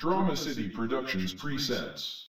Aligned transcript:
Drama 0.00 0.34
City 0.34 0.66
Productions 0.70 1.34
presents. 1.34 2.24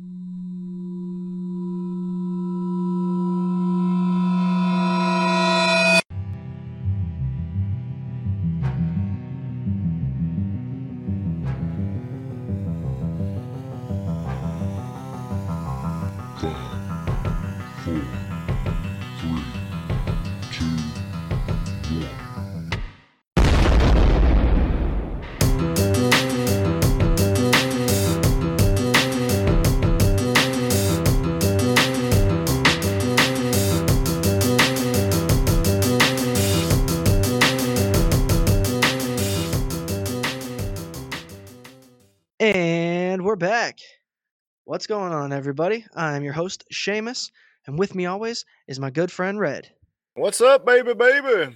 What's 44.71 44.88
going 44.88 45.11
on, 45.11 45.34
everybody? 45.34 45.85
I'm 45.98 46.23
your 46.23 46.31
host, 46.31 46.63
Seamus, 46.71 47.30
and 47.67 47.77
with 47.77 47.93
me 47.93 48.05
always 48.05 48.45
is 48.70 48.80
my 48.80 48.89
good 48.89 49.11
friend 49.11 49.38
Red. 49.38 49.70
What's 50.13 50.39
up, 50.39 50.66
baby, 50.66 50.94
baby? 50.94 51.53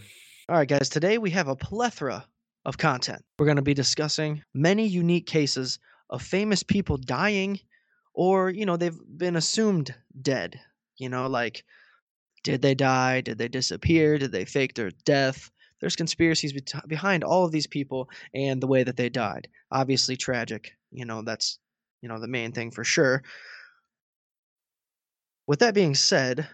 All 0.50 0.58
right, 0.58 0.68
guys, 0.68 0.90
today 0.90 1.18
we 1.18 1.30
have 1.30 1.48
a 1.48 1.56
plethora 1.56 2.26
of 2.66 2.78
content. 2.78 3.24
We're 3.40 3.46
going 3.46 3.56
to 3.56 3.62
be 3.62 3.74
discussing 3.74 4.44
many 4.54 4.86
unique 4.86 5.28
cases 5.28 5.80
of 6.10 6.24
famous 6.24 6.62
people 6.62 6.98
dying, 6.98 7.62
or, 8.14 8.50
you 8.50 8.66
know, 8.66 8.76
they've 8.76 9.00
been 9.16 9.38
assumed 9.38 9.96
dead. 10.22 10.60
You 10.98 11.08
know, 11.08 11.28
like, 11.28 11.64
did 12.44 12.62
they 12.62 12.76
die? 12.76 13.22
Did 13.22 13.38
they 13.38 13.48
disappear? 13.48 14.18
Did 14.18 14.34
they 14.34 14.44
fake 14.44 14.74
their 14.74 14.92
death? 15.06 15.50
There's 15.80 15.96
conspiracies 15.96 16.52
bet- 16.52 16.90
behind 16.90 17.24
all 17.24 17.46
of 17.46 17.54
these 17.54 17.68
people 17.68 18.10
and 18.34 18.62
the 18.62 18.68
way 18.68 18.84
that 18.84 18.98
they 18.98 19.08
died. 19.08 19.48
Obviously, 19.72 20.18
tragic. 20.18 20.74
You 20.92 21.06
know, 21.06 21.22
that's, 21.22 21.60
you 22.06 22.10
know, 22.10 22.20
the 22.20 22.28
main 22.28 22.52
thing 22.52 22.70
for 22.70 22.84
sure. 22.84 23.24
With 25.48 25.58
that 25.58 25.74
being 25.74 25.96
said, 25.96 26.48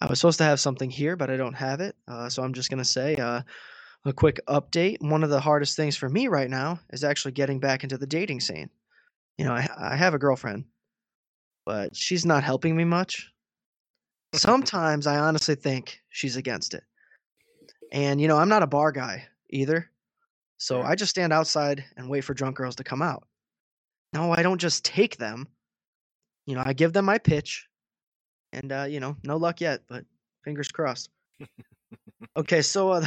I 0.00 0.06
was 0.06 0.18
supposed 0.18 0.38
to 0.38 0.44
have 0.44 0.58
something 0.58 0.88
here, 0.88 1.14
but 1.14 1.28
I 1.28 1.36
don't 1.36 1.52
have 1.52 1.82
it. 1.82 1.94
Uh, 2.08 2.30
so 2.30 2.42
I'm 2.42 2.54
just 2.54 2.70
going 2.70 2.78
to 2.78 2.86
say 2.86 3.16
uh, 3.16 3.42
a 4.06 4.12
quick 4.14 4.40
update. 4.48 4.96
One 5.02 5.22
of 5.22 5.28
the 5.28 5.42
hardest 5.42 5.76
things 5.76 5.94
for 5.94 6.08
me 6.08 6.28
right 6.28 6.48
now 6.48 6.80
is 6.90 7.04
actually 7.04 7.32
getting 7.32 7.60
back 7.60 7.82
into 7.82 7.98
the 7.98 8.06
dating 8.06 8.40
scene. 8.40 8.70
You 9.36 9.44
know, 9.44 9.52
I, 9.52 9.68
I 9.78 9.94
have 9.94 10.14
a 10.14 10.18
girlfriend, 10.18 10.64
but 11.66 11.94
she's 11.94 12.24
not 12.24 12.44
helping 12.44 12.74
me 12.74 12.84
much. 12.84 13.30
Sometimes 14.32 15.06
I 15.06 15.18
honestly 15.18 15.54
think 15.54 16.00
she's 16.08 16.36
against 16.36 16.72
it. 16.72 16.84
And, 17.92 18.22
you 18.22 18.26
know, 18.26 18.38
I'm 18.38 18.48
not 18.48 18.62
a 18.62 18.66
bar 18.66 18.90
guy 18.90 19.26
either. 19.50 19.90
So. 20.62 20.82
I 20.82 20.94
just 20.94 21.10
stand 21.10 21.32
outside 21.32 21.84
and 21.96 22.08
wait 22.08 22.20
for 22.20 22.34
drunk 22.34 22.56
girls 22.56 22.76
to 22.76 22.84
come 22.84 23.02
out. 23.02 23.26
No, 24.12 24.30
I 24.30 24.42
don't 24.42 24.60
just 24.60 24.84
take 24.84 25.16
them. 25.16 25.48
You 26.46 26.54
know, 26.54 26.62
I 26.64 26.72
give 26.72 26.92
them 26.92 27.04
my 27.04 27.18
pitch. 27.18 27.66
And, 28.52 28.70
uh, 28.70 28.86
you 28.88 29.00
know, 29.00 29.16
no 29.24 29.38
luck 29.38 29.60
yet, 29.60 29.80
but 29.88 30.04
fingers 30.44 30.68
crossed. 30.68 31.10
Okay, 32.36 32.62
so 32.62 32.90
uh, 32.90 33.04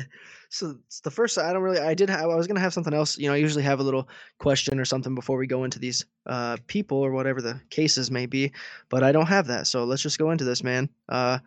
so 0.50 0.76
the 1.02 1.10
first 1.10 1.38
I 1.38 1.52
don't 1.52 1.62
really 1.62 1.80
I 1.80 1.94
did 1.94 2.10
have 2.10 2.20
I 2.20 2.36
was 2.36 2.46
gonna 2.46 2.60
have 2.60 2.74
something 2.74 2.94
else. 2.94 3.18
You 3.18 3.26
know, 3.26 3.34
I 3.34 3.38
usually 3.38 3.64
have 3.64 3.80
a 3.80 3.82
little 3.82 4.08
question 4.38 4.78
or 4.78 4.84
something 4.84 5.14
before 5.14 5.36
we 5.38 5.46
go 5.46 5.64
into 5.64 5.78
these 5.78 6.04
uh 6.26 6.58
people 6.66 6.98
or 6.98 7.10
whatever 7.10 7.40
the 7.40 7.60
cases 7.70 8.10
may 8.10 8.26
be, 8.26 8.52
but 8.88 9.02
I 9.02 9.10
don't 9.10 9.26
have 9.26 9.46
that. 9.48 9.66
So 9.66 9.84
let's 9.84 10.02
just 10.02 10.18
go 10.18 10.30
into 10.30 10.44
this, 10.44 10.62
man. 10.62 10.88
Uh, 11.08 11.38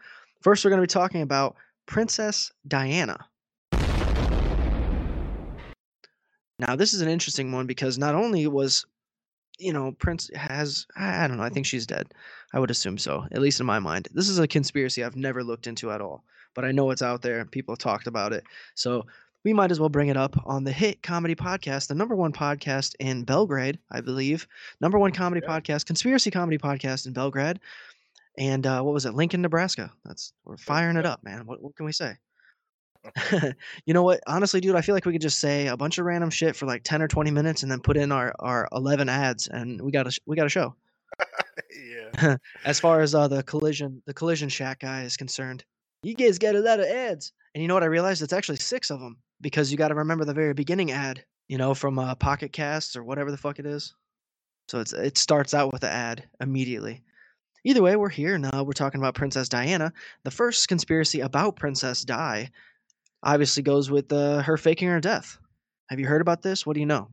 first 0.42 0.66
we're 0.66 0.72
gonna 0.72 0.82
be 0.82 0.88
talking 0.88 1.22
about 1.22 1.56
Princess 1.86 2.52
Diana. 2.68 3.28
Now 6.68 6.76
this 6.76 6.94
is 6.94 7.02
an 7.02 7.10
interesting 7.10 7.52
one 7.52 7.68
because 7.68 7.98
not 7.98 8.16
only 8.16 8.48
was 8.48 8.86
you 9.60 9.74
know 9.74 9.92
Prince 9.94 10.30
has 10.36 10.86
I 10.96 11.28
don't 11.28 11.38
know 11.38 11.44
I 11.44 11.50
think 11.50 11.66
she's 11.66 11.86
dead. 11.88 12.14
I 12.54 12.60
would 12.60 12.72
assume 12.72 12.98
so, 12.98 13.26
at 13.32 13.42
least 13.42 13.60
in 13.60 13.66
my 13.66 13.80
mind. 13.80 14.08
This 14.14 14.30
is 14.30 14.40
a 14.40 14.48
conspiracy 14.48 15.04
I've 15.04 15.16
never 15.16 15.44
looked 15.44 15.68
into 15.68 15.92
at 15.92 16.02
all 16.02 16.24
but 16.54 16.66
I 16.66 16.72
know 16.72 16.92
it's 16.92 17.02
out 17.02 17.22
there. 17.22 17.46
People 17.46 17.74
have 17.74 17.80
talked 17.80 18.08
about 18.08 18.34
it. 18.34 18.44
So 18.76 19.06
we 19.44 19.54
might 19.54 19.72
as 19.72 19.80
well 19.80 19.90
bring 19.90 20.10
it 20.10 20.18
up 20.18 20.36
on 20.46 20.64
the 20.64 20.72
hit 20.72 21.02
comedy 21.02 21.36
podcast, 21.36 21.88
the 21.88 21.96
number 21.96 22.16
one 22.16 22.34
podcast 22.34 22.96
in 23.00 23.24
Belgrade, 23.24 23.80
I 23.92 24.02
believe. 24.02 24.48
Number 24.80 25.00
one 25.00 25.12
comedy 25.12 25.42
Yeah. 25.44 25.60
podcast, 25.60 25.86
conspiracy 25.86 26.30
comedy 26.30 26.58
podcast 26.58 27.08
in 27.08 27.14
Belgrade. 27.14 27.60
And 28.38 28.66
uh, 28.66 28.82
what 28.82 28.94
was 28.94 29.06
it? 29.06 29.14
Lincoln, 29.14 29.42
Nebraska. 29.42 29.92
That's 30.06 30.34
we're 30.46 30.58
firing 30.58 30.98
it 30.98 31.06
up, 31.06 31.24
man. 31.24 31.46
What, 31.46 31.62
what 31.62 31.76
can 31.76 31.86
we 31.86 31.92
say? 31.92 32.18
you 33.86 33.94
know 33.94 34.04
what? 34.04 34.22
Honestly, 34.28 34.62
dude, 34.62 34.76
I 34.76 34.82
feel 34.82 34.96
like 34.96 35.06
we 35.06 35.12
could 35.12 35.22
just 35.22 35.40
say 35.40 35.68
a 35.68 35.78
bunch 35.78 35.98
of 35.98 36.06
random 36.06 36.30
shit 36.30 36.56
for 36.56 36.66
like 36.66 36.84
10 36.84 37.02
or 37.02 37.08
20 37.08 37.32
minutes 37.32 37.64
and 37.64 37.72
then 37.72 37.80
put 37.80 37.98
in 37.98 38.12
our, 38.12 38.34
our 38.40 38.68
11 38.72 39.10
ads 39.10 39.48
and 39.48 39.82
we 39.82 39.92
got 39.92 40.08
a 40.08 40.20
we 40.26 40.36
got 40.36 40.46
a 40.46 40.50
show. 40.50 40.76
yeah. 42.22 42.38
as 42.66 42.80
far 42.80 43.02
as 43.02 43.16
uh, 43.16 43.28
the 43.28 43.44
collision 43.44 44.02
the 44.06 44.14
collision 44.14 44.50
shack 44.50 44.80
guy 44.80 45.04
is 45.04 45.18
concerned 45.18 45.64
you 46.04 46.14
guys 46.14 46.38
got 46.38 46.56
a 46.56 46.60
lot 46.60 46.80
of 46.80 46.86
ads 46.86 47.34
and 47.54 47.62
you 47.62 47.68
know 47.68 47.74
what 47.74 47.84
i 47.84 47.88
realized 47.88 48.22
it's 48.22 48.34
actually 48.34 48.56
six 48.58 48.90
of 48.90 49.00
them 49.00 49.18
because 49.42 49.72
you 49.72 49.78
got 49.78 49.90
to 49.90 49.96
remember 49.96 50.26
the 50.26 50.34
very 50.34 50.54
beginning 50.54 50.92
ad 50.92 51.24
you 51.48 51.58
know 51.58 51.74
from 51.74 52.00
uh, 52.00 52.16
pocket 52.16 52.52
casts 52.52 52.96
or 52.96 53.04
whatever 53.04 53.32
the 53.32 53.38
fuck 53.38 53.60
it 53.60 53.66
is 53.66 53.94
so 54.68 54.80
it's 54.80 54.94
it 54.94 55.18
starts 55.18 55.54
out 55.54 55.72
with 55.72 55.82
the 55.82 55.90
ad 55.90 56.24
immediately 56.40 57.02
either 57.64 57.82
way 57.82 57.96
we're 57.96 58.10
here 58.10 58.38
now 58.38 58.64
we're 58.64 58.72
talking 58.72 59.00
about 59.00 59.16
princess 59.16 59.50
diana 59.50 59.92
the 60.24 60.32
first 60.32 60.68
conspiracy 60.68 61.22
about 61.22 61.56
princess 61.56 62.04
di 62.04 62.50
obviously 63.24 63.64
goes 63.64 63.92
with 63.92 64.12
uh, 64.12 64.42
her 64.42 64.58
faking 64.58 64.88
her 64.88 65.00
death 65.00 65.38
have 65.90 66.00
you 66.00 66.08
heard 66.08 66.22
about 66.22 66.42
this 66.42 66.66
what 66.66 66.74
do 66.74 66.80
you 66.80 66.86
know 66.86 67.08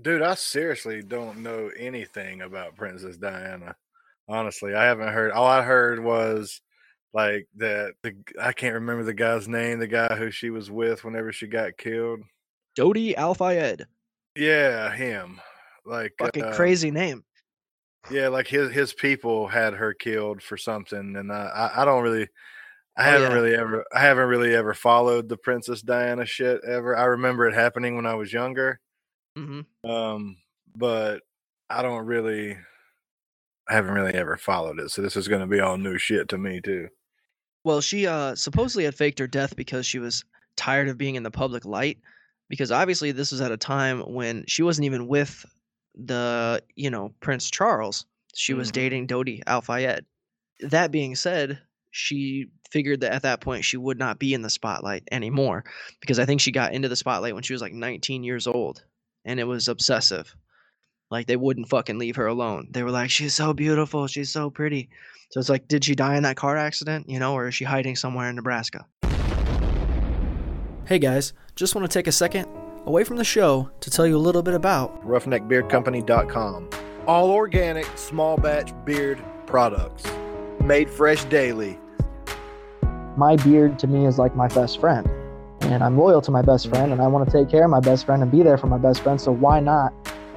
Dude, 0.00 0.22
I 0.22 0.34
seriously 0.34 1.02
don't 1.02 1.42
know 1.42 1.70
anything 1.76 2.40
about 2.40 2.76
Princess 2.76 3.18
Diana. 3.18 3.76
Honestly, 4.26 4.74
I 4.74 4.84
haven't 4.84 5.12
heard. 5.12 5.32
All 5.32 5.46
I 5.46 5.62
heard 5.62 6.02
was 6.02 6.62
like 7.12 7.46
that. 7.56 7.94
The 8.02 8.14
I 8.40 8.52
can't 8.52 8.74
remember 8.74 9.04
the 9.04 9.12
guy's 9.12 9.48
name. 9.48 9.80
The 9.80 9.86
guy 9.86 10.14
who 10.14 10.30
she 10.30 10.48
was 10.48 10.70
with 10.70 11.04
whenever 11.04 11.30
she 11.30 11.46
got 11.46 11.76
killed. 11.76 12.20
Dodi 12.78 13.14
Al 13.16 13.34
Fayed. 13.34 13.86
Yeah, 14.34 14.90
him. 14.94 15.40
Like 15.84 16.14
Fucking 16.18 16.44
uh, 16.44 16.54
crazy 16.54 16.90
name. 16.90 17.22
Yeah, 18.10 18.28
like 18.28 18.48
his 18.48 18.72
his 18.72 18.94
people 18.94 19.46
had 19.46 19.74
her 19.74 19.92
killed 19.92 20.42
for 20.42 20.56
something, 20.56 21.16
and 21.16 21.30
I 21.30 21.70
I, 21.74 21.82
I 21.82 21.84
don't 21.84 22.02
really. 22.02 22.28
I 22.96 23.08
Oh, 23.08 23.12
haven't 23.12 23.28
yeah. 23.30 23.34
really 23.34 23.54
ever 23.54 23.84
I 23.94 24.00
haven't 24.00 24.28
really 24.28 24.54
ever 24.54 24.74
followed 24.74 25.28
the 25.28 25.36
Princess 25.36 25.80
Diana 25.82 26.26
shit 26.26 26.60
ever. 26.66 26.96
I 26.96 27.04
remember 27.04 27.46
it 27.46 27.54
happening 27.54 27.96
when 27.96 28.06
I 28.06 28.14
was 28.14 28.32
younger. 28.32 28.80
hmm 29.36 29.60
Um, 29.84 30.36
but 30.76 31.22
I 31.70 31.82
don't 31.82 32.04
really, 32.06 32.56
I 33.68 33.72
haven't 33.74 33.94
really 33.94 34.14
ever 34.14 34.36
followed 34.36 34.78
it. 34.80 34.90
So 34.90 35.00
this 35.02 35.16
is 35.16 35.28
going 35.28 35.40
to 35.40 35.46
be 35.46 35.60
all 35.60 35.78
new 35.78 35.96
shit 35.98 36.28
to 36.30 36.38
me 36.38 36.60
too. 36.60 36.88
Well, 37.64 37.80
she 37.80 38.06
uh 38.06 38.34
supposedly 38.34 38.84
had 38.84 38.94
faked 38.94 39.18
her 39.20 39.26
death 39.26 39.56
because 39.56 39.86
she 39.86 39.98
was 39.98 40.24
tired 40.56 40.88
of 40.88 40.98
being 40.98 41.14
in 41.14 41.22
the 41.22 41.30
public 41.30 41.64
light. 41.64 41.98
Because 42.48 42.70
obviously 42.70 43.12
this 43.12 43.32
was 43.32 43.40
at 43.40 43.52
a 43.52 43.56
time 43.56 44.00
when 44.00 44.44
she 44.46 44.62
wasn't 44.62 44.84
even 44.84 45.06
with 45.08 45.46
the, 45.94 46.62
you 46.74 46.90
know, 46.90 47.14
Prince 47.20 47.50
Charles. 47.50 48.04
She 48.34 48.52
was 48.52 48.68
Mhm. 48.68 48.72
dating 48.72 49.06
Dodi 49.06 49.42
Al 49.46 49.62
Fayed. 49.62 50.04
That 50.60 50.90
being 50.90 51.14
said, 51.16 51.62
she 51.92 52.50
figured 52.72 53.00
that 53.02 53.12
at 53.12 53.22
that 53.22 53.40
point 53.40 53.64
she 53.64 53.76
would 53.76 53.98
not 53.98 54.18
be 54.18 54.34
in 54.34 54.42
the 54.42 54.50
spotlight 54.50 55.04
anymore. 55.12 55.64
Because 56.00 56.18
I 56.18 56.24
think 56.24 56.40
she 56.40 56.50
got 56.50 56.72
into 56.72 56.88
the 56.88 56.96
spotlight 56.96 57.34
when 57.34 57.42
she 57.42 57.52
was 57.52 57.62
like 57.62 57.74
19 57.74 58.24
years 58.24 58.46
old. 58.46 58.84
And 59.24 59.38
it 59.38 59.44
was 59.44 59.68
obsessive. 59.68 60.34
Like 61.10 61.26
they 61.26 61.36
wouldn't 61.36 61.68
fucking 61.68 61.98
leave 61.98 62.16
her 62.16 62.26
alone. 62.26 62.68
They 62.70 62.82
were 62.82 62.90
like, 62.90 63.10
She's 63.10 63.34
so 63.34 63.52
beautiful, 63.52 64.06
she's 64.06 64.30
so 64.30 64.50
pretty. 64.50 64.88
So 65.30 65.40
it's 65.40 65.48
like, 65.48 65.68
did 65.68 65.84
she 65.84 65.94
die 65.94 66.16
in 66.16 66.22
that 66.24 66.36
car 66.36 66.56
accident, 66.56 67.08
you 67.08 67.18
know, 67.18 67.34
or 67.34 67.48
is 67.48 67.54
she 67.54 67.64
hiding 67.64 67.96
somewhere 67.96 68.28
in 68.28 68.36
Nebraska? 68.36 68.86
Hey 70.86 70.98
guys, 70.98 71.32
just 71.54 71.74
want 71.74 71.88
to 71.90 71.98
take 71.98 72.06
a 72.06 72.12
second 72.12 72.48
away 72.86 73.04
from 73.04 73.16
the 73.16 73.24
show 73.24 73.70
to 73.80 73.90
tell 73.90 74.06
you 74.06 74.16
a 74.16 74.18
little 74.18 74.42
bit 74.42 74.54
about 74.54 75.06
Roughneckbeardcompany.com. 75.06 76.70
All 77.06 77.30
organic, 77.30 77.86
small 77.96 78.36
batch 78.36 78.72
beard 78.84 79.22
products, 79.46 80.04
made 80.62 80.90
fresh 80.90 81.24
daily. 81.26 81.78
My 83.16 83.36
beard 83.36 83.78
to 83.80 83.86
me 83.86 84.06
is 84.06 84.18
like 84.18 84.36
my 84.36 84.48
best 84.48 84.80
friend. 84.80 85.08
And 85.62 85.82
I'm 85.82 85.96
loyal 85.96 86.20
to 86.22 86.30
my 86.30 86.42
best 86.42 86.68
friend 86.68 86.92
and 86.92 87.00
I 87.00 87.06
want 87.06 87.28
to 87.28 87.32
take 87.32 87.50
care 87.50 87.64
of 87.64 87.70
my 87.70 87.80
best 87.80 88.06
friend 88.06 88.22
and 88.22 88.30
be 88.30 88.42
there 88.42 88.58
for 88.58 88.66
my 88.66 88.78
best 88.78 89.02
friend. 89.02 89.20
So 89.20 89.32
why 89.32 89.60
not 89.60 89.92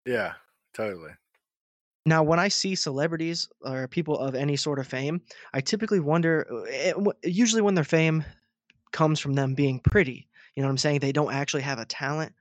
Yeah, 0.06 0.34
totally. 0.74 1.12
Now, 2.06 2.24
when 2.24 2.40
I 2.40 2.48
see 2.48 2.74
celebrities 2.76 3.48
or 3.62 3.88
people 3.88 4.18
of 4.18 4.34
any 4.34 4.56
sort 4.56 4.80
of 4.80 4.88
fame, 4.88 5.22
I 5.54 5.62
typically 5.62 6.00
wonder. 6.00 6.48
uh, 6.52 6.62
eh, 6.70 6.94
wh- 6.94 7.18
Usually, 7.28 7.62
when 7.62 7.76
their 7.76 7.84
fame 7.84 8.24
comes 8.92 9.20
from 9.20 9.34
them 9.34 9.54
being 9.54 9.80
pretty, 9.80 10.28
you 10.56 10.62
know 10.64 10.68
what 10.68 10.72
I'm 10.72 10.78
saying? 10.80 11.00
They 11.00 11.12
don't 11.12 11.34
actually 11.34 11.62
have 11.64 11.80
a 11.80 11.86
talent. 11.86 12.34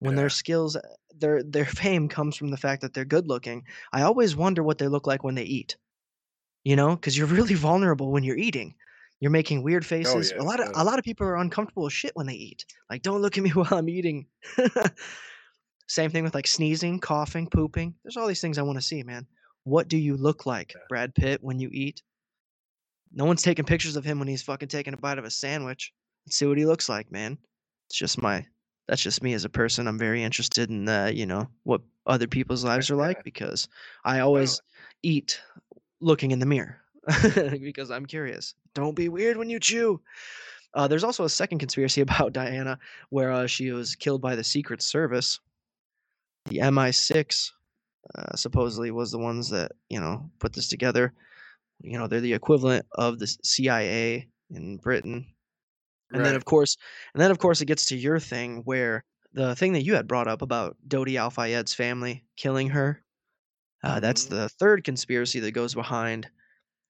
When 0.00 0.14
Yeah. 0.14 0.22
their 0.22 0.30
skills, 0.30 0.76
uh, 0.76 0.82
their 1.16 1.42
their 1.42 1.64
fame 1.92 2.08
comes 2.08 2.36
from 2.36 2.50
the 2.50 2.56
fact 2.56 2.82
that 2.82 2.92
they're 2.94 3.04
good 3.04 3.26
looking. 3.28 3.64
I 3.92 4.02
always 4.02 4.36
wonder 4.36 4.62
what 4.62 4.78
they 4.78 4.88
look 4.88 5.06
like 5.06 5.24
when 5.24 5.34
they 5.34 5.44
eat. 5.44 5.76
You 6.64 6.76
know, 6.76 6.94
because 6.94 7.16
you're 7.16 7.26
really 7.26 7.54
vulnerable 7.68 8.10
when 8.10 8.24
you're 8.24 8.36
eating. 8.36 8.74
You're 9.20 9.30
making 9.32 9.62
weird 9.62 9.84
faces. 9.84 10.32
yeah, 10.34 10.42
a 10.42 10.44
lot 10.44 10.60
of 10.60 10.66
yeah. 10.66 10.82
a 10.82 10.84
lot 10.84 10.98
of 10.98 11.04
people 11.04 11.26
are 11.26 11.36
uncomfortable 11.36 11.86
as 11.86 11.92
shit 11.92 12.12
when 12.14 12.26
they 12.26 12.34
eat. 12.34 12.64
Like, 12.88 13.02
don't 13.02 13.20
look 13.20 13.36
at 13.36 13.42
me 13.42 13.50
while 13.54 13.72
I'm 13.72 13.88
eating. 13.88 14.26
Same 15.88 16.10
thing 16.10 16.22
with 16.22 16.34
like 16.34 16.46
sneezing, 16.46 17.00
coughing, 17.00 17.48
pooping. 17.48 17.94
There's 18.04 18.16
all 18.16 18.26
these 18.26 18.40
things 18.40 18.58
I 18.58 18.62
want 18.62 18.78
to 18.78 18.84
see, 18.84 19.02
man. 19.02 19.26
What 19.64 19.88
do 19.88 19.96
you 19.96 20.16
look 20.16 20.46
like, 20.46 20.74
Brad 20.88 21.14
Pitt, 21.14 21.42
when 21.42 21.58
you 21.58 21.70
eat? 21.72 22.02
No 23.12 23.24
one's 23.24 23.42
taking 23.42 23.64
pictures 23.64 23.96
of 23.96 24.04
him 24.04 24.18
when 24.18 24.28
he's 24.28 24.42
fucking 24.42 24.68
taking 24.68 24.94
a 24.94 24.98
bite 24.98 25.18
of 25.18 25.24
a 25.24 25.30
sandwich. 25.30 25.92
Let's 26.26 26.36
see 26.36 26.46
what 26.46 26.58
he 26.58 26.66
looks 26.66 26.88
like, 26.88 27.10
man. 27.10 27.38
It's 27.88 27.98
just 27.98 28.20
my 28.20 28.46
that's 28.86 29.02
just 29.02 29.22
me 29.22 29.34
as 29.34 29.44
a 29.44 29.50
person. 29.50 29.86
I'm 29.86 29.98
very 29.98 30.22
interested 30.22 30.70
in 30.70 30.88
uh, 30.88 31.10
you 31.12 31.26
know, 31.26 31.48
what 31.64 31.80
other 32.06 32.26
people's 32.26 32.64
lives 32.64 32.90
are 32.90 32.96
like 32.96 33.24
because 33.24 33.68
I 34.04 34.20
always 34.20 34.60
eat 35.02 35.40
looking 36.00 36.30
in 36.30 36.38
the 36.38 36.46
mirror 36.46 36.80
because 37.60 37.90
I'm 37.90 38.06
curious. 38.06 38.54
Don't 38.74 38.94
be 38.94 39.08
weird 39.08 39.36
when 39.36 39.50
you 39.50 39.60
chew. 39.60 40.00
Uh, 40.74 40.86
there's 40.86 41.04
also 41.04 41.24
a 41.24 41.30
second 41.30 41.58
conspiracy 41.58 42.00
about 42.02 42.32
Diana 42.32 42.78
where 43.10 43.32
uh, 43.32 43.46
she 43.46 43.70
was 43.70 43.94
killed 43.94 44.20
by 44.20 44.36
the 44.36 44.44
Secret 44.44 44.82
Service. 44.82 45.40
The 46.46 46.58
MI6 46.58 47.50
uh, 48.14 48.36
supposedly 48.36 48.90
was 48.90 49.10
the 49.10 49.18
ones 49.18 49.50
that 49.50 49.72
you 49.88 50.00
know 50.00 50.30
put 50.38 50.52
this 50.52 50.68
together. 50.68 51.12
You 51.80 51.98
know 51.98 52.06
they're 52.06 52.20
the 52.20 52.34
equivalent 52.34 52.86
of 52.94 53.18
the 53.18 53.26
CIA 53.44 54.28
in 54.50 54.78
Britain. 54.78 55.26
And 56.10 56.24
then 56.24 56.36
of 56.36 56.46
course, 56.46 56.78
and 57.12 57.20
then 57.20 57.30
of 57.30 57.38
course 57.38 57.60
it 57.60 57.66
gets 57.66 57.84
to 57.86 57.96
your 57.96 58.18
thing 58.18 58.62
where 58.64 59.04
the 59.34 59.54
thing 59.54 59.74
that 59.74 59.84
you 59.84 59.94
had 59.94 60.08
brought 60.08 60.26
up 60.26 60.40
about 60.40 60.76
Dodi 60.86 61.16
Al 61.16 61.30
Fayed's 61.30 61.74
family 61.74 62.24
killing 62.36 62.70
her. 62.70 63.02
Uh, 63.82 64.00
That's 64.00 64.26
Mhm. 64.26 64.30
the 64.30 64.48
third 64.48 64.84
conspiracy 64.84 65.40
that 65.40 65.52
goes 65.52 65.74
behind, 65.74 66.30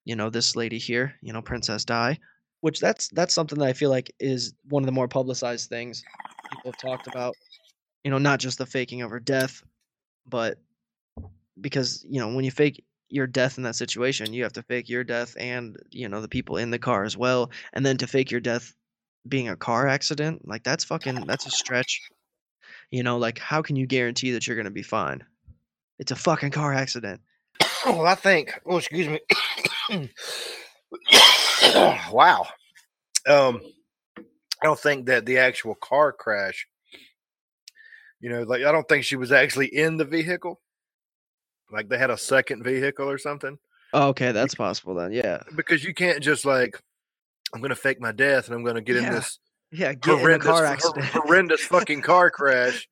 you 0.04 0.16
know, 0.16 0.30
this 0.30 0.56
lady 0.56 0.78
here, 0.78 1.14
you 1.22 1.32
know, 1.32 1.42
Princess 1.42 1.84
Di. 1.84 2.18
Which 2.60 2.80
that's 2.80 3.08
that's 3.10 3.34
something 3.34 3.58
that 3.60 3.68
I 3.68 3.72
feel 3.74 3.90
like 3.90 4.12
is 4.20 4.54
one 4.68 4.82
of 4.82 4.86
the 4.86 4.92
more 4.92 5.08
publicized 5.08 5.68
things 5.68 6.06
people 6.48 6.70
have 6.72 6.78
talked 6.78 7.06
about. 7.06 7.36
You 8.04 8.10
know, 8.10 8.18
not 8.18 8.40
just 8.40 8.58
the 8.58 8.66
faking 8.66 9.02
of 9.02 9.10
her 9.10 9.20
death, 9.20 9.62
but 10.26 10.58
because 11.60 12.04
you 12.08 12.20
know 12.20 12.34
when 12.34 12.44
you 12.44 12.50
fake 12.50 12.84
your 13.10 13.26
death 13.26 13.56
in 13.56 13.64
that 13.64 13.76
situation, 13.76 14.32
you 14.32 14.42
have 14.42 14.52
to 14.52 14.62
fake 14.62 14.88
your 14.88 15.04
death 15.04 15.34
and 15.38 15.76
you 15.90 16.08
know 16.08 16.20
the 16.20 16.28
people 16.28 16.56
in 16.56 16.70
the 16.70 16.78
car 16.78 17.04
as 17.04 17.16
well, 17.16 17.50
and 17.72 17.84
then 17.84 17.96
to 17.98 18.06
fake 18.06 18.30
your 18.30 18.40
death 18.40 18.74
being 19.28 19.48
a 19.48 19.56
car 19.56 19.88
accident, 19.88 20.46
like 20.46 20.64
that's 20.64 20.84
fucking 20.84 21.26
that's 21.26 21.46
a 21.46 21.50
stretch. 21.50 22.00
You 22.90 23.02
know, 23.02 23.18
like 23.18 23.38
how 23.38 23.62
can 23.62 23.76
you 23.76 23.86
guarantee 23.86 24.32
that 24.32 24.46
you're 24.46 24.56
gonna 24.56 24.70
be 24.70 24.82
fine? 24.82 25.24
It's 25.98 26.12
a 26.12 26.16
fucking 26.16 26.50
car 26.50 26.72
accident. 26.72 27.20
Well, 27.84 28.06
I 28.06 28.14
think. 28.14 28.58
Oh, 28.66 28.78
excuse 28.78 29.08
me. 29.08 29.20
wow. 32.12 32.46
Um, 33.26 33.60
I 34.62 34.66
don't 34.66 34.78
think 34.78 35.06
that 35.06 35.26
the 35.26 35.38
actual 35.38 35.74
car 35.74 36.12
crash. 36.12 36.66
You 38.20 38.30
know, 38.30 38.42
like 38.42 38.62
I 38.64 38.72
don't 38.72 38.88
think 38.88 39.04
she 39.04 39.16
was 39.16 39.30
actually 39.30 39.66
in 39.66 39.96
the 39.96 40.04
vehicle. 40.04 40.60
Like 41.70 41.88
they 41.88 41.98
had 41.98 42.10
a 42.10 42.18
second 42.18 42.64
vehicle 42.64 43.08
or 43.08 43.18
something. 43.18 43.58
Oh, 43.92 44.08
okay, 44.08 44.32
that's 44.32 44.54
possible 44.54 44.94
then. 44.94 45.12
Yeah, 45.12 45.42
Because 45.54 45.82
you 45.84 45.94
can't 45.94 46.22
just 46.22 46.44
like, 46.44 46.80
I'm 47.54 47.60
gonna 47.60 47.74
fake 47.74 48.00
my 48.00 48.12
death 48.12 48.46
and 48.46 48.54
I'm 48.54 48.64
gonna 48.64 48.80
get 48.82 48.96
in 48.96 49.04
this 49.10 49.38
yeah. 49.70 49.92
Get 49.94 50.14
in 50.14 50.18
horrendous, 50.20 50.46
car 50.46 50.64
hor- 50.64 50.72
accident. 50.72 51.06
horrendous 51.06 51.60
fucking 51.62 52.02
car 52.02 52.30
crash. 52.38 52.88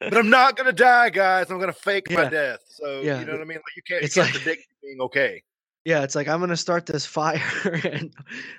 But 0.00 0.16
I'm 0.16 0.30
not 0.30 0.56
gonna 0.56 0.72
die, 0.72 1.10
guys. 1.10 1.50
I'm 1.50 1.58
gonna 1.60 1.72
fake 1.72 2.10
my 2.10 2.28
death. 2.28 2.60
So 2.68 3.00
Yeah, 3.02 3.20
you 3.20 3.26
know 3.26 3.32
what 3.32 3.40
I 3.42 3.44
mean? 3.44 3.58
Like 3.58 3.76
you 3.76 3.82
can't, 3.82 4.02
it's 4.04 4.16
you 4.16 4.22
can't 4.22 4.34
like- 4.34 4.42
predict 4.42 4.66
being 4.82 5.00
okay. 5.02 5.42
yeah, 5.84 6.02
it's 6.02 6.14
like 6.14 6.28
I'm 6.28 6.40
gonna 6.40 6.56
start 6.56 6.86
this 6.86 7.04
fire 7.06 7.42
and 7.84 8.12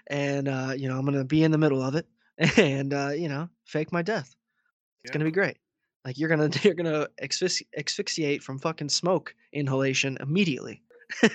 and 0.08 0.48
uh, 0.48 0.74
you 0.78 0.88
know 0.88 0.98
I'm 0.98 1.06
gonna 1.06 1.24
be 1.26 1.44
in 1.44 1.52
the 1.52 1.58
middle 1.58 1.82
of 1.82 1.96
it 1.96 2.06
and 2.58 2.94
uh, 2.94 3.10
you 3.10 3.28
know 3.30 3.50
fake 3.66 3.92
my 3.92 4.02
death. 4.02 4.36
It's 5.04 5.10
Yeah. 5.10 5.14
gonna 5.14 5.26
be 5.26 5.32
great. 5.32 5.58
Like 6.06 6.18
you're 6.18 6.30
gonna 6.30 6.50
you're 6.64 6.74
gonna 6.76 7.08
asphyxi- 7.22 7.68
asphyxiate 7.78 8.44
from 8.44 8.60
fucking 8.60 8.90
smoke 8.90 9.34
inhalation 9.54 10.18
immediately. 10.20 10.82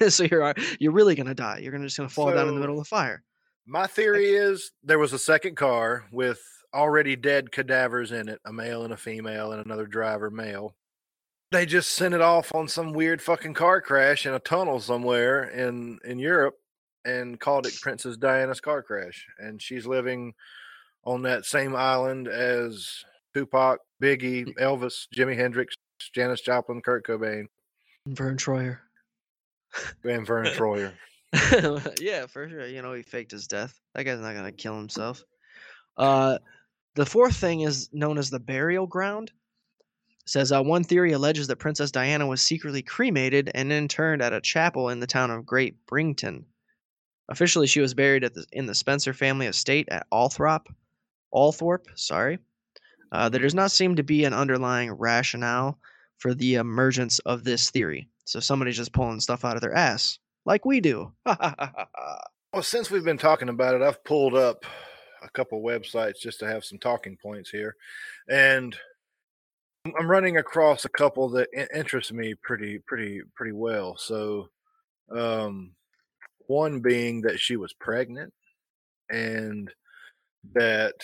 so 0.08 0.24
you're 0.24 0.54
you're 0.80 0.92
really 0.92 1.14
gonna 1.14 1.34
die. 1.34 1.58
You're 1.62 1.72
gonna 1.72 1.84
just 1.84 1.96
gonna 1.96 2.08
fall 2.08 2.32
down 2.32 2.48
in 2.48 2.54
the 2.54 2.60
middle 2.60 2.78
of 2.78 2.84
the 2.84 2.88
fire. 2.88 3.22
My 3.66 3.86
theory 3.88 4.26
is 4.30 4.70
there 4.84 4.98
was 5.00 5.12
a 5.12 5.18
second 5.18 5.56
car 5.56 6.04
with 6.12 6.40
already 6.76 7.16
dead 7.16 7.50
cadavers 7.50 8.12
in 8.12 8.28
it, 8.28 8.40
a 8.44 8.52
male 8.52 8.84
and 8.84 8.92
a 8.92 8.96
female, 8.96 9.52
and 9.52 9.64
another 9.64 9.86
driver 9.86 10.30
male. 10.30 10.74
They 11.52 11.64
just 11.66 11.92
sent 11.92 12.14
it 12.14 12.20
off 12.20 12.54
on 12.54 12.68
some 12.68 12.92
weird 12.92 13.22
fucking 13.22 13.54
car 13.54 13.80
crash 13.80 14.26
in 14.26 14.34
a 14.34 14.38
tunnel 14.38 14.78
somewhere 14.80 15.44
in 15.44 15.98
in 16.04 16.18
Europe 16.18 16.54
and 17.04 17.38
called 17.38 17.66
it 17.66 17.80
Princess 17.80 18.16
Diana's 18.16 18.60
car 18.60 18.82
crash. 18.82 19.26
And 19.38 19.62
she's 19.62 19.86
living 19.86 20.34
on 21.04 21.22
that 21.22 21.44
same 21.44 21.74
island 21.76 22.26
as 22.26 23.04
Tupac, 23.32 23.78
Biggie, 24.02 24.52
Elvis, 24.58 25.06
Jimi 25.14 25.36
Hendrix, 25.36 25.76
Janis 26.12 26.40
Joplin, 26.40 26.80
Kurt 26.82 27.06
Cobain, 27.06 27.46
Verne 28.06 28.36
Troyer. 28.36 28.78
and 30.04 30.26
Verne 30.26 30.46
Troyer. 30.56 30.92
yeah, 32.00 32.26
for 32.26 32.48
sure. 32.48 32.66
You 32.66 32.82
know, 32.82 32.92
he 32.92 33.02
faked 33.02 33.30
his 33.30 33.46
death. 33.46 33.78
That 33.94 34.02
guy's 34.04 34.18
not 34.20 34.34
gonna 34.34 34.50
kill 34.52 34.76
himself. 34.76 35.22
Uh, 35.96 36.38
the 36.96 37.06
fourth 37.06 37.36
thing 37.36 37.60
is 37.60 37.88
known 37.92 38.18
as 38.18 38.30
the 38.30 38.40
burial 38.40 38.86
ground. 38.86 39.30
Says 40.26 40.50
uh, 40.50 40.62
one 40.62 40.82
theory 40.82 41.12
alleges 41.12 41.46
that 41.46 41.60
Princess 41.60 41.92
Diana 41.92 42.26
was 42.26 42.42
secretly 42.42 42.82
cremated 42.82 43.50
and 43.54 43.70
interned 43.70 44.22
at 44.22 44.32
a 44.32 44.40
chapel 44.40 44.88
in 44.88 44.98
the 44.98 45.06
town 45.06 45.30
of 45.30 45.46
Great 45.46 45.86
Brington. 45.86 46.46
Officially, 47.28 47.68
she 47.68 47.80
was 47.80 47.94
buried 47.94 48.24
at 48.24 48.34
the, 48.34 48.44
in 48.50 48.66
the 48.66 48.74
Spencer 48.74 49.12
family 49.12 49.46
estate 49.46 49.88
at 49.90 50.06
Althorp. 50.12 50.66
Althorpe, 51.32 51.86
sorry. 51.94 52.38
Uh, 53.12 53.28
there 53.28 53.40
does 53.40 53.54
not 53.54 53.70
seem 53.70 53.96
to 53.96 54.02
be 54.02 54.24
an 54.24 54.32
underlying 54.32 54.90
rationale 54.90 55.78
for 56.18 56.34
the 56.34 56.54
emergence 56.54 57.20
of 57.20 57.44
this 57.44 57.70
theory. 57.70 58.08
So 58.24 58.40
somebody's 58.40 58.76
just 58.76 58.92
pulling 58.92 59.20
stuff 59.20 59.44
out 59.44 59.54
of 59.54 59.60
their 59.60 59.74
ass, 59.74 60.18
like 60.44 60.64
we 60.64 60.80
do. 60.80 61.12
Well, 62.52 62.62
since 62.62 62.90
we've 62.90 63.04
been 63.04 63.18
talking 63.18 63.50
about 63.50 63.74
it, 63.74 63.82
I've 63.82 64.02
pulled 64.02 64.34
up 64.34 64.64
a 65.26 65.30
couple 65.30 65.62
websites 65.62 66.20
just 66.20 66.38
to 66.40 66.46
have 66.46 66.64
some 66.64 66.78
talking 66.78 67.16
points 67.20 67.50
here, 67.50 67.76
and 68.28 68.76
I'm- 69.84 70.10
running 70.10 70.36
across 70.38 70.84
a 70.84 70.88
couple 70.90 71.28
that 71.30 71.48
interest 71.74 72.12
me 72.12 72.34
pretty, 72.34 72.78
pretty, 72.78 73.22
pretty 73.34 73.52
well. 73.52 73.96
So, 73.96 74.48
um, 75.10 75.74
one 76.48 76.80
being 76.80 77.22
that 77.22 77.38
she 77.38 77.56
was 77.56 77.72
pregnant, 77.72 78.32
and 79.10 79.72
that 80.54 80.94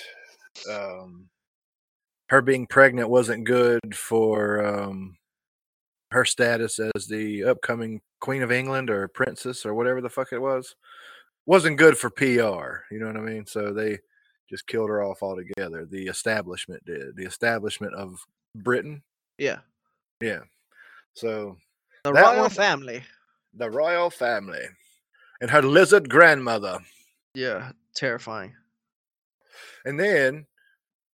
um, 0.68 1.28
her 2.28 2.42
being 2.42 2.66
pregnant 2.66 3.08
wasn't 3.08 3.44
good 3.44 3.94
for 3.96 4.64
um, 4.64 5.16
her 6.10 6.24
status 6.24 6.78
as 6.78 7.06
the 7.06 7.44
upcoming 7.44 8.00
Queen 8.20 8.42
of 8.42 8.52
England 8.52 8.90
or 8.90 9.08
Princess 9.08 9.66
or 9.66 9.74
whatever 9.74 10.00
the 10.00 10.10
fuck 10.10 10.32
it 10.32 10.40
was. 10.40 10.74
Wasn't 11.46 11.78
good 11.78 11.98
for 11.98 12.10
PR. 12.10 12.84
You 12.90 12.98
know 13.00 13.06
what 13.06 13.16
I 13.16 13.20
mean? 13.20 13.46
So 13.46 13.72
they 13.72 13.98
just 14.52 14.66
killed 14.66 14.90
her 14.90 15.02
off 15.02 15.22
altogether. 15.22 15.86
The 15.86 16.06
establishment 16.06 16.84
did. 16.84 17.16
The 17.16 17.24
establishment 17.24 17.94
of 17.94 18.24
Britain. 18.54 19.02
yeah. 19.38 19.60
Yeah. 20.20 20.40
So 21.14 21.56
The 22.04 22.12
royal 22.12 22.42
one- 22.42 22.50
family. 22.50 23.02
the 23.54 23.70
royal 23.70 24.08
family 24.10 24.62
and 25.40 25.50
her 25.50 25.62
lizard 25.62 26.08
grandmother. 26.08 26.78
Yeah, 27.34 27.72
terrifying. 27.96 28.54
And 29.84 29.98
then 29.98 30.46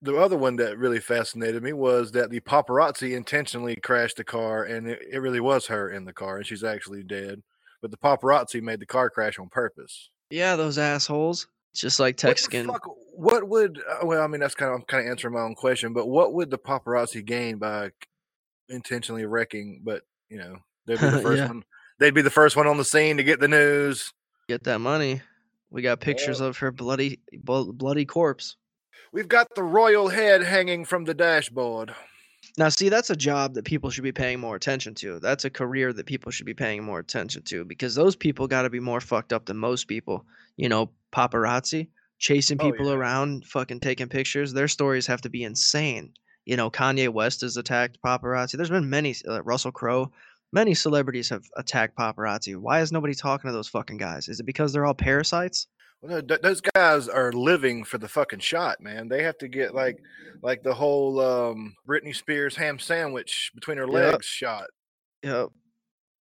the 0.01 0.17
other 0.17 0.37
one 0.37 0.57
that 0.57 0.79
really 0.79 1.01
fascinated 1.01 1.63
me 1.63 1.73
was 1.73 2.13
that 2.13 2.31
the 2.31 2.41
paparazzi 2.41 3.15
intentionally 3.17 3.77
crashed 3.77 4.17
the 4.17 4.25
car 4.25 4.65
and 4.65 4.89
it, 4.89 5.03
it 5.11 5.19
really 5.19 5.41
was 5.41 5.67
her 5.67 5.91
in 5.91 6.05
the 6.05 6.13
car 6.13 6.37
and 6.39 6.47
she's 6.47 6.65
actually 6.65 7.03
dead. 7.03 7.43
But 7.83 7.91
the 7.91 7.97
paparazzi 7.99 8.63
made 8.63 8.81
the 8.81 8.87
car 8.87 9.11
crash 9.11 9.39
on 9.39 9.49
purpose. 9.51 10.09
Yeah, 10.31 10.57
those 10.57 10.79
assholes. 10.79 11.47
Just 11.75 11.99
like 12.01 12.15
What 12.23 12.37
Texican. 12.37 12.67
fuck- 12.67 12.97
What 13.17 13.49
would 13.49 13.81
uh, 13.89 14.07
well, 14.07 14.23
I 14.23 14.27
mean 14.27 14.41
that's 14.41 14.55
kind 14.55 14.71
of 14.73 14.81
I'm 14.81 14.87
kind 14.87 15.05
of 15.07 15.11
answering 15.11 15.35
my 15.35 15.41
own 15.41 15.55
question, 15.55 15.93
but 15.93 16.07
what 16.07 16.33
would 16.33 16.51
the 16.51 16.59
paparazzi 16.59 17.25
gain 17.25 17.59
by 17.59 17.91
intentionally 18.69 19.25
wrecking? 19.27 19.83
But 19.85 20.03
you 20.29 20.39
know, 20.39 20.57
they'd 20.87 21.01
be 21.01 21.11
the 21.11 21.19
first 21.23 21.39
Yeah. 21.39 21.49
one. 21.49 21.65
They'd 21.99 22.15
be 22.15 22.23
the 22.23 22.31
first 22.31 22.57
one 22.57 22.67
on 22.67 22.77
the 22.77 22.85
scene 22.85 23.17
to 23.19 23.23
get 23.25 23.39
the 23.41 23.49
news. 23.49 24.13
Get 24.49 24.65
that 24.65 24.81
money. 24.81 25.23
We 25.71 25.83
got 25.83 26.01
pictures 26.01 26.41
of 26.41 26.59
her 26.59 26.71
bloody, 26.73 27.21
bloody 27.43 28.05
corpse. 28.05 28.57
We've 29.13 29.29
got 29.29 29.49
the 29.55 29.63
royal 29.63 30.09
head 30.09 30.43
hanging 30.43 30.85
from 30.85 31.05
the 31.05 31.15
dashboard. 31.15 31.95
Now, 32.57 32.69
see, 32.69 32.89
that's 32.89 33.11
a 33.11 33.17
job 33.17 33.55
that 33.55 33.65
people 33.65 33.91
should 33.91 34.05
be 34.05 34.13
paying 34.13 34.39
more 34.39 34.55
attention 34.55 34.95
to. 34.97 35.19
That's 35.19 35.45
a 35.45 35.51
career 35.51 35.93
that 35.93 36.07
people 36.07 36.31
should 36.31 36.47
be 36.47 36.55
paying 36.55 36.85
more 36.85 37.01
attention 37.01 37.43
to 37.45 37.65
because 37.65 37.95
those 37.97 38.15
people 38.15 38.47
got 38.47 38.63
to 38.63 38.71
be 38.71 38.79
more 38.81 39.01
fucked 39.01 39.33
up 39.33 39.47
than 39.47 39.57
most 39.57 39.89
people. 39.89 40.25
You 40.57 40.69
know, 40.69 40.91
paparazzi 41.13 41.89
chasing 42.19 42.59
Oh, 42.61 42.71
people 42.71 42.87
yeah. 42.87 42.95
around, 42.95 43.45
fucking 43.47 43.81
taking 43.81 44.09
pictures. 44.09 44.53
Their 44.53 44.69
stories 44.69 45.07
have 45.09 45.23
to 45.23 45.29
be 45.31 45.43
insane. 45.43 46.13
You 46.45 46.57
know, 46.57 46.71
Kanye 46.71 47.09
West 47.09 47.41
has 47.41 47.57
attacked 47.57 47.99
paparazzi. 48.05 48.53
There's 48.53 48.71
been 48.71 48.89
many, 48.89 49.17
uh, 49.29 49.43
Russell 49.43 49.73
Crowe, 49.73 50.13
many 50.53 50.75
celebrities 50.75 51.31
have 51.31 51.45
attacked 51.57 51.97
paparazzi. 51.97 52.57
Why 52.57 52.81
is 52.83 52.93
nobody 52.93 53.15
talking 53.15 53.49
to 53.49 53.53
those 53.53 53.69
fucking 53.69 53.97
guys? 53.97 54.29
Is 54.29 54.39
it 54.39 54.47
because 54.47 54.73
they're 54.73 54.87
all 54.87 54.95
parasites? 54.95 55.67
Well, 56.05 56.17
no, 56.17 56.21
th- 56.21 56.41
those 56.43 56.61
guys 56.61 57.09
are 57.09 57.33
living 57.33 57.83
for 57.85 57.97
the 57.97 58.09
fucking 58.09 58.41
shot, 58.41 58.81
man. 58.81 59.09
They 59.09 59.23
have 59.23 59.39
to 59.39 59.49
get 59.49 59.75
like, 59.75 59.99
like 60.43 60.63
the 60.63 60.75
whole 60.75 61.19
um, 61.19 61.75
Britney 61.89 62.15
Spears 62.15 62.55
ham 62.57 62.79
sandwich 62.79 63.51
between 63.55 63.79
her 63.79 63.85
Yep. 63.87 63.93
legs 64.13 64.27
shot. 64.27 64.67
Yep. 65.23 65.49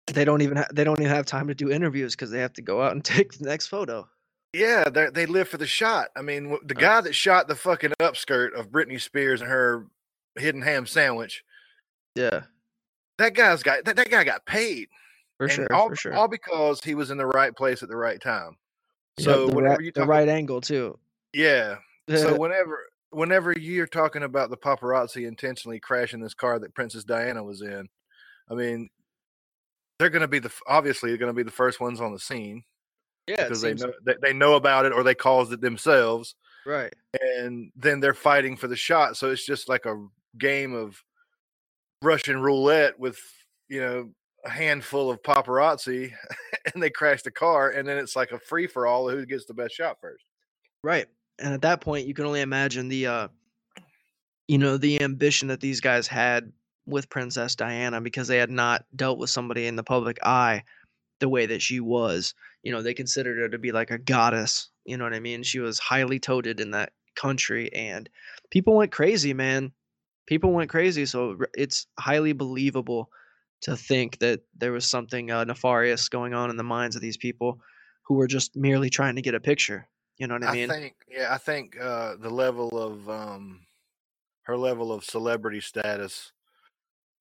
They 0.08 0.24
don't 0.26 0.42
even 0.42 0.58
ha- 0.58 0.68
they 0.74 0.84
don't 0.86 1.00
even 1.02 1.12
have 1.14 1.26
time 1.26 1.48
to 1.50 1.56
do 1.56 1.70
interviews 1.70 2.16
because 2.16 2.32
they 2.32 2.40
have 2.40 2.54
to 2.54 2.62
go 2.62 2.82
out 2.82 2.94
and 2.94 3.04
take 3.06 3.34
the 3.38 3.46
next 3.46 3.68
photo. 3.68 4.08
Yeah, 4.54 4.88
they 4.90 5.10
they 5.10 5.26
live 5.26 5.50
for 5.50 5.58
the 5.58 5.68
shot. 5.68 6.10
I 6.16 6.22
mean, 6.22 6.58
the 6.66 6.76
guy 6.76 7.02
that 7.02 7.14
shot 7.16 7.48
the 7.50 7.56
fucking 7.56 7.94
upskirt 8.00 8.54
of 8.54 8.70
Britney 8.70 9.02
Spears 9.02 9.42
and 9.42 9.50
her 9.50 9.88
hidden 10.38 10.62
ham 10.62 10.86
sandwich, 10.86 11.44
Yeah, 12.16 12.44
that 13.18 13.34
guy's 13.34 13.64
got 13.64 13.84
that, 13.86 13.96
that 13.98 14.10
guy 14.12 14.24
got 14.24 14.46
paid, 14.46 14.88
for 15.38 15.46
and 15.46 15.54
sure, 15.54 15.68
all, 15.74 15.90
for 15.90 15.96
sure. 15.96 16.14
all 16.14 16.28
because 16.28 16.82
he 16.84 16.94
was 16.96 17.10
in 17.12 17.18
the 17.18 17.26
right 17.26 17.56
place 17.56 17.82
at 17.84 17.90
the 17.90 17.98
right 17.98 18.22
time. 18.22 18.56
So 19.20 19.48
the, 19.48 19.56
whenever 19.56 19.76
right, 19.76 19.86
you 19.86 19.92
the 19.92 20.02
talk, 20.02 20.10
right 20.10 20.28
angle 20.28 20.62
too. 20.62 20.98
yeah. 21.34 21.76
So 22.10 22.36
whenever 22.40 22.80
whenever 23.12 23.52
you're 23.54 23.88
talking 23.88 24.24
about 24.24 24.50
the 24.50 24.58
paparazzi 24.58 25.28
intentionally 25.28 25.80
crashing 25.80 26.20
this 26.20 26.34
car 26.34 26.60
that 26.60 26.74
Princess 26.74 27.04
Diana 27.04 27.44
was 27.44 27.62
in, 27.62 27.88
I 28.50 28.56
mean, 28.56 28.90
they're 30.00 30.10
going 30.10 30.22
to 30.22 30.28
be 30.28 30.40
the 30.40 30.52
obviously 30.68 31.12
they're 31.12 31.18
going 31.18 31.30
to 31.30 31.36
be 31.36 31.44
the 31.44 31.52
first 31.52 31.80
ones 31.80 32.02
on 32.02 32.12
the 32.12 32.20
scene 32.20 32.64
yeah, 33.28 33.44
because 33.44 33.62
they 33.62 33.74
know 33.74 33.94
they, 34.06 34.16
they 34.22 34.34
know 34.34 34.56
about 34.56 34.86
it 34.86 34.94
or 34.94 35.04
they 35.04 35.16
caused 35.16 35.54
it 35.54 35.62
themselves, 35.62 36.36
right. 36.66 36.94
and 37.22 37.72
then 37.76 38.00
they're 38.00 38.14
fighting 38.14 38.58
for 38.58 38.68
the 38.68 38.76
shot. 38.76 39.16
So 39.16 39.32
it's 39.32 39.46
just 39.46 39.70
like 39.70 39.86
a 39.86 40.06
game 40.38 40.74
of 40.74 41.02
Russian 42.02 42.42
roulette 42.42 43.00
with 43.00 43.20
you 43.70 43.80
know 43.80 44.10
a 44.46 44.50
handful 44.50 45.10
of 45.10 45.22
paparazzi, 45.22 46.12
and 46.74 46.82
they 46.82 46.90
crash 46.90 47.22
the 47.24 47.32
car, 47.32 47.70
and 47.72 47.88
then 47.88 47.98
it's 47.98 48.16
like 48.16 48.32
a 48.32 48.40
free 48.40 48.68
for 48.68 48.86
all 48.86 49.10
who 49.10 49.26
gets 49.26 49.46
the 49.46 49.54
best 49.54 49.76
shot 49.76 49.98
first. 50.02 50.26
Right. 50.84 51.08
And 51.40 51.54
at 51.54 51.62
that 51.62 51.82
point, 51.82 52.08
you 52.08 52.14
can 52.14 52.26
only 52.26 52.42
imagine 52.42 52.90
the, 52.90 53.08
uh, 53.08 53.28
you 54.48 54.58
know, 54.58 54.78
the 54.78 55.02
ambition 55.02 55.48
that 55.48 55.62
these 55.62 55.82
guys 55.82 56.08
had 56.08 56.52
with 56.86 57.10
Princess 57.10 57.56
Diana 57.56 58.02
because 58.02 58.28
they 58.28 58.38
had 58.38 58.52
not 58.52 58.86
dealt 58.96 59.18
with 59.18 59.30
somebody 59.30 59.68
in 59.68 59.76
the 59.76 59.84
public 59.84 60.20
eye 60.24 60.64
the 61.20 61.30
way 61.30 61.46
that 61.46 61.62
she 61.62 61.80
was. 61.80 62.36
You 62.62 62.72
know, 62.72 62.82
they 62.82 62.94
considered 62.94 63.40
her 63.40 63.50
to 63.50 63.58
be 63.58 63.72
like 63.72 63.92
a 63.92 63.98
goddess. 63.98 64.70
You 64.86 64.98
know 64.98 65.06
what 65.06 65.14
I 65.14 65.20
mean? 65.20 65.44
She 65.44 65.60
was 65.60 65.80
highly 65.80 66.20
touted 66.20 66.60
in 66.60 66.72
that 66.72 66.92
country, 67.16 67.72
and 67.74 68.10
people 68.50 68.76
went 68.76 68.92
crazy, 68.92 69.34
man. 69.34 69.72
People 70.26 70.52
went 70.52 70.70
crazy. 70.70 71.06
So 71.06 71.38
it's 71.54 71.88
highly 71.98 72.34
believable 72.34 73.10
to 73.64 73.78
think 73.78 74.20
that 74.20 74.42
there 74.58 74.72
was 74.72 74.86
something 74.86 75.32
uh, 75.32 75.44
nefarious 75.44 76.10
going 76.10 76.34
on 76.34 76.50
in 76.50 76.58
the 76.58 76.64
minds 76.64 76.96
of 76.96 77.02
these 77.02 77.18
people 77.18 77.60
who 78.04 78.16
were 78.16 78.28
just 78.28 78.56
merely 78.56 78.90
trying 78.90 79.16
to 79.16 79.22
get 79.22 79.36
a 79.36 79.40
picture. 79.40 79.88
You 80.18 80.28
know 80.28 80.36
what 80.36 80.44
I 80.44 80.50
I 80.50 80.54
mean? 80.54 80.72
I 80.72 80.74
think, 80.74 80.96
yeah, 81.10 81.34
I 81.34 81.38
think 81.38 81.80
uh, 81.80 82.16
the 82.20 82.30
level 82.30 82.78
of 82.78 83.10
um, 83.10 83.62
her 84.44 84.58
level 84.58 84.92
of 84.92 85.04
celebrity 85.04 85.62
status 85.62 86.32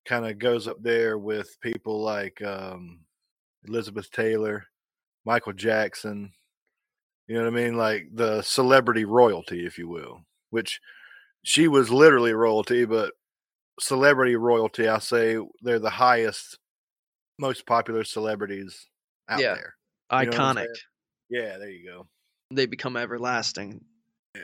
kind 0.05 0.27
of 0.27 0.39
goes 0.39 0.67
up 0.67 0.83
there 0.83 1.17
with 1.17 1.57
people 1.61 2.03
like 2.03 2.43
um, 2.43 3.01
Elizabeth 3.67 4.11
Taylor, 4.11 4.65
Michael 5.25 5.53
Jackson. 5.53 6.33
You 7.29 7.37
know 7.37 7.45
what 7.45 7.59
I 7.59 7.65
mean? 7.65 7.77
Like 7.77 8.09
the 8.13 8.43
celebrity 8.43 9.05
royalty, 9.05 9.65
if 9.65 9.79
you 9.79 9.89
will, 9.89 10.23
which 10.51 10.81
she 11.45 11.69
was 11.69 11.91
literally 11.91 12.35
royalty, 12.35 12.85
but 12.85 13.13
celebrity 13.81 14.37
royalty, 14.37 14.89
I 14.89 14.99
say 14.99 15.39
they're 15.63 15.79
the 15.79 15.91
highest, 15.91 16.59
most 17.39 17.67
popular 17.67 18.05
celebrities 18.05 18.87
out 19.29 19.41
Yeah. 19.41 19.55
there. 19.55 19.75
You 20.21 20.31
know 20.31 20.39
what 20.39 20.41
I'm 20.41 20.57
Iconic. 20.57 20.67
Yeah, 21.31 21.59
there 21.59 21.71
you 21.71 21.89
go. 21.89 22.07
They 22.51 22.67
become 22.67 22.97
everlasting. 22.97 23.83
Yeah. 24.35 24.43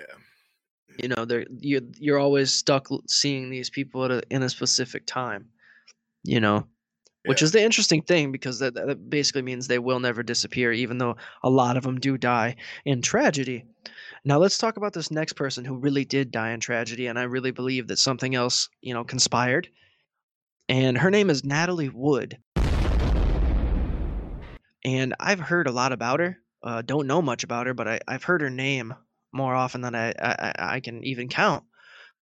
You 1.03 1.09
know, 1.09 1.25
they're 1.27 1.45
you 1.59 1.91
you're 1.99 2.19
always 2.19 2.51
stuck 2.53 2.89
seeing 3.07 3.51
these 3.51 3.69
people 3.69 4.05
at 4.07 4.11
a, 4.11 4.23
in 4.31 4.43
a 4.43 4.49
specific 4.49 5.07
time. 5.07 5.51
You 6.25 6.41
know, 6.41 6.67
which 7.29 7.43
is 7.43 7.53
the 7.53 7.63
interesting 7.63 8.03
thing 8.03 8.33
because 8.33 8.59
that, 8.59 8.75
that 8.75 9.09
basically 9.11 9.43
means 9.43 9.67
they 9.67 9.79
will 9.79 10.01
never 10.01 10.23
disappear, 10.23 10.73
even 10.73 10.99
though 10.99 11.17
a 11.43 11.51
lot 11.51 11.77
of 11.77 11.85
them 11.85 12.01
do 12.01 12.19
die 12.19 12.57
in 12.85 13.03
tragedy. 13.03 13.65
Now 14.25 14.39
let's 14.39 14.59
talk 14.59 14.77
about 14.77 14.93
this 14.93 15.11
next 15.11 15.35
person 15.35 15.65
who 15.65 15.77
really 15.77 16.05
did 16.05 16.31
die 16.31 16.51
in 16.51 16.61
tragedy, 16.61 17.07
and 17.07 17.19
I 17.19 17.23
really 17.25 17.51
believe 17.53 17.89
that 17.89 17.99
something 17.99 18.35
else, 18.35 18.69
you 18.81 18.95
know, 18.95 19.05
conspired. 19.05 19.69
And 20.69 20.99
her 20.99 21.11
name 21.11 21.31
is 21.31 21.45
Natalie 21.45 21.89
Wood. 21.89 22.39
And 24.85 25.15
I've 25.21 25.41
heard 25.41 25.67
a 25.67 25.73
lot 25.73 25.93
about 25.93 26.21
her. 26.21 26.39
Uh, 26.63 26.83
don't 26.83 27.07
know 27.07 27.23
much 27.23 27.45
about 27.45 27.67
her, 27.67 27.75
but 27.75 27.87
I, 27.89 28.01
I've 28.09 28.25
heard 28.25 28.41
her 28.41 28.51
name 28.51 28.95
more 29.33 29.55
often 29.55 29.81
than 29.81 29.95
I, 29.95 30.11
I- 30.19 30.55
I 30.59 30.81
can 30.81 31.05
even 31.05 31.29
count. 31.29 31.65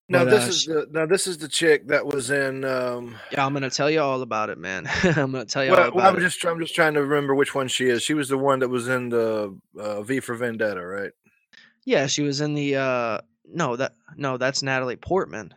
No, 0.10 0.26
But, 0.26 0.32
this 0.32 0.44
uh, 0.44 0.48
is 0.50 0.62
sh- 0.62 0.66
the 0.66 0.88
no, 0.92 1.06
this 1.08 1.28
is 1.28 1.38
the 1.38 1.48
chick 1.48 1.88
that 1.88 2.06
was 2.06 2.30
in. 2.30 2.66
Um, 2.66 3.16
Yeah, 3.32 3.46
I'm 3.46 3.54
gonna 3.54 3.70
tell 3.70 3.90
you 3.90 4.02
all 4.02 4.22
about 4.22 4.50
it, 4.50 4.58
man. 4.58 4.86
I'm 5.04 5.32
gonna 5.32 5.46
tell 5.46 5.64
you 5.64 5.72
all 5.72 5.78
about 5.78 5.96
well, 5.96 6.08
I'm 6.08 6.18
it. 6.18 6.22
just 6.22 6.44
I'm 6.46 6.60
just 6.60 6.76
trying 6.76 6.94
to 6.96 7.02
remember 7.02 7.34
which 7.36 7.56
one 7.56 7.68
she 7.70 7.88
is. 7.88 8.04
She 8.04 8.14
was 8.14 8.28
the 8.30 8.38
one 8.38 8.60
that 8.60 8.70
was 8.70 8.88
in 8.90 9.10
the 9.10 9.58
uh, 9.80 10.02
V 10.04 10.20
for 10.20 10.36
Vendetta, 10.36 10.86
right? 10.86 11.12
Yeah, 11.86 12.08
she 12.08 12.22
was 12.22 12.42
in 12.42 12.54
the 12.54 12.76
uh 12.76 13.20
no 13.46 13.76
that 13.78 13.94
no 14.18 14.38
that's 14.38 14.62
Natalie 14.62 14.98
Portman. 14.98 15.54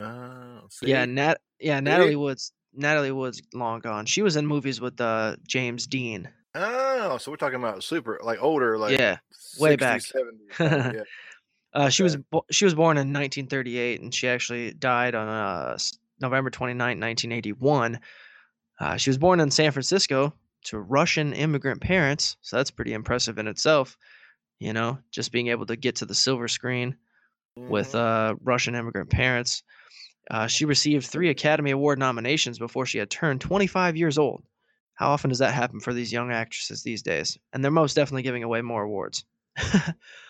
Uh, 0.00 0.60
Yeah. 0.82 1.04
Nat 1.04 1.40
yeah 1.60 1.78
Natalie 1.80 2.16
Woods 2.16 2.52
Natalie 2.74 3.12
Woods 3.12 3.40
long 3.54 3.80
gone. 3.80 4.06
She 4.06 4.22
was 4.22 4.36
in 4.36 4.46
movies 4.46 4.80
with 4.80 5.00
uh 5.00 5.36
James 5.46 5.86
Dean. 5.86 6.28
Oh, 6.54 7.16
so 7.18 7.30
we're 7.30 7.38
talking 7.38 7.58
about 7.58 7.82
super, 7.82 8.20
like 8.22 8.42
older, 8.42 8.76
like 8.78 8.98
Yeah, 8.98 9.18
way 9.58 9.74
back. 9.76 10.02
70s. 10.02 10.58
yeah. 10.94 11.02
Uh, 11.74 11.88
she 11.88 12.02
was 12.02 12.16
bo- 12.16 12.44
she 12.50 12.64
was 12.64 12.74
born 12.74 12.96
in 12.96 13.12
1938, 13.12 14.00
and 14.00 14.14
she 14.14 14.28
actually 14.28 14.72
died 14.72 15.14
on 15.14 15.28
uh, 15.28 15.78
November 16.20 16.50
29, 16.50 16.98
1981. 16.98 17.98
Uh, 18.80 18.96
she 18.96 19.10
was 19.10 19.18
born 19.18 19.40
in 19.40 19.50
San 19.50 19.70
Francisco 19.72 20.34
to 20.64 20.78
Russian 20.78 21.32
immigrant 21.32 21.80
parents, 21.80 22.36
so 22.42 22.56
that's 22.56 22.70
pretty 22.70 22.92
impressive 22.92 23.38
in 23.38 23.48
itself. 23.48 23.96
You 24.58 24.72
know, 24.72 24.98
just 25.10 25.32
being 25.32 25.48
able 25.48 25.66
to 25.66 25.76
get 25.76 25.96
to 25.96 26.06
the 26.06 26.14
silver 26.14 26.46
screen 26.46 26.96
with 27.56 27.92
Mhm. 27.92 27.94
uh, 27.94 28.34
Russian 28.42 28.74
immigrant 28.74 29.10
parents. 29.10 29.62
Uh, 30.30 30.46
she 30.46 30.64
received 30.64 31.06
three 31.06 31.30
Academy 31.30 31.72
Award 31.72 31.98
nominations 31.98 32.58
before 32.58 32.86
she 32.86 32.98
had 32.98 33.10
turned 33.10 33.40
25 33.40 33.96
years 33.96 34.18
old. 34.18 34.44
How 34.94 35.10
often 35.10 35.30
does 35.30 35.40
that 35.40 35.54
happen 35.54 35.80
for 35.80 35.92
these 35.92 36.12
young 36.12 36.30
actresses 36.30 36.82
these 36.82 37.02
days? 37.02 37.38
And 37.52 37.64
they're 37.64 37.70
most 37.72 37.94
definitely 37.94 38.22
giving 38.22 38.42
away 38.44 38.60
more 38.62 38.82
awards. 38.84 39.24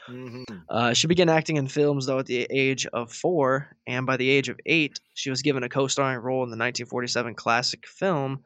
Mhm. 0.09 0.45
Uh, 0.69 0.93
she 0.93 1.07
began 1.07 1.29
acting 1.29 1.57
in 1.57 1.69
films 1.69 2.07
though 2.07 2.19
at 2.19 2.27
the 2.27 2.47
age 2.51 2.87
of 2.87 3.13
four, 3.13 3.77
and 3.87 4.07
by 4.07 4.17
the 4.17 4.29
age 4.29 4.49
of 4.49 4.59
eight, 4.67 4.99
she 5.15 5.31
was 5.31 5.43
given 5.43 5.63
a 5.63 5.69
co-starring 5.69 6.19
role 6.21 6.43
in 6.43 6.51
the 6.51 6.57
1947 6.57 7.35
classic 7.35 7.87
film, 7.87 8.43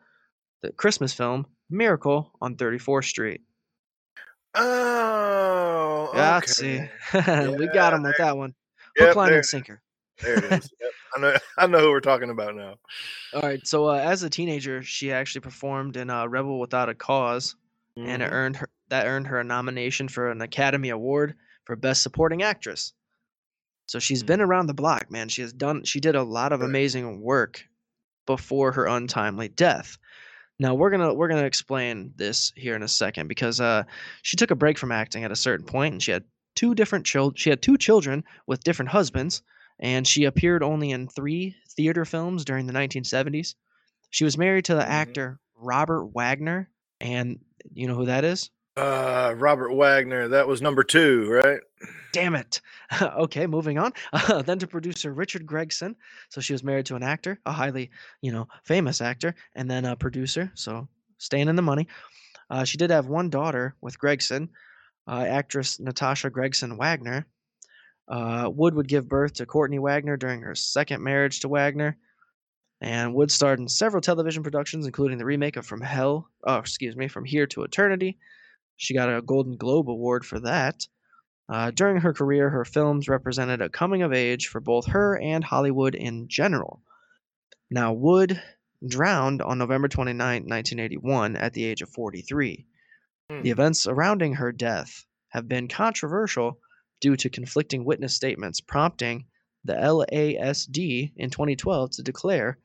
the 0.62 0.72
Christmas 0.72 1.12
film 1.12 1.46
Miracle 1.70 2.32
on 2.40 2.56
34th 2.56 3.04
Street. 3.06 3.40
Oh, 4.54 6.10
Yeah, 6.14 6.36
okay. 6.38 6.46
see, 6.52 6.80
we 7.58 7.66
got 7.68 7.92
him 7.94 8.02
with 8.02 8.16
that 8.18 8.36
one. 8.36 8.54
Yep, 8.96 9.08
Hook, 9.08 9.16
line, 9.16 9.26
there, 9.28 9.36
and 9.36 9.46
sinker. 9.46 9.82
there 10.22 10.36
it 10.36 10.44
is. 10.44 10.72
Yep. 10.80 10.92
I 11.16 11.20
know. 11.20 11.36
I 11.58 11.66
know 11.66 11.80
who 11.80 11.90
we're 11.90 12.00
talking 12.00 12.30
about 12.30 12.54
now. 12.56 12.74
All 13.34 13.42
right, 13.42 13.64
so 13.66 13.86
uh, 13.88 13.94
as 13.98 14.22
a 14.22 14.30
teenager, 14.30 14.82
she 14.82 15.12
actually 15.12 15.40
performed 15.42 15.96
in 15.96 16.10
uh, 16.10 16.26
Rebel 16.26 16.58
Without 16.58 16.88
a 16.88 16.94
Cause, 16.94 17.56
and 17.96 18.22
it 18.22 18.26
Mhm. 18.26 18.32
earned 18.32 18.56
her 18.56 18.68
that 18.88 19.06
earned 19.06 19.26
her 19.28 19.40
a 19.40 19.44
nomination 19.44 20.08
for 20.08 20.30
an 20.30 20.40
Academy 20.40 20.90
Award 20.90 21.34
for 21.64 21.76
Best 21.76 22.02
Supporting 22.02 22.42
Actress. 22.42 22.92
So 23.86 23.98
she's 23.98 24.22
been 24.22 24.40
around 24.40 24.66
the 24.66 24.74
block, 24.74 25.10
man. 25.10 25.28
She 25.28 25.42
has 25.42 25.52
done 25.52 25.84
she 25.84 26.00
did 26.00 26.16
a 26.16 26.22
lot 26.22 26.52
of 26.52 26.60
amazing 26.62 27.20
work 27.20 27.64
before 28.26 28.72
her 28.72 28.86
untimely 28.86 29.48
death. 29.48 29.96
Now 30.58 30.74
we're 30.74 30.90
gonna 30.90 31.14
we're 31.14 31.28
gonna 31.28 31.44
explain 31.44 32.12
this 32.16 32.52
here 32.56 32.74
in 32.74 32.82
a 32.82 32.88
second 32.88 33.28
because 33.28 33.60
uh 33.60 33.84
she 34.22 34.36
took 34.36 34.50
a 34.50 34.56
break 34.56 34.78
from 34.78 34.90
acting 34.90 35.22
at 35.22 35.30
a 35.30 35.36
certain 35.36 35.66
point 35.66 35.92
and 35.94 36.02
she 36.02 36.10
had 36.10 36.24
two 36.54 36.74
different 36.74 37.04
children 37.06 37.36
she 37.36 37.50
had 37.50 37.60
two 37.62 37.76
children 37.76 38.24
with 38.46 38.64
different 38.64 38.90
husbands 38.90 39.42
and 39.78 40.06
she 40.08 40.24
appeared 40.24 40.62
only 40.62 40.90
in 40.90 41.06
three 41.06 41.54
theater 41.76 42.04
films 42.06 42.44
during 42.44 42.66
the 42.66 42.72
1970s. 42.72 43.54
She 44.10 44.24
was 44.24 44.38
married 44.38 44.64
to 44.64 44.74
the 44.74 44.80
Mhm. 44.80 44.88
actor 44.88 45.38
Robert 45.54 46.06
Wagner 46.06 46.70
and 47.00 47.38
you 47.74 47.86
know 47.86 47.94
who 47.94 48.06
that 48.06 48.24
is? 48.24 48.50
Uh, 48.76 49.34
Robert 49.38 49.72
Wagner. 49.72 50.28
That 50.28 50.46
was 50.46 50.60
number 50.60 50.84
two, 50.84 51.30
right? 51.30 51.60
Damn 52.12 52.34
it. 52.34 52.60
okay, 53.02 53.46
moving 53.46 53.78
on. 53.78 53.92
Uh, 54.12 54.42
then 54.46 54.58
to 54.58 54.66
producer 54.66 55.12
Richard 55.12 55.46
Gregson. 55.46 55.96
So 56.28 56.40
she 56.40 56.52
was 56.52 56.62
married 56.62 56.86
to 56.86 56.96
an 56.96 57.02
actor, 57.02 57.40
a 57.46 57.52
highly, 57.52 57.90
you 58.20 58.32
know, 58.32 58.48
famous 58.64 59.00
actor, 59.00 59.34
and 59.54 59.70
then 59.70 59.86
a 59.86 59.96
producer. 59.96 60.50
So 60.54 60.88
staying 61.18 61.48
in 61.48 61.56
the 61.56 61.62
money. 61.62 61.88
Uh, 62.50 62.64
she 62.64 62.76
did 62.76 62.90
have 62.90 63.06
one 63.06 63.30
daughter 63.30 63.74
with 63.80 63.98
Gregson, 63.98 64.50
uh, 65.08 65.24
actress 65.26 65.80
Natasha 65.80 66.30
Gregson 66.30 66.76
Wagner. 66.76 67.26
Uh, 68.08 68.50
Wood 68.54 68.74
would 68.74 68.88
give 68.88 69.08
birth 69.08 69.34
to 69.34 69.46
Courtney 69.46 69.78
Wagner 69.78 70.16
during 70.16 70.42
her 70.42 70.54
second 70.54 71.02
marriage 71.02 71.40
to 71.40 71.48
Wagner. 71.48 71.96
And 72.80 73.14
Wood 73.14 73.30
starred 73.30 73.58
in 73.58 73.68
several 73.68 74.02
television 74.02 74.42
productions, 74.42 74.86
including 74.86 75.18
the 75.18 75.24
remake 75.24 75.56
of 75.56 75.66
From 75.66 75.80
Hell, 75.80 76.28
oh, 76.44 76.58
excuse 76.58 76.94
me, 76.94 77.08
From 77.08 77.24
Here 77.24 77.46
to 77.48 77.62
Eternity. 77.62 78.18
She 78.76 78.94
got 78.94 79.14
a 79.14 79.22
Golden 79.22 79.56
Globe 79.56 79.88
Award 79.88 80.24
for 80.24 80.40
that. 80.40 80.86
Uh, 81.48 81.70
during 81.70 81.98
her 81.98 82.12
career, 82.12 82.50
her 82.50 82.64
films 82.64 83.08
represented 83.08 83.62
a 83.62 83.68
coming 83.68 84.02
of 84.02 84.12
age 84.12 84.48
for 84.48 84.60
both 84.60 84.86
her 84.86 85.16
and 85.18 85.44
Hollywood 85.44 85.94
in 85.94 86.28
general. 86.28 86.82
Now, 87.70 87.92
Wood 87.92 88.42
drowned 88.86 89.42
on 89.42 89.58
November 89.58 89.88
29, 89.88 90.18
1981, 90.18 91.36
at 91.36 91.52
the 91.52 91.64
age 91.64 91.82
of 91.82 91.88
43. 91.90 92.66
Hmm. 93.30 93.42
The 93.42 93.50
events 93.50 93.80
surrounding 93.80 94.34
her 94.34 94.52
death 94.52 95.04
have 95.28 95.48
been 95.48 95.68
controversial 95.68 96.60
due 97.00 97.16
to 97.16 97.30
conflicting 97.30 97.84
witness 97.84 98.14
statements, 98.14 98.60
prompting 98.60 99.26
the 99.64 99.74
LASD 99.74 101.12
in 101.16 101.30
2012 101.30 101.90
to 101.92 102.02
declare 102.02 102.58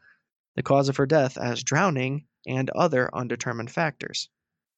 the 0.55 0.63
cause 0.63 0.89
of 0.89 0.97
her 0.97 1.05
death 1.05 1.37
as 1.37 1.63
drowning 1.63 2.25
and 2.45 2.69
other 2.71 3.09
undetermined 3.13 3.71
factors. 3.71 4.29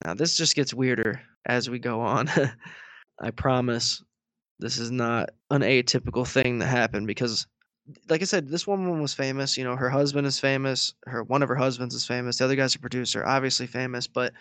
Now, 0.04 0.14
this 0.14 0.36
just 0.36 0.56
gets 0.56 0.74
weirder 0.74 1.22
as 1.46 1.70
we 1.70 1.80
go 1.80 2.02
on. 2.02 2.30
I 3.22 3.32
promise 3.32 4.04
this 4.60 4.78
is 4.78 4.92
not 4.92 5.30
an 5.50 5.62
atypical 5.62 6.28
thing 6.28 6.60
that 6.60 6.68
happened 6.68 7.08
because 7.08 7.48
like 8.10 8.22
I 8.22 8.26
said, 8.26 8.48
this 8.48 8.66
woman 8.66 9.02
was 9.02 9.14
famous. 9.14 9.58
You 9.58 9.64
know, 9.64 9.76
her 9.76 9.90
husband 9.90 10.26
is 10.26 10.40
famous. 10.40 10.94
Her 11.06 11.24
one 11.24 11.44
of 11.44 11.50
her 11.50 11.56
husbands 11.56 11.94
is 11.96 12.06
famous. 12.06 12.38
The 12.38 12.46
other 12.46 12.56
guy's 12.56 12.76
a 12.76 12.80
producer, 12.80 13.26
obviously 13.26 13.68
famous. 13.68 14.08
But 14.08 14.34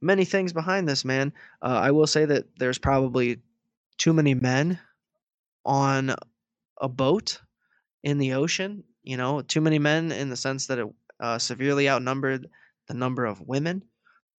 many 0.00 0.24
things 0.24 0.52
behind 0.52 0.88
this 0.88 1.04
man. 1.04 1.32
Uh, 1.62 1.80
I 1.82 1.90
will 1.90 2.06
say 2.06 2.24
that 2.26 2.44
there's 2.58 2.78
probably 2.78 3.40
too 3.98 4.12
many 4.12 4.34
men 4.34 4.78
on 5.64 6.14
a 6.80 6.88
boat 6.88 7.40
in 8.02 8.18
the 8.18 8.34
ocean. 8.34 8.84
You 9.02 9.16
know, 9.16 9.40
too 9.40 9.60
many 9.60 9.78
men 9.78 10.12
in 10.12 10.30
the 10.30 10.36
sense 10.36 10.66
that 10.66 10.78
it 10.78 10.86
uh, 11.20 11.38
severely 11.38 11.88
outnumbered 11.88 12.48
the 12.88 12.94
number 12.94 13.24
of 13.24 13.40
women, 13.40 13.82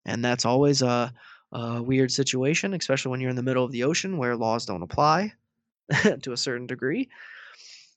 and 0.08 0.24
that's 0.24 0.46
always 0.46 0.82
a, 0.82 1.14
a 1.52 1.84
weird 1.84 2.12
situation, 2.12 2.74
especially 2.74 3.12
when 3.12 3.22
you're 3.22 3.30
in 3.30 3.36
the 3.36 3.44
middle 3.44 3.64
of 3.64 3.72
the 3.72 3.84
ocean 3.84 4.18
where 4.18 4.36
laws 4.36 4.66
don't 4.66 4.82
apply 4.82 5.34
to 6.22 6.32
a 6.32 6.38
certain 6.38 6.66
degree. 6.66 7.10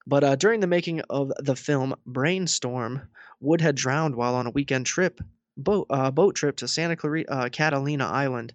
But 0.06 0.24
uh, 0.24 0.36
during 0.36 0.60
the 0.60 0.66
making 0.66 1.00
of 1.08 1.32
the 1.38 1.56
film 1.56 1.94
Brainstorm, 2.04 3.08
Wood 3.40 3.60
had 3.60 3.76
drowned 3.76 4.16
while 4.16 4.34
on 4.34 4.46
a 4.46 4.50
weekend 4.50 4.86
trip, 4.86 5.20
boat 5.56 5.86
uh, 5.88 6.10
boat 6.10 6.34
trip 6.34 6.56
to 6.56 6.68
Santa 6.68 6.96
Clarita, 6.96 7.32
uh, 7.32 7.48
Catalina 7.48 8.06
Island, 8.06 8.52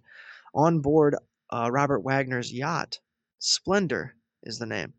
on 0.54 0.80
board 0.80 1.16
uh, 1.50 1.70
Robert 1.72 2.00
Wagner's 2.00 2.52
yacht. 2.52 3.00
Splendor 3.38 4.14
is 4.42 4.58
the 4.58 4.66
name. 4.66 4.92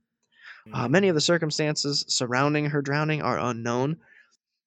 Uh, 0.73 0.87
many 0.87 1.07
of 1.07 1.15
the 1.15 1.21
circumstances 1.21 2.03
surrounding 2.09 2.65
her 2.65 2.81
drowning 2.81 3.21
are 3.21 3.39
unknown. 3.39 3.97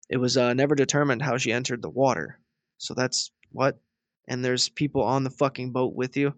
It 0.09 0.16
was 0.16 0.37
uh, 0.37 0.55
never 0.55 0.74
determined 0.74 1.22
how 1.22 1.37
she 1.37 1.53
entered 1.53 1.83
the 1.83 1.90
water. 1.90 2.38
So 2.79 2.94
that's 2.94 3.31
what. 3.52 3.78
And 4.28 4.44
there's 4.44 4.68
people 4.68 5.02
on 5.02 5.24
the 5.24 5.30
fucking 5.30 5.72
boat 5.72 5.94
with 5.94 6.16
you. 6.16 6.34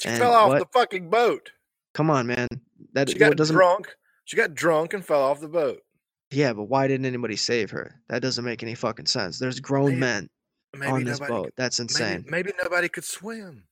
She 0.00 0.08
and 0.08 0.18
fell 0.18 0.32
off 0.32 0.48
what- 0.50 0.58
the 0.58 0.78
fucking 0.78 1.10
boat. 1.10 1.50
Come 1.94 2.10
on, 2.10 2.26
man. 2.26 2.48
That 2.92 3.08
She 3.10 3.18
got 3.18 3.36
doesn't. 3.36 3.54
drunk. 3.56 3.94
She 4.24 4.36
got 4.36 4.54
drunk 4.54 4.94
and 4.94 5.04
fell 5.04 5.22
off 5.22 5.40
the 5.40 5.48
boat. 5.48 5.82
Yeah, 6.30 6.52
but 6.52 6.64
why 6.64 6.86
didn't 6.86 7.06
anybody 7.06 7.34
save 7.36 7.70
her? 7.72 8.00
That 8.08 8.22
doesn't 8.22 8.44
make 8.44 8.62
any 8.62 8.74
fucking 8.76 9.06
sense. 9.06 9.38
There's 9.38 9.58
grown 9.58 9.86
Maybe- 9.90 10.00
men 10.00 10.30
Maybe 10.76 10.92
on 10.92 11.04
this 11.04 11.18
nobody. 11.18 11.32
boat. 11.42 11.52
That's 11.56 11.80
insane. 11.80 12.24
Maybe, 12.28 12.50
maybe 12.50 12.52
nobody 12.62 12.88
could 12.88 13.04
swim. 13.04 13.64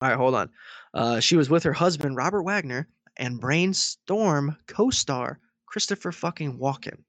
All 0.00 0.08
right, 0.08 0.16
hold 0.16 0.36
on. 0.36 0.50
Uh, 0.94 1.18
she 1.18 1.34
was 1.36 1.50
with 1.50 1.64
her 1.64 1.72
husband 1.72 2.14
Robert 2.16 2.42
Wagner 2.44 2.86
and 3.16 3.40
Brainstorm 3.40 4.56
co-star 4.68 5.40
Christopher 5.66 6.12
fucking 6.12 6.58
Walken. 6.58 7.02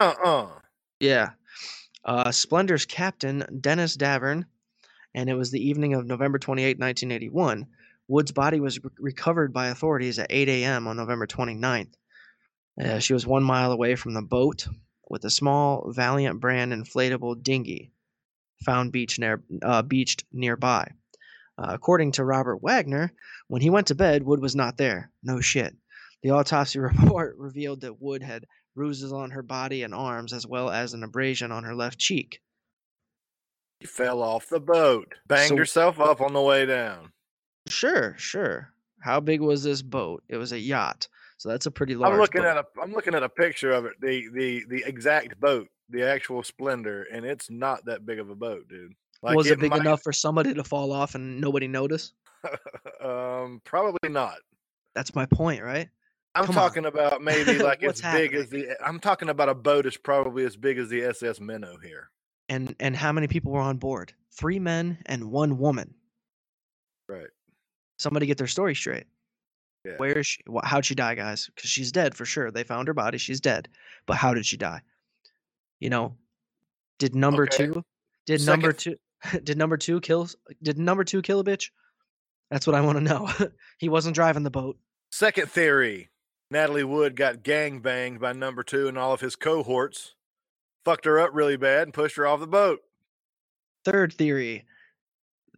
Uh 0.00 0.14
uh 0.24 0.48
Yeah. 0.98 1.30
Uh, 2.04 2.30
Splendor's 2.30 2.86
captain, 2.86 3.44
Dennis 3.60 3.96
Davern, 3.96 4.44
and 5.14 5.28
it 5.28 5.34
was 5.34 5.50
the 5.50 5.68
evening 5.68 5.94
of 5.94 6.06
November 6.06 6.38
28, 6.38 6.78
1981. 6.78 7.66
Wood's 8.06 8.32
body 8.32 8.60
was 8.60 8.82
re- 8.82 8.90
recovered 8.98 9.52
by 9.52 9.68
authorities 9.68 10.18
at 10.18 10.28
8 10.30 10.48
a.m. 10.48 10.86
on 10.86 10.96
November 10.96 11.26
29th. 11.26 11.92
Uh, 12.80 12.98
she 12.98 13.12
was 13.12 13.26
one 13.26 13.42
mile 13.42 13.72
away 13.72 13.96
from 13.96 14.14
the 14.14 14.22
boat 14.22 14.66
with 15.08 15.24
a 15.24 15.30
small 15.30 15.90
Valiant 15.90 16.40
brand 16.40 16.72
inflatable 16.72 17.42
dinghy 17.42 17.92
found 18.64 18.92
beach 18.92 19.18
near, 19.18 19.42
uh, 19.62 19.82
beached 19.82 20.24
nearby. 20.32 20.90
Uh, 21.56 21.68
according 21.70 22.12
to 22.12 22.24
Robert 22.24 22.62
Wagner, 22.62 23.12
when 23.48 23.62
he 23.62 23.70
went 23.70 23.88
to 23.88 23.94
bed, 23.94 24.22
Wood 24.22 24.40
was 24.40 24.54
not 24.54 24.76
there. 24.76 25.10
No 25.22 25.40
shit. 25.40 25.74
The 26.22 26.30
autopsy 26.30 26.78
report 26.78 27.36
revealed 27.36 27.80
that 27.80 28.00
Wood 28.00 28.22
had 28.22 28.46
bruises 28.78 29.12
on 29.12 29.32
her 29.32 29.42
body 29.42 29.82
and 29.82 29.92
arms, 29.92 30.32
as 30.32 30.46
well 30.46 30.70
as 30.70 30.94
an 30.94 31.02
abrasion 31.02 31.50
on 31.50 31.64
her 31.64 31.74
left 31.74 31.98
cheek. 31.98 32.40
She 33.82 33.88
fell 33.88 34.22
off 34.22 34.48
the 34.48 34.60
boat. 34.60 35.12
Banged 35.26 35.48
So- 35.48 35.56
herself 35.56 35.98
up 36.00 36.20
on 36.20 36.32
the 36.32 36.40
way 36.40 36.64
down. 36.64 37.12
Sure, 37.68 38.14
sure. 38.18 38.72
How 39.00 39.18
big 39.20 39.40
was 39.40 39.64
this 39.64 39.82
boat? 39.82 40.22
It 40.28 40.36
was 40.36 40.52
a 40.52 40.58
yacht, 40.58 41.08
so 41.38 41.48
that's 41.48 41.66
a 41.66 41.70
pretty 41.72 41.96
large. 41.96 42.12
I'm 42.12 42.18
looking 42.20 42.42
boat. 42.42 42.56
at 42.56 42.56
a 42.56 42.80
I'm 42.80 42.92
looking 42.92 43.14
at 43.16 43.22
a 43.24 43.28
picture 43.28 43.72
of 43.72 43.84
it, 43.84 43.94
the 44.00 44.28
the 44.32 44.64
the 44.68 44.84
exact 44.86 45.38
boat, 45.40 45.68
the 45.90 46.02
actual 46.04 46.42
Splendor, 46.44 47.06
and 47.12 47.24
it's 47.24 47.50
not 47.50 47.84
that 47.86 48.06
big 48.06 48.20
of 48.20 48.30
a 48.30 48.34
boat, 48.36 48.68
dude. 48.68 48.92
Like 49.22 49.36
was 49.36 49.50
it, 49.50 49.58
big 49.60 49.70
might- 49.70 49.80
enough 49.80 50.02
for 50.02 50.12
somebody 50.12 50.54
to 50.54 50.62
fall 50.64 50.92
off 50.92 51.14
and 51.16 51.40
nobody 51.40 51.66
notice? 51.68 52.12
um, 53.02 53.60
probably 53.64 54.08
not. 54.08 54.36
That's 54.94 55.14
my 55.14 55.26
point, 55.26 55.62
right? 55.62 55.88
I'm 56.34 56.44
Come 56.44 56.56
on. 56.56 56.62
talking 56.62 56.84
about 56.86 57.22
maybe 57.22 57.58
like 57.58 57.82
as 57.82 58.00
big 58.00 58.34
as 58.34 58.48
the. 58.48 58.76
I'm 58.84 59.00
talking 59.00 59.28
about 59.28 59.48
a 59.48 59.54
boat 59.54 59.86
is 59.86 59.96
probably 59.96 60.44
as 60.44 60.56
big 60.56 60.78
as 60.78 60.88
the 60.88 61.02
SS 61.02 61.40
Minnow 61.40 61.76
here. 61.82 62.10
and 62.48 62.74
and 62.80 62.94
how 62.94 63.12
many 63.12 63.26
people 63.28 63.52
were 63.52 63.60
on 63.60 63.76
board? 63.78 64.12
Three 64.36 64.58
men 64.58 64.98
and 65.06 65.30
one 65.30 65.58
woman. 65.58 65.94
Right. 67.08 67.26
Somebody 67.98 68.26
get 68.26 68.38
their 68.38 68.46
story 68.46 68.74
straight. 68.74 69.06
Yeah. 69.84 69.94
Where 69.96 70.18
is 70.18 70.26
she? 70.26 70.42
How'd 70.62 70.84
she 70.84 70.94
die, 70.94 71.14
guys? 71.14 71.50
Because 71.54 71.70
she's 71.70 71.90
dead 71.92 72.14
for 72.14 72.24
sure. 72.24 72.50
They 72.50 72.62
found 72.62 72.88
her 72.88 72.94
body. 72.94 73.18
She's 73.18 73.40
dead. 73.40 73.68
But 74.06 74.16
how 74.16 74.34
did 74.34 74.44
she 74.46 74.56
die? 74.56 74.82
You 75.80 75.90
know, 75.90 76.16
did 76.98 77.14
number 77.14 77.44
Okay. 77.44 77.66
two? 77.66 77.82
Did 78.26 78.44
number 78.46 78.72
two? 78.72 78.96
Did 79.42 79.58
number 79.58 79.76
two 79.76 80.00
kill? 80.00 80.28
Did 80.62 80.78
number 80.78 81.02
two 81.02 81.22
kill 81.22 81.40
a 81.40 81.44
bitch? 81.44 81.70
That's 82.52 82.68
what 82.68 82.76
I 82.76 82.82
want 82.82 82.98
to 82.98 83.02
know. 83.04 83.28
he 83.78 83.88
wasn't 83.88 84.14
driving 84.14 84.44
the 84.44 84.50
boat. 84.50 84.78
Second 85.10 85.50
theory 85.50 86.08
Natalie 86.50 86.84
Wood 86.84 87.14
got 87.14 87.42
gang 87.42 87.80
banged 87.80 88.20
by 88.20 88.32
number 88.32 88.62
two 88.62 88.88
and 88.88 88.96
all 88.96 89.12
of 89.12 89.20
his 89.20 89.36
cohorts, 89.36 90.14
fucked 90.84 91.04
her 91.04 91.20
up 91.20 91.30
really 91.32 91.56
bad, 91.56 91.82
and 91.82 91.94
pushed 91.94 92.16
her 92.16 92.26
off 92.26 92.40
the 92.40 92.46
boat. 92.46 92.80
Third 93.84 94.12
theory, 94.12 94.64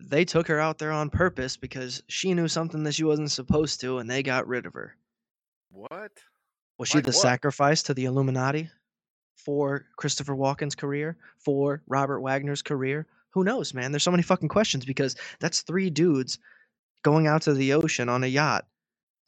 they 0.00 0.24
took 0.24 0.48
her 0.48 0.58
out 0.58 0.78
there 0.78 0.92
on 0.92 1.10
purpose 1.10 1.56
because 1.56 2.02
she 2.08 2.34
knew 2.34 2.48
something 2.48 2.82
that 2.84 2.94
she 2.94 3.04
wasn't 3.04 3.30
supposed 3.30 3.80
to, 3.82 3.98
and 3.98 4.10
they 4.10 4.22
got 4.22 4.48
rid 4.48 4.66
of 4.66 4.74
her. 4.74 4.96
What? 5.70 6.12
Was 6.78 6.88
she 6.88 6.98
Like 6.98 7.04
the 7.04 7.10
what? 7.10 7.22
sacrifice 7.22 7.82
to 7.84 7.94
the 7.94 8.06
Illuminati 8.06 8.68
for 9.36 9.86
Christopher 9.96 10.34
Walken's 10.34 10.74
career, 10.74 11.16
for 11.38 11.82
Robert 11.86 12.20
Wagner's 12.20 12.62
career? 12.62 13.06
Who 13.30 13.44
knows, 13.44 13.72
man? 13.74 13.92
There's 13.92 14.02
so 14.02 14.10
many 14.10 14.24
fucking 14.24 14.48
questions 14.48 14.84
because 14.84 15.14
that's 15.38 15.62
three 15.62 15.88
dudes 15.88 16.38
going 17.02 17.28
out 17.28 17.42
to 17.42 17.54
the 17.54 17.74
ocean 17.74 18.08
on 18.08 18.24
a 18.24 18.26
yacht 18.26 18.66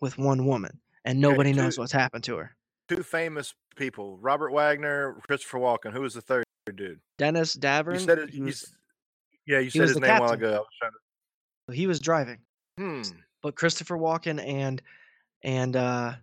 with 0.01 0.19
one 0.19 0.45
woman, 0.45 0.81
and 1.05 1.21
nobody 1.21 1.53
knows 1.53 1.77
two- 1.77 1.81
what's 1.83 1.93
happened 1.93 2.25
to 2.25 2.37
her. 2.37 2.57
Two 2.89 3.03
famous 3.03 3.55
people 3.77 4.19
Robert 4.19 4.53
Wagner, 4.53 5.17
Christopher 5.27 5.59
Walken. 5.59 5.93
Who 5.93 6.03
was 6.03 6.15
the 6.15 6.21
third 6.21 6.45
dude? 6.75 7.01
Dennis 7.19 7.57
Davern. 7.57 7.95
You 7.95 7.99
said 8.01 8.19
it. 8.19 8.33
you 8.35 8.45
was, 8.45 8.73
yeah, 9.47 9.59
you 9.61 9.71
said 9.71 9.83
his 9.83 9.99
name 9.99 10.17
a 10.17 10.21
while 10.21 10.33
ago. 10.33 10.49
I 10.55 10.59
was 10.59 10.67
trying 10.81 10.93
to. 11.69 11.75
he 11.75 11.87
was 11.87 12.01
driving. 12.01 12.39
Hmm. 12.79 13.03
but 13.43 13.55
Christopher 13.55 13.97
Walken 13.99 14.43
and 14.45 14.81
and 15.43 15.77
uh, 15.77 16.15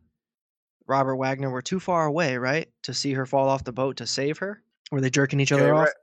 Robert 0.87 1.15
Wagner 1.17 1.49
were 1.49 1.61
too 1.61 1.79
far 1.79 2.05
away, 2.05 2.37
right, 2.37 2.67
to 2.83 2.93
see 2.93 3.13
her 3.13 3.25
fall 3.25 3.47
off 3.49 3.63
the 3.63 3.71
boat 3.73 3.97
to 3.97 4.07
save 4.07 4.37
her. 4.39 4.61
Were 4.91 5.01
they 5.01 5.09
jerking 5.09 5.39
each 5.39 5.51
Okay, 5.51 5.61
other 5.61 5.73
right, 5.73 5.81
off? 5.89 5.93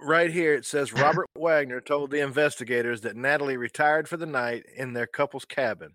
right 0.00 0.30
here 0.30 0.54
it 0.54 0.64
says 0.66 0.92
Robert 0.92 1.26
Wagner 1.36 1.80
told 1.80 2.10
the 2.10 2.20
investigators 2.20 3.00
that 3.02 3.16
Natalie 3.16 3.56
retired 3.56 4.08
for 4.08 4.16
the 4.16 4.26
night 4.26 4.64
in 4.76 4.92
their 4.92 5.06
couple's 5.06 5.44
cabin 5.44 5.94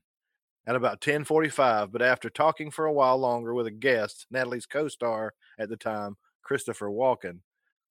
at 0.67 0.75
about 0.75 1.01
10:45, 1.01 1.91
but 1.91 2.01
after 2.01 2.29
talking 2.29 2.71
for 2.71 2.85
a 2.85 2.93
while 2.93 3.17
longer 3.17 3.53
with 3.53 3.67
a 3.67 3.71
guest, 3.71 4.27
Natalie's 4.29 4.65
co-star 4.65 5.33
at 5.57 5.69
the 5.69 5.77
time, 5.77 6.17
Christopher 6.43 6.89
Walken, 6.89 7.41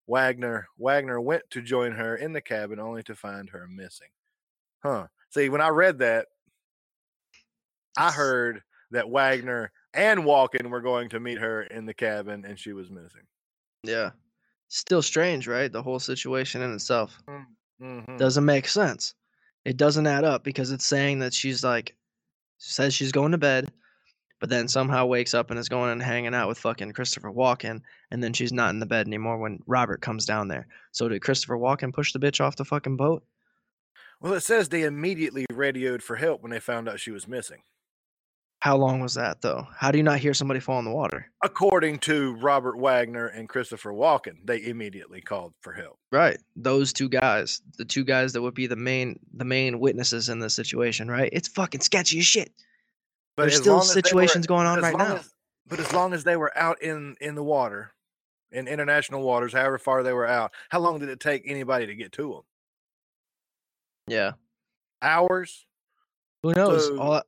Wagner 0.07 0.69
Wagner 0.79 1.21
went 1.21 1.49
to 1.51 1.63
join 1.63 1.93
her 1.93 2.17
in 2.17 2.33
the 2.33 2.41
cabin 2.41 2.79
only 2.79 3.03
to 3.05 3.15
find 3.15 3.51
her 3.51 3.67
missing. 3.69 4.09
Huh. 4.83 5.09
See, 5.31 5.49
when 5.49 5.61
I 5.61 5.69
read 5.69 5.99
that, 5.99 6.29
I 7.97 8.13
heard 8.13 8.63
that 8.91 9.11
Wagner 9.11 9.73
and 9.93 10.21
Walken 10.21 10.71
were 10.71 10.81
going 10.81 11.09
to 11.11 11.21
meet 11.21 11.39
her 11.39 11.63
in 11.65 11.85
the 11.85 11.95
cabin 11.95 12.45
and 12.45 12.59
she 12.59 12.73
was 12.73 12.91
missing. 12.91 13.27
Yeah. 13.83 14.13
Still 14.69 15.03
strange, 15.03 15.47
right? 15.49 15.71
The 15.73 15.83
whole 15.83 16.01
situation 16.01 16.63
in 16.63 16.73
itself 16.75 17.19
Mhm. 17.81 18.19
doesn't 18.19 18.45
make 18.45 18.69
sense. 18.69 19.15
It 19.65 19.77
doesn't 19.77 20.07
add 20.07 20.25
up 20.25 20.45
because 20.45 20.71
it's 20.71 20.87
saying 20.87 21.19
that 21.21 21.35
she's 21.35 21.65
like 21.65 21.97
says 22.59 22.95
she's 22.95 23.13
going 23.13 23.33
to 23.33 23.39
bed, 23.39 23.73
but 24.41 24.51
then 24.51 24.69
somehow 24.69 25.07
wakes 25.07 25.35
up 25.35 25.51
and 25.51 25.59
is 25.59 25.69
going 25.69 25.91
and 25.91 26.03
hanging 26.03 26.35
out 26.35 26.49
with 26.49 26.59
fucking 26.59 26.93
Christopher 26.93 27.31
Walken, 27.31 27.81
and 28.11 28.23
then 28.23 28.33
she's 28.33 28.53
not 28.53 28.71
in 28.71 28.79
the 28.79 28.87
bed 28.87 29.07
anymore 29.07 29.39
when 29.39 29.63
Robert 29.67 30.01
comes 30.01 30.27
down 30.27 30.49
there. 30.49 30.67
So 30.93 31.09
did 31.09 31.23
Christopher 31.23 31.57
Walken 31.57 31.93
push 31.93 32.13
the 32.13 32.19
bitch 32.19 32.41
off 32.41 32.57
the 32.57 32.65
fucking 32.65 32.97
boat? 32.97 33.25
Well, 34.21 34.35
it 34.35 34.43
says 34.43 34.69
they 34.69 34.83
immediately 34.83 35.47
radioed 35.53 36.03
for 36.03 36.17
help 36.17 36.43
when 36.43 36.51
they 36.51 36.61
found 36.61 36.89
out 36.89 37.01
she 37.01 37.13
was 37.13 37.29
missing. 37.29 37.63
How 38.61 38.77
long 38.77 38.99
was 39.01 39.15
that 39.15 39.41
though? 39.41 39.67
How 39.77 39.93
do 39.93 39.99
you 39.99 40.05
not 40.05 40.19
hear 40.19 40.35
somebody 40.35 40.59
fall 40.59 40.81
in 40.81 40.85
the 40.85 40.91
water? 40.91 41.31
According 41.43 41.99
to 42.01 42.35
Robert 42.37 42.77
Wagner 42.77 43.29
and 43.29 43.49
Christopher 43.49 43.93
Walken, 43.93 44.39
they 44.45 44.65
immediately 44.65 45.21
called 45.21 45.55
for 45.61 45.73
help. 45.73 45.97
Right. 46.11 46.39
Those 46.57 46.93
two 46.93 47.09
guys, 47.09 47.63
the 47.77 47.85
two 47.85 48.03
guys 48.05 48.33
that 48.33 48.43
would 48.43 48.55
be 48.55 48.67
the 48.67 48.75
main 48.77 49.21
the 49.35 49.45
main 49.45 49.79
witnesses 49.79 50.29
in 50.29 50.41
this 50.41 50.55
situation, 50.55 51.09
right? 51.09 51.31
It's 51.33 51.47
fucking 51.49 51.83
sketchy 51.83 52.19
as 52.19 52.27
shit. 52.27 52.53
There's 53.37 53.57
still 53.57 53.75
they 53.75 53.79
were- 53.79 53.85
situations 53.85 54.47
going 54.49 54.67
on 54.67 54.81
right 54.81 54.97
now. 54.97 55.17
as- 55.17 55.33
but 55.69 55.79
as 55.79 55.93
long 55.93 56.13
as 56.13 56.25
they 56.25 56.37
were 56.37 56.57
out 56.59 56.83
in 56.83 57.15
in 57.21 57.37
the 57.37 57.45
water, 57.45 57.93
in 58.51 58.67
international 58.67 59.23
waters, 59.23 59.53
however 59.53 59.79
far 59.79 60.03
they 60.03 60.13
were 60.13 60.27
out, 60.27 60.53
how 60.71 60.81
long 60.81 60.99
did 60.99 61.11
it 61.11 61.21
take 61.21 61.43
anybody 61.45 61.87
to 61.87 61.95
get 61.95 62.11
to 62.13 62.33
them? 62.33 62.43
Yeah. 64.09 64.33
Hours? 65.01 65.65
Who 66.43 66.55
knows? 66.55 66.87
So, 66.87 66.99
All 67.01 67.23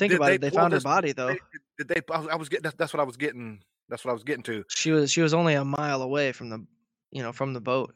think 0.00 0.10
did 0.10 0.16
about 0.16 0.26
they 0.26 0.34
it. 0.34 0.40
They 0.40 0.50
found 0.50 0.72
her 0.72 0.80
body 0.80 1.12
though. 1.12 1.36
Did 1.78 1.88
they? 1.88 2.00
I 2.10 2.18
was, 2.18 2.28
I 2.28 2.34
was 2.36 2.48
getting. 2.48 2.62
That's, 2.64 2.76
that's 2.76 2.92
what 2.92 3.00
I 3.00 3.04
was 3.04 3.16
getting. 3.16 3.62
That's 3.88 4.04
what 4.04 4.10
I 4.10 4.14
was 4.14 4.24
getting 4.24 4.42
to. 4.44 4.64
She 4.68 4.90
was 4.90 5.12
she 5.12 5.20
was 5.20 5.34
only 5.34 5.54
a 5.54 5.64
mile 5.64 6.02
away 6.02 6.32
from 6.32 6.48
the 6.48 6.64
you 7.12 7.22
know 7.22 7.32
from 7.32 7.52
the 7.52 7.60
boat. 7.60 7.94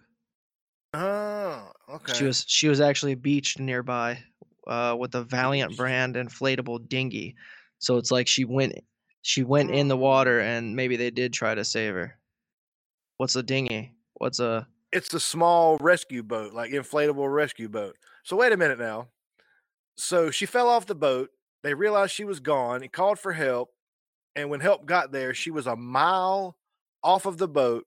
Oh, 0.92 1.70
okay. 1.88 2.12
She 2.14 2.24
was 2.24 2.44
she 2.46 2.68
was 2.68 2.80
actually 2.80 3.14
beached 3.14 3.58
nearby 3.58 4.22
uh, 4.66 4.96
with 4.98 5.14
a 5.14 5.24
Valiant 5.24 5.76
brand 5.76 6.14
inflatable 6.14 6.88
dinghy. 6.88 7.34
So 7.78 7.96
it's 7.96 8.10
like 8.10 8.28
she 8.28 8.44
went 8.44 8.74
she 9.22 9.42
went 9.42 9.70
in 9.70 9.88
the 9.88 9.96
Mm. 9.96 10.00
water 10.00 10.40
and 10.40 10.76
maybe 10.76 10.96
they 10.96 11.10
did 11.10 11.32
try 11.32 11.54
to 11.54 11.64
save 11.64 11.94
her. 11.94 12.18
What's 13.16 13.36
a 13.36 13.42
dinghy? 13.42 13.94
What's 14.14 14.40
a 14.40 14.68
it's 14.92 15.12
a 15.12 15.20
small 15.20 15.76
rescue 15.78 16.22
boat, 16.22 16.52
like 16.52 16.70
inflatable 16.70 17.32
rescue 17.32 17.68
boat. 17.68 17.96
So 18.22 18.36
wait 18.36 18.52
a 18.52 18.56
minute 18.56 18.78
now. 18.78 19.08
So 19.96 20.30
she 20.30 20.46
fell 20.46 20.68
off 20.68 20.86
the 20.86 20.94
boat. 20.94 21.30
They 21.64 21.72
realized 21.74 22.12
she 22.12 22.26
was 22.26 22.40
gone. 22.40 22.82
He 22.82 22.88
called 22.88 23.18
for 23.18 23.32
help, 23.32 23.70
and 24.36 24.50
when 24.50 24.60
help 24.60 24.84
got 24.84 25.12
there, 25.12 25.32
she 25.32 25.50
was 25.50 25.66
a 25.66 25.74
mile 25.74 26.56
off 27.02 27.24
of 27.24 27.38
the 27.38 27.48
boat 27.48 27.86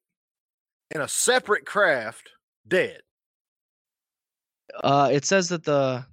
in 0.89 0.99
a 0.99 1.07
separate 1.07 1.65
craft, 1.65 2.31
dead. 2.67 3.01
Uh, 4.83 5.09
it 5.13 5.25
says 5.25 5.49
that 5.49 5.63
the 5.63 6.03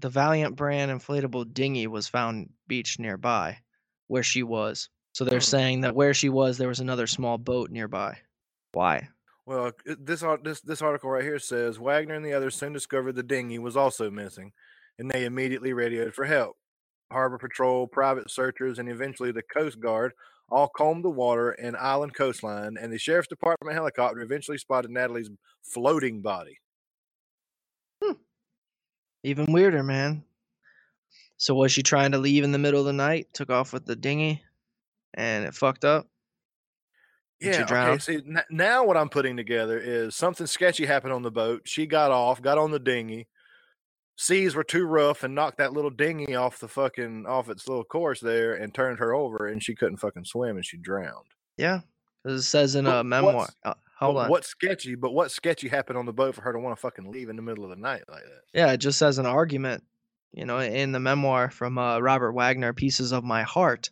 the 0.00 0.08
Valiant 0.08 0.56
brand 0.56 0.90
inflatable 0.90 1.52
dinghy 1.52 1.86
was 1.86 2.08
found 2.08 2.48
beached 2.66 2.98
nearby, 2.98 3.58
where 4.08 4.22
she 4.22 4.42
was. 4.42 4.88
So 5.12 5.24
they're 5.24 5.40
Hmm. 5.40 5.44
saying 5.44 5.80
that 5.82 5.94
where 5.94 6.14
she 6.14 6.30
was, 6.30 6.56
there 6.56 6.68
was 6.68 6.80
another 6.80 7.06
small 7.06 7.36
boat 7.36 7.70
nearby. 7.70 8.16
Why? 8.72 9.08
Well, 9.44 9.72
this 9.84 10.24
this 10.42 10.62
this 10.62 10.80
article 10.80 11.10
right 11.10 11.24
here 11.24 11.38
says 11.38 11.76
Wagner 11.76 12.14
and 12.14 12.24
the 12.24 12.32
others 12.32 12.54
soon 12.54 12.72
discovered 12.72 13.12
the 13.12 13.22
dinghy 13.22 13.58
was 13.58 13.76
also 13.76 14.10
missing, 14.10 14.52
and 14.98 15.10
they 15.10 15.26
immediately 15.26 15.74
radioed 15.74 16.14
for 16.14 16.24
help. 16.24 16.56
Harbor 17.10 17.38
Patrol, 17.38 17.86
private 17.86 18.30
searchers, 18.30 18.78
and 18.78 18.88
eventually 18.88 19.32
the 19.32 19.42
Coast 19.42 19.80
Guard 19.80 20.12
all 20.50 20.68
combed 20.68 21.04
the 21.04 21.10
water 21.10 21.50
and 21.52 21.76
island 21.76 22.14
coastline, 22.14 22.76
and 22.80 22.92
the 22.92 22.98
sheriff's 22.98 23.28
department 23.28 23.74
helicopter 23.74 24.20
eventually 24.20 24.58
spotted 24.58 24.90
Natalie's 24.90 25.30
floating 25.62 26.20
body. 26.20 26.58
Hmm. 28.02 28.14
Even 29.22 29.52
weirder, 29.52 29.82
man. 29.82 30.24
So 31.36 31.54
was 31.54 31.72
she 31.72 31.82
trying 31.82 32.12
to 32.12 32.18
leave 32.18 32.44
in 32.44 32.52
the 32.52 32.58
middle 32.58 32.80
of 32.80 32.86
the 32.86 32.92
night? 32.92 33.28
Took 33.32 33.50
off 33.50 33.72
with 33.72 33.86
the 33.86 33.96
dinghy, 33.96 34.42
and 35.14 35.44
it 35.44 35.54
fucked 35.54 35.84
up. 35.84 36.06
Yeah. 37.40 37.66
Okay. 37.70 37.98
See, 37.98 38.16
n- 38.16 38.42
now 38.50 38.84
what 38.84 38.98
I'm 38.98 39.08
putting 39.08 39.36
together 39.36 39.78
is 39.78 40.14
something 40.14 40.46
sketchy 40.46 40.84
happened 40.84 41.14
on 41.14 41.22
the 41.22 41.30
boat. 41.30 41.62
She 41.64 41.86
got 41.86 42.10
off, 42.10 42.42
got 42.42 42.58
on 42.58 42.70
the 42.70 42.78
dinghy. 42.78 43.28
Seas 44.20 44.54
were 44.54 44.62
too 44.62 44.84
rough 44.84 45.22
and 45.22 45.34
knocked 45.34 45.56
that 45.56 45.72
little 45.72 45.88
dinghy 45.88 46.34
off 46.34 46.58
the 46.58 46.68
fucking 46.68 47.24
off 47.24 47.48
its 47.48 47.66
little 47.66 47.84
course 47.84 48.20
there 48.20 48.52
and 48.52 48.74
turned 48.74 48.98
her 48.98 49.14
over, 49.14 49.46
and 49.46 49.62
she 49.62 49.74
couldn't 49.74 49.96
fucking 49.96 50.26
swim 50.26 50.56
and 50.56 50.66
she 50.66 50.76
drowned. 50.76 51.24
Yeah, 51.56 51.80
it 52.26 52.42
says 52.42 52.74
in 52.74 52.84
But 52.84 53.00
a 53.00 53.04
memoir. 53.04 53.48
Uh, 53.64 53.72
hold 53.98 54.18
on. 54.18 54.28
What 54.28 54.44
sketchy? 54.44 54.94
But 54.94 55.14
what 55.14 55.30
sketchy 55.30 55.68
happened 55.68 55.96
on 55.96 56.04
the 56.04 56.12
boat 56.12 56.34
for 56.34 56.42
her 56.42 56.52
to 56.52 56.58
want 56.58 56.76
to 56.76 56.80
fucking 56.82 57.10
leave 57.10 57.30
in 57.30 57.36
the 57.36 57.40
middle 57.40 57.64
of 57.64 57.70
the 57.70 57.76
night 57.76 58.02
like 58.10 58.24
that? 58.24 58.42
Yeah, 58.52 58.70
it 58.72 58.76
just 58.76 58.98
says 58.98 59.16
an 59.16 59.24
argument. 59.24 59.84
You 60.34 60.44
know, 60.44 60.58
in 60.58 60.92
the 60.92 61.00
memoir 61.00 61.48
from 61.48 61.78
uh, 61.78 61.98
Robert 62.00 62.32
Wagner, 62.32 62.74
"Pieces 62.74 63.12
of 63.12 63.24
My 63.24 63.42
Heart," 63.42 63.88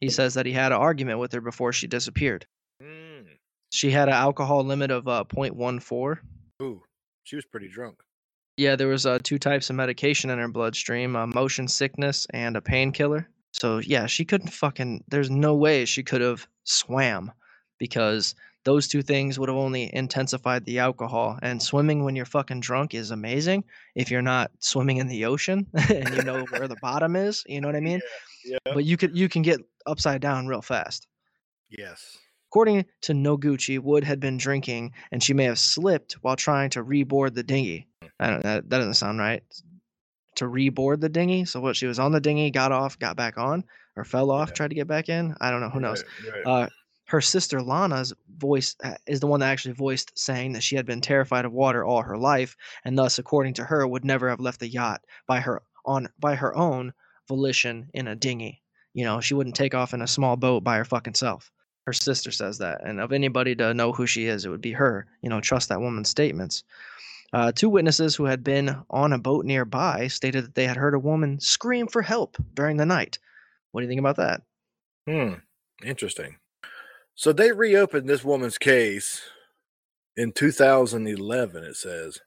he 0.00 0.10
says 0.10 0.34
that 0.34 0.44
he 0.44 0.52
had 0.52 0.72
an 0.72 0.78
argument 0.78 1.20
with 1.20 1.32
her 1.32 1.40
before 1.40 1.72
she 1.72 1.86
disappeared. 1.86 2.46
Mm. 2.82 3.26
She 3.70 3.92
had 3.92 4.08
an 4.08 4.14
alcohol 4.14 4.64
limit 4.64 4.90
of 4.90 5.06
uh, 5.06 5.22
0.14. 5.32 6.18
Ooh, 6.62 6.82
she 7.22 7.36
was 7.36 7.44
pretty 7.44 7.68
drunk. 7.68 7.98
Yeah, 8.58 8.74
there 8.74 8.88
was 8.88 9.06
uh, 9.06 9.20
two 9.22 9.38
types 9.38 9.70
of 9.70 9.76
medication 9.76 10.30
in 10.30 10.38
her 10.40 10.48
bloodstream: 10.48 11.14
uh, 11.14 11.28
motion 11.28 11.68
sickness 11.68 12.26
and 12.34 12.56
a 12.56 12.60
painkiller. 12.60 13.28
So 13.52 13.78
yeah, 13.78 14.06
she 14.06 14.24
couldn't 14.24 14.52
fucking. 14.52 15.04
There's 15.06 15.30
no 15.30 15.54
way 15.54 15.84
she 15.84 16.02
could 16.02 16.20
have 16.20 16.48
swam 16.64 17.30
because 17.78 18.34
those 18.64 18.88
two 18.88 19.00
things 19.00 19.38
would 19.38 19.48
have 19.48 19.56
only 19.56 19.94
intensified 19.94 20.64
the 20.64 20.80
alcohol. 20.80 21.38
And 21.40 21.62
swimming 21.62 22.02
when 22.02 22.16
you're 22.16 22.26
fucking 22.26 22.58
drunk 22.58 22.94
is 22.94 23.12
amazing 23.12 23.62
if 23.94 24.10
you're 24.10 24.22
not 24.22 24.50
swimming 24.58 24.96
in 24.96 25.06
the 25.06 25.24
ocean 25.24 25.64
and 25.88 26.16
you 26.16 26.22
know 26.22 26.44
where 26.50 26.66
the 26.66 26.76
bottom 26.82 27.14
is. 27.14 27.44
You 27.46 27.60
know 27.60 27.68
what 27.68 27.76
I 27.76 27.80
mean? 27.80 28.00
Yeah. 28.44 28.58
But 28.64 28.84
you 28.84 28.96
could 28.96 29.16
you 29.16 29.28
can 29.28 29.42
get 29.42 29.60
upside 29.86 30.20
down 30.20 30.48
real 30.48 30.62
fast. 30.62 31.06
Yes. 31.70 32.18
According 32.50 32.86
to 33.02 33.12
Noguchi, 33.12 33.78
Wood 33.78 34.04
had 34.04 34.20
been 34.20 34.38
drinking 34.38 34.92
and 35.12 35.22
she 35.22 35.34
may 35.34 35.44
have 35.44 35.58
slipped 35.58 36.14
while 36.22 36.36
trying 36.36 36.70
to 36.70 36.82
reboard 36.82 37.34
the 37.34 37.42
dinghy. 37.42 37.86
I 38.18 38.30
don't 38.30 38.42
that, 38.42 38.68
that 38.70 38.78
doesn't 38.78 38.94
sound 38.94 39.18
right. 39.18 39.42
To 40.36 40.46
reboard 40.46 41.00
the 41.00 41.08
dinghy? 41.08 41.44
So 41.44 41.60
what 41.60 41.76
she 41.76 41.86
was 41.86 41.98
on 41.98 42.12
the 42.12 42.20
dinghy, 42.20 42.50
got 42.50 42.72
off, 42.72 42.98
got 42.98 43.16
back 43.16 43.36
on, 43.36 43.64
or 43.96 44.04
fell 44.04 44.30
off, 44.30 44.48
Yeah. 44.50 44.54
tried 44.54 44.68
to 44.68 44.74
get 44.76 44.86
back 44.86 45.08
in? 45.08 45.34
I 45.40 45.50
don't 45.50 45.60
know, 45.60 45.68
who 45.68 45.80
knows. 45.80 46.04
Right, 46.24 46.44
right. 46.44 46.62
Uh, 46.64 46.68
her 47.08 47.20
sister 47.20 47.62
Lana's 47.62 48.12
voice 48.36 48.76
uh, 48.84 48.94
is 49.06 49.20
the 49.20 49.26
one 49.26 49.40
that 49.40 49.50
actually 49.50 49.74
voiced 49.74 50.16
saying 50.18 50.52
that 50.52 50.62
she 50.62 50.76
had 50.76 50.86
been 50.86 51.00
terrified 51.00 51.44
of 51.44 51.52
water 51.52 51.84
all 51.84 52.02
her 52.02 52.16
life, 52.18 52.56
and 52.84 52.96
thus, 52.96 53.18
according 53.18 53.54
to 53.54 53.64
her, 53.64 53.86
would 53.86 54.04
never 54.04 54.28
have 54.28 54.40
left 54.40 54.60
the 54.60 54.68
yacht 54.68 55.02
by 55.26 55.40
her 55.40 55.62
on 55.84 56.08
by 56.18 56.34
her 56.34 56.54
own 56.56 56.92
volition 57.26 57.90
in 57.94 58.08
a 58.08 58.14
dinghy. 58.14 58.62
You 58.94 59.04
know, 59.04 59.20
she 59.20 59.34
wouldn't 59.34 59.56
take 59.56 59.74
off 59.74 59.94
in 59.94 60.02
a 60.02 60.06
small 60.06 60.36
boat 60.36 60.62
by 60.64 60.76
her 60.76 60.84
fucking 60.84 61.14
self. 61.14 61.50
Her 61.88 61.94
sister 61.94 62.30
says 62.30 62.58
that, 62.58 62.84
and 62.84 63.00
of 63.00 63.12
anybody 63.12 63.56
to 63.56 63.72
know 63.72 63.92
who 63.92 64.06
she 64.06 64.26
is, 64.26 64.44
it 64.44 64.50
would 64.50 64.60
be 64.60 64.72
her. 64.72 65.06
You 65.22 65.30
know, 65.30 65.40
trust 65.40 65.70
that 65.70 65.80
woman's 65.80 66.10
statements. 66.10 66.62
Uh, 67.32 67.50
two 67.50 67.70
witnesses 67.70 68.14
who 68.14 68.26
had 68.26 68.44
been 68.44 68.76
on 68.90 69.14
a 69.14 69.18
boat 69.18 69.46
nearby 69.46 70.06
stated 70.08 70.44
that 70.44 70.54
they 70.54 70.66
had 70.66 70.76
heard 70.76 70.92
a 70.92 70.98
woman 70.98 71.40
scream 71.40 71.86
for 71.86 72.02
help 72.02 72.36
during 72.52 72.76
the 72.76 72.84
night. 72.84 73.18
What 73.72 73.80
do 73.80 73.86
you 73.86 73.88
think 73.88 74.00
about 74.00 74.16
that? 74.16 74.42
Hmm. 75.06 75.36
Interesting. 75.82 76.36
So 77.14 77.32
they 77.32 77.52
reopened 77.52 78.06
this 78.06 78.22
woman's 78.22 78.58
case 78.58 79.22
in 80.14 80.32
2011, 80.32 81.64
it 81.64 81.76
says, 81.76 82.20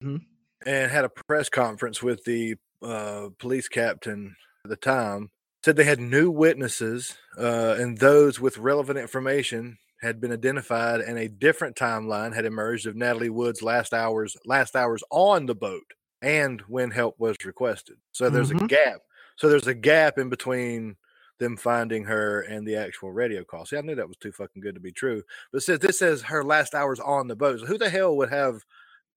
hmm 0.00 0.18
and 0.64 0.92
had 0.92 1.04
a 1.04 1.10
press 1.26 1.48
conference 1.48 2.00
with 2.00 2.22
the 2.22 2.54
uh, 2.80 3.30
police 3.40 3.66
captain 3.66 4.36
at 4.64 4.70
the 4.70 4.76
time. 4.76 5.32
Said 5.64 5.76
they 5.76 5.84
had 5.84 5.98
new 5.98 6.30
witnesses, 6.30 7.16
uh, 7.38 7.76
and 7.78 7.96
those 7.96 8.38
with 8.38 8.58
relevant 8.58 8.98
information 8.98 9.78
had 10.02 10.20
been 10.20 10.30
identified, 10.30 11.00
and 11.00 11.18
a 11.18 11.26
different 11.26 11.74
timeline 11.74 12.34
had 12.34 12.44
emerged 12.44 12.86
of 12.86 12.96
Natalie 12.96 13.30
Wood's 13.30 13.62
last 13.62 13.94
hours 13.94 14.36
last 14.44 14.76
hours 14.76 15.02
on 15.08 15.46
the 15.46 15.54
boat, 15.54 15.94
and 16.20 16.60
when 16.68 16.90
help 16.90 17.18
was 17.18 17.42
requested. 17.46 17.96
So 18.12 18.28
there's 18.28 18.50
a 18.50 18.56
Mhm. 18.56 18.68
gap. 18.68 19.00
So 19.36 19.48
there's 19.48 19.66
a 19.66 19.72
gap 19.72 20.18
in 20.18 20.28
between 20.28 20.98
them 21.38 21.56
finding 21.56 22.04
her 22.04 22.42
and 22.42 22.68
the 22.68 22.76
actual 22.76 23.10
radio 23.10 23.42
call. 23.42 23.64
See, 23.64 23.78
I 23.78 23.80
knew 23.80 23.94
that 23.94 24.06
was 24.06 24.18
too 24.18 24.32
fucking 24.32 24.60
good 24.60 24.74
to 24.74 24.82
be 24.82 24.92
true. 24.92 25.22
But 25.50 25.62
says 25.62 25.78
this 25.78 25.98
says 25.98 26.20
her 26.24 26.44
last 26.44 26.74
hours 26.74 27.00
on 27.00 27.26
the 27.26 27.36
boat, 27.36 27.60
so 27.60 27.64
who 27.64 27.78
the 27.78 27.88
hell 27.88 28.14
would 28.18 28.28
have 28.28 28.66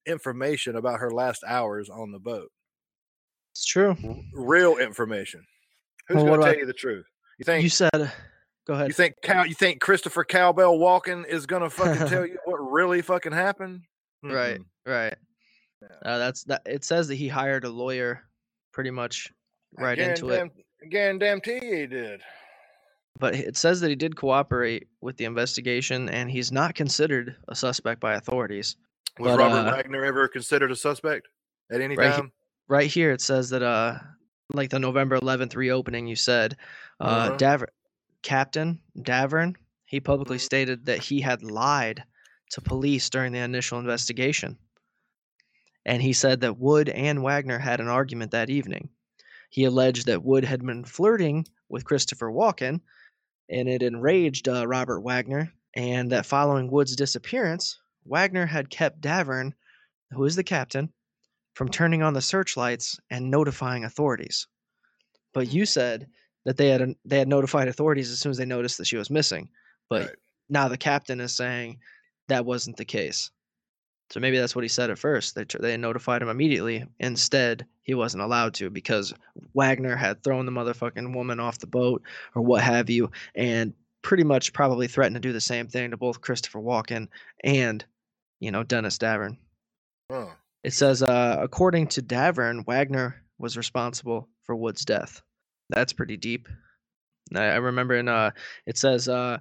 information 0.06 0.78
about 0.78 1.02
her 1.02 1.12
last 1.12 1.44
hours 1.46 1.90
on 1.90 2.14
the 2.14 2.20
boat? 2.20 2.54
It's 3.52 3.66
true. 3.66 3.98
Real 4.32 4.78
information. 4.78 5.46
Who's 6.08 6.16
Well, 6.18 6.26
going 6.26 6.40
to 6.40 6.44
tell 6.46 6.50
about- 6.54 6.60
you 6.60 6.66
the 6.66 6.74
truth? 6.74 7.06
You 7.40 7.44
think 7.44 7.64
You 7.64 7.70
said, 7.70 8.12
go 8.66 8.74
ahead. 8.74 8.88
You 8.88 8.94
think 8.94 9.16
Cow, 9.22 9.44
you 9.44 9.54
think 9.54 9.80
Christopher 9.80 10.24
Cowbell 10.24 10.80
walking 10.80 11.24
is 11.28 11.46
going 11.46 11.62
to 11.62 11.70
fucking 11.70 12.08
tell 12.08 12.26
you 12.26 12.38
what 12.46 12.58
really 12.58 13.02
fucking 13.02 13.32
happened? 13.34 13.82
Right, 14.24 14.60
Mm-mm. 14.60 14.66
right. 14.92 15.16
Yeah. 15.82 15.88
Uh, 16.12 16.18
that's 16.18 16.44
that. 16.46 16.64
It 16.66 16.84
says 16.84 17.08
that 17.10 17.16
he 17.16 17.28
hired 17.28 17.64
a 17.64 17.70
lawyer, 17.70 18.24
pretty 18.74 18.90
much 18.90 19.32
right 19.78 19.98
into 20.00 20.30
it. 20.30 20.52
guarantee- 20.90 21.60
he 21.60 21.86
did. 21.86 22.22
But 23.20 23.36
it 23.36 23.58
says 23.58 23.82
that 23.82 23.90
he 23.90 23.96
did 23.96 24.16
cooperate 24.16 24.88
with 25.02 25.18
the 25.18 25.26
investigation, 25.26 26.08
and 26.10 26.30
he's 26.30 26.52
not 26.52 26.74
considered 26.76 27.36
a 27.48 27.56
suspect 27.56 28.00
by 28.00 28.14
authorities. 28.16 28.76
Was 29.20 29.32
But, 29.36 29.40
Robert 29.40 29.68
uh, 29.70 29.72
Wagner 29.76 30.06
ever 30.06 30.28
considered 30.28 30.72
a 30.72 30.76
suspect 30.76 31.28
at 31.72 31.82
any 31.82 31.96
Right 31.96 32.12
he- 32.12 32.16
time? 32.18 32.32
Right 32.68 32.90
here, 32.90 33.12
it 33.12 33.22
says 33.22 33.50
that 33.52 33.64
uh, 33.64 33.98
like 34.54 34.70
the 34.70 34.80
November 34.80 35.18
11th 35.18 35.56
reopening, 35.56 36.08
you 36.08 36.16
said, 36.16 36.58
uh, 37.00 37.04
Uh-huh. 37.04 37.38
Daver- 37.38 37.68
Captain 38.24 38.82
Davern, 38.98 39.56
he 39.86 40.00
publicly 40.00 40.38
Mhm. 40.38 40.42
stated 40.42 40.86
that 40.86 41.00
he 41.00 41.22
had 41.22 41.44
lied 41.44 42.04
to 42.52 42.62
police 42.62 43.10
during 43.10 43.32
the 43.34 43.40
initial 43.40 43.80
investigation. 43.80 44.58
And 45.86 46.02
he 46.02 46.14
said 46.14 46.42
that 46.42 46.58
Wood 46.58 46.90
and 46.90 47.24
Wagner 47.24 47.60
had 47.60 47.80
an 47.80 47.88
argument 47.88 48.32
that 48.32 48.50
evening. 48.50 48.90
He 49.50 49.64
alleged 49.64 50.06
that 50.08 50.24
Wood 50.24 50.44
had 50.44 50.66
been 50.66 50.84
flirting 50.84 51.46
with 51.70 51.86
Christopher 51.86 52.30
Walken, 52.32 52.82
and 53.50 53.70
it 53.70 53.82
enraged 53.82 54.50
uh, 54.50 54.68
Robert 54.68 55.02
Wagner, 55.02 55.54
and 55.74 56.12
that 56.12 56.26
following 56.26 56.70
Wood's 56.70 56.96
disappearance, 56.96 57.80
Wagner 58.06 58.46
had 58.46 58.70
kept 58.70 59.02
Davern, 59.02 59.54
who 60.12 60.26
is 60.26 60.36
the 60.36 60.44
captain, 60.44 60.92
from 61.58 61.70
turning 61.70 62.04
on 62.04 62.14
the 62.14 62.22
searchlights 62.22 63.00
and 63.10 63.32
notifying 63.32 63.84
authorities. 63.84 64.46
But 65.34 65.48
hmm. 65.48 65.56
you 65.56 65.66
said 65.66 66.08
that 66.46 66.56
they 66.56 66.70
had 66.70 66.94
they 67.04 67.18
had 67.18 67.28
notified 67.28 67.68
authorities 67.68 68.12
as 68.12 68.20
soon 68.20 68.30
as 68.30 68.38
they 68.38 68.46
noticed 68.46 68.78
that 68.78 68.86
she 68.86 68.96
was 68.96 69.10
missing. 69.10 69.50
But 69.90 70.02
Right. 70.02 70.16
now 70.50 70.68
the 70.68 70.78
captain 70.78 71.20
is 71.20 71.36
saying 71.36 71.80
that 72.28 72.46
wasn't 72.46 72.78
the 72.78 72.86
case. 72.86 73.32
So 74.12 74.20
maybe 74.20 74.38
that's 74.38 74.56
what 74.56 74.64
he 74.64 74.70
said 74.70 74.92
at 74.92 75.00
first. 75.00 75.34
They 75.34 75.46
they 75.60 75.78
notified 75.78 76.22
him 76.22 76.30
immediately. 76.30 76.86
Instead, 77.00 77.66
he 77.82 77.96
wasn't 77.96 78.22
allowed 78.22 78.54
to 78.56 78.70
because 78.70 79.16
Wagner 79.56 79.96
had 79.96 80.24
thrown 80.24 80.46
the 80.46 80.52
motherfucking 80.52 81.16
woman 81.16 81.40
off 81.40 81.58
the 81.58 81.66
boat 81.66 82.04
or 82.36 82.44
what 82.44 82.62
have 82.62 82.88
you, 82.92 83.10
and 83.34 83.74
pretty 84.04 84.24
much 84.24 84.54
probably 84.54 84.88
threatened 84.88 85.16
to 85.16 85.28
do 85.28 85.34
the 85.34 85.42
same 85.42 85.68
thing 85.68 85.90
to 85.90 85.98
both 85.98 86.22
Christopher 86.22 86.60
Walken 86.60 87.08
and, 87.44 87.84
you 88.40 88.52
know, 88.52 88.62
Dennis 88.62 89.00
Davern. 89.00 89.38
Huh. 90.12 90.28
It 90.68 90.74
says, 90.74 91.02
uh, 91.02 91.38
according 91.40 91.88
to 91.88 92.02
Davern, 92.02 92.66
Wagner 92.66 93.24
was 93.38 93.56
responsible 93.56 94.28
for 94.44 94.54
Wood's 94.54 94.84
death. 94.84 95.22
That's 95.70 95.94
pretty 95.94 96.18
deep. 96.18 96.50
I, 97.34 97.46
I 97.46 97.56
remember 97.56 97.96
in 97.96 98.10
uh, 98.10 98.32
it 98.66 98.78
says, 98.78 99.08
uh, 99.08 99.38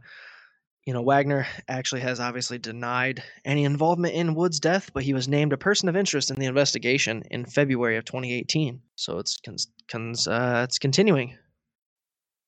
you 0.87 0.95
know, 0.95 1.03
Wagner 1.03 1.45
actually 1.67 2.03
has 2.03 2.21
obviously 2.21 2.59
denied 2.59 3.25
any 3.45 3.65
involvement 3.65 4.15
in 4.15 4.37
Wood's 4.37 4.61
death, 4.61 4.93
but 4.95 5.03
he 5.03 5.15
was 5.15 5.27
named 5.27 5.53
a 5.53 5.57
person 5.57 5.89
of 5.89 5.97
interest 5.97 6.31
in 6.31 6.39
the 6.39 6.47
investigation 6.47 7.25
in 7.29 7.45
February 7.45 7.97
of 7.97 8.05
2018. 8.05 8.81
So 8.95 9.19
it's 9.19 9.41
cons- 9.45 9.73
cons- 9.89 10.29
uh, 10.29 10.61
it's 10.63 10.79
continuing. 10.79 11.37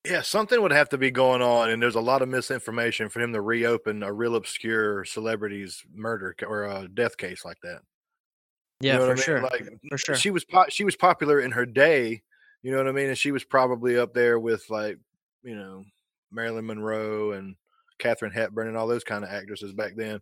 Yeah, 0.05 0.21
something 0.21 0.61
would 0.61 0.71
have 0.71 0.87
to 0.87 0.97
be 0.97 1.11
going 1.11 1.41
on, 1.41 1.69
and 1.69 1.83
there's 1.83 1.95
a 1.95 1.99
lot 1.99 2.21
of 2.21 2.29
misinformation 2.29 3.09
for 3.09 3.19
him 3.19 3.33
to 3.33 3.41
reopen 3.41 4.03
a 4.03 4.13
real 4.13 4.37
obscure 4.37 5.03
celebrity's 5.03 5.83
murder 5.93 6.33
or 6.47 6.63
a 6.63 6.87
death 6.87 7.17
case 7.17 7.43
like 7.43 7.57
that. 7.63 7.81
Yeah, 8.81 8.93
you 8.93 8.99
know 8.99 9.05
for 9.05 9.11
I 9.11 9.15
mean? 9.15 9.23
sure. 9.23 9.41
Like 9.41 9.69
for 9.89 9.97
sure. 9.97 10.15
she 10.15 10.31
was 10.31 10.45
po- 10.45 10.69
she 10.69 10.83
was 10.83 10.95
popular 10.95 11.41
in 11.41 11.51
her 11.51 11.65
day. 11.65 12.21
You 12.61 12.71
know 12.71 12.77
what 12.77 12.87
I 12.87 12.91
mean? 12.91 13.09
And 13.09 13.17
she 13.17 13.31
was 13.31 13.43
probably 13.43 13.97
up 13.97 14.13
there 14.13 14.39
with 14.39 14.69
like 14.69 14.97
you 15.43 15.55
know 15.55 15.83
Marilyn 16.31 16.65
Monroe 16.65 17.31
and 17.31 17.55
Katharine 17.99 18.31
Hepburn 18.31 18.67
and 18.67 18.77
all 18.77 18.87
those 18.87 19.03
kind 19.03 19.23
of 19.23 19.29
actresses 19.29 19.73
back 19.73 19.93
then. 19.95 20.21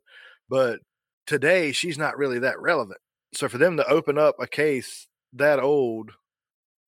But 0.50 0.80
today, 1.26 1.72
she's 1.72 1.98
not 1.98 2.18
really 2.18 2.40
that 2.40 2.60
relevant. 2.60 3.00
So 3.34 3.48
for 3.48 3.58
them 3.58 3.78
to 3.78 3.88
open 3.88 4.18
up 4.18 4.36
a 4.40 4.48
case 4.48 5.08
that 5.34 5.60
old 5.60 6.12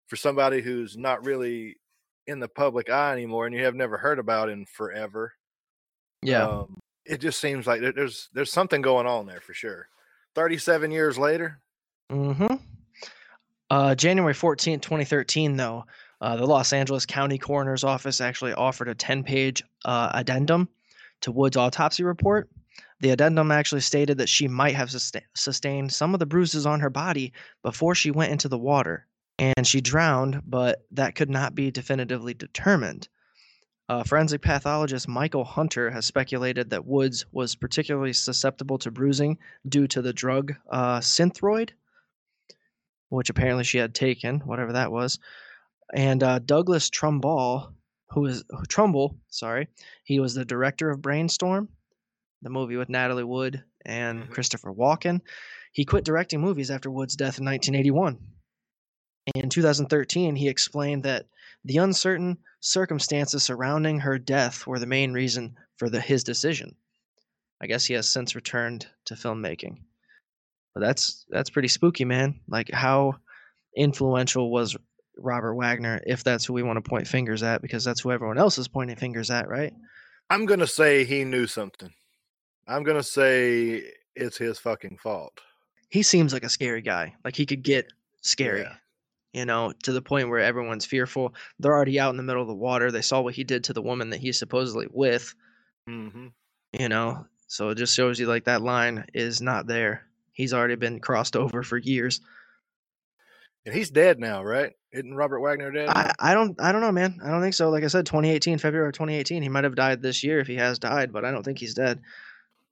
for 0.08 0.16
somebody 0.16 0.62
who's 0.62 0.98
not 0.98 1.24
really 1.24 1.78
in 2.26 2.40
the 2.40 2.48
public 2.48 2.90
eye 2.90 3.14
anymore, 3.14 3.46
and 3.46 3.56
you 3.56 3.64
have 3.66 3.76
never 3.76 3.98
heard 3.98 4.20
about 4.20 4.50
in 4.50 4.66
forever, 4.66 5.34
yeah. 6.24 6.48
um, 6.48 6.80
it 7.06 7.20
just 7.20 7.40
seems 7.40 7.68
like 7.68 7.82
there's 7.82 8.30
there's 8.34 8.52
something 8.52 8.82
going 8.82 9.08
on 9.08 9.26
there 9.26 9.42
for 9.42 9.54
sure. 9.54 9.88
Thirty-seven 10.36 10.92
years 10.92 11.18
later, 11.18 11.60
Mm-hmm. 12.12 12.56
Uh, 13.70 13.94
January 13.96 14.34
14th, 14.34 14.82
2013, 14.82 15.56
though, 15.56 15.86
uh, 16.22 16.36
the 16.36 16.46
Los 16.46 16.74
Angeles 16.74 17.06
County 17.06 17.38
Coroner's 17.38 17.84
Office 17.84 18.20
actually 18.20 18.54
offered 18.54 18.88
a 18.88 18.96
10 18.96 19.24
page 19.24 19.64
uh, 19.86 20.10
addendum 20.14 20.68
to 21.22 21.32
Wood's 21.32 21.58
autopsy 21.58 22.04
report. 22.04 22.50
The 23.02 23.12
addendum 23.12 23.52
actually 23.52 23.82
stated 23.82 24.18
that 24.18 24.28
she 24.28 24.48
might 24.48 24.76
have 24.76 24.90
susta- 24.90 25.22
sustained 25.36 25.94
some 25.94 26.14
of 26.14 26.20
the 26.20 26.26
bruises 26.26 26.66
on 26.66 26.80
her 26.80 26.90
body 26.90 27.32
before 27.62 27.96
she 27.96 28.12
went 28.12 28.32
into 28.32 28.50
the 28.50 28.58
water, 28.58 29.06
and 29.38 29.66
she 29.66 29.82
drowned, 29.82 30.42
but 30.46 30.84
that 30.92 31.16
could 31.16 31.30
not 31.30 31.56
be 31.56 31.72
definitively 31.72 32.34
determined. 32.34 33.08
Uh, 33.90 34.04
forensic 34.04 34.44
pathologist 34.44 35.08
Michael 35.08 35.44
Hunter 35.44 35.90
has 35.90 36.06
speculated 36.06 36.70
that 36.70 36.86
Woods 36.86 37.26
was 37.32 37.56
particularly 37.56 38.14
susceptible 38.14 38.78
to 38.78 38.92
bruising 38.92 39.40
due 39.68 39.88
to 39.88 40.04
the 40.04 40.14
drug 40.14 40.54
uh, 40.70 41.00
Synthroid, 41.00 41.72
which 43.10 43.32
apparently 43.32 43.64
she 43.64 43.80
had 43.80 43.96
taken, 43.96 44.42
whatever 44.42 44.74
that 44.74 44.92
was. 44.92 45.18
And 45.96 46.22
uh, 46.22 46.38
Douglas 46.38 46.92
Trumbull, 46.92 47.74
who 48.12 48.28
is 48.28 48.44
Trumbull, 48.68 49.18
sorry, 49.30 49.68
he 50.04 50.20
was 50.20 50.36
the 50.36 50.46
director 50.46 50.92
of 50.92 51.02
Brainstorm, 51.02 51.68
the 52.44 52.52
movie 52.52 52.78
with 52.78 52.90
Natalie 52.90 53.24
Wood 53.24 53.64
and 53.86 54.26
Mhm. 54.26 54.30
Christopher 54.30 54.72
Walken. 54.72 55.22
He 55.72 55.84
quit 55.84 56.06
directing 56.06 56.42
movies 56.42 56.70
after 56.70 56.92
Wood's 56.92 57.16
death 57.16 57.40
in 57.40 57.46
1981. 57.46 58.20
In 59.34 59.50
2013, 59.50 60.36
he 60.36 60.48
explained 60.48 61.04
that 61.04 61.26
the 61.66 61.78
uncertain 61.78 62.38
circumstances 62.62 63.44
surrounding 63.44 64.00
her 64.00 64.18
death 64.18 64.66
were 64.68 64.80
the 64.80 64.86
main 64.86 65.14
reason 65.14 65.56
for 65.78 65.90
the, 65.90 66.00
his 66.00 66.24
decision. 66.24 66.76
I 67.62 67.68
guess 67.68 67.86
he 67.86 67.94
has 67.96 68.10
since 68.10 68.36
returned 68.36 68.88
to 69.06 69.16
filmmaking. 69.16 69.80
But 70.74 70.82
that's 70.82 71.26
that's 71.30 71.50
pretty 71.50 71.68
spooky, 71.68 72.06
man. 72.06 72.40
Like 72.48 72.72
how 72.72 73.16
influential 73.76 74.52
was 74.52 74.78
Robert 75.18 75.56
Wagner, 75.56 76.02
if 76.06 76.24
that's 76.24 76.46
who 76.46 76.54
we 76.54 76.64
want 76.64 76.84
to 76.84 76.90
point 76.90 77.08
fingers 77.08 77.44
at, 77.44 77.62
because 77.62 77.84
that's 77.84 78.02
who 78.02 78.12
everyone 78.12 78.38
else 78.38 78.58
is 78.58 78.68
pointing 78.68 78.96
fingers 78.96 79.30
at, 79.30 79.50
right? 79.50 79.74
I'm 80.30 80.46
gonna 80.46 80.68
say 80.68 81.04
he 81.04 81.24
knew 81.24 81.48
something. 81.48 81.92
I'm 82.68 82.84
gonna 82.84 83.04
say 83.04 83.84
it's 84.16 84.38
his 84.38 84.60
fucking 84.60 85.00
fault. 85.02 85.42
He 85.90 86.04
seems 86.04 86.34
like 86.34 86.44
a 86.44 86.50
scary 86.50 86.82
guy. 86.82 87.16
Like 87.26 87.36
he 87.36 87.46
could 87.46 87.64
get 87.64 87.92
scary. 88.22 88.62
Yeah. 88.62 88.76
You 89.34 89.46
know, 89.46 89.74
to 89.84 89.92
the 89.92 90.02
point 90.02 90.30
where 90.30 90.40
everyone's 90.40 90.86
fearful. 90.86 91.36
They're 91.60 91.74
already 91.74 92.00
out 92.00 92.10
in 92.10 92.18
the 92.18 92.24
middle 92.24 92.42
of 92.42 92.48
the 92.48 92.54
water. 92.56 92.92
They 92.92 93.02
saw 93.02 93.22
what 93.22 93.36
he 93.36 93.44
did 93.44 93.66
to 93.66 93.74
the 93.74 93.82
woman 93.82 94.10
that 94.10 94.20
he's 94.20 94.40
supposedly 94.40 94.88
with. 94.90 95.36
hmm 95.88 96.28
You 96.74 96.90
know, 96.90 97.26
so 97.48 97.70
it 97.70 97.76
just 97.76 97.96
shows 97.96 98.20
you 98.20 98.28
like 98.28 98.46
that 98.46 98.62
line 98.62 99.06
is 99.14 99.42
not 99.42 99.68
there. 99.68 100.06
He's 100.34 100.54
already 100.54 100.76
been 100.76 101.00
crossed 101.00 101.36
over 101.36 101.64
for 101.64 101.78
years. 101.78 102.22
And 103.66 103.76
he's 103.76 103.90
dead 103.92 104.20
now, 104.20 104.44
right? 104.44 104.72
Isn't 104.92 105.14
Robert 105.14 105.42
Wagner 105.42 105.72
dead? 105.72 105.90
I. 105.90 106.12
I 106.20 106.34
don't 106.34 106.60
I 106.60 106.72
don't 106.72 106.82
know, 106.82 106.92
man. 106.92 107.20
I 107.24 107.30
don't 107.30 107.42
think 107.42 107.54
so. 107.54 107.70
Like 107.70 107.84
I 107.84 107.88
said, 107.88 108.06
2018, 108.06 108.58
February 108.58 108.92
2018. 108.92 109.44
He 109.44 109.50
might 109.50 109.64
have 109.64 109.76
died 109.76 110.02
this 110.02 110.24
year 110.24 110.40
if 110.40 110.48
he 110.48 110.56
has 110.56 110.80
died, 110.80 111.14
but 111.14 111.26
I 111.26 111.32
don't 111.32 111.44
think 111.44 111.60
he's 111.60 111.76
dead. 111.76 112.02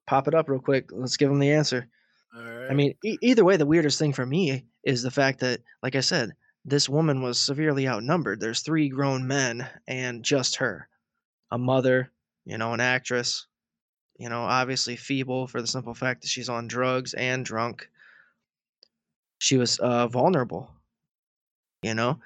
Pop 0.08 0.28
it 0.28 0.34
up 0.34 0.50
real 0.50 0.60
quick. 0.62 0.90
Let's 0.92 1.18
give 1.18 1.30
him 1.30 1.40
the 1.40 1.52
answer. 1.52 1.88
All 2.36 2.42
right. 2.42 2.72
I 2.72 2.74
mean, 2.74 2.96
e- 3.04 3.18
either 3.22 3.44
way, 3.46 3.58
the 3.58 3.66
weirdest 3.66 4.00
thing 4.00 4.14
for 4.14 4.26
me 4.26 4.66
is 4.84 5.04
the 5.04 5.12
fact 5.12 5.42
that, 5.42 5.60
like 5.84 5.96
I 5.96 6.00
said, 6.02 6.32
this 6.68 6.88
woman 6.88 7.22
was 7.22 7.40
severely 7.40 7.88
outnumbered. 7.88 8.40
There's 8.40 8.60
three 8.60 8.90
grown 8.90 9.26
men 9.26 9.68
and 9.88 10.24
just 10.24 10.58
her, 10.58 10.88
a 11.50 11.58
mother, 11.58 12.12
you 12.46 12.58
know, 12.58 12.74
an 12.74 12.82
actress, 12.82 13.48
you 14.20 14.30
know, 14.30 14.42
obviously 14.42 14.96
feeble 14.96 15.48
for 15.48 15.62
the 15.62 15.68
simple 15.68 15.94
fact 15.94 16.22
that 16.22 16.28
she's 16.28 16.50
on 16.50 16.68
drugs 16.68 17.14
and 17.16 17.46
drunk. 17.46 17.90
She 19.40 19.58
was 19.58 19.80
uh, 19.80 20.08
vulnerable, 20.08 20.72
you 21.82 21.96
know. 21.96 22.20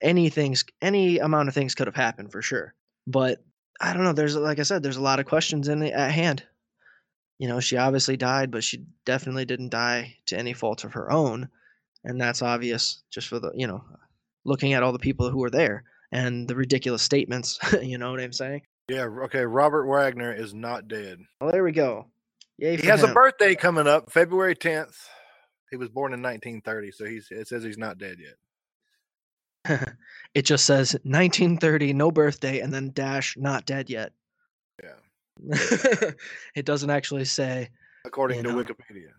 Anything's 0.00 0.64
any 0.80 1.18
amount 1.18 1.48
of 1.48 1.54
things 1.54 1.74
could 1.74 1.88
have 1.88 1.96
happened 1.96 2.30
for 2.30 2.40
sure, 2.40 2.74
but 3.06 3.42
I 3.80 3.92
don't 3.92 4.04
know. 4.04 4.12
There's 4.12 4.36
like 4.36 4.60
I 4.60 4.62
said, 4.62 4.82
there's 4.82 4.96
a 4.96 5.02
lot 5.02 5.18
of 5.18 5.26
questions 5.26 5.66
in 5.66 5.80
the, 5.80 5.92
at 5.92 6.12
hand 6.12 6.44
you 7.38 7.46
know, 7.46 7.60
she 7.60 7.76
obviously 7.76 8.16
died, 8.16 8.50
but 8.50 8.64
she 8.64 8.84
definitely 9.04 9.44
didn't 9.44 9.70
die 9.70 10.16
to 10.26 10.36
any 10.36 10.52
fault 10.52 10.84
of 10.84 10.92
her 10.94 11.10
own. 11.10 11.48
And 12.08 12.20
that's 12.20 12.42
obvious 12.42 13.02
just 13.10 13.28
for 13.28 13.38
the, 13.38 13.52
you 13.54 13.66
know, 13.66 13.84
looking 14.44 14.72
at 14.72 14.82
all 14.82 14.92
the 14.92 14.98
people 14.98 15.30
who 15.30 15.38
were 15.38 15.50
there 15.50 15.84
and 16.10 16.48
the 16.48 16.56
ridiculous 16.56 17.02
statements. 17.02 17.58
you 17.82 17.98
know 17.98 18.10
what 18.10 18.20
I'm 18.20 18.32
saying? 18.32 18.62
yeah. 18.88 19.04
Okay. 19.04 19.44
Robert 19.44 19.86
Wagner 19.86 20.32
is 20.32 20.54
not 20.54 20.88
dead. 20.88 21.18
Well, 21.40 21.52
there 21.52 21.62
we 21.62 21.72
go. 21.72 22.06
Yay 22.56 22.76
He 22.76 22.86
has 22.88 23.04
a 23.04 23.12
birthday 23.12 23.54
coming 23.54 23.86
up, 23.86 24.10
February 24.10 24.56
10th. 24.56 24.96
He 25.70 25.76
was 25.76 25.90
born 25.90 26.12
in 26.12 26.22
1930, 26.22 26.90
so 26.92 27.04
he's 27.04 27.28
it 27.30 27.46
says 27.46 27.62
he's 27.62 27.78
not 27.78 27.98
dead 27.98 28.16
yet. 28.18 29.88
it 30.34 30.42
just 30.42 30.64
says 30.64 30.94
1930, 31.04 31.92
no 31.92 32.10
birthday, 32.10 32.60
and 32.60 32.72
then 32.72 32.90
dash, 32.94 33.36
not 33.36 33.66
dead 33.66 33.90
yet. 33.90 34.12
Yeah. 34.82 35.50
it 36.56 36.64
doesn't 36.64 36.90
actually 36.90 37.26
say, 37.26 37.68
According 38.06 38.42
to 38.42 38.52
know. 38.52 38.56
Wikipedia. 38.56 39.10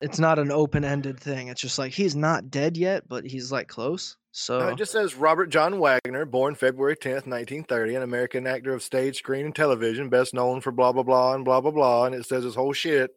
It's 0.00 0.18
not 0.18 0.38
an 0.38 0.52
open 0.52 0.84
ended 0.84 1.18
thing. 1.18 1.48
It's 1.48 1.60
just 1.60 1.78
like 1.78 1.92
he's 1.92 2.14
not 2.14 2.50
dead 2.50 2.76
yet, 2.76 3.08
but 3.08 3.24
he's 3.24 3.50
like 3.50 3.68
close. 3.68 4.12
Uh, 4.12 4.16
so 4.32 4.58
No, 4.58 4.68
it 4.68 4.76
just 4.76 4.92
says 4.92 5.14
Robert 5.14 5.46
John 5.46 5.78
Wagner, 5.78 6.26
born 6.26 6.54
February 6.54 6.96
10th, 6.96 7.26
1930, 7.26 7.94
an 7.94 8.02
American 8.02 8.46
actor 8.46 8.74
of 8.74 8.82
stage, 8.82 9.16
screen, 9.16 9.46
and 9.46 9.54
television, 9.54 10.10
best 10.10 10.34
known 10.34 10.60
for 10.60 10.72
blah 10.72 10.92
blah 10.92 11.02
blah 11.02 11.34
and 11.34 11.44
blah 11.44 11.60
blah 11.60 11.70
blah. 11.70 12.04
And 12.04 12.14
it 12.14 12.26
says 12.26 12.44
his 12.44 12.54
whole 12.54 12.74
shit, 12.74 13.10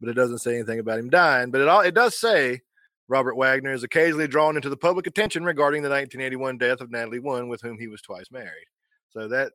but 0.00 0.08
it 0.08 0.14
doesn't 0.14 0.38
say 0.38 0.54
anything 0.54 0.80
about 0.80 0.98
him 0.98 1.10
dying. 1.10 1.50
But 1.50 1.60
it 1.60 1.68
all 1.68 1.80
it 1.80 1.94
does 1.94 2.18
say 2.18 2.62
Robert 3.06 3.36
Wagner 3.36 3.72
is 3.72 3.84
occasionally 3.84 4.26
drawn 4.26 4.56
into 4.56 4.70
the 4.70 4.76
public 4.76 5.06
attention 5.06 5.44
regarding 5.44 5.82
the 5.82 5.90
1981 5.90 6.58
death 6.58 6.80
of 6.80 6.90
Natalie 6.90 7.20
Wood, 7.20 7.46
with 7.46 7.60
whom 7.60 7.78
he 7.78 7.86
was 7.86 8.02
twice 8.02 8.30
married. 8.32 8.66
So 9.10 9.28
that 9.28 9.52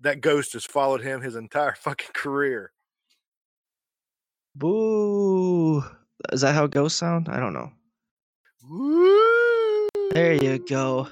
that 0.00 0.20
ghost 0.20 0.52
has 0.52 0.64
followed 0.64 1.02
him 1.02 1.20
his 1.22 1.34
entire 1.34 1.74
fucking 1.80 2.12
career. 2.14 2.72
Boo. 4.54 5.84
Is 6.32 6.42
that 6.42 6.54
how 6.54 6.66
ghosts 6.66 6.98
sound? 6.98 7.28
I 7.28 7.40
don't 7.40 7.52
know. 7.52 7.70
Woo! 8.68 9.88
There 10.12 10.34
you 10.34 10.58
go. 10.58 11.08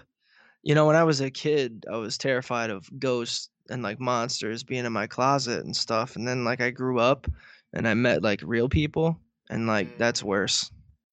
You 0.62 0.74
know, 0.74 0.87
when 0.87 0.96
I 0.96 1.05
was 1.05 1.20
a 1.20 1.31
kid, 1.31 1.87
I 1.90 1.96
was 1.96 2.18
terrified 2.18 2.70
of 2.70 2.88
ghosts 2.98 3.48
and 3.70 3.83
like 3.83 4.00
monsters 4.00 4.62
being 4.62 4.85
in 4.85 4.92
my 4.92 5.07
closet 5.07 5.64
and 5.64 5.74
stuff. 5.74 6.16
And 6.16 6.26
then 6.26 6.44
like 6.44 6.61
I 6.61 6.70
grew 6.70 6.98
up 6.98 7.26
and 7.72 7.88
I 7.88 7.94
met 7.94 8.22
like 8.22 8.40
real 8.44 8.68
people 8.68 9.18
and 9.48 9.66
like 9.66 9.88
mm. 9.88 9.98
that's 9.98 10.22
worse. 10.22 10.70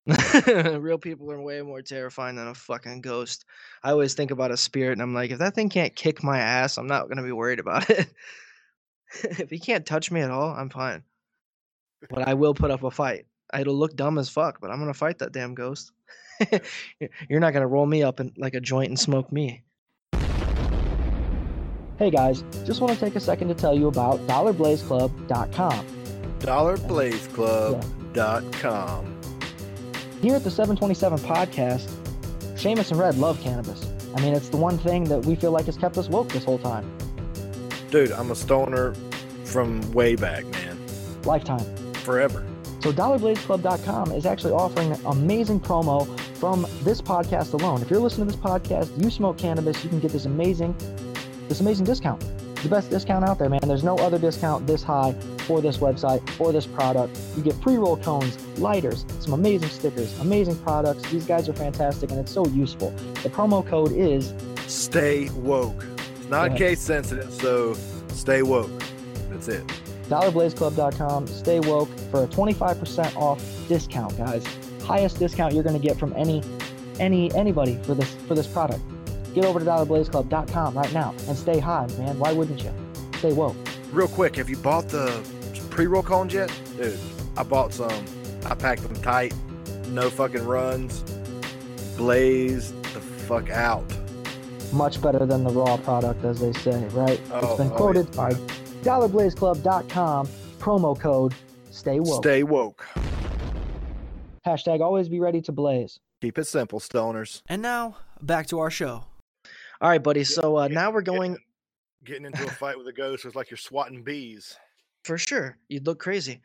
real 0.47 0.97
people 0.97 1.31
are 1.31 1.41
way 1.41 1.61
more 1.61 1.81
terrifying 1.81 2.37
than 2.37 2.47
a 2.47 2.53
fucking 2.53 3.01
ghost. 3.01 3.45
I 3.83 3.91
always 3.91 4.13
think 4.13 4.31
about 4.31 4.51
a 4.51 4.57
spirit 4.57 4.93
and 4.93 5.01
I'm 5.01 5.13
like, 5.13 5.31
if 5.31 5.39
that 5.39 5.53
thing 5.53 5.69
can't 5.69 5.95
kick 5.95 6.23
my 6.23 6.39
ass, 6.39 6.77
I'm 6.77 6.87
not 6.87 7.09
gonna 7.09 7.23
be 7.23 7.31
worried 7.31 7.59
about 7.59 7.89
it. 7.89 8.07
if 9.23 9.49
he 9.49 9.59
can't 9.59 9.85
touch 9.85 10.11
me 10.11 10.21
at 10.21 10.31
all, 10.31 10.51
I'm 10.51 10.69
fine. 10.69 11.03
But 12.09 12.27
I 12.27 12.33
will 12.33 12.53
put 12.53 12.71
up 12.71 12.83
a 12.83 12.91
fight. 12.91 13.25
It'll 13.57 13.75
look 13.75 13.95
dumb 13.95 14.17
as 14.17 14.29
fuck, 14.29 14.59
but 14.61 14.71
I'm 14.71 14.79
gonna 14.79 14.93
fight 14.93 15.19
that 15.19 15.31
damn 15.31 15.55
ghost. 15.55 15.91
You're 17.29 17.39
not 17.39 17.53
gonna 17.53 17.67
roll 17.67 17.85
me 17.85 18.03
up 18.03 18.19
in 18.19 18.33
like 18.37 18.55
a 18.55 18.59
joint 18.59 18.89
and 18.89 18.99
smoke 18.99 19.31
me. 19.31 19.63
Hey 21.97 22.11
guys, 22.11 22.43
just 22.65 22.79
want 22.79 22.93
to 22.93 22.99
take 22.99 23.15
a 23.15 23.19
second 23.19 23.47
to 23.47 23.55
tell 23.55 23.75
you 23.75 23.87
about 23.87 24.19
DollarBlazeClub.com. 24.27 25.87
DollarBlazeClub.com. 26.39 29.13
Here 30.21 30.35
at 30.35 30.43
the 30.43 30.51
727 30.51 31.19
podcast, 31.19 31.89
Seamus 32.53 32.91
and 32.91 32.99
Red 32.99 33.17
love 33.17 33.41
cannabis. 33.41 33.83
I 34.15 34.21
mean, 34.21 34.35
it's 34.35 34.49
the 34.49 34.57
one 34.57 34.77
thing 34.77 35.05
that 35.05 35.25
we 35.25 35.35
feel 35.35 35.51
like 35.51 35.65
has 35.65 35.77
kept 35.77 35.97
us 35.97 36.07
woke 36.07 36.29
this 36.29 36.43
whole 36.43 36.59
time. 36.59 36.87
Dude, 37.89 38.11
I'm 38.11 38.29
a 38.29 38.35
stoner 38.35 38.93
from 39.43 39.91
way 39.93 40.15
back, 40.15 40.45
man. 40.45 40.77
Lifetime. 41.23 41.65
Forever. 42.07 42.41
So 42.79 42.93
DollarBlazeClub.com 42.93 44.13
is 44.13 44.25
actually 44.25 44.53
offering 44.53 44.93
an 44.93 44.99
amazing 45.07 45.59
promo 45.59 46.07
from 46.37 46.65
this 46.83 47.01
podcast 47.01 47.53
alone. 47.53 47.81
If 47.81 47.89
you're 47.89 47.99
listening 47.99 48.27
to 48.29 48.33
this 48.33 48.41
podcast, 48.41 49.03
you 49.03 49.09
smoke 49.09 49.37
cannabis, 49.37 49.83
you 49.83 49.89
can 49.89 49.99
get 49.99 50.11
this 50.13 50.23
amazing, 50.23 50.73
this 51.49 51.59
amazing 51.59 51.83
discount. 51.85 52.23
It's 52.53 52.63
the 52.63 52.69
best 52.69 52.89
discount 52.89 53.25
out 53.25 53.39
there, 53.39 53.49
man. 53.49 53.59
There's 53.61 53.83
no 53.83 53.97
other 53.97 54.17
discount 54.17 54.65
this 54.67 54.83
high 54.83 55.11
for 55.39 55.59
this 55.59 55.77
website 55.79 56.21
or 56.39 56.53
this 56.53 56.65
product. 56.65 57.19
You 57.35 57.43
get 57.43 57.59
pre-roll 57.59 57.97
cones, 57.97 58.37
lighters, 58.57 59.05
some 59.19 59.33
amazing 59.33 59.67
stickers, 59.69 60.17
amazing 60.21 60.57
products. 60.59 61.01
These 61.11 61.25
guys 61.25 61.49
are 61.49 61.53
fantastic 61.53 62.09
and 62.11 62.21
it's 62.21 62.31
so 62.31 62.47
useful. 62.47 62.91
The 63.21 63.29
promo 63.29 63.67
code 63.67 63.91
is 63.91 64.33
Stay 64.65 65.27
woke. 65.35 65.83
It's 66.21 66.29
not 66.29 66.51
Yeah. 66.51 66.57
case 66.57 66.79
sensitive, 66.79 67.33
so 67.33 67.75
stay 68.13 68.43
woke. 68.43 68.71
That's 69.29 69.49
it. 69.49 69.63
DollarBlazeClub.com. 70.07 71.27
Stay 71.27 71.59
woke 71.59 71.89
for 72.11 72.23
a 72.23 72.27
25% 72.27 73.15
off 73.15 73.41
discount, 73.67 74.17
guys. 74.17 74.45
Highest 74.83 75.19
discount 75.19 75.53
you're 75.53 75.63
going 75.63 75.79
to 75.79 75.85
get 75.85 75.97
from 75.99 76.13
any 76.15 76.41
any 76.99 77.33
anybody 77.35 77.75
for 77.83 77.93
this 77.93 78.15
for 78.27 78.35
this 78.35 78.47
product. 78.47 78.81
Get 79.33 79.45
over 79.45 79.59
to 79.59 79.65
DollarBlazeClub.com 79.65 80.77
right 80.77 80.93
now 80.93 81.13
and 81.27 81.37
stay 81.37 81.59
high, 81.59 81.87
man. 81.97 82.17
Why 82.17 82.33
wouldn't 82.33 82.63
you? 82.63 82.73
Stay 83.17 83.33
woke. 83.33 83.55
Real 83.91 84.07
quick, 84.07 84.35
have 84.37 84.49
you 84.49 84.57
bought 84.57 84.89
the 84.89 85.25
pre-roll 85.69 86.03
cones 86.03 86.33
yet? 86.33 86.51
Dude, 86.77 86.97
I 87.35 87.43
bought 87.43 87.73
some. 87.73 88.05
I 88.45 88.55
packed 88.55 88.83
them 88.83 88.95
tight. 89.01 89.33
No 89.89 90.09
fucking 90.09 90.45
runs. 90.45 91.03
Blazed 91.97 92.75
the 92.93 93.01
fuck 93.01 93.49
out. 93.49 93.85
Much 94.73 95.01
better 95.01 95.25
than 95.25 95.43
the 95.43 95.49
raw 95.49 95.77
product, 95.77 96.23
as 96.25 96.39
they 96.39 96.51
say, 96.53 96.83
right? 96.89 97.21
Oh, 97.31 97.47
it's 97.47 97.57
been 97.57 97.71
oh, 97.71 97.75
quoted 97.75 98.07
yeah. 98.09 98.15
by 98.15 98.56
DollarBlazeClub.com. 98.87 100.27
Promo 100.59 100.99
code 100.99 101.33
Stay 101.71 101.99
woke. 101.99 102.23
Stay 102.23 102.41
woke. 102.43 102.85
Hashtag 104.45 104.81
always 104.81 105.07
be 105.09 105.19
ready 105.19 105.41
to 105.41 105.51
blaze. 105.51 105.99
Keep 106.21 106.39
it 106.39 106.45
simple, 106.45 106.79
stoners. 106.79 107.43
And 107.47 107.61
now 107.61 107.97
back 108.21 108.47
to 108.47 108.57
our 108.59 108.71
show. 108.71 109.03
All 109.79 109.89
right, 109.89 110.01
buddy. 110.01 110.23
So 110.23 110.57
uh, 110.57 110.67
now 110.69 110.89
we're 110.89 111.01
going 111.03 111.37
Getting 112.03 112.25
into 112.25 112.43
a 112.45 112.49
fight 112.49 112.77
with 112.77 112.87
a 112.87 112.93
ghost 112.93 113.25
is 113.25 113.35
like 113.35 113.51
you're 113.51 113.57
swatting 113.57 114.01
bees. 114.03 114.55
for 115.03 115.17
sure. 115.17 115.57
You'd 115.67 115.85
look 115.85 115.99
crazy, 115.99 116.41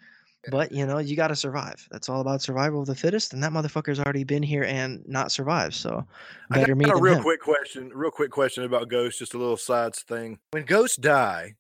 but 0.51 0.73
you 0.73 0.85
know 0.85 0.99
you 0.99 1.15
got 1.17 1.29
to 1.29 1.37
survive. 1.37 1.87
That's 1.91 2.09
all 2.11 2.21
about 2.21 2.43
survival 2.43 2.81
of 2.81 2.87
the 2.89 2.95
fittest, 2.97 3.33
and 3.33 3.43
that 3.45 3.53
motherfucker's 3.53 4.01
already 4.01 4.25
been 4.25 4.43
here 4.43 4.65
and 4.65 5.03
not 5.07 5.31
survived. 5.33 5.75
So 5.75 6.05
I 6.51 6.57
got- 6.57 6.61
better 6.63 6.75
me 6.75 6.85
got 6.87 6.93
a 6.93 6.95
than 6.97 7.03
real 7.05 7.15
him. 7.17 7.23
quick 7.23 7.41
question. 7.41 7.91
Real 7.95 8.11
quick 8.11 8.33
question 8.33 8.65
about 8.65 8.89
ghosts. 8.89 9.19
Just 9.21 9.33
a 9.35 9.39
little 9.39 9.57
sides 9.57 10.03
thing. 10.03 10.39
When 10.51 10.65
ghosts 10.65 10.97
die, 10.97 11.55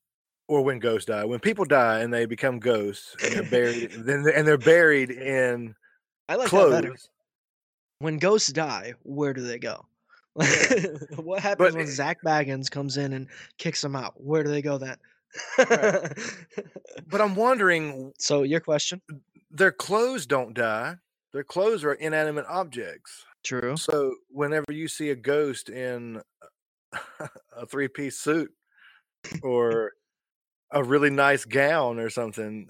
or 0.58 0.62
when 0.62 0.78
ghosts 0.78 1.06
die, 1.06 1.24
when 1.24 1.40
people 1.40 1.64
die 1.64 2.00
and 2.00 2.12
they 2.12 2.26
become 2.26 2.58
ghosts 2.58 3.16
and 3.22 3.34
they're 3.34 3.50
buried, 3.50 3.92
then 3.92 4.24
and 4.34 4.46
they're 4.46 4.58
buried 4.58 5.10
in 5.10 5.74
I 6.28 6.36
like 6.36 6.48
clothes. 6.48 7.08
When 7.98 8.18
ghosts 8.18 8.52
die, 8.52 8.94
where 9.02 9.32
do 9.32 9.42
they 9.42 9.58
go? 9.58 9.86
what 10.34 11.40
happens 11.40 11.72
But 11.72 11.74
when 11.74 11.82
eh 11.82 11.90
Zak 11.90 12.18
Bagans 12.24 12.70
comes 12.70 12.96
in 12.96 13.12
and 13.12 13.28
kicks 13.58 13.80
them 13.82 13.94
out? 13.94 14.14
Where 14.16 14.42
do 14.42 14.50
they 14.50 14.62
go 14.62 14.78
then? 14.78 14.96
But 17.08 17.20
I'm 17.20 17.34
wondering, 17.34 18.12
so 18.18 18.42
your 18.42 18.60
question? 18.60 19.00
their 19.52 19.72
clothes 19.72 20.26
don't 20.26 20.54
die. 20.54 20.96
Their 21.32 21.44
clothes 21.44 21.84
are 21.84 21.92
inanimate 21.92 22.46
objects. 22.48 23.24
True. 23.44 23.76
So 23.76 24.14
whenever 24.30 24.72
you 24.72 24.88
see 24.88 25.10
a 25.10 25.16
ghost 25.16 25.68
in 25.68 26.20
a 27.56 27.66
three-piece 27.66 28.18
suit 28.18 28.50
or 29.42 29.92
a 30.72 30.82
really 30.82 31.10
nice 31.10 31.44
gown 31.44 31.98
or 31.98 32.10
something. 32.10 32.68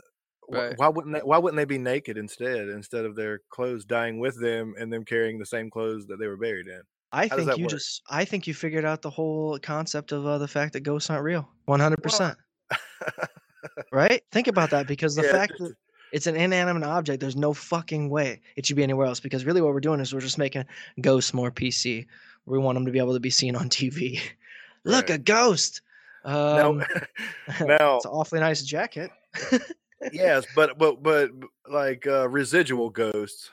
Right. 0.48 0.76
Why 0.76 0.88
wouldn't 0.88 1.14
they, 1.14 1.20
why 1.20 1.38
wouldn't 1.38 1.56
they 1.56 1.64
be 1.64 1.78
naked 1.78 2.18
instead 2.18 2.68
instead 2.68 3.04
of 3.04 3.16
their 3.16 3.40
clothes 3.50 3.84
dying 3.84 4.18
with 4.18 4.40
them 4.40 4.74
and 4.78 4.92
them 4.92 5.04
carrying 5.04 5.38
the 5.38 5.46
same 5.46 5.70
clothes 5.70 6.06
that 6.08 6.18
they 6.18 6.26
were 6.26 6.36
buried 6.36 6.66
in? 6.66 6.82
I 7.12 7.28
How 7.28 7.36
think 7.36 7.56
you 7.56 7.64
work? 7.64 7.70
just 7.70 8.02
I 8.10 8.24
think 8.24 8.46
you 8.46 8.54
figured 8.54 8.84
out 8.84 9.02
the 9.02 9.10
whole 9.10 9.58
concept 9.58 10.12
of 10.12 10.26
uh, 10.26 10.38
the 10.38 10.48
fact 10.48 10.72
that 10.72 10.80
ghosts 10.80 11.10
aren't 11.10 11.24
real. 11.24 11.48
100%. 11.66 12.36
Right? 13.90 14.22
Think 14.32 14.46
about 14.48 14.70
that 14.70 14.86
because 14.86 15.14
the 15.14 15.22
Yeah, 15.22 15.32
fact 15.32 15.58
that 15.58 15.74
it's 16.12 16.26
an 16.26 16.36
inanimate 16.36 16.84
object, 16.84 17.20
there's 17.20 17.36
no 17.36 17.52
fucking 17.52 18.08
way 18.08 18.40
it 18.56 18.66
should 18.66 18.76
be 18.76 18.82
anywhere 18.82 19.06
else 19.06 19.20
because 19.20 19.44
really 19.44 19.60
what 19.60 19.72
we're 19.74 19.80
doing 19.80 20.00
is 20.00 20.12
we're 20.14 20.20
just 20.20 20.38
making 20.38 20.64
ghosts 21.00 21.34
more 21.34 21.50
PC. 21.50 22.06
We 22.46 22.58
want 22.58 22.76
them 22.76 22.86
to 22.86 22.92
be 22.92 22.98
able 22.98 23.14
to 23.14 23.20
be 23.20 23.30
seen 23.30 23.54
on 23.54 23.68
TV. 23.68 24.20
Look, 24.84 25.10
Right. 25.10 25.10
a 25.10 25.18
ghost. 25.18 25.82
Um, 26.24 26.78
now 27.60 27.96
it's 27.96 28.04
an 28.04 28.10
awfully 28.12 28.40
nice 28.40 28.62
jacket. 28.62 29.10
yes, 30.12 30.44
but 30.54 30.78
but 30.78 31.02
but 31.02 31.30
like 31.68 32.06
uh, 32.06 32.28
residual 32.28 32.90
ghosts, 32.90 33.50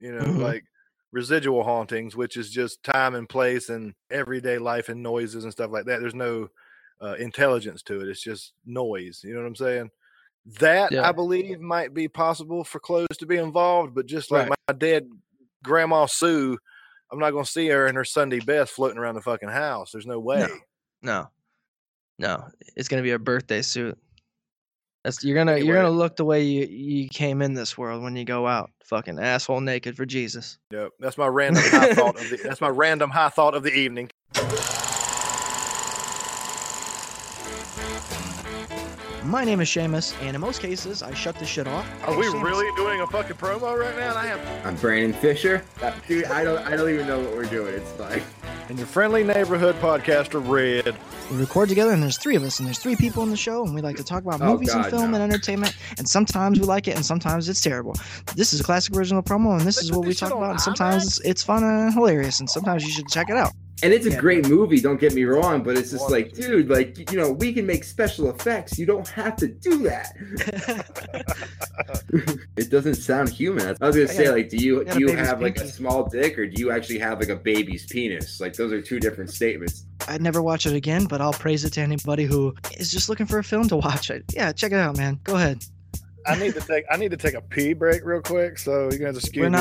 you 0.00 0.12
know, 0.12 0.24
Mhm. 0.24 0.38
like 0.40 0.64
residual 1.12 1.62
hauntings, 1.62 2.16
which 2.16 2.36
is 2.36 2.50
just 2.50 2.82
time 2.82 3.14
and 3.14 3.28
place 3.28 3.68
and 3.68 3.94
everyday 4.10 4.58
life 4.58 4.88
and 4.88 5.02
noises 5.02 5.44
and 5.44 5.52
stuff 5.52 5.70
like 5.70 5.84
that. 5.86 6.00
There's 6.00 6.14
no 6.14 6.48
uh, 7.02 7.14
intelligence 7.14 7.82
to 7.82 8.00
it. 8.00 8.08
It's 8.08 8.22
just 8.22 8.52
noise. 8.64 9.20
You 9.24 9.34
know 9.34 9.40
what 9.40 9.46
I'm 9.48 9.56
saying? 9.56 9.90
That 10.60 10.90
Yeah. 10.92 11.06
I 11.08 11.12
believe 11.12 11.60
might 11.60 11.92
be 11.92 12.08
possible 12.08 12.64
for 12.64 12.80
clothes 12.80 13.16
to 13.18 13.26
be 13.26 13.36
involved, 13.36 13.94
but 13.94 14.06
just 14.06 14.30
like 14.30 14.48
Right. 14.48 14.58
my 14.68 14.74
dead 14.74 15.10
grandma 15.62 16.06
Sue, 16.06 16.56
I'm 17.10 17.18
not 17.18 17.32
going 17.32 17.44
to 17.44 17.50
see 17.50 17.68
her 17.68 17.86
in 17.88 17.94
her 17.96 18.04
Sunday 18.04 18.38
best 18.40 18.72
floating 18.72 18.98
around 18.98 19.16
the 19.16 19.20
fucking 19.20 19.48
house. 19.50 19.92
There's 19.92 20.06
no 20.06 20.18
way. 20.18 20.38
No. 20.40 20.48
No. 21.02 21.28
No, 22.22 22.44
it's 22.76 22.86
gonna 22.86 23.02
be 23.02 23.10
a 23.10 23.18
birthday 23.18 23.62
suit. 23.62 23.98
That's 25.02 25.24
you're 25.24 25.34
gonna 25.34 25.58
you're 25.58 25.74
gonna 25.74 25.90
look 25.90 26.14
the 26.14 26.24
way 26.24 26.44
you, 26.44 26.66
you 26.66 27.08
came 27.08 27.42
in 27.42 27.54
this 27.54 27.76
world 27.76 28.00
when 28.04 28.14
you 28.14 28.24
go 28.24 28.46
out. 28.46 28.70
Fucking 28.84 29.18
asshole 29.18 29.60
naked 29.60 29.96
for 29.96 30.06
Jesus. 30.06 30.58
Yep, 30.70 30.92
that's 31.00 31.18
my 31.18 31.26
random 31.26 31.64
high 31.66 31.94
thought 31.94 32.14
of 32.14 32.30
the. 32.30 32.36
That's 32.36 32.60
my 32.60 32.68
random 32.68 33.10
high 33.10 33.28
thought 33.28 33.56
of 33.56 33.64
the 33.64 33.72
evening. 33.72 34.08
My 39.24 39.44
name 39.44 39.60
is 39.60 39.68
Seamus, 39.68 40.14
and 40.22 40.36
in 40.36 40.40
most 40.40 40.60
cases, 40.60 41.02
I 41.02 41.14
shut 41.14 41.36
this 41.40 41.48
shit 41.48 41.66
off. 41.66 41.86
Are 42.06 42.12
Hey, 42.12 42.18
we 42.20 42.26
Seamus, 42.26 42.44
really 42.44 42.76
doing 42.76 43.00
a 43.00 43.06
fucking 43.08 43.36
promo 43.36 43.76
right 43.76 43.96
now? 43.96 44.14
I 44.14 44.26
have 44.26 44.66
I'm 44.66 44.76
Brandon 44.76 45.12
Fisher. 45.12 45.64
Dude, 46.06 46.26
I 46.26 46.44
don't 46.44 46.58
I 46.64 46.76
don't 46.76 46.88
even 46.90 47.08
know 47.08 47.18
what 47.18 47.32
we're 47.34 47.44
doing. 47.46 47.74
It's 47.74 47.98
like 47.98 48.22
and 48.72 48.78
your 48.78 48.88
friendly 48.88 49.22
neighborhood 49.22 49.74
podcaster 49.82 50.40
Red. 50.48 50.96
We 51.30 51.36
record 51.36 51.68
together, 51.68 51.92
and 51.92 52.02
there's 52.02 52.16
three 52.16 52.36
of 52.36 52.42
us, 52.42 52.58
and 52.58 52.66
there's 52.66 52.78
three 52.78 52.96
people 52.96 53.22
in 53.22 53.28
the 53.28 53.36
show, 53.36 53.66
and 53.66 53.74
we 53.74 53.82
like 53.82 53.96
to 53.96 54.02
talk 54.02 54.24
about 54.24 54.40
Oh, 54.40 54.54
movies 54.54 54.72
and 54.72 54.86
film 54.86 55.10
no. 55.10 55.20
and 55.20 55.30
entertainment. 55.30 55.76
And 55.98 56.08
sometimes 56.08 56.58
we 56.58 56.64
like 56.64 56.88
it, 56.88 56.96
and 56.96 57.04
sometimes 57.04 57.50
it's 57.50 57.60
terrible. 57.60 57.94
This 58.34 58.54
is 58.54 58.60
a 58.60 58.64
classic 58.64 58.96
original 58.96 59.22
promo, 59.22 59.58
and 59.58 59.60
this 59.60 59.76
They 59.76 59.82
is 59.82 59.92
what 59.92 60.06
we 60.06 60.14
talk 60.14 60.32
about. 60.32 60.52
And 60.52 60.60
sometimes 60.62 61.04
it's, 61.04 61.20
it's 61.20 61.42
fun 61.42 61.62
and 61.62 61.92
hilarious, 61.92 62.40
and 62.40 62.48
sometimes 62.48 62.82
you 62.82 62.90
should 62.90 63.08
check 63.08 63.28
it 63.28 63.36
out. 63.36 63.52
And 63.82 63.92
it's 63.92 64.06
a 64.06 64.10
Yeah. 64.10 64.20
great 64.20 64.48
movie, 64.48 64.80
don't 64.80 65.00
get 65.00 65.14
me 65.14 65.24
wrong, 65.24 65.62
but 65.62 65.76
it's 65.76 65.90
just 65.90 66.10
like, 66.10 66.32
dude, 66.32 66.68
like 66.68 67.10
you 67.10 67.18
know, 67.18 67.32
we 67.32 67.52
can 67.52 67.66
make 67.66 67.84
special 67.84 68.30
effects. 68.30 68.78
You 68.78 68.86
don't 68.86 69.08
have 69.08 69.36
to 69.36 69.48
do 69.48 69.78
that. 69.84 70.14
it 72.56 72.70
doesn't 72.70 72.94
sound 72.96 73.28
human. 73.28 73.76
I 73.80 73.86
was 73.86 73.96
gonna 73.96 74.08
say, 74.08 74.30
like, 74.30 74.48
do 74.48 74.56
you 74.56 74.82
I 74.82 74.84
got 74.84 74.96
a 74.96 74.98
do 74.98 75.00
you 75.00 75.16
have 75.16 75.42
like 75.42 75.58
a 75.58 75.66
small 75.68 76.08
dick 76.08 76.38
or 76.38 76.46
do 76.46 76.60
you 76.60 76.70
actually 76.70 76.98
have 76.98 77.20
like 77.20 77.28
a 77.28 77.36
baby's 77.36 77.86
penis? 77.86 78.40
Like 78.40 78.54
those 78.54 78.72
are 78.72 78.80
two 78.80 79.00
different 79.00 79.30
statements. 79.30 79.86
I'd 80.08 80.22
never 80.22 80.42
watch 80.42 80.66
it 80.66 80.74
again, 80.74 81.04
but 81.06 81.20
I'll 81.20 81.32
praise 81.32 81.64
it 81.64 81.72
to 81.74 81.80
anybody 81.80 82.24
who 82.24 82.54
is 82.78 82.90
just 82.90 83.08
looking 83.08 83.26
for 83.26 83.38
a 83.38 83.44
film 83.44 83.68
to 83.68 83.76
watch. 83.76 84.10
It. 84.10 84.24
Yeah, 84.34 84.52
check 84.52 84.72
it 84.72 84.78
out, 84.78 84.96
man. 84.96 85.20
Go 85.24 85.36
ahead. 85.36 85.64
I 86.26 86.36
need 86.38 86.54
to 86.54 86.60
take. 86.60 86.84
I 86.90 86.96
need 86.96 87.10
to 87.10 87.16
take 87.16 87.34
a 87.34 87.40
pee 87.40 87.72
break 87.72 88.04
real 88.04 88.20
quick. 88.20 88.58
So 88.58 88.90
you're 88.90 88.98
gonna 88.98 89.16
excuse 89.16 89.42
We're 89.42 89.50
me. 89.50 89.58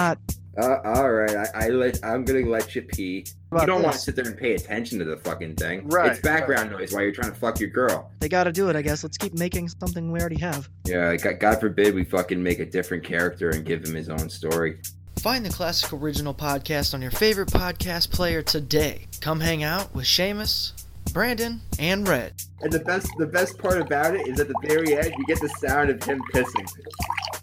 Uh, 0.57 0.79
all 0.83 1.11
right, 1.11 1.35
I, 1.35 1.65
I 1.65 1.69
let 1.69 2.03
I'm 2.03 2.25
gonna 2.25 2.45
let 2.45 2.75
you 2.75 2.81
pee. 2.81 3.25
You 3.53 3.65
don't 3.65 3.83
want 3.83 3.95
to 3.95 3.99
sit 3.99 4.15
there 4.15 4.25
and 4.25 4.37
pay 4.37 4.53
attention 4.53 4.99
to 4.99 5.05
the 5.05 5.17
fucking 5.17 5.55
thing. 5.55 5.87
Right, 5.87 6.11
It's 6.11 6.19
background 6.21 6.71
noise 6.71 6.91
while 6.93 7.03
you're 7.03 7.13
trying 7.13 7.31
to 7.31 7.37
fuck 7.37 7.59
your 7.59 7.69
girl. 7.69 8.11
They 8.19 8.29
got 8.29 8.45
to 8.45 8.51
do 8.51 8.69
it, 8.69 8.75
I 8.75 8.81
guess. 8.81 9.03
Let's 9.03 9.17
keep 9.17 9.33
making 9.33 9.69
something 9.69 10.11
we 10.11 10.19
already 10.19 10.39
have. 10.39 10.69
Yeah, 10.85 11.15
God, 11.15 11.39
God 11.39 11.59
forbid 11.59 11.93
we 11.95 12.03
fucking 12.03 12.41
make 12.41 12.59
a 12.59 12.65
different 12.65 13.03
character 13.03 13.49
and 13.49 13.65
give 13.65 13.85
him 13.85 13.95
his 13.95 14.09
own 14.09 14.29
story. 14.29 14.79
Find 15.19 15.45
the 15.45 15.49
Classic 15.49 15.91
Original 15.93 16.33
Podcast 16.33 16.93
on 16.93 17.01
your 17.01 17.11
favorite 17.11 17.49
podcast 17.49 18.11
player 18.11 18.41
today. 18.41 19.07
Come 19.21 19.39
hang 19.39 19.63
out 19.63 19.93
with 19.93 20.05
Seamus, 20.05 20.71
Brandon, 21.13 21.61
and 21.77 22.07
Red. 22.07 22.33
And 22.61 22.71
the 22.71 22.79
best, 22.79 23.09
the 23.17 23.27
best 23.27 23.57
part 23.57 23.79
about 23.79 24.15
it 24.15 24.27
is 24.27 24.39
at 24.39 24.47
the 24.47 24.55
very 24.63 24.97
end, 24.97 25.13
you 25.17 25.25
get 25.27 25.39
the 25.39 25.49
sound 25.59 25.89
of 25.89 26.01
him 26.03 26.21
pissing. 26.33 26.67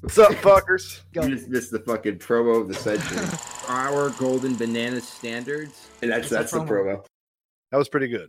What's 0.01 0.17
up, 0.17 0.31
fuckers? 0.31 1.01
Go. 1.13 1.25
You 1.25 1.35
just 1.35 1.49
missed 1.49 1.73
the 1.73 1.81
fucking 1.81 2.19
promo 2.19 2.61
of 2.61 2.69
the 2.69 2.75
century. 2.75 3.19
Our 3.69 4.11
golden 4.11 4.55
banana 4.55 5.01
standards, 5.01 5.89
and 6.03 6.13
that's 6.13 6.31
That's 6.31 6.53
that's 6.53 6.53
the 6.53 6.61
the 6.61 6.73
promo. 6.73 7.05
That 7.73 7.79
was 7.79 7.89
pretty 7.89 8.07
good. 8.07 8.29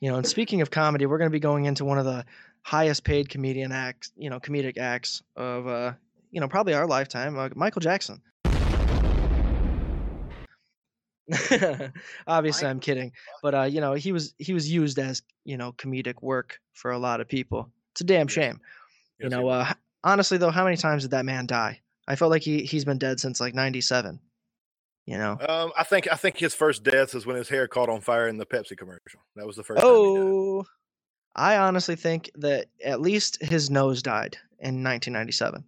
You 0.00 0.10
know, 0.10 0.16
and 0.16 0.26
speaking 0.26 0.60
of 0.60 0.70
comedy, 0.70 1.06
we're 1.06 1.16
going 1.16 1.30
to 1.30 1.32
be 1.32 1.40
going 1.40 1.64
into 1.64 1.86
one 1.86 1.96
of 1.96 2.04
the 2.04 2.26
highest 2.60 3.02
paid 3.04 3.30
comedian 3.30 3.72
acts, 3.72 4.12
you 4.14 4.28
know, 4.28 4.38
comedic 4.38 4.76
acts 4.76 5.22
of, 5.36 5.66
uh, 5.66 5.94
you 6.30 6.42
know, 6.42 6.48
probably 6.48 6.74
our 6.74 6.86
lifetime, 6.86 7.38
uh, 7.38 7.48
Michael 7.54 7.80
Jackson. 7.80 8.20
Obviously, 12.26 12.68
I'm 12.68 12.80
kidding, 12.80 13.12
but 13.42 13.54
uh, 13.54 13.62
you 13.62 13.80
know, 13.80 13.94
he 13.94 14.12
was 14.12 14.34
he 14.36 14.52
was 14.52 14.70
used 14.70 14.98
as 14.98 15.22
you 15.46 15.56
know 15.56 15.72
comedic 15.72 16.20
work 16.20 16.60
for 16.74 16.90
a 16.90 16.98
lot 16.98 17.22
of 17.22 17.28
people. 17.28 17.70
It's 17.94 18.00
a 18.00 18.04
damn 18.04 18.26
shame. 18.26 18.60
Yes, 19.18 19.24
you 19.24 19.28
know, 19.28 19.48
uh, 19.48 19.72
honestly 20.02 20.36
though, 20.36 20.50
how 20.50 20.64
many 20.64 20.76
times 20.76 21.02
did 21.02 21.12
that 21.12 21.24
man 21.24 21.46
die? 21.46 21.80
I 22.08 22.16
felt 22.16 22.30
like 22.30 22.42
he 22.42 22.64
he's 22.64 22.84
been 22.84 22.98
dead 22.98 23.20
since 23.20 23.40
like 23.40 23.54
'97. 23.54 24.20
You 25.06 25.18
know. 25.18 25.38
Um, 25.48 25.72
I 25.78 25.84
think 25.84 26.08
I 26.10 26.16
think 26.16 26.38
his 26.38 26.54
first 26.54 26.82
death 26.82 27.14
is 27.14 27.24
when 27.24 27.36
his 27.36 27.48
hair 27.48 27.68
caught 27.68 27.88
on 27.88 28.00
fire 28.00 28.26
in 28.26 28.36
the 28.36 28.46
Pepsi 28.46 28.76
commercial. 28.76 29.20
That 29.36 29.46
was 29.46 29.56
the 29.56 29.62
first. 29.62 29.80
time 29.80 29.88
he 29.88 29.96
died. 29.96 30.22
Oh, 30.22 30.64
I 31.36 31.56
honestly 31.58 31.96
think 31.96 32.30
that 32.36 32.66
at 32.84 33.00
least 33.00 33.42
his 33.42 33.70
nose 33.70 34.02
died 34.02 34.36
in 34.58 34.82
1997, 34.82 35.64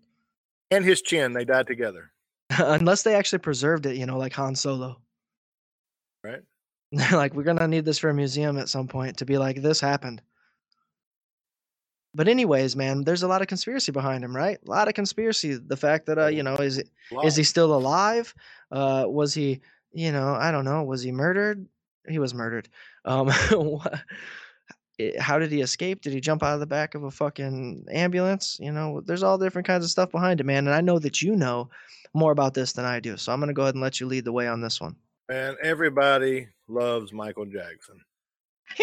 and 0.71 0.85
his 0.85 1.03
chin, 1.03 1.33
they 1.33 1.45
died 1.45 1.67
together. 1.67 2.11
unless 2.59 3.03
they 3.03 3.15
actually 3.15 3.39
preserved 3.41 3.87
it. 3.87 3.97
You 3.97 4.07
know, 4.07 4.19
like 4.19 4.33
Han 4.35 4.55
Solo. 4.55 5.01
Right. 6.25 6.43
like 7.13 7.35
we're 7.35 7.43
gonna 7.43 7.69
need 7.69 7.85
this 7.85 7.99
for 7.99 8.11
a 8.11 8.15
museum 8.15 8.59
at 8.59 8.69
some 8.69 8.89
point 8.89 9.19
to 9.19 9.25
be 9.25 9.39
like 9.39 9.63
this 9.63 9.81
happened. 9.81 10.23
But 12.17 12.29
anyways, 12.29 12.75
man, 12.77 13.05
there's 13.05 13.23
a 13.23 13.29
lot 13.29 13.43
of 13.43 13.47
conspiracy 13.47 13.93
behind 13.93 14.25
him, 14.25 14.35
right? 14.35 14.59
A 14.67 14.71
lot 14.71 14.89
of 14.89 14.95
conspiracy. 14.95 15.55
The 15.55 15.77
fact 15.77 16.07
that 16.07 16.19
uh, 16.19 16.29
you 16.29 16.43
know, 16.43 16.57
is 16.57 16.79
it 16.79 16.89
is 17.27 17.37
he 17.37 17.43
still 17.45 17.75
alive? 17.75 18.35
Uh, 18.73 19.05
was 19.07 19.35
he, 19.35 19.61
you 19.93 20.11
know, 20.13 20.35
I 20.35 20.51
don't 20.51 20.65
know. 20.65 20.83
Was 20.83 21.03
he 21.03 21.13
murdered? 21.13 21.67
He 22.09 22.19
was 22.19 22.33
murdered. 22.33 22.71
Um, 23.05 23.31
wha- 23.51 23.99
how 25.19 25.39
did 25.39 25.53
he 25.53 25.61
escape? 25.61 26.01
Did 26.01 26.15
he 26.15 26.21
jump 26.23 26.43
out 26.43 26.55
of 26.55 26.61
the 26.61 26.67
back 26.67 26.95
of 26.95 27.05
a 27.05 27.11
fucking 27.11 27.85
ambulance? 27.91 28.57
You 28.59 28.73
know, 28.73 29.03
there's 29.05 29.23
all 29.23 29.37
different 29.37 29.67
kinds 29.67 29.85
of 29.85 29.91
stuff 29.91 30.11
behind 30.11 30.41
it, 30.41 30.45
man. 30.45 30.67
And 30.67 30.75
I 30.75 30.81
know 30.81 30.99
that 30.99 31.21
you 31.21 31.37
know 31.37 31.69
more 32.15 32.33
about 32.33 32.55
this 32.55 32.73
than 32.73 32.87
I 32.87 32.99
do. 32.99 33.19
So 33.19 33.31
I'm 33.31 33.41
gonna 33.41 33.53
go 33.53 33.63
ahead 33.63 33.75
and 33.75 33.83
let 33.83 34.01
you 34.01 34.07
lead 34.07 34.25
the 34.25 34.33
way 34.33 34.49
on 34.49 34.63
this 34.63 34.81
one. 34.81 34.97
And 35.29 35.59
everybody 35.63 36.49
loves 36.67 37.13
Michael 37.13 37.45
Jackson. 37.45 38.01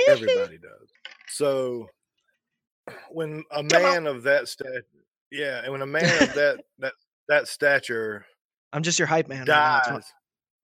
Everybody 0.07 0.59
does. 0.59 0.89
So 1.29 1.89
when 3.11 3.43
a 3.51 3.63
man 3.63 4.07
of 4.07 4.23
that 4.23 4.47
stature, 4.47 4.85
yeah, 5.31 5.61
and 5.63 5.71
when 5.71 5.81
a 5.81 5.87
man 5.87 6.05
of 6.23 6.33
that 6.33 6.63
that 6.79 6.93
that 7.27 7.47
stature 7.47 8.25
I'm 8.71 8.83
just 8.83 8.99
your 8.99 9.07
hype 9.07 9.27
man. 9.27 9.45
right 9.47 9.81
it's 9.97 10.11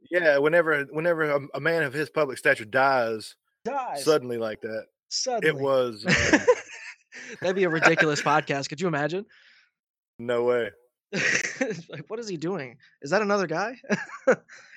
yeah, 0.10 0.38
whenever 0.38 0.84
whenever 0.92 1.24
a, 1.30 1.40
a 1.56 1.60
man 1.60 1.84
of 1.84 1.94
his 1.94 2.10
public 2.10 2.38
stature 2.38 2.66
dies. 2.66 3.36
Dies 3.66 4.04
suddenly 4.06 4.38
like 4.38 4.62
that, 4.62 4.86
suddenly. 5.10 5.50
it 5.50 5.62
was 5.62 6.06
um, 6.08 6.40
That'd 7.42 7.56
be 7.56 7.66
a 7.66 7.70
ridiculous 7.70 8.22
podcast. 8.22 8.70
Could 8.70 8.80
you 8.82 8.88
imagine? 8.88 9.26
no 10.18 10.44
way. 10.44 10.70
Like, 11.90 12.06
what 12.08 12.20
is 12.20 12.28
he 12.28 12.38
doing? 12.38 12.78
Is 13.02 13.12
that 13.12 13.22
another 13.22 13.48
guy? 13.48 13.76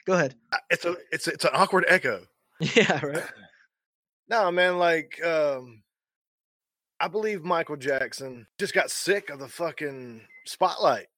Go 0.06 0.14
ahead. 0.14 0.34
It's 0.70 0.84
a 0.84 0.96
it's 1.12 1.28
it's 1.28 1.44
an 1.44 1.52
awkward 1.54 1.84
echo. 1.88 2.22
Yeah, 2.60 3.04
right. 3.04 3.24
No, 4.28 4.50
man, 4.50 4.78
like 4.78 5.22
um 5.24 5.81
I 7.02 7.08
believe 7.08 7.42
Michael 7.42 7.76
Jackson 7.76 8.46
just 8.60 8.74
got 8.74 8.88
sick 8.88 9.28
of 9.28 9.40
the 9.40 9.48
fucking 9.48 10.20
spotlight. 10.46 11.08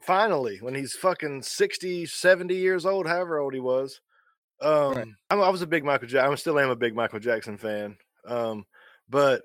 Finally, 0.00 0.56
when 0.62 0.74
he's 0.74 0.94
fucking 0.94 1.42
60, 1.42 2.06
70 2.06 2.54
years 2.54 2.86
old, 2.86 3.06
however 3.06 3.38
old 3.38 3.52
he 3.52 3.60
was. 3.60 4.00
Um 4.62 5.16
I'm, 5.28 5.42
I 5.42 5.50
was 5.50 5.60
a 5.60 5.66
big 5.66 5.84
Michael 5.84 6.08
Jackson. 6.08 6.32
I 6.32 6.34
still 6.36 6.58
am 6.58 6.70
a 6.70 6.76
big 6.76 6.94
Michael 6.94 7.20
Jackson 7.20 7.58
fan. 7.58 7.98
Um 8.26 8.64
but 9.10 9.42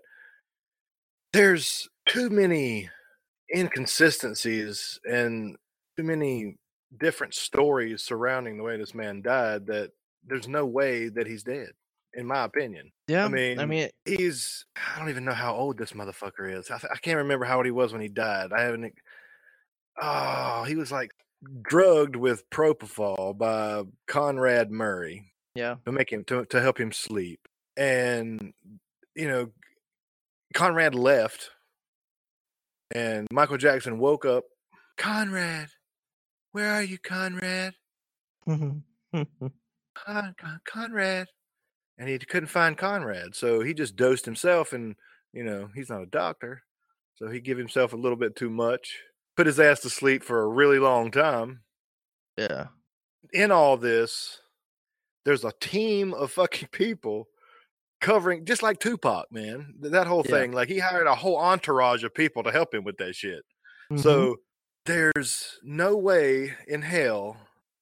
there's 1.33 1.89
too 2.07 2.29
many 2.29 2.89
inconsistencies 3.53 4.97
and 5.09 5.57
too 5.97 6.03
many 6.03 6.55
different 6.97 7.33
stories 7.33 8.01
surrounding 8.01 8.57
the 8.57 8.63
way 8.63 8.77
this 8.77 8.95
man 8.95 9.21
died 9.21 9.65
that 9.67 9.91
there's 10.25 10.47
no 10.47 10.65
way 10.65 11.09
that 11.09 11.27
he's 11.27 11.43
dead. 11.43 11.71
In 12.15 12.25
my 12.25 12.43
opinion. 12.43 12.91
Yeah. 13.07 13.25
I 13.25 13.27
mean, 13.27 13.59
I 13.59 13.65
mean, 13.65 13.89
he's 14.05 14.65
I 14.75 14.99
don't 14.99 15.09
even 15.09 15.25
know 15.25 15.33
how 15.33 15.55
old 15.55 15.77
this 15.77 15.91
motherfucker 15.91 16.51
is. 16.51 16.71
I, 16.71 16.77
th- 16.77 16.91
I 16.93 16.97
can't 16.97 17.17
remember 17.17 17.45
how 17.45 17.57
old 17.57 17.65
he 17.65 17.71
was 17.71 17.91
when 17.91 18.01
he 18.01 18.07
died. 18.07 18.51
I 18.53 18.61
haven't. 18.61 18.93
Oh, 20.01 20.63
he 20.67 20.75
was 20.75 20.91
like 20.91 21.11
drugged 21.61 22.15
with 22.15 22.49
propofol 22.49 23.37
by 23.37 23.83
Conrad 24.07 24.71
Murray 24.71 25.31
yeah. 25.53 25.75
to 25.85 25.91
make 25.91 26.11
him 26.11 26.23
to 26.25 26.45
to 26.45 26.61
help 26.61 26.79
him 26.79 26.91
sleep, 26.91 27.39
and 27.77 28.53
you 29.15 29.27
know, 29.27 29.51
Conrad 30.53 30.95
left, 30.95 31.51
and 32.93 33.27
Michael 33.31 33.57
Jackson 33.57 33.99
woke 33.99 34.25
up. 34.25 34.45
Conrad, 34.97 35.69
where 36.51 36.71
are 36.71 36.83
you, 36.83 36.97
Conrad? 36.97 37.73
Mhm. 38.47 38.81
Con- 39.13 40.35
Con- 40.37 40.59
Conrad, 40.67 41.27
and 41.97 42.09
he 42.09 42.17
couldn't 42.19 42.47
find 42.49 42.77
Conrad, 42.77 43.35
so 43.35 43.61
he 43.61 43.73
just 43.73 43.95
dosed 43.95 44.25
himself, 44.25 44.73
and 44.73 44.95
you 45.33 45.43
know 45.43 45.69
he's 45.75 45.89
not 45.89 46.01
a 46.01 46.05
doctor, 46.07 46.61
so 47.15 47.27
he 47.29 47.39
gave 47.39 47.57
himself 47.57 47.93
a 47.93 47.97
little 47.97 48.17
bit 48.17 48.35
too 48.35 48.49
much, 48.49 48.99
put 49.37 49.47
his 49.47 49.59
ass 49.59 49.79
to 49.81 49.89
sleep 49.89 50.23
for 50.23 50.41
a 50.41 50.47
really 50.47 50.79
long 50.79 51.11
time. 51.11 51.61
yeah. 52.37 52.67
In 53.33 53.51
all 53.51 53.75
this, 53.75 54.39
there's 55.25 55.43
a 55.43 55.51
team 55.59 56.13
of 56.13 56.31
fucking 56.31 56.67
people 56.71 57.27
covering, 58.01 58.45
just 58.45 58.61
like 58.61 58.79
Tupac, 58.79 59.31
man. 59.31 59.73
That 59.79 60.05
whole 60.07 60.23
Yeah. 60.25 60.31
thing, 60.31 60.51
like 60.51 60.69
he 60.69 60.77
hired 60.79 61.07
a 61.07 61.15
whole 61.15 61.37
entourage 61.37 62.03
of 62.03 62.13
people 62.13 62.43
to 62.43 62.51
help 62.51 62.73
him 62.73 62.83
with 62.83 62.97
that 62.97 63.15
shit. 63.15 63.41
Mhm. 63.91 63.99
So 63.99 64.35
there's 64.85 65.57
no 65.63 65.97
way 65.97 66.53
in 66.67 66.83
hell 66.83 67.37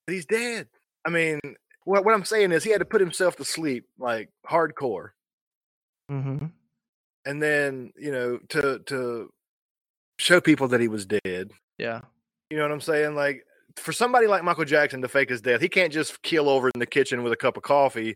that 0.08 0.14
he's 0.14 0.26
dead. 0.26 0.70
I 1.06 1.10
mean, 1.10 1.40
what 1.86 2.06
what 2.06 2.14
I'm 2.14 2.26
saying 2.26 2.52
is 2.52 2.64
he 2.64 2.72
had 2.72 2.80
to 2.80 2.86
put 2.86 3.02
himself 3.02 3.36
to 3.38 3.46
sleep 3.46 3.86
like 3.98 4.30
hardcore, 4.48 5.10
Mhm. 6.12 6.52
and 7.26 7.42
then 7.42 7.94
you 7.98 8.12
know 8.12 8.40
to 8.50 8.80
to 8.80 9.32
show 10.20 10.40
people 10.42 10.68
that 10.70 10.82
he 10.82 10.88
was 10.88 11.06
dead. 11.06 11.52
Yeah. 11.78 12.02
You 12.50 12.58
know 12.58 12.64
what 12.64 12.72
I'm 12.72 12.82
saying? 12.82 13.16
Like 13.16 13.46
for 13.78 13.92
somebody 13.92 14.28
like 14.28 14.44
Michael 14.44 14.66
Jackson 14.66 15.02
to 15.02 15.08
fake 15.08 15.30
his 15.30 15.42
death, 15.42 15.60
he 15.62 15.70
can't 15.70 15.92
just 15.92 16.22
keel 16.22 16.48
over 16.48 16.70
in 16.74 16.80
the 16.80 16.86
kitchen 16.86 17.24
with 17.24 17.34
a 17.34 17.38
cup 17.38 17.58
of 17.58 17.64
coffee 17.64 18.16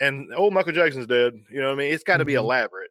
and 0.00 0.28
oh 0.36 0.50
Michael 0.50 0.72
Jackson's 0.72 1.06
dead. 1.06 1.34
You 1.50 1.60
know 1.60 1.66
what 1.68 1.74
I 1.74 1.76
mean? 1.78 1.92
It's 1.92 2.04
got 2.04 2.18
to 2.18 2.24
be 2.24 2.34
elaborate. 2.34 2.90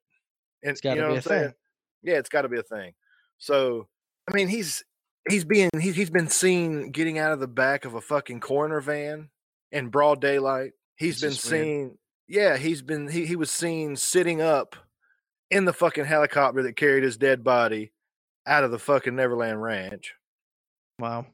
And 0.61 0.72
It's 0.72 0.82
gotta 0.82 0.95
you 0.97 1.01
know 1.01 1.07
be 1.09 1.14
what 1.16 1.26
a 1.26 1.30
I'm 1.34 1.39
saying? 1.39 1.49
thing. 1.49 1.55
Yeah, 2.03 2.16
it's 2.16 2.30
got 2.30 2.41
to 2.41 2.49
be 2.49 2.59
a 2.59 2.64
thing. 2.64 2.93
So 3.38 3.88
I 4.30 4.34
mean, 4.34 4.47
he's 4.49 4.84
he's 5.30 5.45
being 5.45 5.70
he's 5.80 5.95
he's 5.95 6.09
been 6.09 6.28
seen 6.28 6.91
getting 6.91 7.18
out 7.18 7.32
of 7.32 7.39
the 7.39 7.47
back 7.47 7.86
of 7.86 7.93
a 7.93 8.01
fucking 8.01 8.41
coroner 8.41 8.82
van 8.82 9.30
in 9.74 9.89
broad 9.89 10.21
daylight. 10.21 10.71
He's 10.95 11.15
It's 11.15 11.21
been 11.21 11.32
just 11.32 11.51
weird. 11.51 11.63
seen. 11.65 11.97
Yeah, 12.30 12.55
he's 12.57 12.82
been 12.82 13.09
he 13.09 13.26
he 13.26 13.36
was 13.36 13.51
seen 13.51 13.97
sitting 13.97 14.41
up 14.41 14.78
in 15.51 15.65
the 15.65 15.74
fucking 15.74 16.05
helicopter 16.05 16.63
that 16.63 16.78
carried 16.78 17.03
his 17.03 17.17
dead 17.17 17.43
body 17.43 17.91
out 18.47 18.63
of 18.63 18.71
the 18.71 18.80
fucking 18.80 19.15
Neverland 19.15 19.61
Ranch. 19.61 20.13
Wow. 20.99 21.26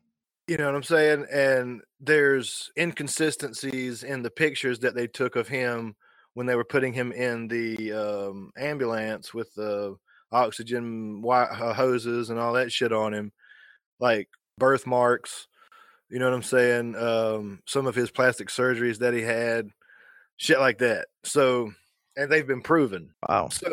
You 0.48 0.58
know 0.58 0.66
what 0.66 0.76
I'm 0.76 0.84
saying? 0.84 1.28
And 1.32 1.82
there's 2.00 2.72
inconsistencies 2.78 4.04
in 4.04 4.24
the 4.24 4.32
pictures 4.32 4.80
that 4.80 4.96
they 4.96 5.06
took 5.06 5.36
of 5.36 5.48
him 5.48 5.96
when 6.34 6.48
they 6.48 6.56
were 6.56 6.64
putting 6.64 6.94
him 6.94 7.12
in 7.12 7.48
the 7.48 7.92
um, 7.94 8.52
ambulance 8.58 9.32
with 9.34 9.54
the 9.56 9.96
oxygen 10.32 11.22
wi- 11.22 11.44
uh, 11.44 11.74
hoses 11.74 12.30
and 12.32 12.40
all 12.40 12.54
that 12.54 12.72
shit 12.72 12.92
on 12.92 13.14
him, 13.14 13.32
like 14.00 14.28
birthmarks. 14.58 15.48
You 16.10 16.20
know 16.20 16.26
what 16.26 16.34
I'm 16.34 16.44
saying? 16.44 16.96
Um, 16.96 17.60
some 17.66 17.86
of 17.88 17.96
his 17.96 18.10
plastic 18.12 18.50
surgeries 18.50 19.00
that 19.00 19.14
he 19.14 19.22
had, 19.22 19.70
shit 20.38 20.60
like 20.60 20.80
that. 20.80 21.08
So, 21.24 21.72
and 22.18 22.32
they've 22.32 22.48
been 22.48 22.62
proven. 22.62 23.12
Wow. 23.28 23.50
So, 23.50 23.72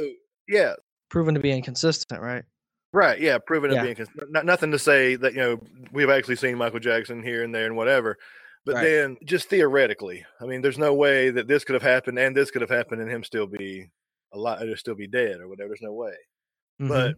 yeah, 0.49 0.75
Proven 1.09 1.35
to 1.35 1.41
be 1.41 1.53
inconsistent, 1.53 2.21
right? 2.21 2.45
Right. 2.93 3.21
Yeah. 3.21 3.39
Proven 3.39 3.71
to 3.71 3.81
be 3.81 3.91
inconsistent. 3.91 4.33
Not, 4.33 4.45
nothing 4.45 4.73
to 4.73 4.79
say 4.79 5.15
that, 5.17 5.33
you 5.35 5.39
know, 5.39 5.61
we've 5.93 6.11
actually 6.11 6.37
seen 6.37 6.59
Michael 6.59 6.81
Jackson 6.81 7.23
here 7.23 7.45
and 7.45 7.55
there 7.55 7.67
and 7.67 7.77
whatever. 7.77 8.17
But 8.65 8.75
Right. 8.77 8.83
then 8.85 9.17
just 9.25 9.49
theoretically, 9.49 10.25
I 10.41 10.47
mean, 10.47 10.61
there's 10.63 10.79
no 10.79 10.93
way 10.95 11.31
that 11.31 11.47
this 11.47 11.63
could 11.65 11.75
have 11.75 11.83
happened 11.83 12.19
and 12.19 12.37
this 12.37 12.51
could 12.51 12.63
have 12.63 12.71
happened 12.71 13.01
and 13.01 13.11
him 13.11 13.23
still 13.23 13.47
be 13.47 13.89
alive 14.33 14.69
or 14.69 14.77
still 14.77 14.97
be 14.97 15.07
dead 15.07 15.41
or 15.41 15.47
whatever. 15.49 15.69
There's 15.69 15.83
no 15.83 15.93
way. 15.93 16.15
Mhm. 16.83 16.89
But 16.89 17.15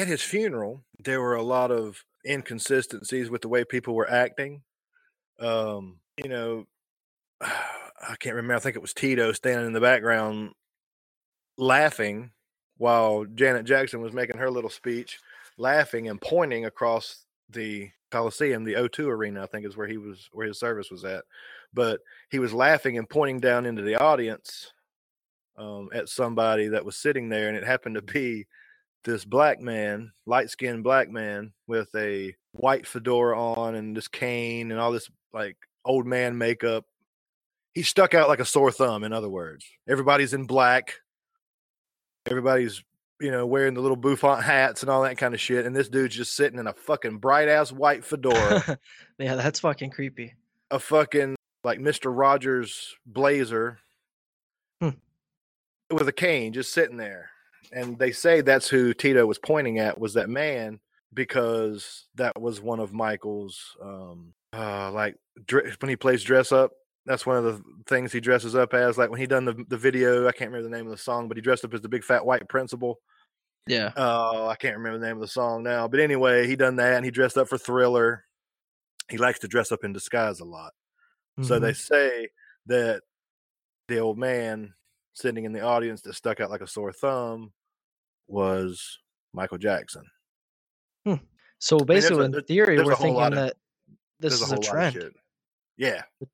at 0.00 0.06
his 0.06 0.22
funeral, 0.22 0.84
there 1.00 1.20
were 1.20 1.34
a 1.34 1.42
lot 1.42 1.72
of 1.72 2.04
inconsistencies 2.26 3.30
with 3.30 3.42
the 3.42 3.48
way 3.48 3.64
people 3.64 3.94
were 3.94 4.10
acting. 4.10 4.62
Um, 5.40 5.98
you 6.22 6.28
know, 6.28 6.66
I 7.40 8.16
can't 8.18 8.36
remember. 8.36 8.56
I 8.56 8.60
think 8.60 8.76
it 8.76 8.82
was 8.82 8.94
Tito 8.94 9.32
standing 9.32 9.66
in 9.66 9.72
the 9.72 9.80
background 9.80 10.50
laughing 11.56 12.32
while 12.78 13.24
Janet 13.24 13.64
Jackson 13.64 14.00
was 14.00 14.12
making 14.12 14.38
her 14.38 14.50
little 14.50 14.70
speech, 14.70 15.20
laughing 15.56 16.08
and 16.08 16.20
pointing 16.20 16.64
across 16.64 17.24
the 17.48 17.90
Coliseum, 18.10 18.64
the 18.64 18.74
O2 18.74 19.06
arena, 19.06 19.42
I 19.42 19.46
think 19.46 19.66
is 19.66 19.76
where 19.76 19.86
he 19.86 19.96
was 19.98 20.28
where 20.32 20.46
his 20.46 20.58
service 20.58 20.90
was 20.90 21.04
at. 21.04 21.24
But 21.72 22.00
he 22.30 22.38
was 22.38 22.52
laughing 22.52 22.98
and 22.98 23.08
pointing 23.08 23.40
down 23.40 23.66
into 23.66 23.82
the 23.82 23.96
audience 23.96 24.72
um, 25.56 25.88
at 25.94 26.08
somebody 26.08 26.68
that 26.68 26.84
was 26.84 26.96
sitting 26.96 27.28
there, 27.28 27.48
and 27.48 27.56
it 27.56 27.64
happened 27.64 27.94
to 27.94 28.02
be 28.02 28.46
this 29.04 29.24
black 29.24 29.60
man, 29.60 30.12
light 30.26 30.50
skinned 30.50 30.84
black 30.84 31.10
man 31.10 31.52
with 31.66 31.88
a 31.96 32.34
white 32.52 32.86
fedora 32.86 33.40
on 33.40 33.74
and 33.74 33.96
this 33.96 34.08
cane 34.08 34.70
and 34.70 34.80
all 34.80 34.92
this 34.92 35.10
like 35.32 35.56
old 35.84 36.06
man 36.06 36.38
makeup. 36.38 36.84
He 37.74 37.82
stuck 37.82 38.14
out 38.14 38.28
like 38.28 38.40
a 38.40 38.44
sore 38.44 38.70
thumb, 38.70 39.02
in 39.02 39.12
other 39.12 39.30
words. 39.30 39.64
Everybody's 39.88 40.34
in 40.34 40.44
black. 40.44 40.94
Everybody's, 42.26 42.84
you 43.20 43.30
know, 43.30 43.46
wearing 43.46 43.74
the 43.74 43.80
little 43.80 43.96
bouffant 43.96 44.42
hats 44.42 44.82
and 44.82 44.90
all 44.90 45.02
that 45.02 45.16
kind 45.18 45.34
of 45.34 45.40
shit. 45.40 45.66
And 45.66 45.74
this 45.74 45.88
dude's 45.88 46.14
just 46.14 46.36
sitting 46.36 46.58
in 46.58 46.66
a 46.66 46.72
fucking 46.74 47.18
bright 47.18 47.48
ass 47.48 47.72
white 47.72 48.04
fedora, 48.04 48.78
yeah, 49.18 49.34
that's 49.36 49.60
fucking 49.60 49.90
creepy. 49.90 50.34
a 50.70 50.78
fucking 50.78 51.34
like 51.64 51.78
Mr. 51.80 52.16
Rogers 52.16 52.94
blazer 53.06 53.78
Hmm. 54.80 54.90
with 55.90 56.08
a 56.08 56.12
cane 56.12 56.52
just 56.52 56.72
sitting 56.72 56.96
there. 56.96 57.30
And 57.70 57.98
they 57.98 58.12
say 58.12 58.40
that's 58.40 58.68
who 58.68 58.92
Tito 58.94 59.24
was 59.26 59.38
pointing 59.38 59.78
at 59.78 59.98
was 59.98 60.14
that 60.14 60.28
man 60.28 60.80
because 61.14 62.06
that 62.16 62.40
was 62.40 62.60
one 62.60 62.80
of 62.80 62.92
Michael's 62.92 63.76
um 63.82 64.32
uh 64.52 64.90
like 64.90 65.16
dre- 65.46 65.72
when 65.80 65.88
he 65.90 65.96
plays 65.96 66.22
dress 66.22 66.52
up 66.52 66.72
that's 67.04 67.26
one 67.26 67.36
of 67.36 67.44
the 67.44 67.62
things 67.86 68.12
he 68.12 68.20
dresses 68.20 68.54
up 68.54 68.72
as 68.74 68.96
like 68.96 69.10
when 69.10 69.18
he 69.20 69.26
done 69.26 69.44
the, 69.44 69.64
the 69.68 69.76
video 69.76 70.26
I 70.28 70.32
can't 70.32 70.50
remember 70.50 70.68
the 70.70 70.76
name 70.76 70.86
of 70.86 70.92
the 70.92 71.02
song 71.02 71.28
but 71.28 71.36
he 71.36 71.40
dressed 71.42 71.64
up 71.64 71.74
as 71.74 71.80
the 71.80 71.88
big 71.88 72.04
fat 72.04 72.24
white 72.24 72.48
principal 72.48 72.98
Yeah. 73.66 73.92
Oh, 73.96 74.46
I 74.46 74.56
can't 74.56 74.76
remember 74.76 74.98
the 74.98 75.06
name 75.06 75.16
of 75.16 75.20
the 75.22 75.28
song 75.28 75.62
now. 75.62 75.86
But 75.88 76.00
anyway, 76.00 76.46
he 76.46 76.56
done 76.56 76.76
that 76.76 76.96
and 76.96 77.04
he 77.04 77.10
dressed 77.10 77.36
up 77.38 77.48
for 77.48 77.58
Thriller. 77.58 78.24
He 79.10 79.18
likes 79.18 79.38
to 79.40 79.48
dress 79.48 79.70
up 79.72 79.84
in 79.84 79.92
disguise 79.92 80.40
a 80.40 80.44
lot. 80.44 80.72
So 81.42 81.58
they 81.58 81.72
Mhm. 81.72 81.76
say 81.76 82.28
that 82.66 83.02
the 83.88 83.98
old 83.98 84.18
man 84.18 84.74
sitting 85.14 85.44
in 85.44 85.52
the 85.52 85.60
audience 85.60 86.02
that 86.02 86.14
stuck 86.14 86.40
out 86.40 86.50
like 86.50 86.60
a 86.60 86.66
sore 86.66 86.92
thumb 86.92 87.52
was 88.28 88.98
Michael 89.32 89.58
Jackson. 89.58 90.04
So 91.62 91.78
there's 91.78 92.02
basically, 92.02 92.24
a- 92.24 92.38
in 92.38 92.42
theory, 92.42 92.82
we're 92.82 92.96
thinking 92.96 93.22
of- 93.22 93.34
that 93.36 93.56
this 94.18 94.32
is 94.32 94.42
a 94.42 94.44
a, 94.44 94.46
whole 94.48 94.56
lot 94.56 94.66
of 94.66 94.92
trend. 94.94 95.14
Yeah. 95.76 96.02
you 96.20 96.28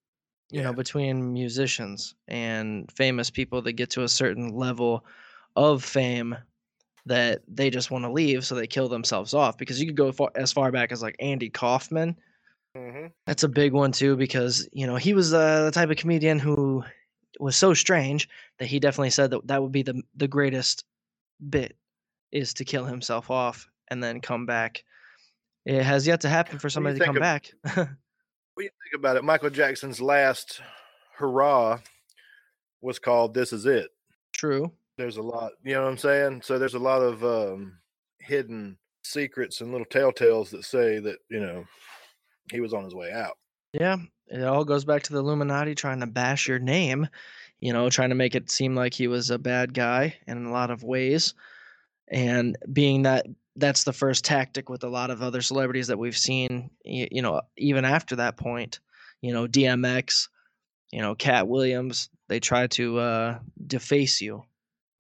yeah. 0.51 0.63
know, 0.63 0.73
between 0.73 1.35
musicians 1.35 2.15
and 2.29 2.91
famous 2.93 3.29
people 3.29 3.61
that 3.63 3.73
get 3.75 3.91
to 3.91 4.05
a 4.05 4.09
certain 4.09 4.57
level 4.57 5.05
of 5.55 5.85
fame 5.85 6.35
that 7.05 7.43
they 7.47 7.69
just 7.69 7.91
want 7.91 8.07
to 8.07 8.11
leave, 8.11 8.47
so 8.47 8.55
they 8.55 8.67
kill 8.67 8.89
themselves 8.89 9.35
off. 9.35 9.59
Because 9.59 9.79
you 9.79 9.87
could 9.87 9.97
go 9.97 10.13
far, 10.13 10.31
as 10.35 10.51
far 10.51 10.73
back 10.73 10.93
as 10.93 11.03
like 11.03 11.17
Andy 11.21 11.51
Kaufman. 11.51 12.17
hmm 12.75 13.09
That's 13.27 13.43
a 13.43 13.49
big 13.49 13.75
one 13.75 13.93
too, 13.93 14.17
because 14.17 14.67
you 14.73 14.87
know 14.87 14.97
he 14.97 15.13
was 15.13 15.35
uh, 15.35 15.65
the 15.65 15.71
type 15.71 15.91
of 15.91 15.99
comedian 15.99 16.39
who 16.39 16.83
was 17.41 17.57
so 17.57 17.75
strange 17.75 18.29
that 18.59 18.67
he 18.67 18.79
definitely 18.81 19.11
said 19.11 19.31
that 19.31 19.47
that 19.47 19.63
would 19.63 19.73
be 19.73 19.83
the 19.83 20.03
the 20.17 20.29
greatest 20.29 20.85
bit 21.51 21.77
is 22.33 22.55
to 22.55 22.65
kill 22.65 22.85
himself 22.85 23.31
off 23.31 23.69
and 23.89 24.03
then 24.03 24.21
come 24.21 24.47
back. 24.47 24.85
It 25.65 25.83
has 25.83 26.07
yet 26.07 26.21
to 26.23 26.29
happen 26.29 26.59
for 26.59 26.69
somebody 26.71 26.99
to 26.99 27.05
come 27.05 27.17
of- 27.17 27.21
back. 27.23 27.53
do 27.75 27.87
you 28.65 28.71
think 28.71 28.95
about 28.97 29.17
it, 29.17 29.25
Michael 29.25 29.51
Jackson's 29.51 30.01
last 30.01 30.61
hurrah 31.17 31.79
was 32.81 32.99
called 32.99 33.35
This 33.35 33.53
Is 33.53 33.67
It. 33.67 33.91
True. 34.33 34.73
there's 34.97 35.17
a 35.17 35.23
lot 35.23 35.53
you 35.65 35.75
know 35.75 35.83
what 35.83 35.89
i'm 35.89 35.97
saying 35.99 36.43
so 36.43 36.59
there's 36.59 36.75
a 36.75 36.79
lot 36.79 37.01
of 37.03 37.25
um 37.25 37.79
hidden 38.21 38.77
secrets 39.03 39.61
and 39.61 39.73
little 39.73 39.87
telltales 39.87 40.51
that 40.51 40.65
say 40.65 40.99
that 40.99 41.19
you 41.29 41.41
know 41.41 41.65
he 42.53 42.61
was 42.61 42.73
on 42.75 42.85
his 42.85 42.95
way 42.95 43.11
out 43.13 43.37
Yeah, 43.73 43.97
it 44.29 44.45
all 44.45 44.65
goes 44.65 44.85
back 44.85 45.03
to 45.05 45.13
the 45.13 45.19
Illuminati 45.19 45.75
trying 45.75 46.01
to 46.01 46.07
bash 46.07 46.49
your 46.49 46.59
name, 46.59 47.09
you 47.61 47.73
know, 47.73 47.91
trying 47.91 48.09
to 48.11 48.15
make 48.15 48.35
it 48.35 48.51
seem 48.51 48.75
like 48.75 48.95
he 48.95 49.09
was 49.09 49.31
a 49.31 49.39
bad 49.39 49.75
guy 49.75 50.17
in 50.27 50.47
a 50.47 50.53
lot 50.53 50.71
of 50.71 50.83
ways. 50.83 51.35
And 52.09 52.57
being 52.73 53.03
that 53.03 53.27
that's 53.57 53.85
the 53.85 53.93
first 53.93 54.25
tactic 54.25 54.69
with 54.69 54.85
a 54.85 54.89
lot 54.89 55.11
of 55.11 55.21
other 55.21 55.43
celebrities 55.43 55.89
that 55.89 55.99
we've 55.99 56.17
seen, 56.17 56.71
you 56.85 57.21
know, 57.21 57.43
even 57.57 57.85
after 57.85 58.17
that 58.17 58.37
point, 58.37 58.79
you 59.21 59.33
know, 59.33 59.47
DMX, 59.47 60.29
you 60.93 61.03
know, 61.03 61.15
Katt 61.15 61.49
Williams, 61.49 62.09
they 62.29 62.41
try 62.41 62.69
to 62.69 62.99
uh, 62.99 63.39
deface 63.67 64.21
you 64.21 64.45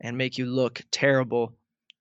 and 0.00 0.18
make 0.18 0.38
you 0.38 0.46
look 0.46 0.82
terrible 0.90 1.54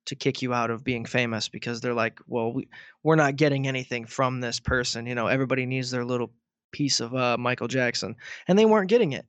to 0.06 0.16
kick 0.16 0.42
you 0.42 0.54
out 0.54 0.72
of 0.72 0.84
being 0.84 1.06
famous 1.06 1.48
because 1.48 1.80
they're 1.80 1.94
like, 1.94 2.20
well, 2.28 2.54
we, 2.54 2.68
we're 3.04 3.16
not 3.16 3.36
getting 3.36 3.68
anything 3.68 4.06
from 4.06 4.40
this 4.40 4.60
person. 4.60 5.06
You 5.06 5.16
know, 5.16 5.28
everybody 5.28 5.66
needs 5.66 5.92
their 5.92 6.06
little 6.06 6.32
piece 6.72 7.00
of 7.00 7.16
uh, 7.16 7.38
Michael 7.38 7.68
Jackson, 7.68 8.16
and 8.48 8.58
they 8.58 8.66
weren't 8.66 8.90
getting 8.90 9.14
it. 9.14 9.26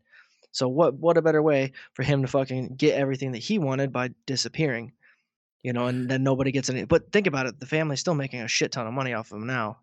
So 0.53 0.68
what 0.68 0.95
what 0.95 1.16
a 1.16 1.22
better 1.22 1.43
way 1.43 1.72
for 1.95 2.03
him 2.03 2.22
to 2.22 2.28
fucking 2.28 2.74
get 2.76 2.99
everything 2.99 3.32
that 3.32 3.39
he 3.39 3.59
wanted 3.59 3.93
by 3.93 4.11
disappearing, 4.26 4.93
you 5.62 5.72
know, 5.72 5.86
and 5.86 6.09
then 6.09 6.22
nobody 6.22 6.51
gets 6.53 6.70
any. 6.70 6.84
But 6.84 7.12
think 7.12 7.26
about 7.26 7.47
it, 7.47 7.61
the 7.61 7.66
family's 7.66 8.01
still 8.01 8.14
making 8.14 8.41
a 8.41 8.49
shit 8.49 8.72
ton 8.72 8.86
of 8.86 8.93
money 8.93 9.12
off 9.12 9.30
of 9.30 9.39
him 9.39 9.47
now. 9.47 9.78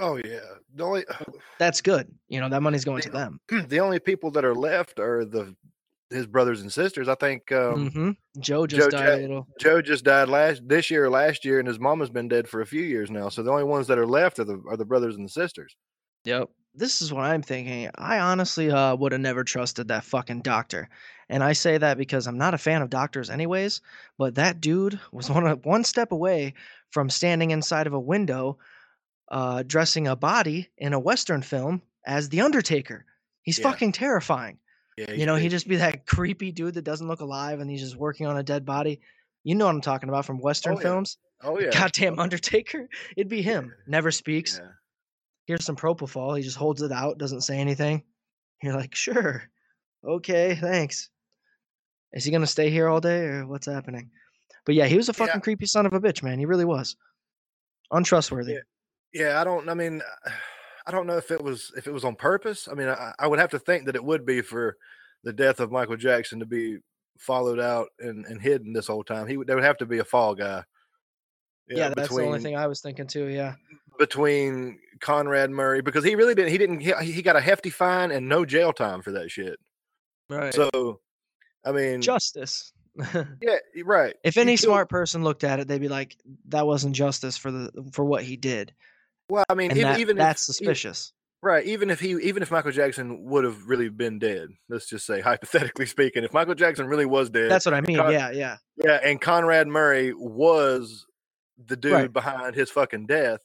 Oh 0.00 0.16
yeah. 0.16 0.40
The 0.74 0.84
only 0.84 1.04
That's 1.58 1.80
good, 1.80 2.12
you 2.28 2.40
know, 2.40 2.48
that 2.48 2.62
money's 2.62 2.84
going 2.84 3.02
to 3.02 3.10
them. 3.10 3.40
the 3.68 3.80
only 3.80 3.98
people 3.98 4.30
that 4.32 4.44
are 4.44 4.54
left 4.54 5.00
are 5.00 5.24
the 5.24 5.54
his 6.10 6.26
brothers 6.26 6.60
and 6.60 6.72
sisters. 6.72 7.08
I 7.08 7.14
think 7.14 7.50
um, 7.52 7.90
hmm 7.90 8.10
Joe 8.38 8.66
just 8.66 8.90
Joe 8.90 8.98
died 8.98 9.18
a 9.18 9.22
little. 9.22 9.48
Joe 9.58 9.80
just 9.80 10.04
died 10.04 10.28
last 10.28 10.62
this 10.66 10.90
year 10.90 11.06
or 11.06 11.10
last 11.10 11.44
year, 11.44 11.58
and 11.58 11.66
his 11.66 11.80
mom 11.80 12.00
has 12.00 12.10
been 12.10 12.28
dead 12.28 12.48
for 12.48 12.60
a 12.60 12.66
few 12.66 12.82
years 12.82 13.10
now. 13.10 13.28
So 13.28 13.42
the 13.42 13.50
only 13.50 13.64
ones 13.64 13.86
that 13.86 13.98
are 13.98 14.06
left 14.06 14.38
are 14.38 14.44
the 14.44 14.62
are 14.68 14.76
the 14.76 14.84
brothers 14.84 15.16
and 15.16 15.24
the 15.24 15.30
sisters. 15.30 15.74
Yep. 16.26 16.50
This 16.74 17.00
is 17.00 17.10
what 17.12 17.24
I'm 17.24 17.40
thinking. 17.42 17.88
I 17.94 18.18
honestly 18.18 18.70
uh, 18.70 18.94
would 18.96 19.12
have 19.12 19.20
never 19.20 19.44
trusted 19.44 19.88
that 19.88 20.04
fucking 20.04 20.42
doctor. 20.42 20.90
And 21.28 21.42
I 21.42 21.54
say 21.54 21.78
that 21.78 21.96
because 21.96 22.26
I'm 22.26 22.36
not 22.36 22.52
a 22.54 22.58
fan 22.58 22.82
of 22.82 22.90
doctors 22.90 23.30
anyways, 23.30 23.80
but 24.18 24.34
that 24.34 24.60
dude 24.60 25.00
was 25.10 25.30
one 25.30 25.46
one 25.62 25.84
step 25.84 26.12
away 26.12 26.52
from 26.90 27.08
standing 27.08 27.50
inside 27.50 27.86
of 27.86 27.94
a 27.94 28.00
window 28.00 28.58
uh, 29.30 29.62
dressing 29.66 30.06
a 30.06 30.14
body 30.16 30.68
in 30.78 30.92
a 30.92 31.00
western 31.00 31.42
film 31.42 31.80
as 32.06 32.28
the 32.28 32.42
Undertaker. 32.42 33.04
He's 33.42 33.58
Yeah. 33.58 33.70
fucking 33.70 33.92
terrifying. 33.92 34.58
Yeah, 34.96 35.10
You 35.12 35.26
know, 35.26 35.34
he'd 35.36 35.50
just 35.50 35.68
be 35.68 35.76
that 35.76 36.06
creepy 36.14 36.52
dude 36.52 36.74
that 36.74 36.82
doesn't 36.84 37.08
look 37.08 37.20
alive 37.20 37.60
and 37.60 37.70
he's 37.70 37.80
just 37.82 37.96
working 37.96 38.26
on 38.26 38.36
a 38.36 38.42
dead 38.42 38.64
body. 38.64 39.00
You 39.44 39.54
know 39.54 39.66
what 39.66 39.74
I'm 39.74 39.80
talking 39.80 40.08
about 40.08 40.26
from 40.26 40.40
western 40.40 40.74
Oh, 40.74 40.76
yeah. 40.76 40.82
films? 40.82 41.18
oh 41.42 41.58
yeah, 41.60 41.70
Goddamn 41.70 42.18
Undertaker. 42.18 42.88
It'd 43.16 43.28
be 43.28 43.42
him. 43.42 43.74
Never 43.86 44.10
speaks 44.10 44.60
yeah. 44.62 44.68
Here's 45.46 45.64
some 45.64 45.76
propofol. 45.76 46.36
He 46.36 46.42
just 46.42 46.56
holds 46.56 46.82
it 46.82 46.92
out, 46.92 47.18
doesn't 47.18 47.40
say 47.42 47.58
anything. 47.58 48.02
You're 48.62 48.76
like, 48.76 48.94
sure, 48.94 49.44
okay, 50.04 50.54
thanks. 50.54 51.10
Is 52.12 52.24
he 52.24 52.30
gonna 52.30 52.46
stay 52.46 52.70
here 52.70 52.88
all 52.88 53.00
day 53.00 53.24
or 53.24 53.46
what's 53.46 53.66
happening? 53.66 54.10
But 54.64 54.74
yeah, 54.74 54.86
he 54.86 54.96
was 54.96 55.08
a 55.08 55.12
Yeah. 55.12 55.26
fucking 55.26 55.40
creepy 55.42 55.66
son 55.66 55.86
of 55.86 55.92
a 55.92 56.00
bitch, 56.00 56.22
man. 56.22 56.38
He 56.38 56.46
really 56.46 56.64
was 56.64 56.96
untrustworthy. 57.90 58.54
Yeah. 58.54 58.60
Yeah, 59.12 59.40
I 59.40 59.44
don't. 59.44 59.68
I 59.68 59.74
mean, 59.74 60.02
I 60.86 60.90
don't 60.90 61.06
know 61.06 61.16
if 61.16 61.30
it 61.30 61.42
was 61.42 61.72
if 61.76 61.86
it 61.86 61.92
was 61.92 62.04
on 62.04 62.16
purpose. 62.16 62.68
I 62.70 62.74
mean, 62.74 62.88
I, 62.88 63.12
I 63.18 63.26
would 63.26 63.38
have 63.38 63.50
to 63.50 63.58
think 63.58 63.86
that 63.86 63.96
it 63.96 64.04
would 64.04 64.26
be 64.26 64.42
for 64.42 64.76
the 65.24 65.32
death 65.32 65.60
of 65.60 65.70
Michael 65.72 65.96
Jackson 65.96 66.38
to 66.40 66.46
be 66.46 66.78
followed 67.18 67.58
out 67.58 67.88
and, 67.98 68.26
and 68.26 68.42
hidden 68.42 68.72
this 68.74 68.88
whole 68.88 69.04
time. 69.04 69.26
He 69.26 69.36
would 69.36 69.46
there 69.46 69.56
would 69.56 69.64
have 69.64 69.78
to 69.78 69.86
be 69.86 69.98
a 69.98 70.04
fall 70.04 70.34
guy. 70.34 70.64
Yeah, 71.68 71.92
that's 71.96 72.14
the 72.14 72.22
only 72.24 72.40
thing 72.40 72.56
I 72.56 72.66
was 72.66 72.80
thinking 72.80 73.06
too. 73.06 73.26
Yeah, 73.26 73.54
between 73.98 74.78
Conrad 75.00 75.50
Murray 75.50 75.82
because 75.82 76.04
he 76.04 76.14
really 76.14 76.34
didn't. 76.34 76.50
He 76.50 76.58
didn't. 76.58 76.80
He, 76.80 76.92
he 77.12 77.22
got 77.22 77.36
a 77.36 77.40
hefty 77.40 77.70
fine 77.70 78.10
and 78.10 78.28
no 78.28 78.44
jail 78.44 78.72
time 78.72 79.02
for 79.02 79.12
that 79.12 79.30
shit. 79.30 79.58
right. 80.28 80.54
So, 80.54 81.00
I 81.64 81.72
mean, 81.72 82.00
justice. 82.02 82.72
yeah, 83.42 83.56
right. 83.84 84.14
if 84.24 84.38
any 84.38 84.56
smart 84.56 84.88
person 84.88 85.22
looked 85.22 85.44
at 85.44 85.60
it, 85.60 85.68
they'd 85.68 85.80
be 85.80 85.88
like, 85.88 86.16
"That 86.48 86.66
wasn't 86.66 86.96
justice 86.96 87.36
for 87.36 87.50
the 87.50 87.90
for 87.92 88.04
what 88.04 88.22
he 88.22 88.36
did," 88.36 88.72
Well, 89.28 89.44
I 89.48 89.54
mean, 89.54 89.70
even, 89.72 89.82
that, 89.82 90.00
even 90.00 90.16
that's 90.16 90.42
if, 90.42 90.56
suspicious. 90.56 91.12
Right. 91.42 91.66
Even 91.66 91.90
if 91.90 92.00
he, 92.00 92.10
even 92.12 92.42
if 92.42 92.50
Michael 92.50 92.72
Jackson 92.72 93.24
would 93.26 93.44
have 93.44 93.68
really 93.68 93.88
been 93.88 94.18
dead, 94.18 94.48
let's 94.68 94.88
just 94.88 95.06
say 95.06 95.20
hypothetically 95.22 95.86
speaking, 95.86 96.24
if 96.24 96.32
Michael 96.32 96.54
Jackson 96.54 96.86
really 96.86 97.06
was 97.06 97.30
dead, 97.30 97.50
That's 97.50 97.66
what 97.66 97.74
I 97.74 97.82
mean. 97.82 97.96
Con- 97.98 98.12
Yeah, 98.12 98.30
yeah. 98.30 98.56
yeah, 98.82 98.98
and 99.04 99.20
Conrad 99.20 99.68
Murray 99.68 100.12
was 100.14 101.06
the 101.64 101.76
dude 101.76 101.92
Right. 101.92 102.12
behind 102.12 102.54
his 102.54 102.70
fucking 102.70 103.06
death. 103.06 103.40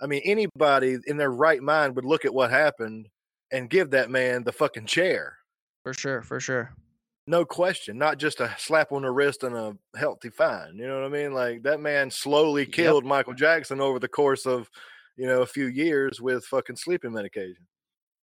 I 0.00 0.06
mean, 0.06 0.22
anybody 0.24 0.98
in 1.06 1.16
their 1.16 1.30
right 1.30 1.62
mind 1.62 1.96
would 1.96 2.04
look 2.04 2.24
at 2.24 2.34
what 2.34 2.50
happened 2.50 3.08
and 3.50 3.70
give 3.70 3.90
that 3.90 4.10
man 4.10 4.44
the 4.44 4.52
fucking 4.52 4.86
chair. 4.86 5.38
For 5.84 5.94
sure, 5.94 6.22
for 6.22 6.40
sure. 6.40 6.74
No 7.26 7.44
question. 7.44 7.98
Not 7.98 8.18
just 8.18 8.40
a 8.40 8.54
slap 8.58 8.92
on 8.92 9.02
the 9.02 9.10
wrist 9.10 9.42
and 9.42 9.56
a 9.56 9.76
healthy 9.96 10.30
fine. 10.30 10.76
You 10.76 10.86
know 10.86 11.00
what 11.00 11.06
I 11.06 11.08
mean? 11.08 11.32
Like 11.32 11.62
that 11.62 11.80
man 11.80 12.10
slowly 12.10 12.62
Yep. 12.62 12.72
killed 12.72 13.04
Michael 13.04 13.34
Jackson 13.34 13.80
over 13.80 13.98
the 13.98 14.08
course 14.08 14.46
of, 14.46 14.68
you 15.16 15.26
know, 15.26 15.42
a 15.42 15.46
few 15.46 15.66
years 15.66 16.20
with 16.20 16.44
fucking 16.44 16.76
sleeping 16.76 17.12
medication. 17.12 17.66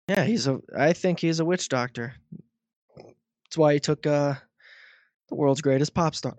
Yeah, 0.08 0.24
he's 0.24 0.48
a. 0.48 0.60
I 0.78 0.94
think 0.94 1.20
he's 1.20 1.40
a 1.40 1.46
witch 1.46 1.70
doctor. 1.70 2.14
That's 2.98 3.58
why 3.58 3.74
he 3.74 3.80
took 3.80 4.06
uh, 4.06 4.36
the 5.30 5.36
world's 5.36 5.62
greatest 5.62 5.94
pop 5.94 6.16
star. 6.16 6.36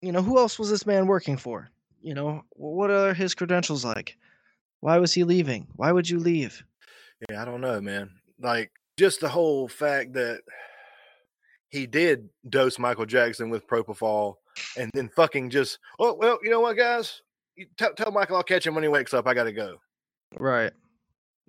You 0.00 0.12
know, 0.12 0.22
who 0.22 0.38
else 0.38 0.58
was 0.58 0.70
this 0.70 0.86
man 0.86 1.06
working 1.06 1.36
for? 1.36 1.68
You 2.00 2.14
know, 2.14 2.42
what 2.50 2.90
are 2.90 3.12
his 3.14 3.34
credentials 3.34 3.84
like? 3.84 4.16
Why 4.82 4.98
was 4.98 5.14
he 5.14 5.24
leaving? 5.24 5.66
Why 5.76 5.90
would 5.92 6.10
you 6.10 6.18
leave? 6.18 6.62
Yeah, 7.30 7.40
I 7.40 7.44
don't 7.46 7.60
know, 7.62 7.80
man. 7.80 8.10
Like 8.40 8.70
just 8.98 9.20
the 9.20 9.28
whole 9.28 9.68
fact 9.68 10.12
that 10.14 10.40
he 11.70 11.86
did 11.86 12.28
dose 12.50 12.78
Michael 12.78 13.06
Jackson 13.06 13.48
with 13.48 13.66
propofol 13.66 14.34
and 14.76 14.90
then 14.92 15.08
fucking 15.16 15.48
just, 15.50 15.78
oh 15.98 16.14
well, 16.14 16.38
you 16.42 16.50
know 16.50 16.60
what, 16.60 16.76
guys? 16.76 17.22
You 17.56 17.66
tell, 17.78 17.94
tell 17.94 18.10
Michael 18.10 18.36
I'll 18.36 18.42
catch 18.42 18.66
him 18.66 18.74
when 18.74 18.82
he 18.82 18.88
wakes 18.88 19.14
up. 19.14 19.26
I 19.26 19.34
gotta 19.34 19.52
go. 19.52 19.76
Right. 20.38 20.72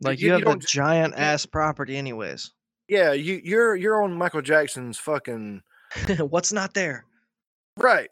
Like 0.01 0.19
you- 0.19 0.27
you, 0.27 0.27
you 0.27 0.33
have 0.33 0.41
the 0.41 0.45
don't 0.45 0.65
giant 0.65 1.13
ass 1.17 1.45
property, 1.45 1.97
anyways. 1.97 2.51
Yeah, 2.87 3.13
you 3.13 3.41
you're 3.43 3.75
you're 3.75 4.03
on 4.03 4.13
Michael 4.13 4.41
Jackson's 4.43 4.99
fucking 4.99 5.63
What's 6.19 6.53
not 6.53 6.73
there? 6.73 7.05
right. 7.77 8.09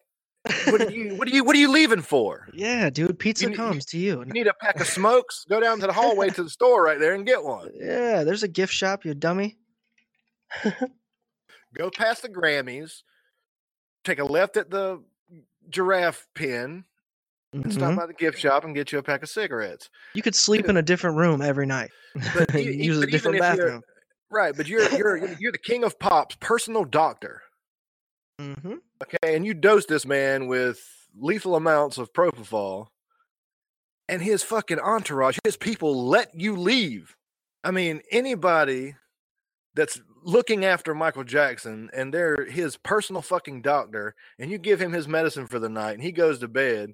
What 0.66 0.82
are 0.82 0.90
you 0.92 1.16
what 1.16 1.28
are 1.28 1.32
you 1.32 1.44
what 1.44 1.56
are 1.56 1.60
you 1.60 1.70
leaving 1.72 2.02
for? 2.02 2.48
yeah, 2.54 2.90
dude. 2.90 3.20
Pizza 3.20 3.50
you- 3.50 3.56
comes 3.56 3.86
to 3.88 3.98
you. 3.98 4.20
You 4.26 4.34
need 4.34 4.48
a 4.48 4.54
pack 4.56 4.80
of 4.82 4.88
smokes? 4.88 5.46
Go 5.48 5.60
down 5.60 5.80
to 5.82 5.88
the 5.88 5.94
hallway 5.94 6.30
to 6.30 6.44
the 6.44 6.50
store 6.58 6.84
right 6.84 7.00
there 7.00 7.14
and 7.14 7.26
get 7.26 7.44
one. 7.44 7.70
Yeah, 7.76 8.24
there's 8.24 8.44
a 8.44 8.48
gift 8.48 8.74
shop, 8.74 9.06
you 9.06 9.14
dummy. 9.14 9.58
Go 11.74 11.90
past 11.90 12.24
the 12.24 12.30
Grammys, 12.30 13.04
take 14.04 14.20
a 14.20 14.26
left 14.26 14.58
at 14.58 14.70
the 14.70 15.02
giraffe 15.70 16.28
pen, 16.36 16.84
and 17.54 17.72
stop 17.72 17.94
Mhm. 17.94 17.98
by 17.98 18.06
the 18.08 18.14
gift 18.14 18.40
shop 18.40 18.66
and 18.66 18.76
get 18.76 18.92
you 18.92 18.98
a 19.00 19.04
pack 19.04 19.24
of 19.24 19.30
cigarettes. 19.30 19.90
You 20.14 20.22
could 20.22 20.36
sleep 20.36 20.68
in 20.68 20.76
a 20.78 20.82
different 20.82 21.18
room 21.18 21.42
every 21.42 21.66
night. 21.66 21.92
But 22.36 22.54
e- 22.56 22.72
use 22.84 22.98
a 22.98 23.02
but 23.02 23.08
even 23.10 23.12
different 23.12 23.40
bathroom. 23.40 23.82
Right, 24.30 24.56
but 24.56 24.68
you're 24.68 24.90
you're- 24.96 25.36
you're 25.40 25.52
the 25.52 25.58
king 25.58 25.84
of 25.84 25.98
pop's 26.00 26.36
personal 26.40 26.84
doctor. 26.84 27.42
Hmm 28.42 28.74
Okay, 29.04 29.36
and 29.36 29.46
you 29.46 29.54
dose 29.54 29.86
this 29.88 30.06
man 30.06 30.48
with 30.48 30.80
lethal 31.18 31.56
amounts 31.56 31.98
of 31.98 32.14
propofol, 32.14 32.88
and 34.08 34.22
his 34.22 34.44
fucking 34.44 34.80
entourage, 34.80 35.38
his 35.44 35.58
people 35.58 36.08
let 36.08 36.32
you 36.40 36.56
leave. 36.56 37.16
I 37.64 37.72
mean, 37.72 38.02
anybody 38.12 38.96
that's 39.74 40.02
looking 40.24 40.66
after 40.66 40.94
Michael 40.94 41.24
Jackson 41.24 41.90
and 41.94 42.14
they're 42.14 42.46
his 42.46 42.78
personal 42.78 43.22
fucking 43.22 43.62
doctor, 43.62 44.14
and 44.38 44.52
you 44.52 44.58
give 44.58 44.80
him 44.82 44.92
his 44.94 45.08
medicine 45.08 45.48
for 45.48 45.58
the 45.60 45.70
night 45.70 45.94
and 45.94 46.04
he 46.04 46.12
goes 46.12 46.40
to 46.40 46.48
bed, 46.48 46.94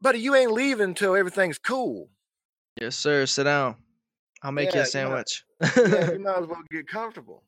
buddy, 0.00 0.20
you 0.20 0.34
ain't 0.34 0.52
leaving 0.52 0.84
until 0.90 1.14
everything's 1.16 1.58
cool. 1.58 2.08
Yes, 2.80 2.96
sir. 2.96 3.26
Sit 3.26 3.44
down. 3.44 3.76
I'll 4.42 4.52
make 4.52 4.72
you 4.74 4.80
Yeah, 4.80 4.86
a 4.94 5.02
you 5.04 5.10
might- 5.10 5.28
sandwich. 5.28 5.44
Yeah, 5.76 6.12
you 6.12 6.18
might 6.24 6.38
as 6.42 6.46
well 6.46 6.62
get 6.70 6.86
comfortable. 6.88 7.42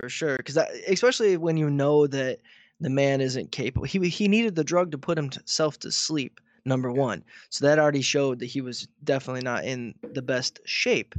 For 0.00 0.08
sure, 0.08 0.36
because 0.36 0.56
especially 0.88 1.36
when 1.36 1.56
you 1.56 1.70
know 1.70 2.06
that 2.08 2.40
the 2.80 2.90
man 2.90 3.20
isn't 3.20 3.52
capable. 3.52 3.86
He 3.86 3.98
he 4.08 4.28
needed 4.28 4.54
the 4.54 4.64
drug 4.64 4.90
to 4.92 4.98
put 4.98 5.18
himself 5.18 5.78
to 5.80 5.90
sleep. 5.90 6.40
Number 6.66 6.90
one, 6.90 7.22
so 7.50 7.66
that 7.66 7.78
already 7.78 8.00
showed 8.00 8.38
that 8.38 8.46
he 8.46 8.62
was 8.62 8.88
definitely 9.04 9.42
not 9.42 9.64
in 9.64 9.94
the 10.14 10.22
best 10.22 10.60
shape. 10.64 11.14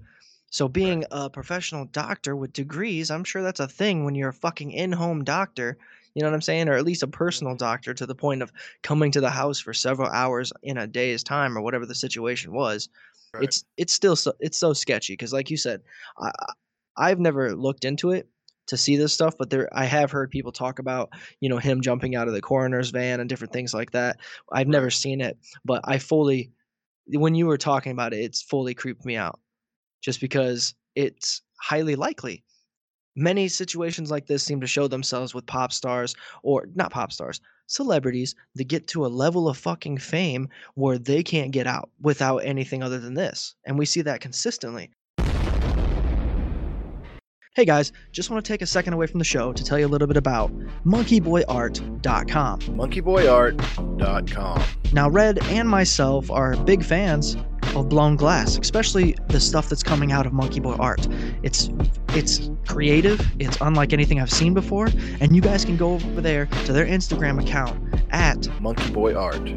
So 0.49 0.67
being 0.67 1.05
a 1.11 1.29
professional 1.29 1.85
doctor 1.85 2.35
with 2.35 2.51
degrees, 2.51 3.11
I'm 3.11 3.23
sure 3.23 3.43
that's 3.43 3.59
a 3.59 3.67
thing 3.67 4.05
when 4.05 4.15
you're 4.15 4.29
a 4.29 4.33
fucking 4.33 4.71
in-home 4.71 5.23
doctor. 5.23 5.77
You 6.15 6.23
know 6.23 6.29
what 6.29 6.33
I'm 6.33 6.41
saying, 6.41 6.67
or 6.67 6.73
at 6.73 6.83
least 6.83 7.03
a 7.03 7.07
personal 7.07 7.53
mm-hmm. 7.53 7.57
doctor 7.59 7.93
to 7.93 8.07
the 8.07 8.15
point 8.15 8.41
of 8.41 8.51
coming 8.81 9.11
to 9.11 9.21
the 9.21 9.29
house 9.29 9.59
for 9.59 9.73
several 9.73 10.09
hours 10.09 10.51
in 10.63 10.79
a 10.79 10.87
day's 10.87 11.23
time 11.23 11.55
or 11.55 11.61
whatever 11.61 11.85
the 11.85 11.93
situation 11.93 12.51
was. 12.51 12.89
Right. 13.31 13.43
It's 13.43 13.65
it's 13.77 13.93
still 13.93 14.15
so 14.15 14.33
it's 14.39 14.57
so 14.57 14.73
sketchy 14.73 15.13
because, 15.13 15.33
like 15.33 15.51
you 15.51 15.57
said, 15.57 15.81
I- 16.17 16.53
I've 16.97 17.19
never 17.19 17.55
looked 17.55 17.85
into 17.85 18.11
it 18.11 18.27
to 18.67 18.77
see 18.77 18.95
this 18.95 19.13
stuff, 19.13 19.35
but 19.37 19.49
there 19.49 19.69
I 19.71 19.85
have 19.85 20.11
heard 20.11 20.31
people 20.31 20.51
talk 20.51 20.79
about, 20.79 21.09
you 21.39 21.49
know, 21.49 21.57
him 21.57 21.81
jumping 21.81 22.15
out 22.15 22.27
of 22.27 22.33
the 22.33 22.41
coroner's 22.41 22.89
van 22.89 23.19
and 23.19 23.29
different 23.29 23.53
things 23.53 23.73
like 23.73 23.91
that. 23.91 24.17
I've 24.51 24.67
never 24.67 24.89
seen 24.89 25.21
it, 25.21 25.37
but 25.63 25.81
I 25.85 25.99
fully 25.99 26.51
when 27.07 27.35
you 27.35 27.45
were 27.45 27.57
talking 27.57 27.91
about 27.91 28.13
it, 28.13 28.19
it's 28.19 28.41
fully 28.41 28.73
creeped 28.73 29.05
me 29.05 29.15
out. 29.15 29.39
Just 30.01 30.21
because 30.21 30.75
it's 30.95 31.41
highly 31.59 31.95
likely. 31.95 32.43
Many 33.15 33.47
situations 33.47 34.11
like 34.11 34.27
this 34.27 34.43
seem 34.43 34.59
to 34.61 34.67
show 34.67 34.87
themselves 34.87 35.33
with 35.33 35.45
pop 35.45 35.71
stars 35.71 36.15
or 36.43 36.67
not 36.75 36.91
pop 36.91 37.13
stars, 37.13 37.39
celebrities 37.67 38.35
that 38.55 38.65
get 38.65 38.87
to 38.87 39.05
a 39.05 39.07
level 39.07 39.47
of 39.47 39.57
fucking 39.57 39.97
fame 39.99 40.49
where 40.75 40.97
they 40.97 41.23
can't 41.23 41.51
get 41.51 41.65
out 41.65 41.89
without 42.01 42.39
anything 42.39 42.83
other 42.83 42.99
than 42.99 43.13
this. 43.13 43.55
And 43.65 43.79
we 43.79 43.85
see 43.85 44.01
that 44.01 44.19
consistently. 44.19 44.91
Hey 47.55 47.63
guys, 47.63 47.93
just 48.11 48.29
want 48.29 48.43
to 48.43 48.51
take 48.51 48.61
a 48.61 48.65
second 48.65 48.91
away 48.91 49.07
from 49.07 49.17
the 49.17 49.23
show 49.23 49.53
to 49.53 49.63
tell 49.63 49.79
you 49.79 49.85
a 49.85 49.87
little 49.87 50.09
bit 50.09 50.17
about 50.17 50.51
monkeyboyart.com. 50.83 52.59
Monkeyboyart.com. 52.59 54.63
Now, 54.91 55.09
Red 55.09 55.41
and 55.45 55.69
myself 55.69 56.29
are 56.29 56.57
big 56.57 56.83
fans 56.83 57.37
of 57.73 57.87
blown 57.87 58.17
glass, 58.17 58.57
especially 58.57 59.15
the 59.29 59.39
stuff 59.39 59.69
that's 59.69 59.83
coming 59.83 60.11
out 60.11 60.25
of 60.25 60.33
Monkey 60.33 60.59
Boy 60.59 60.73
Art. 60.73 61.07
It's 61.43 61.69
it's 62.09 62.51
creative, 62.67 63.25
it's 63.39 63.57
unlike 63.61 63.93
anything 63.93 64.19
I've 64.19 64.29
seen 64.29 64.53
before, 64.53 64.89
and 65.21 65.33
you 65.33 65.41
guys 65.41 65.63
can 65.63 65.77
go 65.77 65.93
over 65.93 66.19
there 66.19 66.47
to 66.65 66.73
their 66.73 66.85
Instagram 66.85 67.41
account 67.41 67.81
at 68.11 68.49
Monkey 68.59 68.91
Boy 68.91 69.15
Art. 69.15 69.47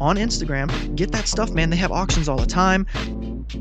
on 0.00 0.16
Instagram, 0.16 0.94
get 0.94 1.10
that 1.10 1.26
stuff, 1.26 1.50
man. 1.50 1.70
They 1.70 1.76
have 1.76 1.90
auctions 1.90 2.28
all 2.28 2.38
the 2.38 2.46
time. 2.46 2.86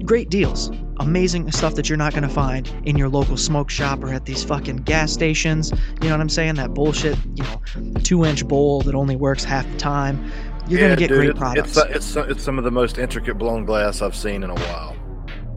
Great 0.04 0.30
deals. 0.30 0.72
Amazing 0.98 1.52
stuff 1.52 1.76
that 1.76 1.90
you're 1.90 1.98
not 1.98 2.14
going 2.14 2.24
to 2.24 2.30
find 2.30 2.72
in 2.86 2.98
your 2.98 3.10
local 3.10 3.38
smoke 3.38 3.70
shop 3.70 4.04
or 4.04 4.10
at 4.14 4.26
these 4.26 4.44
fucking 4.44 4.78
gas 4.78 5.12
stations. 5.12 5.72
You 6.02 6.10
know 6.10 6.12
what 6.12 6.22
I'm 6.22 6.30
saying? 6.30 6.56
That 6.56 6.74
bullshit, 6.74 7.18
you 7.36 7.44
know, 7.44 7.62
two 8.04 8.26
inch 8.26 8.48
bowl 8.48 8.82
that 8.82 8.96
only 8.96 9.16
works 9.16 9.44
half 9.44 9.70
the 9.72 9.78
time. 9.78 10.32
You're 10.68 10.80
Yeah, 10.80 10.88
going 10.88 10.98
to 10.98 11.02
get 11.02 11.08
dude, 11.10 11.18
great 11.18 11.36
products. 11.36 11.78
It's, 11.78 11.96
it's 11.96 12.16
it's 12.16 12.44
some 12.44 12.58
of 12.58 12.64
the 12.64 12.72
most 12.72 12.98
intricate 12.98 13.38
blown 13.38 13.66
glass 13.66 14.02
I've 14.02 14.16
seen 14.16 14.44
in 14.44 14.50
a 14.50 14.56
while. 14.56 14.96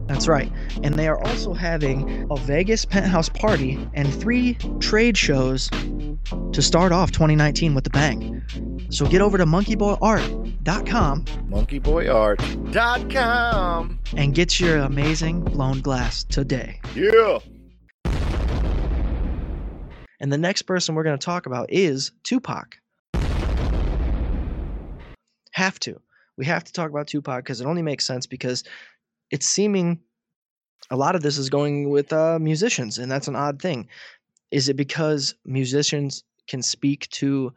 That's 0.09 0.27
right. 0.27 0.51
And 0.83 0.95
they 0.95 1.07
are 1.07 1.23
also 1.23 1.53
having 1.53 2.27
a 2.31 2.35
Vegas 2.35 2.83
penthouse 2.83 3.29
party 3.29 3.87
and 3.93 4.11
three 4.11 4.55
trade 4.79 5.15
shows 5.15 5.69
to 5.69 6.61
start 6.63 6.91
off 6.91 7.11
2019 7.11 7.75
with 7.75 7.83
the 7.83 7.91
bang. 7.91 8.41
So 8.89 9.05
get 9.05 9.21
over 9.21 9.37
to 9.37 9.45
monkeyboyart.com 9.45 11.25
Monkeyboyart.com. 11.25 13.99
and 14.17 14.33
get 14.33 14.59
your 14.59 14.77
amazing 14.77 15.41
blown 15.41 15.81
glass 15.81 16.23
today. 16.23 16.81
Yeah. 16.95 17.37
And 20.19 20.33
the 20.33 20.39
next 20.39 20.63
person 20.63 20.95
we're 20.95 21.03
going 21.03 21.19
to 21.19 21.23
talk 21.23 21.45
about 21.45 21.71
is 21.71 22.13
Tupac. 22.23 22.79
Have 25.51 25.79
to. 25.81 26.01
We 26.35 26.45
have 26.45 26.63
to 26.63 26.73
talk 26.73 26.89
about 26.89 27.05
Tupac 27.07 27.43
because 27.43 27.61
it 27.61 27.67
only 27.67 27.83
makes 27.83 28.07
sense 28.07 28.25
because 28.25 28.63
it's 29.31 29.45
seeming 29.45 29.99
a 30.91 30.95
lot 30.95 31.15
of 31.15 31.21
this 31.21 31.37
is 31.37 31.49
going 31.49 31.89
with 31.89 32.11
uh, 32.13 32.39
musicians, 32.39 32.97
and 32.97 33.11
that's 33.11 33.27
an 33.27 33.35
odd 33.35 33.61
thing. 33.61 33.87
Is 34.51 34.69
it 34.69 34.75
because 34.75 35.35
musicians 35.45 36.23
can 36.47 36.63
speak 36.63 37.07
to 37.09 37.53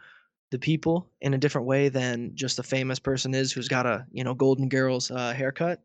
the 0.51 0.59
people 0.59 1.09
in 1.23 1.33
a 1.33 1.39
different 1.39 1.67
way 1.67 1.89
than 1.89 2.33
just 2.35 2.59
a 2.59 2.63
famous 2.63 2.99
person 2.99 3.33
is 3.35 3.53
who's 3.53 3.69
got 3.69 3.87
a 3.87 4.07
you 4.13 4.23
know 4.23 4.35
Golden 4.35 4.69
Girls 4.69 5.11
uh, 5.11 5.33
haircut? 5.33 5.81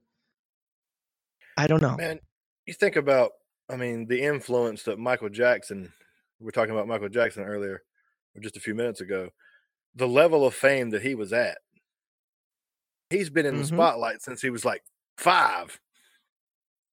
I 1.56 1.68
don't 1.68 1.82
know. 1.82 1.96
Man, 1.96 2.20
you 2.66 2.74
think 2.74 2.98
about, 2.98 3.32
I 3.70 3.78
mean, 3.78 4.08
the 4.08 4.22
influence 4.22 4.84
that 4.84 5.00
Michael 5.00 5.30
Jackson, 5.30 5.92
we 6.40 6.46
were 6.46 6.52
talking 6.52 6.74
about 6.74 6.88
Michael 6.88 7.10
Jackson 7.10 7.44
earlier, 7.44 7.82
or 8.36 8.42
just 8.42 8.58
a 8.58 8.60
few 8.60 8.76
minutes 8.76 9.02
ago, 9.02 9.30
the 9.96 10.08
level 10.08 10.46
of 10.46 10.54
fame 10.54 10.92
that 10.92 11.02
he 11.02 11.16
was 11.16 11.34
at. 11.34 11.58
He's 13.10 13.30
been 13.30 13.46
in 13.46 13.58
the 13.58 13.64
Mhm. 13.64 13.68
spotlight 13.68 14.22
since 14.22 14.42
he 14.42 14.50
was 14.50 14.66
like 14.66 14.84
five. 15.18 15.80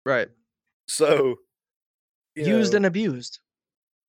Right. 0.04 0.28
So, 0.86 1.36
Used 2.36 2.72
know, 2.72 2.78
and 2.78 2.86
abused. 2.86 3.38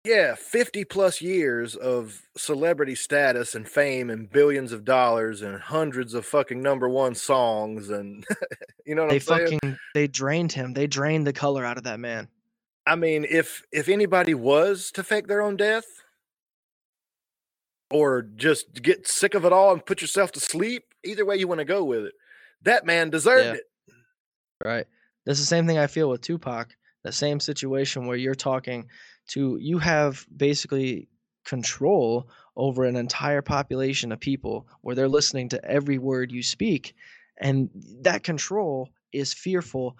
yeah, 0.04 0.36
50 0.36 0.84
plus 0.86 1.22
years 1.22 1.76
of 1.76 2.22
celebrity 2.36 2.96
status 2.96 3.56
and 3.56 3.68
fame 3.68 4.10
and 4.10 4.30
billions 4.30 4.72
of 4.72 4.84
dollars 4.84 5.42
and 5.42 5.60
hundreds 5.62 6.14
of 6.14 6.26
fucking 6.26 6.62
number 6.62 6.90
one 6.90 7.16
songs. 7.16 7.90
And 7.90 8.26
you 8.86 8.96
know 8.96 9.04
what 9.04 9.10
They 9.12 9.16
I'm 9.16 9.22
saying? 9.48 9.60
fucking 9.62 9.78
they 9.94 10.08
drained 10.08 10.52
him. 10.52 10.74
They 10.74 10.88
drained 10.88 11.26
the 11.28 11.34
color 11.34 11.64
out 11.64 11.78
of 11.78 11.84
that 11.86 12.00
man. 12.00 12.28
I 12.88 12.96
mean, 12.96 13.26
if 13.30 13.64
if 13.72 13.88
anybody 13.90 14.34
was 14.34 14.92
to 14.92 15.04
fake 15.04 15.28
their 15.28 15.42
own 15.42 15.56
death 15.58 15.86
or 17.92 18.24
just 18.24 18.82
get 18.82 19.08
sick 19.08 19.34
of 19.34 19.46
it 19.46 19.54
all 19.54 19.72
and 19.72 19.86
put 19.86 20.02
yourself 20.02 20.32
to 20.34 20.40
sleep, 20.40 20.84
either 21.04 21.26
way 21.26 21.36
you 21.38 21.48
want 21.48 21.60
to 21.60 21.66
go 21.66 21.84
with 21.84 22.06
it, 22.06 22.14
that 22.64 22.86
man 22.86 23.10
deserved 23.10 23.46
Yeah. 23.46 23.54
it. 23.54 23.64
Right. 24.64 24.86
That's 25.26 25.40
the 25.40 25.46
same 25.46 25.68
thing 25.68 25.78
I 25.78 25.88
feel 25.88 26.10
with 26.10 26.22
Tupac. 26.22 26.76
The 27.04 27.12
same 27.12 27.40
situation 27.40 28.08
where 28.08 28.18
you're 28.18 28.36
talking 28.36 28.88
to 29.30 29.58
you 29.60 29.78
have 29.80 30.26
basically 30.36 31.08
control 31.46 32.30
over 32.56 32.86
an 32.86 32.96
entire 32.96 33.42
population 33.42 34.12
of 34.12 34.20
people 34.20 34.68
where 34.82 34.96
they're 34.96 35.08
listening 35.08 35.50
to 35.50 35.64
every 35.66 35.98
word 36.00 36.32
you 36.32 36.42
speak 36.42 36.96
and 37.40 37.70
that 38.02 38.24
control 38.24 38.90
is 39.14 39.34
fearful 39.34 39.98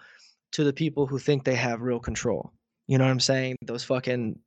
to 0.52 0.64
the 0.64 0.72
people 0.72 1.06
who 1.06 1.18
think 1.18 1.44
they 1.44 1.54
have 1.54 1.80
real 1.80 2.00
control. 2.00 2.52
You 2.86 2.98
know 2.98 3.04
what 3.04 3.10
I'm 3.10 3.20
saying? 3.20 3.56
Those 3.62 3.84
fucking 3.84 4.38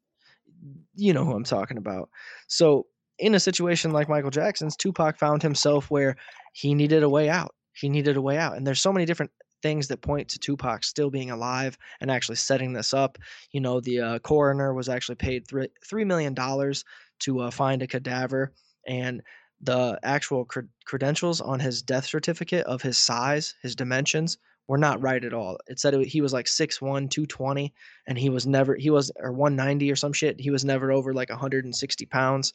you 0.96 1.14
know 1.14 1.24
who 1.24 1.34
I'm 1.34 1.44
talking 1.44 1.78
about. 1.78 2.10
So, 2.48 2.88
in 3.18 3.36
a 3.36 3.40
situation 3.40 3.92
like 3.92 4.08
Michael 4.08 4.30
Jackson's, 4.30 4.78
Tupac 4.78 5.18
found 5.18 5.44
himself 5.44 5.92
where 5.92 6.16
he 6.54 6.74
needed 6.74 7.04
a 7.04 7.10
way 7.10 7.30
out. 7.30 7.54
He 7.74 7.90
needed 7.90 8.16
a 8.16 8.22
way 8.22 8.38
out. 8.38 8.56
And 8.56 8.66
there's 8.66 8.80
so 8.82 8.94
many 8.94 9.06
different 9.06 9.32
things 9.62 9.88
that 9.88 10.02
point 10.02 10.30
to 10.30 10.40
Tupac 10.40 10.84
still 10.84 11.10
being 11.10 11.32
alive 11.32 11.78
and 12.02 12.10
actually 12.10 12.36
setting 12.36 12.74
this 12.74 12.94
up. 12.94 13.18
You 13.52 13.62
know, 13.62 13.80
the 13.80 14.00
uh, 14.00 14.20
coroner 14.20 14.74
was 14.74 14.90
actually 14.90 15.16
paid 15.16 15.48
three 15.48 15.70
three 15.86 16.06
million 16.06 16.34
dollars 16.34 16.86
to 17.20 17.40
uh, 17.42 17.52
find 17.52 17.82
a 17.82 17.88
cadaver, 17.88 18.54
and 18.88 19.22
the 19.62 20.00
actual 20.04 20.46
cred- 20.46 20.70
credentials 20.86 21.42
on 21.42 21.60
his 21.60 21.82
death 21.82 22.06
certificate 22.06 22.66
of 22.66 22.82
his 22.82 22.98
size, 22.98 23.56
his 23.62 23.76
dimensions, 23.76 24.38
were 24.68 24.78
not 24.78 25.02
right 25.02 25.24
at 25.24 25.34
all. 25.34 25.58
It 25.68 25.80
said 25.80 25.94
it, 25.96 26.08
he 26.08 26.22
was 26.22 26.32
like 26.32 26.46
6'1", 26.46 26.80
220, 27.10 27.74
and 28.08 28.18
he 28.18 28.30
was 28.30 28.48
never 28.48 28.76
he 28.76 28.90
was 28.90 29.12
or 29.18 29.32
190 29.32 29.92
or 29.92 29.96
some 29.96 30.14
shit. 30.14 30.40
He 30.40 30.52
was 30.52 30.64
never 30.64 30.92
over 30.92 31.14
like 31.14 31.30
160 31.30 32.06
pounds, 32.06 32.54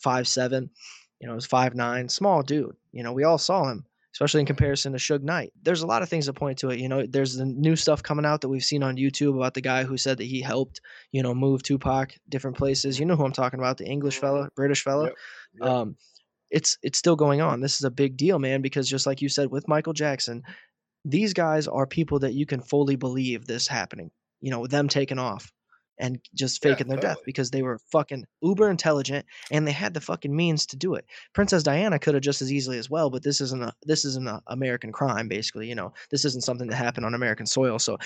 five 0.00 0.28
seven. 0.28 0.70
You 1.20 1.26
know, 1.26 1.32
he 1.32 1.36
was 1.36 1.46
five 1.46 1.74
nine, 1.74 2.08
small 2.08 2.42
dude. 2.42 2.76
You 2.92 3.02
know, 3.02 3.12
we 3.12 3.24
all 3.24 3.38
saw 3.38 3.68
him 3.68 3.84
especially 4.16 4.40
in 4.40 4.46
comparison 4.46 4.92
to 4.92 4.98
Suge 4.98 5.22
Knight. 5.22 5.52
There's 5.62 5.82
a 5.82 5.86
lot 5.86 6.00
of 6.00 6.08
things 6.08 6.24
that 6.24 6.32
point 6.32 6.56
to 6.60 6.70
it. 6.70 6.80
You 6.80 6.88
know, 6.88 7.04
there's 7.06 7.34
the 7.34 7.44
new 7.44 7.76
stuff 7.76 8.02
coming 8.02 8.24
out 8.24 8.40
that 8.40 8.48
we've 8.48 8.64
seen 8.64 8.82
on 8.82 8.96
YouTube 8.96 9.36
about 9.36 9.52
the 9.52 9.60
guy 9.60 9.84
who 9.84 9.98
said 9.98 10.16
that 10.16 10.24
he 10.24 10.40
helped, 10.40 10.80
you 11.12 11.22
know, 11.22 11.34
move 11.34 11.62
Tupac 11.62 12.14
different 12.26 12.56
places. 12.56 12.98
You 12.98 13.04
know 13.04 13.14
who 13.14 13.26
I'm 13.26 13.32
talking 13.32 13.60
about, 13.60 13.76
the 13.76 13.84
English 13.84 14.18
fella, 14.18 14.48
British 14.56 14.82
fella. 14.82 15.08
Yep, 15.08 15.14
yep. 15.60 15.68
Um, 15.68 15.96
it's 16.50 16.78
it's 16.82 16.98
still 16.98 17.16
going 17.16 17.42
on. 17.42 17.60
This 17.60 17.76
is 17.76 17.84
a 17.84 17.90
big 17.90 18.16
deal, 18.16 18.38
man, 18.38 18.62
because 18.62 18.88
just 18.88 19.06
like 19.06 19.20
you 19.20 19.28
said 19.28 19.50
with 19.50 19.68
Michael 19.68 19.92
Jackson, 19.92 20.44
these 21.04 21.34
guys 21.34 21.68
are 21.68 21.86
people 21.86 22.20
that 22.20 22.32
you 22.32 22.46
can 22.46 22.62
fully 22.62 22.96
believe 22.96 23.44
this 23.44 23.68
happening. 23.68 24.10
You 24.40 24.50
know, 24.50 24.66
them 24.66 24.88
taking 24.88 25.18
off 25.18 25.52
and 25.98 26.20
just 26.34 26.62
Yeah, 26.62 26.72
faking 26.72 26.88
their 26.88 26.98
death 26.98 27.18
because 27.24 27.50
they 27.50 27.62
were 27.62 27.78
fucking 27.78 28.26
uber 28.42 28.70
intelligent 28.70 29.26
and 29.50 29.66
they 29.66 29.72
had 29.72 29.94
the 29.94 30.00
fucking 30.00 30.34
means 30.34 30.66
to 30.66 30.76
do 30.76 30.94
it. 30.94 31.06
Princess 31.32 31.62
Diana 31.62 31.98
could 31.98 32.14
have 32.14 32.22
just 32.22 32.42
as 32.42 32.52
easily 32.52 32.78
as 32.78 32.90
well, 32.90 33.10
but 33.10 33.22
this 33.22 33.40
isn't 33.40 33.62
a 33.62 33.72
this 33.82 34.04
isn't 34.04 34.28
an 34.28 34.40
American 34.48 34.92
crime 34.92 35.28
basically, 35.28 35.68
you 35.68 35.74
know. 35.74 35.92
This 36.10 36.24
isn't 36.24 36.44
something 36.44 36.68
that 36.68 36.76
happened 36.76 37.06
on 37.06 37.14
American 37.14 37.46
soil. 37.46 37.78
So 37.78 37.98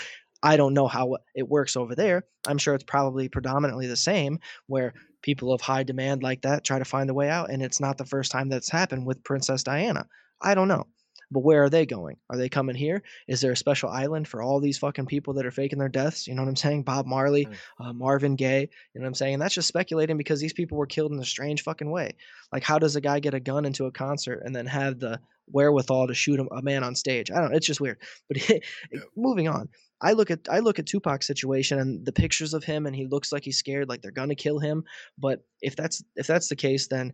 I 0.42 0.56
don't 0.56 0.74
know 0.74 0.88
how 0.88 1.18
it 1.34 1.48
works 1.48 1.76
over 1.76 1.94
there. 1.94 2.24
I'm 2.46 2.58
sure 2.58 2.74
it's 2.74 2.84
probably 2.84 3.28
predominantly 3.28 3.86
the 3.86 3.96
same 3.96 4.38
where 4.66 4.94
people 5.22 5.52
of 5.52 5.60
high 5.60 5.82
demand 5.82 6.22
like 6.22 6.42
that 6.42 6.64
try 6.64 6.78
to 6.78 6.84
find 6.84 7.10
a 7.10 7.14
way 7.14 7.28
out 7.28 7.50
and 7.50 7.62
it's 7.62 7.80
not 7.80 7.98
the 7.98 8.06
first 8.06 8.32
time 8.32 8.48
that's 8.48 8.70
happened 8.70 9.06
with 9.06 9.22
Princess 9.22 9.62
Diana. 9.62 10.06
I 10.40 10.54
don't 10.54 10.68
know. 10.68 10.86
But 11.32 11.40
where 11.44 11.62
are 11.62 11.70
they 11.70 11.86
going? 11.86 12.16
Are 12.28 12.36
they 12.36 12.48
coming 12.48 12.74
here? 12.74 13.02
Is 13.28 13.40
there 13.40 13.52
a 13.52 13.56
special 13.56 13.88
island 13.88 14.26
for 14.26 14.42
all 14.42 14.58
these 14.60 14.78
fucking 14.78 15.06
people 15.06 15.34
that 15.34 15.46
are 15.46 15.50
faking 15.52 15.78
their 15.78 15.88
deaths? 15.88 16.26
You 16.26 16.34
know 16.34 16.42
what 16.42 16.48
I'm 16.48 16.56
saying? 16.56 16.82
Bob 16.82 17.06
Marley, 17.06 17.46
Mm. 17.46 17.56
uh, 17.78 17.92
Marvin 17.92 18.34
Gaye. 18.36 18.68
You 18.94 19.00
know 19.00 19.04
what 19.04 19.08
I'm 19.08 19.14
saying? 19.14 19.34
And 19.34 19.42
that's 19.42 19.54
just 19.54 19.68
speculating 19.68 20.16
because 20.16 20.40
these 20.40 20.52
people 20.52 20.76
were 20.76 20.86
killed 20.86 21.12
in 21.12 21.20
a 21.20 21.24
strange 21.24 21.62
fucking 21.62 21.90
way. 21.90 22.16
Like, 22.52 22.64
how 22.64 22.78
does 22.78 22.96
a 22.96 23.00
guy 23.00 23.20
get 23.20 23.34
a 23.34 23.40
gun 23.40 23.64
into 23.64 23.86
a 23.86 23.92
concert 23.92 24.42
and 24.44 24.54
then 24.54 24.66
have 24.66 24.98
the 24.98 25.20
wherewithal 25.46 26.06
to 26.08 26.14
shoot 26.14 26.40
a 26.40 26.46
a 26.52 26.62
man 26.62 26.82
on 26.82 26.94
stage? 26.96 27.30
I 27.30 27.40
don't 27.40 27.50
know. 27.50 27.56
It's 27.56 27.66
just 27.66 27.80
weird. 27.80 27.98
But 28.28 28.38
moving 29.16 29.48
on. 29.48 29.68
I 30.02 30.12
look 30.12 30.30
at 30.30 30.48
I 30.50 30.60
look 30.60 30.78
at 30.78 30.86
Tupac's 30.86 31.26
situation 31.26 31.78
and 31.78 32.04
the 32.06 32.12
pictures 32.12 32.54
of 32.54 32.64
him 32.64 32.86
and 32.86 32.96
he 32.96 33.06
looks 33.06 33.32
like 33.32 33.44
he's 33.44 33.58
scared 33.58 33.88
like 33.88 34.00
they're 34.00 34.10
going 34.10 34.30
to 34.30 34.34
kill 34.34 34.58
him, 34.58 34.84
but 35.18 35.44
if 35.60 35.76
that's 35.76 36.02
if 36.16 36.26
that's 36.26 36.48
the 36.48 36.56
case 36.56 36.88
then 36.88 37.12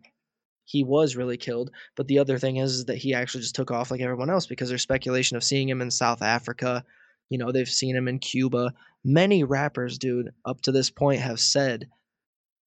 he 0.66 0.84
was 0.84 1.16
really 1.16 1.38
killed. 1.38 1.70
But 1.94 2.08
the 2.08 2.18
other 2.18 2.38
thing 2.38 2.56
is, 2.56 2.74
is 2.74 2.84
that 2.86 2.98
he 2.98 3.14
actually 3.14 3.40
just 3.40 3.54
took 3.54 3.70
off 3.70 3.90
like 3.90 4.00
everyone 4.00 4.28
else 4.28 4.46
because 4.46 4.68
there's 4.68 4.82
speculation 4.82 5.36
of 5.36 5.44
seeing 5.44 5.68
him 5.68 5.80
in 5.80 5.90
South 5.90 6.20
Africa. 6.20 6.84
You 7.30 7.38
know, 7.38 7.52
they've 7.52 7.68
seen 7.68 7.96
him 7.96 8.08
in 8.08 8.18
Cuba. 8.18 8.74
Many 9.04 9.44
rappers, 9.44 9.96
dude, 9.96 10.32
up 10.44 10.60
to 10.62 10.72
this 10.72 10.90
point 10.90 11.20
have 11.20 11.40
said 11.40 11.88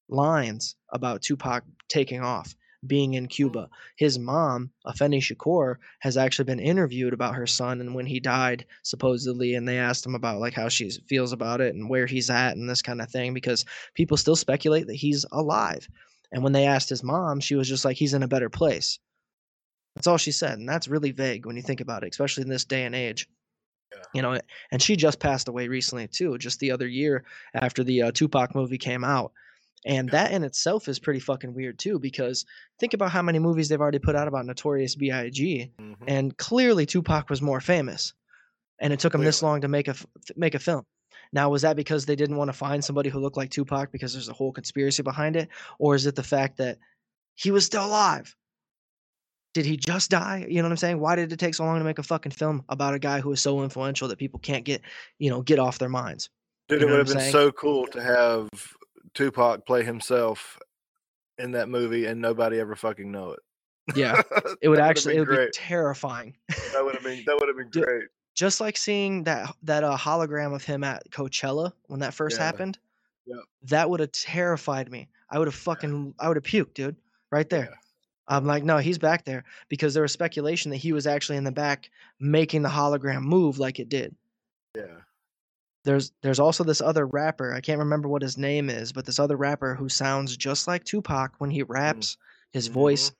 lines 0.07 0.75
about 0.91 1.21
Tupac 1.21 1.65
taking 1.89 2.21
off, 2.21 2.55
being 2.87 3.15
in 3.15 3.25
hmm. 3.25 3.29
Cuba. 3.29 3.69
His 3.97 4.17
mom, 4.17 4.71
Afeni 4.87 5.19
Shakur, 5.19 5.75
has 5.99 6.15
actually 6.15 6.45
been 6.45 6.59
interviewed 6.59 7.13
about 7.13 7.35
her 7.35 7.47
son 7.47 7.81
and 7.81 7.93
when 7.93 8.05
he 8.05 8.21
died, 8.21 8.65
supposedly, 8.83 9.55
and 9.55 9.67
they 9.67 9.77
asked 9.77 10.05
him 10.05 10.15
about 10.15 10.39
like 10.39 10.53
how 10.53 10.69
she 10.69 10.89
feels 11.09 11.33
about 11.33 11.59
it 11.59 11.75
and 11.75 11.89
where 11.89 12.07
he's 12.07 12.29
at 12.29 12.55
and 12.55 12.69
this 12.69 12.81
kind 12.81 13.01
of 13.01 13.11
thing 13.11 13.33
because 13.33 13.65
people 13.93 14.15
still 14.15 14.37
speculate 14.37 14.87
that 14.87 14.95
he's 14.95 15.25
alive. 15.33 15.89
And 16.31 16.43
when 16.43 16.53
they 16.53 16.65
asked 16.67 16.89
his 16.89 17.03
mom, 17.03 17.39
she 17.39 17.55
was 17.55 17.67
just 17.67 17.85
like, 17.85 17.97
he's 17.97 18.13
in 18.13 18.23
a 18.23 18.27
better 18.27 18.49
place. 18.49 18.99
That's 19.95 20.07
all 20.07 20.17
she 20.17 20.31
said. 20.31 20.59
And 20.59 20.69
that's 20.69 20.87
really 20.87 21.11
vague 21.11 21.45
when 21.45 21.55
you 21.55 21.61
think 21.61 21.81
about 21.81 22.03
it, 22.03 22.11
especially 22.11 22.43
in 22.43 22.49
this 22.49 22.65
day 22.65 22.85
and 22.85 22.95
age. 22.95 23.27
Yeah. 23.91 24.03
You 24.13 24.21
know, 24.21 24.39
and 24.71 24.81
she 24.81 24.95
just 24.95 25.19
passed 25.19 25.47
away 25.47 25.67
recently 25.67 26.07
too, 26.07 26.37
just 26.37 26.59
the 26.59 26.71
other 26.71 26.87
year 26.87 27.23
after 27.55 27.83
the 27.83 28.03
uh, 28.03 28.11
Tupac 28.11 28.53
movie 28.53 28.77
came 28.77 29.03
out. 29.03 29.31
And 29.85 30.09
that 30.09 30.31
in 30.31 30.43
itself 30.43 30.87
is 30.87 30.99
pretty 30.99 31.21
fucking 31.21 31.53
weird 31.53 31.79
too, 31.79 31.99
because 31.99 32.45
think 32.79 32.93
about 32.93 33.11
how 33.11 33.21
many 33.21 33.39
movies 33.39 33.69
they've 33.69 33.79
already 33.81 33.99
put 33.99 34.15
out 34.15 34.27
about 34.27 34.45
Notorious 34.45 34.95
B.I.G. 34.95 35.71
Mhm. 35.79 35.95
and 36.05 36.37
clearly 36.37 36.85
Tupac 36.85 37.29
was 37.29 37.41
more 37.41 37.61
famous, 37.61 38.13
and 38.79 38.91
it 38.91 38.99
took 38.99 39.15
him 39.15 39.23
this 39.23 39.41
long 39.41 39.61
to 39.61 39.69
make 39.69 39.87
a 39.87 39.95
make 40.35 40.53
a 40.53 40.59
film. 40.59 40.85
Now, 41.31 41.49
was 41.49 41.61
that 41.61 41.75
because 41.75 42.05
they 42.05 42.15
didn't 42.15 42.37
want 42.37 42.49
to 42.49 42.57
find 42.57 42.83
somebody 42.83 43.09
who 43.09 43.19
looked 43.19 43.37
like 43.37 43.51
Tupac 43.51 43.91
because 43.91 44.13
there's 44.13 44.29
a 44.29 44.33
whole 44.33 44.51
conspiracy 44.51 45.03
behind 45.03 45.35
it, 45.35 45.49
or 45.77 45.95
is 45.95 46.05
it 46.05 46.15
the 46.15 46.23
fact 46.23 46.57
that 46.57 46.79
he 47.35 47.51
was 47.51 47.65
still 47.65 47.85
alive? 47.85 48.35
Did 49.53 49.65
he 49.65 49.77
just 49.77 50.11
die? 50.11 50.45
You 50.47 50.57
know 50.57 50.63
what 50.63 50.71
I'm 50.71 50.77
saying? 50.77 50.99
Why 50.99 51.15
did 51.15 51.31
it 51.31 51.37
take 51.39 51.55
so 51.55 51.65
long 51.65 51.77
to 51.79 51.83
make 51.83 51.99
a 51.99 52.03
fucking 52.03 52.31
film 52.31 52.63
about 52.69 52.93
a 52.93 52.99
guy 52.99 53.19
who 53.19 53.31
is 53.31 53.41
so 53.41 53.63
influential 53.63 54.07
that 54.07 54.19
people 54.19 54.39
can't 54.39 54.63
get, 54.63 54.81
you 55.17 55.29
know, 55.29 55.41
get 55.41 55.59
off 55.59 55.79
their 55.79 55.89
minds? 55.89 56.29
Dude, 56.67 56.81
You 56.81 56.87
it 56.87 56.91
would 56.91 56.97
have 56.99 57.07
been 57.07 57.19
saying? 57.19 57.31
so 57.31 57.51
cool 57.51 57.87
to 57.87 58.01
have 58.01 58.47
Tupac 59.15 59.65
play 59.65 59.83
himself 59.83 60.59
in 61.39 61.51
that 61.51 61.69
movie 61.69 62.05
and 62.05 62.21
nobody 62.21 62.59
ever 62.59 62.75
fucking 62.75 63.11
know 63.11 63.31
it. 63.31 63.39
Yeah, 63.95 64.21
it 64.61 64.69
would 64.69 64.79
actually 64.79 65.15
it 65.15 65.21
would 65.21 65.29
be 65.29 65.49
terrifying. 65.51 66.35
That 66.73 66.83
would 66.83 66.93
have 66.93 67.03
been 67.03 67.23
that 67.25 67.37
would 67.39 67.47
have 67.47 67.57
been 67.57 67.69
great. 67.83 68.05
Just 68.39 68.61
like 68.61 68.77
seeing 68.77 69.25
that 69.25 69.53
that 69.63 69.83
uh, 69.83 69.97
hologram 69.97 70.55
of 70.55 70.63
him 70.63 70.81
at 70.85 71.03
Coachella 71.11 71.73
when 71.87 71.99
that 71.99 72.13
first 72.13 72.37
Yeah. 72.37 72.45
happened. 72.45 72.79
Yep. 73.25 73.39
That 73.63 73.89
would 73.89 73.99
have 73.99 74.13
terrified 74.13 74.89
me. 74.89 75.09
I 75.29 75.37
would 75.37 75.49
have 75.49 75.55
fucking 75.55 76.13
I 76.17 76.29
would 76.29 76.37
have 76.37 76.45
puked, 76.45 76.73
dude, 76.73 76.95
right 77.31 77.49
there. 77.49 77.65
Yeah. 77.69 77.75
I'm 78.29 78.45
like, 78.45 78.63
no, 78.63 78.77
he's 78.77 78.97
back 78.97 79.25
there 79.25 79.43
because 79.67 79.93
there 79.93 80.03
was 80.03 80.13
speculation 80.13 80.71
that 80.71 80.77
he 80.77 80.93
was 80.93 81.05
actually 81.05 81.37
in 81.37 81.43
the 81.43 81.51
back 81.51 81.89
making 82.21 82.61
the 82.61 82.69
hologram 82.69 83.23
move 83.23 83.59
like 83.59 83.77
it 83.77 83.89
did. 83.89 84.15
Yeah. 84.73 85.01
There's 85.83 86.13
there's 86.21 86.39
also 86.39 86.63
this 86.63 86.79
other 86.79 87.05
rapper. 87.05 87.53
I 87.53 87.59
can't 87.59 87.79
remember 87.79 88.07
what 88.07 88.21
his 88.21 88.37
name 88.37 88.69
is, 88.69 88.93
but 88.93 89.05
this 89.05 89.19
other 89.19 89.35
rapper 89.35 89.75
who 89.75 89.89
sounds 89.89 90.37
just 90.37 90.65
like 90.65 90.85
Tupac 90.85 91.33
when 91.39 91.51
he 91.51 91.63
raps, 91.63 92.15
his 92.51 92.67
voice, 92.67 93.11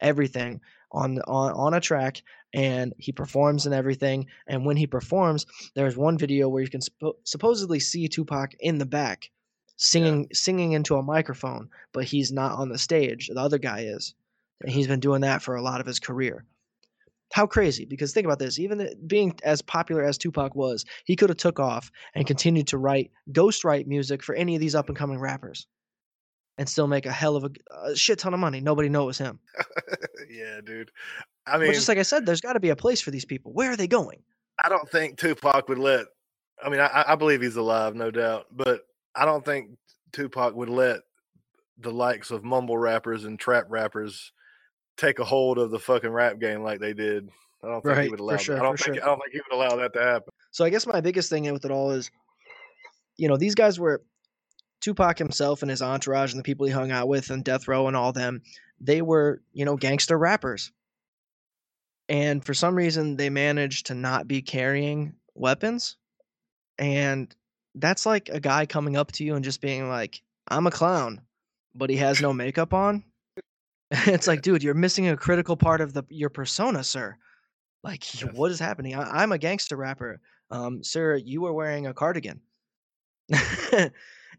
everything 0.00 0.60
on 0.92 1.18
on 1.20 1.52
on 1.52 1.74
a 1.74 1.80
track, 1.80 2.22
and 2.52 2.94
he 2.98 3.12
performs 3.12 3.66
and 3.66 3.74
everything. 3.74 4.26
And 4.46 4.64
when 4.64 4.76
he 4.76 4.86
performs, 4.86 5.46
there's 5.74 5.96
one 5.96 6.18
video 6.18 6.48
where 6.48 6.62
you 6.62 6.68
can 6.68 6.80
suppo- 6.80 7.16
supposedly 7.24 7.80
see 7.80 8.08
Tupac 8.08 8.54
in 8.60 8.78
the 8.78 8.86
back 8.86 9.30
singing 9.76 10.28
singing 10.32 10.72
into 10.72 10.96
a 10.96 11.02
microphone, 11.02 11.70
but 11.92 12.04
he's 12.04 12.32
not 12.32 12.58
on 12.58 12.68
the 12.68 12.78
stage. 12.78 13.28
The 13.32 13.40
other 13.40 13.58
guy 13.58 13.80
is. 13.80 14.14
And 14.60 14.70
he's 14.70 14.88
been 14.88 15.00
doing 15.00 15.20
that 15.20 15.40
for 15.40 15.54
a 15.54 15.62
lot 15.62 15.80
of 15.80 15.86
his 15.86 16.00
career. 16.00 16.44
How 17.32 17.46
crazy! 17.46 17.84
Because 17.84 18.12
think 18.12 18.24
about 18.24 18.38
this: 18.38 18.58
even 18.58 18.88
being 19.06 19.38
as 19.44 19.62
popular 19.62 20.02
as 20.02 20.18
Tupac 20.18 20.54
was, 20.54 20.84
he 21.04 21.14
could 21.14 21.28
have 21.28 21.36
took 21.36 21.60
off 21.60 21.92
and 22.14 22.26
continued 22.26 22.68
to 22.68 22.78
write 22.78 23.12
ghost 23.30 23.64
write 23.64 23.86
music 23.86 24.22
for 24.22 24.34
any 24.34 24.54
of 24.54 24.60
these 24.60 24.74
up 24.74 24.88
and 24.88 24.96
coming 24.96 25.18
rappers, 25.18 25.66
and 26.58 26.68
still 26.68 26.86
make 26.88 27.06
a 27.06 27.12
hell 27.12 27.36
of 27.36 27.44
a, 27.44 27.50
a 27.90 27.96
shit 27.96 28.18
ton 28.18 28.34
of 28.34 28.40
money. 28.40 28.60
Nobody 28.60 28.88
know 28.88 29.04
it 29.04 29.06
was 29.06 29.18
him. 29.18 29.38
yeah, 30.30 30.60
dude. 30.64 30.90
I 31.46 31.56
mean, 31.56 31.68
but 31.68 31.74
just 31.74 31.88
like 31.88 31.98
I 31.98 32.02
said, 32.02 32.26
there's 32.26 32.40
got 32.40 32.54
to 32.54 32.60
be 32.60 32.70
a 32.70 32.76
place 32.76 33.00
for 33.00 33.10
these 33.10 33.24
people. 33.24 33.52
Where 33.52 33.70
are 33.70 33.76
they 33.76 33.86
going? 33.86 34.22
I 34.62 34.68
don't 34.68 34.88
think 34.90 35.18
Tupac 35.18 35.68
would 35.68 35.78
let. 35.78 36.06
I 36.62 36.68
mean, 36.68 36.80
I, 36.80 37.04
I 37.08 37.14
believe 37.14 37.40
he's 37.40 37.56
alive, 37.56 37.94
no 37.94 38.10
doubt, 38.10 38.46
but 38.50 38.82
I 39.14 39.24
don't 39.24 39.44
think 39.44 39.70
Tupac 40.12 40.54
would 40.56 40.68
let 40.68 41.00
the 41.78 41.92
likes 41.92 42.32
of 42.32 42.42
mumble 42.42 42.76
rappers 42.76 43.24
and 43.24 43.38
trap 43.38 43.66
rappers 43.68 44.32
take 44.96 45.20
a 45.20 45.24
hold 45.24 45.58
of 45.58 45.70
the 45.70 45.78
fucking 45.78 46.10
rap 46.10 46.40
game 46.40 46.62
like 46.64 46.80
they 46.80 46.92
did. 46.92 47.28
I 47.62 47.68
don't 47.68 47.82
think 47.82 47.96
Right, 47.96 48.04
he 48.04 48.10
would 48.10 48.18
allow. 48.20 48.36
that. 48.36 48.50
I 48.50 48.62
don't 48.62 48.78
think. 48.78 48.96
sure. 48.96 49.04
I 49.04 49.06
don't 49.06 49.20
think 49.20 49.32
he 49.32 49.40
would 49.48 49.56
allow 49.56 49.76
that 49.76 49.92
to 49.92 50.00
happen. 50.02 50.28
So 50.50 50.64
I 50.64 50.70
guess 50.70 50.86
my 50.88 51.00
biggest 51.00 51.30
thing 51.30 51.50
with 51.52 51.64
it 51.64 51.70
all 51.70 51.92
is, 51.92 52.10
you 53.16 53.28
know, 53.28 53.36
these 53.36 53.54
guys 53.54 53.78
were 53.78 54.02
Tupac 54.80 55.18
himself 55.18 55.62
and 55.62 55.70
his 55.70 55.82
entourage 55.82 56.32
and 56.32 56.38
the 56.38 56.44
people 56.44 56.66
he 56.66 56.72
hung 56.72 56.90
out 56.90 57.08
with 57.08 57.30
and 57.30 57.44
Death 57.44 57.68
Row 57.68 57.88
and 57.88 57.96
all 57.96 58.12
them. 58.12 58.42
They 58.80 59.02
were, 59.02 59.42
you 59.52 59.64
know, 59.64 59.76
gangster 59.76 60.16
rappers. 60.16 60.70
And 62.08 62.44
for 62.44 62.54
some 62.54 62.74
reason, 62.74 63.16
they 63.16 63.28
managed 63.28 63.86
to 63.86 63.94
not 63.94 64.28
be 64.28 64.40
carrying 64.40 65.14
weapons. 65.34 65.96
And 66.78 67.34
that's 67.74 68.06
like 68.06 68.28
a 68.28 68.40
guy 68.40 68.66
coming 68.66 68.96
up 68.96 69.12
to 69.12 69.24
you 69.24 69.34
and 69.34 69.44
just 69.44 69.60
being 69.60 69.88
like, 69.88 70.22
I'm 70.48 70.66
a 70.66 70.70
clown, 70.70 71.20
but 71.74 71.90
he 71.90 71.96
has 71.96 72.20
no 72.20 72.32
makeup 72.32 72.72
on. 72.72 73.04
it's 73.90 74.26
like, 74.26 74.42
dude, 74.42 74.62
you're 74.62 74.74
missing 74.74 75.08
a 75.08 75.16
critical 75.16 75.56
part 75.56 75.80
of 75.80 75.92
the 75.92 76.04
your 76.08 76.30
persona, 76.30 76.84
sir. 76.84 77.16
Like, 77.82 78.02
Yes. 78.14 78.32
what 78.34 78.50
is 78.50 78.58
happening? 78.58 78.94
I, 78.94 79.22
I'm 79.22 79.32
a 79.32 79.38
gangster 79.38 79.76
rapper. 79.76 80.20
Um, 80.50 80.82
sir, 80.82 81.16
you 81.16 81.44
are 81.46 81.52
wearing 81.52 81.86
a 81.86 81.94
cardigan. 81.94 82.40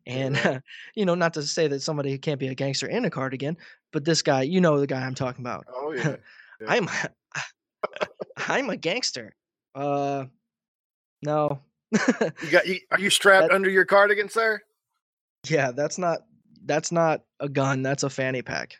and, 0.07 0.37
uh, 0.37 0.59
you 0.95 1.05
know, 1.05 1.15
not 1.15 1.33
to 1.35 1.43
say 1.43 1.67
that 1.67 1.81
somebody 1.81 2.17
can't 2.17 2.39
be 2.39 2.47
a 2.47 2.55
gangster 2.55 2.87
in 2.87 3.05
a 3.05 3.09
cardigan, 3.09 3.57
but 3.91 4.05
this 4.05 4.21
guy, 4.21 4.41
you 4.43 4.61
know, 4.61 4.79
the 4.79 4.87
guy 4.87 5.01
I'm 5.05 5.15
talking 5.15 5.43
about. 5.43 5.65
Oh 5.73 5.91
yeah. 5.91 6.15
Yeah. 6.61 6.67
I'm, 6.73 6.89
I'm 8.49 8.69
a 8.69 8.75
gangster. 8.75 9.33
Uh, 9.73 10.25
no. 11.23 11.61
You 11.93 12.51
got? 12.51 12.67
You, 12.67 12.79
are 12.91 12.99
you 12.99 13.09
strapped 13.09 13.47
That- 13.47 13.55
under 13.55 13.69
your 13.69 13.85
cardigan, 13.85 14.27
sir? 14.27 14.61
yeah, 15.47 15.71
that's 15.71 15.97
not, 15.97 16.19
that's 16.65 16.91
not 16.91 17.21
a 17.39 17.47
gun. 17.47 17.81
That's 17.81 18.03
a 18.03 18.09
fanny 18.09 18.41
pack. 18.41 18.75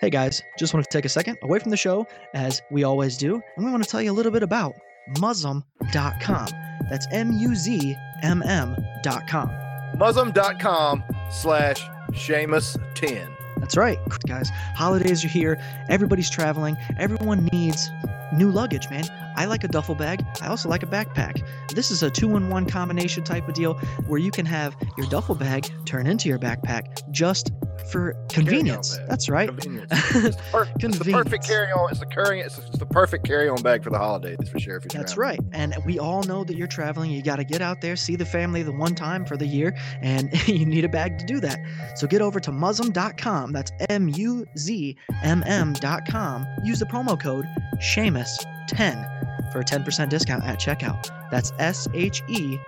Hey 0.00 0.10
guys, 0.10 0.42
just 0.58 0.74
want 0.74 0.84
to 0.84 0.90
take 0.96 1.04
a 1.04 1.08
second 1.08 1.38
away 1.42 1.58
from 1.58 1.70
the 1.70 1.76
show, 1.76 2.06
as 2.34 2.62
we 2.70 2.84
always 2.84 3.16
do, 3.16 3.40
and 3.56 3.64
we 3.64 3.70
want 3.72 3.82
to 3.82 3.88
tell 3.88 4.00
you 4.02 4.12
a 4.12 4.14
little 4.14 4.30
bit 4.30 4.42
about 4.44 4.74
Muzmm.com. 5.16 6.46
That's 6.90 7.06
M 7.12 7.32
U 7.32 7.56
Z 7.56 7.96
M 8.22 8.42
M.com. 8.42 9.50
Muzmm.com 9.96 11.04
slash 11.30 11.88
Seamus 12.12 12.76
ten. 12.94 13.28
That's 13.58 13.76
right, 13.76 13.98
guys. 14.26 14.50
Holidays 14.76 15.24
are 15.24 15.28
here. 15.28 15.60
Everybody's 15.88 16.30
traveling. 16.30 16.76
Everyone 16.98 17.46
needs 17.52 17.90
new 18.32 18.50
luggage, 18.50 18.88
man. 18.88 19.04
I 19.36 19.46
like 19.46 19.64
a 19.64 19.68
duffel 19.68 19.94
bag. 19.94 20.24
I 20.40 20.46
also 20.48 20.68
like 20.68 20.82
a 20.82 20.86
backpack. 20.86 21.44
This 21.74 21.90
is 21.90 22.02
a 22.02 22.10
two 22.10 22.36
in 22.36 22.50
one 22.50 22.66
combination 22.66 23.24
type 23.24 23.48
of 23.48 23.54
deal 23.54 23.74
where 24.06 24.20
you 24.20 24.30
can 24.30 24.46
have 24.46 24.76
your 24.96 25.06
duffel 25.08 25.34
bag 25.34 25.68
turn 25.84 26.06
into 26.06 26.28
your 26.28 26.38
backpack 26.38 27.10
just 27.10 27.50
for 27.90 28.14
convenience. 28.28 28.98
That's 29.08 29.28
right. 29.28 29.48
Convenience. 29.48 29.90
It's, 29.92 30.36
the 30.36 30.42
per- 30.52 30.62
it's 30.64 30.72
the 30.72 30.78
Convenience. 30.80 31.24
perfect 31.24 31.46
carry 31.46 31.72
on. 31.72 31.90
It's 31.90 32.00
the 32.00 32.06
carrying. 32.06 32.44
It's, 32.44 32.58
it's 32.58 32.78
the 32.78 32.86
perfect 32.86 33.24
carry 33.26 33.48
on 33.48 33.62
bag 33.62 33.82
for 33.84 33.90
the 33.90 33.98
holidays 33.98 34.36
for 34.50 34.58
sure. 34.58 34.76
If 34.76 34.84
you're 34.84 35.00
That's 35.00 35.14
traveling. 35.14 35.48
right. 35.52 35.58
And 35.60 35.74
we 35.86 35.98
all 35.98 36.22
know 36.24 36.44
that 36.44 36.56
you're 36.56 36.66
traveling. 36.66 37.10
You 37.10 37.22
got 37.22 37.36
to 37.36 37.44
get 37.44 37.60
out 37.62 37.80
there, 37.80 37.96
see 37.96 38.16
the 38.16 38.26
family 38.26 38.62
the 38.62 38.72
one 38.72 38.94
time 38.94 39.24
for 39.24 39.36
the 39.36 39.46
year, 39.46 39.76
and 40.02 40.30
you 40.48 40.66
need 40.66 40.84
a 40.84 40.88
bag 40.88 41.18
to 41.18 41.26
do 41.26 41.40
that. 41.40 41.58
So 41.96 42.06
get 42.06 42.20
over 42.20 42.40
to 42.40 42.50
muzmm.com. 42.50 43.52
That's 43.52 43.72
M 43.88 44.08
U 44.10 44.46
Z 44.56 44.96
M 45.22 45.42
M.com. 45.46 46.46
Use 46.64 46.78
the 46.80 46.86
promo 46.86 47.18
code 47.20 47.46
SHEAMUS10 47.80 49.52
for 49.52 49.60
a 49.60 49.64
10% 49.64 50.08
discount 50.08 50.44
at 50.44 50.58
checkout. 50.60 51.08
That's 51.30 51.52
S 51.58 51.88
H 51.94 52.22
E 52.28 52.58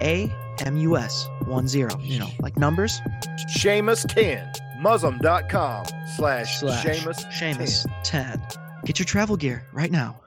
A 0.00 0.32
M 0.64 0.76
U 0.76 0.96
S 0.96 1.28
1 1.44 1.68
0. 1.68 1.90
You 2.00 2.18
know, 2.20 2.28
like 2.40 2.56
numbers 2.56 3.00
Seamus 3.48 4.06
ten. 4.12 4.50
Muzmm.com 4.78 5.86
slash 6.14 6.60
slash 6.60 6.84
Seamus 6.84 7.24
Seamus 7.32 7.84
10. 8.04 8.38
10. 8.38 8.42
Get 8.84 9.00
your 9.00 9.06
travel 9.06 9.36
gear 9.36 9.66
right 9.72 9.90
now. 9.90 10.20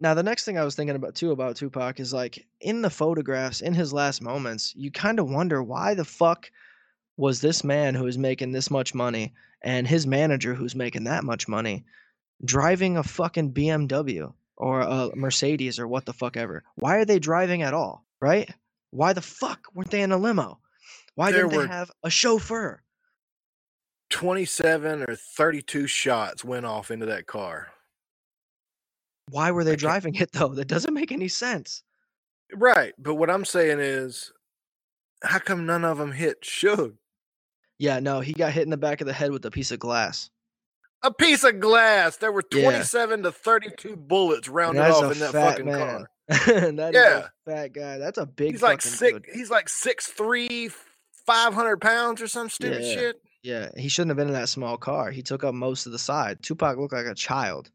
Now, 0.00 0.14
the 0.14 0.22
next 0.22 0.44
thing 0.44 0.56
I 0.56 0.62
was 0.62 0.76
thinking 0.76 0.94
about 0.94 1.16
too 1.16 1.32
about 1.32 1.56
Tupac 1.56 1.98
is 1.98 2.12
like 2.12 2.46
in 2.60 2.82
the 2.82 2.90
photographs, 2.90 3.60
in 3.60 3.74
his 3.74 3.92
last 3.92 4.22
moments, 4.22 4.72
you 4.76 4.92
kind 4.92 5.18
of 5.18 5.28
wonder 5.28 5.60
why 5.60 5.94
the 5.94 6.04
fuck 6.04 6.48
was 7.16 7.40
this 7.40 7.64
man 7.64 7.96
who 7.96 8.06
is 8.06 8.16
making 8.16 8.52
this 8.52 8.70
much 8.70 8.94
money 8.94 9.34
and 9.60 9.88
his 9.88 10.06
manager 10.06 10.54
who's 10.54 10.76
making 10.76 11.04
that 11.04 11.24
much 11.24 11.48
money 11.48 11.84
driving 12.44 12.96
a 12.96 13.02
fucking 13.02 13.52
BMW 13.52 14.32
or 14.56 14.82
a 14.82 15.10
Mercedes 15.16 15.80
or 15.80 15.88
what 15.88 16.06
the 16.06 16.12
fuck 16.12 16.36
ever? 16.36 16.62
Why 16.76 16.98
are 16.98 17.04
they 17.04 17.18
driving 17.18 17.62
at 17.62 17.74
all? 17.74 18.04
Right? 18.20 18.48
Why 18.90 19.12
the 19.12 19.20
fuck 19.20 19.66
weren't 19.74 19.90
they 19.90 20.02
in 20.02 20.12
a 20.12 20.16
limo? 20.16 20.60
Why 21.18 21.32
There 21.32 21.48
didn't 21.48 21.62
they 21.68 21.74
have 21.74 21.90
a 22.04 22.10
chauffeur? 22.10 22.80
27 24.10 25.02
or 25.08 25.16
32 25.16 25.88
shots 25.88 26.44
went 26.44 26.64
off 26.64 26.92
into 26.92 27.06
that 27.06 27.26
car. 27.26 27.66
Why 29.28 29.50
were 29.50 29.64
they 29.64 29.74
driving 29.74 30.14
it 30.14 30.30
though? 30.30 30.54
That 30.54 30.68
doesn't 30.68 30.94
make 30.94 31.10
any 31.10 31.26
sense. 31.26 31.82
Right. 32.54 32.94
But 32.98 33.16
what 33.16 33.30
I'm 33.30 33.44
saying 33.44 33.80
is, 33.80 34.32
how 35.24 35.40
come 35.40 35.66
none 35.66 35.84
of 35.84 35.98
them 35.98 36.12
hit 36.12 36.42
Suge? 36.42 36.94
Yeah, 37.80 37.98
no, 37.98 38.20
he 38.20 38.32
got 38.32 38.52
hit 38.52 38.62
in 38.62 38.70
the 38.70 38.76
back 38.76 39.00
of 39.00 39.08
the 39.08 39.12
head 39.12 39.32
with 39.32 39.44
a 39.44 39.50
piece 39.50 39.72
of 39.72 39.80
glass. 39.80 40.30
A 41.02 41.12
piece 41.12 41.42
of 41.42 41.58
glass. 41.58 42.16
There 42.18 42.30
were 42.30 42.44
Yeah. 42.52 42.62
27 42.62 43.24
to 43.24 43.32
32 43.32 43.96
bullets 43.96 44.48
rounded 44.48 44.82
off 44.82 45.12
in 45.12 45.18
that 45.18 45.32
fucking 45.32 45.66
man. 45.66 45.78
car. 45.78 46.08
that 46.28 46.94
is 46.94 46.94
Yeah. 46.94 47.26
fat 47.44 47.72
guy. 47.72 47.98
That's 47.98 48.18
a 48.18 48.26
big 48.26 48.52
He's 48.52 48.62
like 48.62 48.82
six. 48.82 49.14
dude. 49.14 49.26
He's 49.34 49.50
like 49.50 49.68
six 49.68 50.06
three, 50.06 50.70
five 51.28 51.54
hundred 51.54 51.80
pounds 51.80 52.20
or 52.22 52.26
some 52.26 52.48
stupid 52.48 52.82
Yeah. 52.82 52.94
shit. 52.94 53.22
Yeah, 53.42 53.68
he 53.76 53.88
shouldn't 53.88 54.10
have 54.10 54.16
been 54.16 54.26
in 54.28 54.34
that 54.34 54.48
small 54.48 54.76
car. 54.76 55.10
He 55.12 55.22
took 55.22 55.44
up 55.44 55.54
most 55.54 55.86
of 55.86 55.92
the 55.92 55.98
side. 55.98 56.42
Tupac 56.42 56.76
looked 56.76 56.92
like 56.92 57.06
a 57.06 57.14
child. 57.14 57.70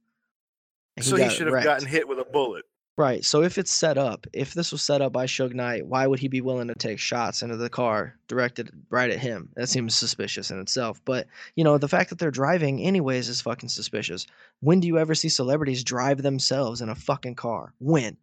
and 0.98 1.06
so 1.06 1.16
he 1.16 1.30
should 1.30 1.48
have 1.48 1.54
wrecked. 1.54 1.64
gotten 1.66 1.88
hit 1.88 2.08
with 2.08 2.20
a 2.20 2.26
bullet. 2.26 2.66
Right. 2.96 3.26
So 3.26 3.42
if 3.42 3.58
it's 3.58 3.72
set 3.72 3.98
up, 3.98 4.28
if 4.34 4.54
this 4.54 4.72
was 4.72 4.84
set 4.84 5.02
up 5.02 5.12
by 5.14 5.26
Suge 5.26 5.56
Knight, 5.56 5.88
why 5.88 6.06
would 6.06 6.20
he 6.20 6.28
be 6.28 6.42
willing 6.42 6.68
to 6.68 6.76
take 6.76 7.00
shots 7.00 7.42
into 7.42 7.58
the 7.58 7.70
car 7.70 8.16
directed 8.28 8.70
right 8.92 9.10
at 9.10 9.18
him? 9.18 9.50
That 9.56 9.68
seems 9.70 9.96
suspicious 9.96 10.52
in 10.52 10.60
itself. 10.60 11.02
But, 11.04 11.26
you 11.56 11.64
know, 11.64 11.80
the 11.80 11.88
fact 11.88 12.12
that 12.12 12.20
they're 12.20 12.30
driving 12.30 12.80
anyways 12.82 13.30
is 13.30 13.42
fucking 13.42 13.70
suspicious. 13.70 14.28
When 14.60 14.80
do 14.80 14.88
you 14.88 15.00
ever 15.00 15.16
see 15.16 15.30
celebrities 15.30 15.84
drive 15.84 16.22
themselves 16.22 16.82
in 16.82 16.90
a 16.90 16.94
fucking 16.96 17.34
car? 17.36 17.74
When? 17.80 18.16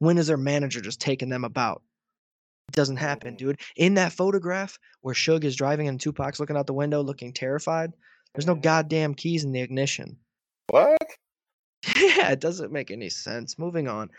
When 0.00 0.18
is 0.18 0.26
their 0.26 0.36
manager 0.36 0.80
just 0.80 1.00
taking 1.00 1.28
them 1.28 1.44
about? 1.44 1.82
It 2.68 2.74
doesn't 2.74 2.96
happen, 2.96 3.34
Mm. 3.34 3.38
dude. 3.38 3.60
In 3.76 3.94
that 3.94 4.12
photograph 4.12 4.78
where 5.00 5.14
Suge 5.14 5.44
is 5.44 5.56
driving 5.56 5.88
and 5.88 6.00
Tupac's 6.00 6.40
looking 6.40 6.56
out 6.56 6.66
the 6.66 6.72
window 6.72 7.02
looking 7.02 7.32
terrified, 7.32 7.92
there's 8.34 8.46
no 8.46 8.56
Mhm. 8.56 8.62
goddamn 8.62 9.14
keys 9.14 9.44
in 9.44 9.52
the 9.52 9.60
ignition. 9.60 10.18
What? 10.68 10.96
Yeah, 11.96 12.30
it 12.30 12.40
doesn't 12.40 12.72
make 12.72 12.90
any 12.90 13.08
sense. 13.08 13.58
Moving 13.58 13.88
on. 13.88 14.10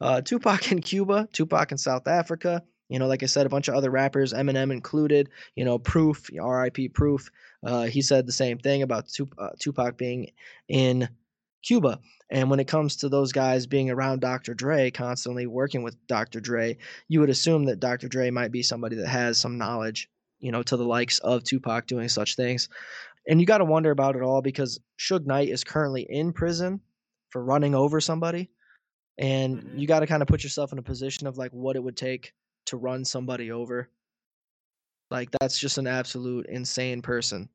Uh, 0.00 0.20
Tupac 0.20 0.72
in 0.72 0.80
Cuba, 0.80 1.28
Tupac 1.32 1.70
in 1.70 1.78
South 1.78 2.08
Africa. 2.08 2.62
You 2.88 2.98
know, 2.98 3.06
like 3.06 3.22
I 3.22 3.26
said, 3.26 3.46
a 3.46 3.48
bunch 3.48 3.68
of 3.68 3.74
other 3.74 3.90
rappers, 3.90 4.32
Eminem 4.32 4.72
included. 4.72 5.30
You 5.54 5.64
know, 5.64 5.78
Proof, 5.78 6.28
R.I.P. 6.38 6.88
Proof. 6.90 7.30
Uh, 7.62 7.84
he 7.84 8.02
said 8.02 8.26
the 8.26 8.32
same 8.32 8.58
thing 8.58 8.82
about 8.82 9.08
Tup- 9.08 9.34
uh, 9.38 9.50
Tupac 9.60 9.96
being 9.96 10.32
in 10.68 11.08
Cuba. 11.62 12.00
And 12.32 12.48
when 12.48 12.60
it 12.60 12.66
comes 12.66 12.96
to 12.96 13.10
those 13.10 13.30
guys 13.30 13.66
being 13.66 13.90
around 13.90 14.22
Dr. 14.22 14.54
Dre, 14.54 14.90
constantly 14.90 15.46
working 15.46 15.82
with 15.82 15.94
Dr. 16.06 16.40
Dre, 16.40 16.78
you 17.06 17.20
would 17.20 17.28
assume 17.28 17.66
that 17.66 17.78
Dr. 17.78 18.08
Dre 18.08 18.30
might 18.30 18.50
be 18.50 18.62
somebody 18.62 18.96
that 18.96 19.06
has 19.06 19.36
some 19.36 19.58
knowledge, 19.58 20.08
you 20.40 20.50
know, 20.50 20.62
to 20.62 20.78
the 20.78 20.84
likes 20.84 21.18
of 21.18 21.44
Tupac 21.44 21.86
doing 21.86 22.08
such 22.08 22.34
things. 22.34 22.70
And 23.28 23.38
you 23.38 23.46
got 23.46 23.58
to 23.58 23.66
wonder 23.66 23.90
about 23.90 24.16
it 24.16 24.22
all 24.22 24.40
because 24.40 24.80
Suge 24.98 25.26
Knight 25.26 25.50
is 25.50 25.62
currently 25.62 26.06
in 26.08 26.32
prison 26.32 26.80
for 27.28 27.44
running 27.44 27.74
over 27.74 28.00
somebody. 28.00 28.48
And 29.18 29.58
Mhm. 29.62 29.78
you 29.78 29.86
got 29.86 30.00
to 30.00 30.06
kind 30.06 30.22
of 30.22 30.26
put 30.28 30.42
yourself 30.42 30.72
in 30.72 30.78
a 30.78 30.82
position 30.82 31.26
of 31.26 31.36
like 31.36 31.52
what 31.52 31.76
it 31.76 31.82
would 31.84 31.98
take 31.98 32.32
to 32.66 32.78
run 32.78 33.04
somebody 33.04 33.52
over. 33.52 33.90
Like 35.10 35.28
that's 35.38 35.58
just 35.58 35.76
an 35.76 35.86
absolute 35.86 36.46
insane 36.46 37.02
person 37.02 37.50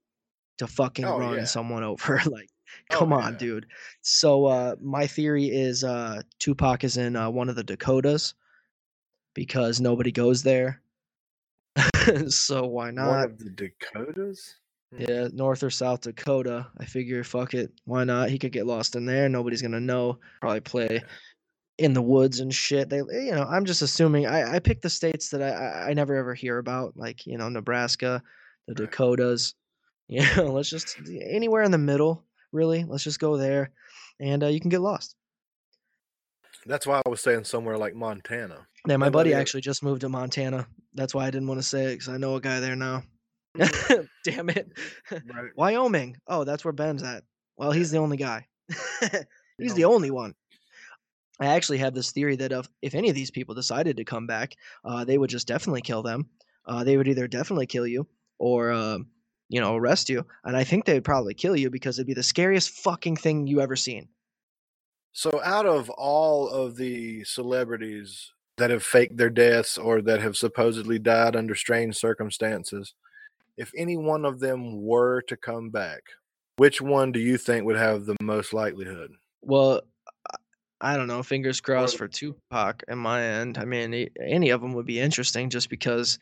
to 0.60 0.68
fucking 0.68 1.06
Oh, 1.06 1.18
run 1.18 1.38
yeah. 1.40 1.44
someone 1.46 1.84
over. 1.84 2.22
like, 2.28 2.50
Oh, 2.92 2.98
come 2.98 3.14
on, 3.14 3.34
yeah. 3.34 3.40
dude. 3.40 3.66
So 4.02 4.46
uh 4.46 4.76
my 4.82 5.08
theory 5.08 5.46
is 5.46 5.84
uh 5.84 6.22
Tupac 6.40 6.84
is 6.84 6.98
in 6.98 7.16
uh, 7.16 7.30
one 7.30 7.50
of 7.50 7.56
the 7.56 7.64
Dakotas 7.64 8.34
because 9.34 9.80
nobody 9.80 10.12
goes 10.12 10.44
there. 10.44 10.82
so 12.28 12.66
why 12.66 12.86
One 12.86 12.96
not? 12.96 13.26
of 13.26 13.38
the 13.40 13.50
Dakotas? 13.50 14.56
Yeah, 14.98 15.28
North 15.34 15.64
or 15.64 15.70
South 15.70 16.02
Dakota. 16.02 16.68
I 16.80 16.86
figure, 16.86 17.24
fuck 17.24 17.54
it, 17.54 17.72
why 17.86 18.04
not? 18.06 18.30
He 18.30 18.40
could 18.40 18.54
get 18.54 18.66
lost 18.66 18.96
in 18.96 19.06
there. 19.06 19.28
Nobody's 19.28 19.62
gonna 19.62 19.80
know. 19.80 20.20
Probably 20.42 20.62
play 20.62 21.04
in 21.78 21.94
the 21.94 22.02
woods 22.02 22.40
and 22.40 22.54
shit. 22.54 22.90
They, 22.90 22.98
you 22.98 23.32
know, 23.32 23.44
I'm 23.44 23.66
just 23.66 23.82
assuming. 23.82 24.26
I, 24.26 24.56
I 24.56 24.60
pick 24.60 24.82
the 24.82 24.90
states 24.90 25.30
that 25.30 25.42
I, 25.42 25.90
I, 25.90 25.94
never 25.94 26.16
ever 26.16 26.34
hear 26.34 26.58
about, 26.58 26.96
like 26.96 27.28
you 27.28 27.38
know, 27.38 27.50
Nebraska, 27.50 28.24
the. 28.68 28.76
Dakotas. 28.76 29.54
You 30.10 30.24
know, 30.38 30.54
let's 30.54 30.70
just 30.70 30.98
anywhere 31.22 31.64
in 31.64 31.72
the 31.72 31.78
middle. 31.78 32.24
Really, 32.52 32.86
let's 32.86 33.04
just 33.04 33.20
go 33.20 33.38
there, 33.38 33.72
and 34.20 34.44
uh, 34.44 34.48
you 34.48 34.60
can 34.60 34.70
get 34.70 34.82
lost. 34.82 35.16
That's 36.66 36.86
why 36.86 37.02
I 37.06 37.10
was 37.10 37.22
saying 37.22 37.46
somewhere 37.46 37.78
like 37.78 37.96
Montana. 37.96 38.68
Yeah, 38.88 38.98
my 38.98 39.10
buddy 39.10 39.34
actually 39.34 39.62
just 39.62 39.84
moved 39.84 40.02
to 40.02 40.10
Montana. 40.10 40.68
That's 40.94 41.14
why 41.14 41.26
I 41.26 41.32
didn't 41.32 41.48
want 41.48 41.62
to 41.62 41.68
say 41.68 41.86
it 41.86 41.94
because 41.96 42.10
I 42.10 42.18
know 42.18 42.36
a 42.36 42.42
guy 42.42 42.60
there 42.60 42.76
now. 42.76 43.04
Damn 44.24 44.50
it. 44.50 44.72
Right. 45.12 45.52
Wyoming. 45.56 46.18
Oh, 46.28 46.44
that's 46.44 46.66
where 46.66 46.74
Ben's 46.74 47.04
at. 47.04 47.24
Well, 47.58 47.72
he's 47.72 47.92
the 47.92 47.98
only 47.98 48.18
guy. 48.18 48.46
he's 49.58 49.74
the 49.74 49.86
only 49.86 50.12
one. 50.12 50.36
I 51.40 51.48
actually 51.48 51.78
have 51.80 51.94
this 51.94 52.12
theory 52.12 52.36
that 52.38 52.52
if, 52.52 52.68
if 52.82 52.96
any 52.96 53.10
of 53.10 53.16
these 53.16 53.32
people 53.32 53.56
decided 53.56 53.98
to 53.98 54.04
come 54.04 54.28
back, 54.28 54.56
uh, 54.84 55.06
they 55.06 55.18
would 55.18 55.30
just 55.30 55.48
definitely 55.48 55.82
kill 55.82 56.04
them. 56.04 56.28
Uh, 56.66 56.84
they 56.84 56.98
would 56.98 57.08
either 57.08 57.28
definitely 57.28 57.68
kill 57.68 57.88
you 57.88 58.08
or, 58.40 58.72
uh, 58.72 58.98
you 59.50 59.62
know, 59.62 59.76
arrest 59.76 60.10
you. 60.10 60.26
And 60.44 60.56
I 60.58 60.64
think 60.64 60.86
they'd 60.86 61.04
probably 61.04 61.34
kill 61.34 61.56
you 61.56 61.70
because 61.70 61.98
it'd 61.98 62.08
be 62.08 62.14
the 62.14 62.24
scariest 62.24 62.70
fucking 62.72 63.16
thing 63.18 63.48
you 63.48 63.62
ever 63.62 63.76
seen. 63.76 64.10
So, 65.14 65.42
out 65.44 65.66
of 65.66 65.90
all 65.92 66.48
of 66.50 66.76
the 66.76 67.24
celebrities 67.24 68.32
that 68.58 68.70
have 68.70 68.84
faked 68.84 69.18
their 69.18 69.30
deaths 69.30 69.78
or 69.78 70.02
that 70.02 70.22
have 70.22 70.38
supposedly 70.38 71.00
died 71.00 71.36
under 71.36 71.56
strange 71.56 71.96
circumstances, 71.96 72.94
if 73.58 73.72
any 73.76 73.98
one 73.98 74.26
of 74.26 74.40
them 74.40 74.84
were 74.84 75.22
to 75.24 75.36
come 75.38 75.70
back, 75.70 76.02
which 76.58 76.82
one 76.82 77.12
do 77.12 77.20
you 77.20 77.38
think 77.38 77.66
would 77.66 77.78
have 77.78 78.06
the 78.06 78.16
most 78.22 78.54
likelihood? 78.54 79.12
Well, 79.42 79.82
I- 80.32 80.38
I 80.80 80.96
don't 80.98 81.08
know. 81.08 81.24
Fingers 81.24 81.60
crossed 81.62 81.98
for 81.98 82.08
Tupac 82.08 82.84
in 82.88 83.00
my 83.00 83.24
end. 83.24 83.58
I 83.58 83.66
mean, 83.66 84.10
any 84.22 84.50
of 84.52 84.62
them 84.62 84.74
would 84.74 84.86
be 84.86 85.00
interesting 85.00 85.50
just 85.50 85.70
because 85.72 86.20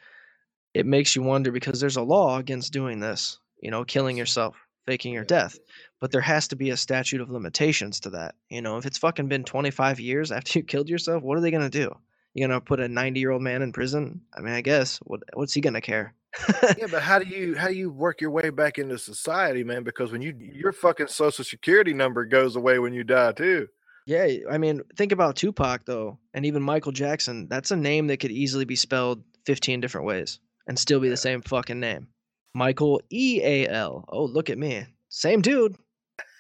it 0.76 0.86
makes 0.86 1.15
you 1.15 1.23
wonder 1.23 1.53
because 1.53 1.80
there's 1.80 1.95
a 1.95 2.01
law 2.01 2.38
against 2.38 2.73
doing 2.73 2.99
this, 2.99 3.39
you 3.61 3.71
know, 3.71 3.86
killing 3.86 4.17
yourself, 4.17 4.57
faking 4.86 5.13
your 5.13 5.23
death. 5.23 5.57
But 6.01 6.11
there 6.11 6.19
has 6.19 6.49
to 6.49 6.57
be 6.57 6.69
a 6.69 6.78
statute 6.78 7.21
of 7.21 7.32
limitations 7.32 8.01
to 8.01 8.09
that. 8.09 8.36
You 8.49 8.61
know, 8.61 8.78
if 8.78 8.86
it's 8.86 8.97
fucking 8.97 9.30
been 9.30 9.45
25 9.45 10.01
years 10.01 10.34
after 10.34 10.59
you 10.59 10.63
killed 10.67 10.89
yourself, 10.89 11.23
what 11.23 11.38
are 11.38 11.41
they 11.41 11.49
going 11.49 11.63
to 11.63 11.69
do? 11.69 11.95
You 12.34 12.45
going 12.45 12.59
to 12.59 12.63
put 12.63 12.82
a 12.82 12.89
90 12.89 13.21
year 13.21 13.32
old 13.32 13.41
man 13.41 13.61
in 13.61 13.71
prison? 13.71 14.19
I 14.38 14.41
mean, 14.41 14.53
I 14.53 14.59
guess. 14.59 14.97
What, 14.97 15.21
what's 15.34 15.53
he 15.53 15.61
going 15.61 15.76
to 15.76 15.82
care? 15.82 16.13
yeah, 16.78 16.88
but 16.91 17.01
how 17.01 17.19
do 17.19 17.26
you 17.26 17.55
how 17.55 17.69
do 17.69 17.73
you 17.73 17.89
work 17.89 18.19
your 18.19 18.30
way 18.30 18.49
back 18.49 18.78
into 18.78 18.97
society, 18.97 19.63
man? 19.63 19.86
Because 19.86 20.11
when 20.11 20.21
you 20.21 20.36
your 20.38 20.73
fucking 20.73 21.07
social 21.07 21.45
security 21.45 21.93
number 21.93 22.26
goes 22.26 22.57
away 22.57 22.78
when 22.78 22.93
you 22.93 23.05
die 23.05 23.32
too. 23.32 23.69
Yeah, 24.05 24.28
I 24.51 24.57
mean, 24.57 24.82
think 24.97 25.13
about 25.13 25.38
Tupac 25.38 25.86
though, 25.86 26.19
and 26.34 26.45
even 26.45 26.61
Michael 26.61 26.91
Jackson. 26.91 27.47
That's 27.47 27.71
a 27.71 27.78
name 27.78 28.07
that 28.07 28.17
could 28.17 28.32
easily 28.32 28.65
be 28.65 28.76
spelled 28.76 29.23
15 29.45 29.80
different 29.80 30.05
ways 30.07 30.39
and 30.68 30.78
still 30.78 30.99
be 30.99 31.09
the 31.09 31.18
same 31.18 31.41
fucking 31.41 31.80
name. 31.80 32.07
Michael 32.53 33.01
E 33.11 33.41
A 33.43 33.68
L. 33.68 34.05
Oh, 34.07 34.26
look 34.26 34.49
at 34.49 34.57
me. 34.57 34.86
Same 35.09 35.41
dude. 35.41 35.76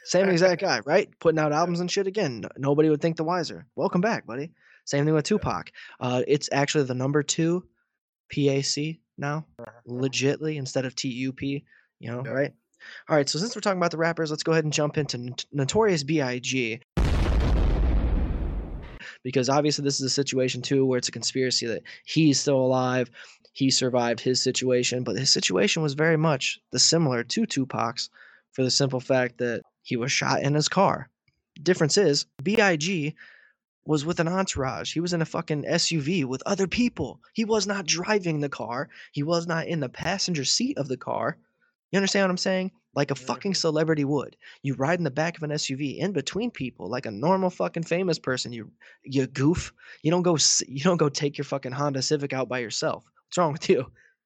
Same 0.05 0.29
exact 0.29 0.61
guy, 0.61 0.81
right? 0.85 1.09
Putting 1.19 1.39
out 1.39 1.51
albums 1.51 1.79
and 1.79 1.91
shit 1.91 2.07
again. 2.07 2.45
Nobody 2.57 2.89
would 2.89 3.01
think 3.01 3.17
the 3.17 3.23
wiser. 3.23 3.65
Welcome 3.75 4.01
back, 4.01 4.25
buddy. 4.25 4.51
Same 4.85 5.05
thing 5.05 5.13
with 5.13 5.25
Tupac. 5.25 5.71
Uh, 5.99 6.21
it's 6.27 6.47
actually 6.51 6.83
the 6.85 6.93
number 6.93 7.23
two 7.23 7.65
PAC 8.33 8.97
now, 9.17 9.45
legitly 9.87 10.57
instead 10.57 10.85
of 10.85 10.95
TUP, 10.95 11.41
you 11.41 11.61
know, 12.01 12.23
Yeah. 12.25 12.31
right? 12.31 12.53
All 13.09 13.15
right, 13.15 13.27
so 13.27 13.39
since 13.39 13.55
we're 13.55 13.61
talking 13.61 13.79
about 13.79 13.91
the 13.91 13.97
rappers, 13.97 14.29
let's 14.29 14.43
go 14.43 14.51
ahead 14.51 14.63
and 14.63 14.73
jump 14.73 14.97
into 14.97 15.17
Not- 15.17 15.45
Notorious 15.51 16.03
B.I.G 16.03 16.81
because 19.25 19.49
obviously 19.49 19.83
this 19.83 19.99
is 19.99 20.05
a 20.05 20.09
situation 20.09 20.61
too 20.61 20.85
where 20.85 20.97
it's 20.97 21.09
a 21.09 21.11
conspiracy 21.19 21.65
that 21.65 21.83
he's 22.05 22.39
still 22.39 22.59
alive 22.59 23.11
he 23.51 23.69
survived 23.69 24.21
his 24.21 24.41
situation 24.41 25.03
but 25.03 25.17
his 25.17 25.29
situation 25.29 25.83
was 25.83 25.95
very 25.95 26.17
much 26.17 26.59
the 26.71 26.79
similar 26.79 27.25
to 27.25 27.45
tupac's 27.45 28.09
for 28.55 28.63
the 28.63 28.71
simple 28.71 29.01
fact 29.01 29.37
that 29.39 29.61
he 29.83 29.97
was 29.97 30.11
shot 30.11 30.41
in 30.41 30.55
his 30.55 30.69
car. 30.69 31.09
Difference 31.61 31.97
is 31.97 32.25
big 32.41 33.15
was 33.85 34.03
with 34.03 34.19
an 34.19 34.27
entourage. 34.27 34.93
He 34.93 34.99
was 34.99 35.13
in 35.13 35.21
a 35.21 35.25
fucking 35.25 35.63
suv 35.65 36.25
with 36.25 36.41
other 36.45 36.67
people. 36.67 37.19
He 37.33 37.45
was 37.45 37.67
not 37.67 37.85
driving 37.85 38.39
the 38.39 38.49
car. 38.49 38.89
He 39.11 39.21
was 39.21 39.45
not 39.45 39.67
in 39.67 39.79
the 39.79 39.89
passenger 39.89 40.43
seat 40.43 40.77
of 40.77 40.87
the 40.87 40.97
car 40.97 41.37
you 41.95 41.99
understand 41.99 42.23
what 42.23 42.31
i'm 42.31 42.37
saying 42.37 42.71
like 42.93 43.11
a 43.11 43.15
fucking 43.15 43.53
celebrity 43.53 44.05
would 44.05 44.35
you 44.61 44.73
ride 44.75 44.99
in 44.99 45.03
the 45.03 45.11
back 45.11 45.37
of 45.37 45.43
an 45.43 45.51
suv 45.51 45.97
in 45.97 46.11
between 46.11 46.51
people 46.51 46.89
like 46.89 47.05
a 47.05 47.11
normal 47.11 47.49
fucking 47.49 47.83
famous 47.83 48.19
person 48.19 48.53
you 48.53 48.71
you 49.05 49.27
goof. 49.27 49.73
You 50.01 50.11
don't 50.11 50.23
go. 50.23 50.37
You 50.67 50.83
don't 50.83 50.97
go 50.97 51.09
take 51.09 51.37
your 51.37 51.45
fucking 51.45 51.71
Honda 51.71 52.01
Civic 52.01 52.33
out 52.33 52.49
by 52.49 52.59
yourself. 52.59 53.05
What's 53.27 53.37
wrong 53.37 53.53
with 53.53 53.69
you? 53.69 53.85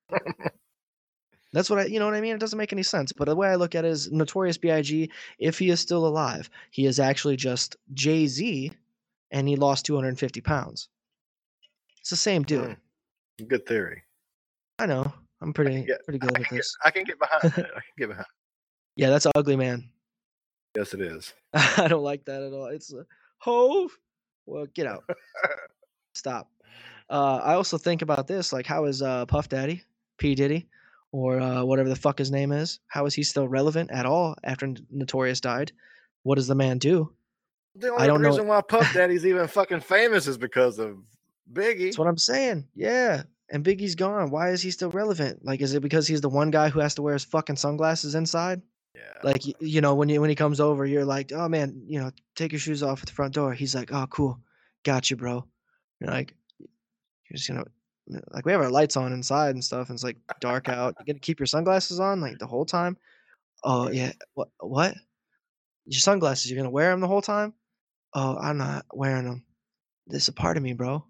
That's 1.54 1.70
what 1.70 1.80
I. 1.80 1.86
You 1.86 2.00
know 2.00 2.06
what 2.06 2.16
I 2.16 2.22
mean? 2.22 2.36
It 2.36 2.40
doesn't 2.40 2.58
make 2.58 2.74
any 2.74 2.84
sense. 2.84 3.12
But 3.12 3.26
the 3.26 3.36
way 3.36 3.50
I 3.50 3.56
look 3.56 3.76
at 3.76 3.86
it 3.86 3.90
is, 3.90 4.12
Notorious 4.12 4.58
B.I.G. 4.58 5.12
If 5.40 5.60
he 5.60 5.70
is 5.70 5.80
still 5.80 6.08
alive, 6.08 6.50
he 6.72 6.86
is 6.86 7.00
actually 7.00 7.36
just 7.36 7.76
Jay 7.94 8.28
Z, 8.28 8.72
and 9.32 9.48
he 9.48 9.56
lost 9.56 9.86
250 9.86 10.42
pounds. 10.42 10.90
It's 12.00 12.12
the 12.12 12.16
same 12.16 12.44
dude. 12.44 12.78
Mm. 13.42 13.48
Good 13.48 13.66
theory. 13.66 14.04
I 14.78 14.86
know. 14.86 15.14
I'm 15.42 15.54
pretty 15.54 15.84
get- 15.84 16.04
pretty 16.06 16.20
good 16.20 16.36
at 16.36 16.44
get, 16.44 16.52
this. 16.52 16.76
I 16.84 16.92
can 16.92 17.04
get 17.04 17.18
behind. 17.20 17.44
I 17.46 17.52
can 17.82 17.82
get 17.98 18.08
behind. 18.10 18.26
Yeah, 18.96 19.10
that's 19.10 19.28
ugly, 19.36 19.56
man. 19.56 19.90
Yes, 20.76 20.94
it 20.94 21.02
is. 21.02 21.34
I 21.54 21.88
don't 21.88 22.04
like 22.04 22.26
that 22.26 22.44
at 22.44 22.54
all. 22.54 22.66
It's 22.68 22.94
a 22.94 23.06
hove. 23.38 23.98
Well, 24.46 24.66
get 24.74 24.88
out. 24.88 25.04
Stop. 26.14 26.50
Uh, 27.10 27.40
I 27.44 27.54
also 27.54 27.78
think 27.78 28.02
about 28.02 28.28
this, 28.28 28.52
like 28.54 28.66
how 28.66 28.86
is 28.86 29.02
uh, 29.02 29.26
Puff 29.26 29.50
Daddy, 29.50 29.84
P 30.18 30.36
Diddy, 30.36 30.68
or 31.12 31.40
uh, 31.40 31.64
whatever 31.64 31.90
the 31.90 31.96
fuck 31.96 32.18
his 32.20 32.30
name 32.32 32.52
is? 32.52 32.80
How 32.88 33.06
is 33.06 33.14
he 33.16 33.24
still 33.24 33.48
relevant 33.48 33.90
at 33.92 34.06
all 34.06 34.36
after 34.44 34.72
Notorious 34.92 35.40
died? 35.42 35.72
What 36.24 36.36
does 36.36 36.48
the 36.48 36.56
man 36.56 36.78
do? 36.78 37.12
The 37.76 37.92
only 37.92 38.08
don't 38.08 38.22
know- 38.22 38.30
reason 38.30 38.48
why 38.48 38.62
Puff 38.62 38.94
Daddy's 38.94 39.26
even 39.26 39.48
fucking 39.48 39.80
famous 39.80 40.28
is 40.28 40.38
because 40.38 40.78
of 40.78 40.98
Biggie. 41.52 41.86
That's 41.86 41.98
what 41.98 42.08
I'm 42.08 42.18
saying. 42.18 42.68
Yeah. 42.76 43.24
And 43.52 43.64
Biggie's 43.64 43.96
gone. 43.96 44.30
Why 44.30 44.52
is 44.52 44.62
he 44.62 44.72
still 44.72 44.92
relevant? 44.92 45.44
Like, 45.44 45.62
is 45.62 45.74
it 45.74 45.82
because 45.82 46.08
he's 46.08 46.22
the 46.22 46.30
one 46.30 46.52
guy 46.52 46.70
who 46.70 46.80
has 46.80 46.96
to 46.96 47.02
wear 47.02 47.14
his 47.14 47.24
fucking 47.24 47.56
sunglasses 47.56 48.14
inside? 48.14 48.62
Yeah. 48.96 49.02
Like 49.24 49.44
you 49.60 49.82
know, 49.82 49.96
when 49.96 50.10
you 50.10 50.20
when 50.22 50.30
he 50.30 50.36
comes 50.36 50.60
over, 50.60 50.86
you're 50.86 51.06
like, 51.06 51.32
oh 51.32 51.48
man, 51.48 51.84
you 51.88 52.00
know, 52.00 52.12
take 52.36 52.52
your 52.52 52.60
shoes 52.60 52.84
off 52.84 53.02
at 53.02 53.08
the 53.08 53.14
front 53.14 53.34
door. 53.34 53.54
He's 53.54 53.76
like, 53.76 53.92
oh 53.92 54.08
cool, 54.10 54.40
got 54.84 55.10
you, 55.10 55.16
bro. 55.16 55.46
You're 56.00 56.10
like, 56.10 56.36
you're 56.60 57.38
just 57.38 57.48
gonna 57.48 57.66
like 58.32 58.46
we 58.46 58.52
have 58.52 58.62
our 58.62 58.72
lights 58.72 58.98
on 58.98 59.14
inside 59.14 59.52
and 59.52 59.64
stuff, 59.64 59.90
and 59.90 59.96
it's 59.96 60.04
like 60.04 60.18
dark 60.40 60.70
out. 60.70 60.96
You 61.00 61.06
gonna 61.06 61.20
keep 61.20 61.40
your 61.40 61.48
sunglasses 61.48 62.00
on 62.00 62.22
like 62.22 62.40
the 62.40 62.48
whole 62.48 62.66
time? 62.66 62.98
Oh 63.64 63.90
yeah, 63.90 64.14
what 64.34 64.50
what? 64.60 64.96
Your 65.86 66.00
sunglasses? 66.00 66.50
You're 66.50 66.60
gonna 66.60 66.72
wear 66.72 66.92
them 66.92 67.02
the 67.02 67.08
whole 67.08 67.22
time? 67.22 67.54
Oh, 68.14 68.38
I'm 68.38 68.58
not 68.58 68.86
wearing 68.92 69.26
them. 69.26 69.46
This 70.08 70.24
is 70.24 70.30
a 70.30 70.34
part 70.34 70.58
of 70.58 70.64
me, 70.64 70.74
bro. 70.74 71.06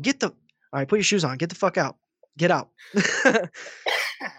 Get 0.00 0.20
the 0.20 0.32
all 0.72 0.80
right. 0.80 0.88
Put 0.88 0.96
your 0.96 1.04
shoes 1.04 1.24
on. 1.24 1.38
Get 1.38 1.48
the 1.48 1.54
fuck 1.54 1.76
out. 1.78 1.96
Get 2.38 2.50
out. 2.50 2.70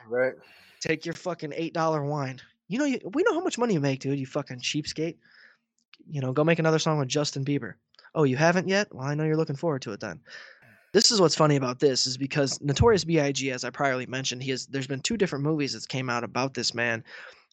right. 0.07 0.33
Take 0.79 1.05
your 1.05 1.13
fucking 1.13 1.53
eight 1.55 1.73
dollar 1.73 2.03
wine. 2.03 2.39
You 2.67 2.79
know, 2.79 2.85
you, 2.85 2.99
we 3.13 3.23
know 3.23 3.33
how 3.33 3.41
much 3.41 3.57
money 3.57 3.73
you 3.73 3.81
make, 3.81 3.99
dude. 3.99 4.19
You 4.19 4.25
fucking 4.25 4.59
cheapskate. 4.59 5.17
You 6.09 6.21
know, 6.21 6.31
go 6.31 6.43
make 6.43 6.59
another 6.59 6.79
song 6.79 6.99
with 6.99 7.09
Justin 7.09 7.45
Bieber. 7.45 7.73
Oh, 8.15 8.23
you 8.23 8.37
haven't 8.37 8.67
yet? 8.67 8.93
Well, 8.93 9.07
I 9.07 9.13
know 9.13 9.23
you're 9.23 9.37
looking 9.37 9.55
forward 9.55 9.81
to 9.83 9.91
it 9.91 9.99
then. 9.99 10.19
This 10.93 11.11
is 11.11 11.21
what's 11.21 11.35
funny 11.35 11.55
about 11.55 11.79
this 11.79 12.05
is 12.05 12.17
because 12.17 12.59
Notorious 12.61 13.05
B.I.G. 13.05 13.49
as 13.51 13.63
I 13.63 13.69
priorly 13.69 14.07
mentioned, 14.07 14.43
he 14.43 14.51
has 14.51 14.67
there's 14.67 14.87
been 14.87 14.99
two 14.99 15.15
different 15.15 15.43
movies 15.43 15.73
that 15.73 15.87
came 15.87 16.09
out 16.09 16.23
about 16.23 16.53
this 16.53 16.73
man, 16.73 17.03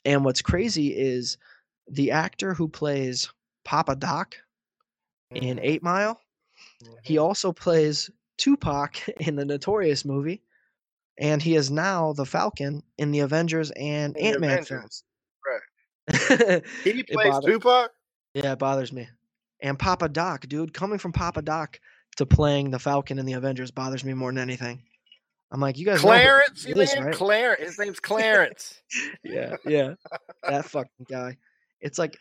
and 0.04 0.24
what's 0.24 0.42
crazy 0.42 0.88
is 0.88 1.36
the 1.88 2.10
actor 2.10 2.52
who 2.52 2.68
plays 2.68 3.30
Papa 3.64 3.94
Doc 3.94 4.36
in 5.30 5.58
Mhm, 5.58 5.60
Eight 5.62 5.82
Mile. 5.82 6.20
He 7.04 7.14
mhm. 7.14 7.22
also 7.22 7.52
plays 7.52 8.10
Tupac 8.38 8.96
in 9.20 9.36
the 9.36 9.44
Notorious 9.44 10.04
movie, 10.04 10.42
and 11.18 11.42
he 11.42 11.54
is 11.54 11.70
now 11.70 12.12
the 12.14 12.24
Falcon 12.24 12.82
in 12.96 13.10
the 13.10 13.20
Avengers 13.20 13.70
and 13.72 14.16
Ant 14.16 14.40
Man 14.40 14.64
films. 14.64 15.04
right. 15.46 16.62
He 16.84 17.02
plays 17.02 17.34
Tupac. 17.44 17.90
Yeah, 18.34 18.52
it 18.52 18.58
bothers 18.58 18.92
me. 18.92 19.08
And 19.60 19.78
Papa 19.78 20.08
Doc, 20.08 20.46
dude, 20.48 20.72
coming 20.72 20.98
from 20.98 21.12
Papa 21.12 21.42
Doc 21.42 21.80
to 22.16 22.26
playing 22.26 22.70
the 22.70 22.78
Falcon 22.78 23.18
in 23.18 23.26
the 23.26 23.34
Avengers 23.34 23.70
bothers 23.70 24.04
me 24.04 24.14
more 24.14 24.30
than 24.30 24.38
anything. 24.38 24.82
I'm 25.50 25.60
like, 25.60 25.78
you 25.78 25.86
guys 25.86 26.00
Clarence, 26.00 26.64
who 26.64 26.70
you 26.70 26.80
it 26.80 26.84
is, 26.84 26.94
mean 26.94 27.04
right? 27.04 27.14
Clarence? 27.14 27.62
His 27.62 27.78
name's 27.78 28.00
Clarence. 28.00 28.80
yeah, 29.24 29.56
yeah. 29.64 29.94
that 30.42 30.66
fucking 30.66 31.06
guy. 31.08 31.36
It's 31.80 31.98
like 31.98 32.18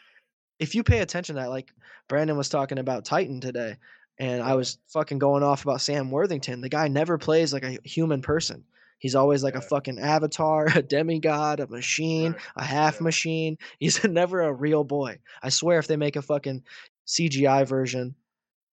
if 0.59 0.75
you 0.75 0.83
pay 0.83 0.99
attention 0.99 1.35
to 1.35 1.41
that, 1.41 1.49
like 1.49 1.71
Brandon 2.07 2.37
was 2.37 2.49
talking 2.49 2.79
about 2.79 3.05
Titan 3.05 3.41
today, 3.41 3.75
and 4.19 4.41
I 4.41 4.55
was 4.55 4.79
fucking 4.87 5.19
going 5.19 5.43
off 5.43 5.63
about 5.63 5.81
Sam 5.81 6.11
Worthington. 6.11 6.61
The 6.61 6.69
guy 6.69 6.87
never 6.87 7.17
plays 7.17 7.53
like 7.53 7.63
a 7.63 7.77
human 7.83 8.21
person. 8.21 8.63
He's 8.99 9.15
always 9.15 9.43
like 9.43 9.55
a 9.55 9.61
fucking 9.61 9.99
avatar, 9.99 10.67
a 10.75 10.81
demigod, 10.81 11.59
a 11.59 11.67
machine, 11.67 12.31
Right, 12.31 12.41
a 12.55 12.63
half 12.63 12.95
yeah. 12.95 13.03
machine. 13.03 13.57
He's 13.79 14.03
never 14.03 14.41
a 14.41 14.53
real 14.53 14.83
boy. 14.83 15.19
I 15.43 15.49
swear, 15.49 15.77
if 15.77 15.87
they 15.87 15.97
make 15.97 16.15
a 16.15 16.21
fucking 16.21 16.63
CGI 17.05 17.67
version, 17.67 18.15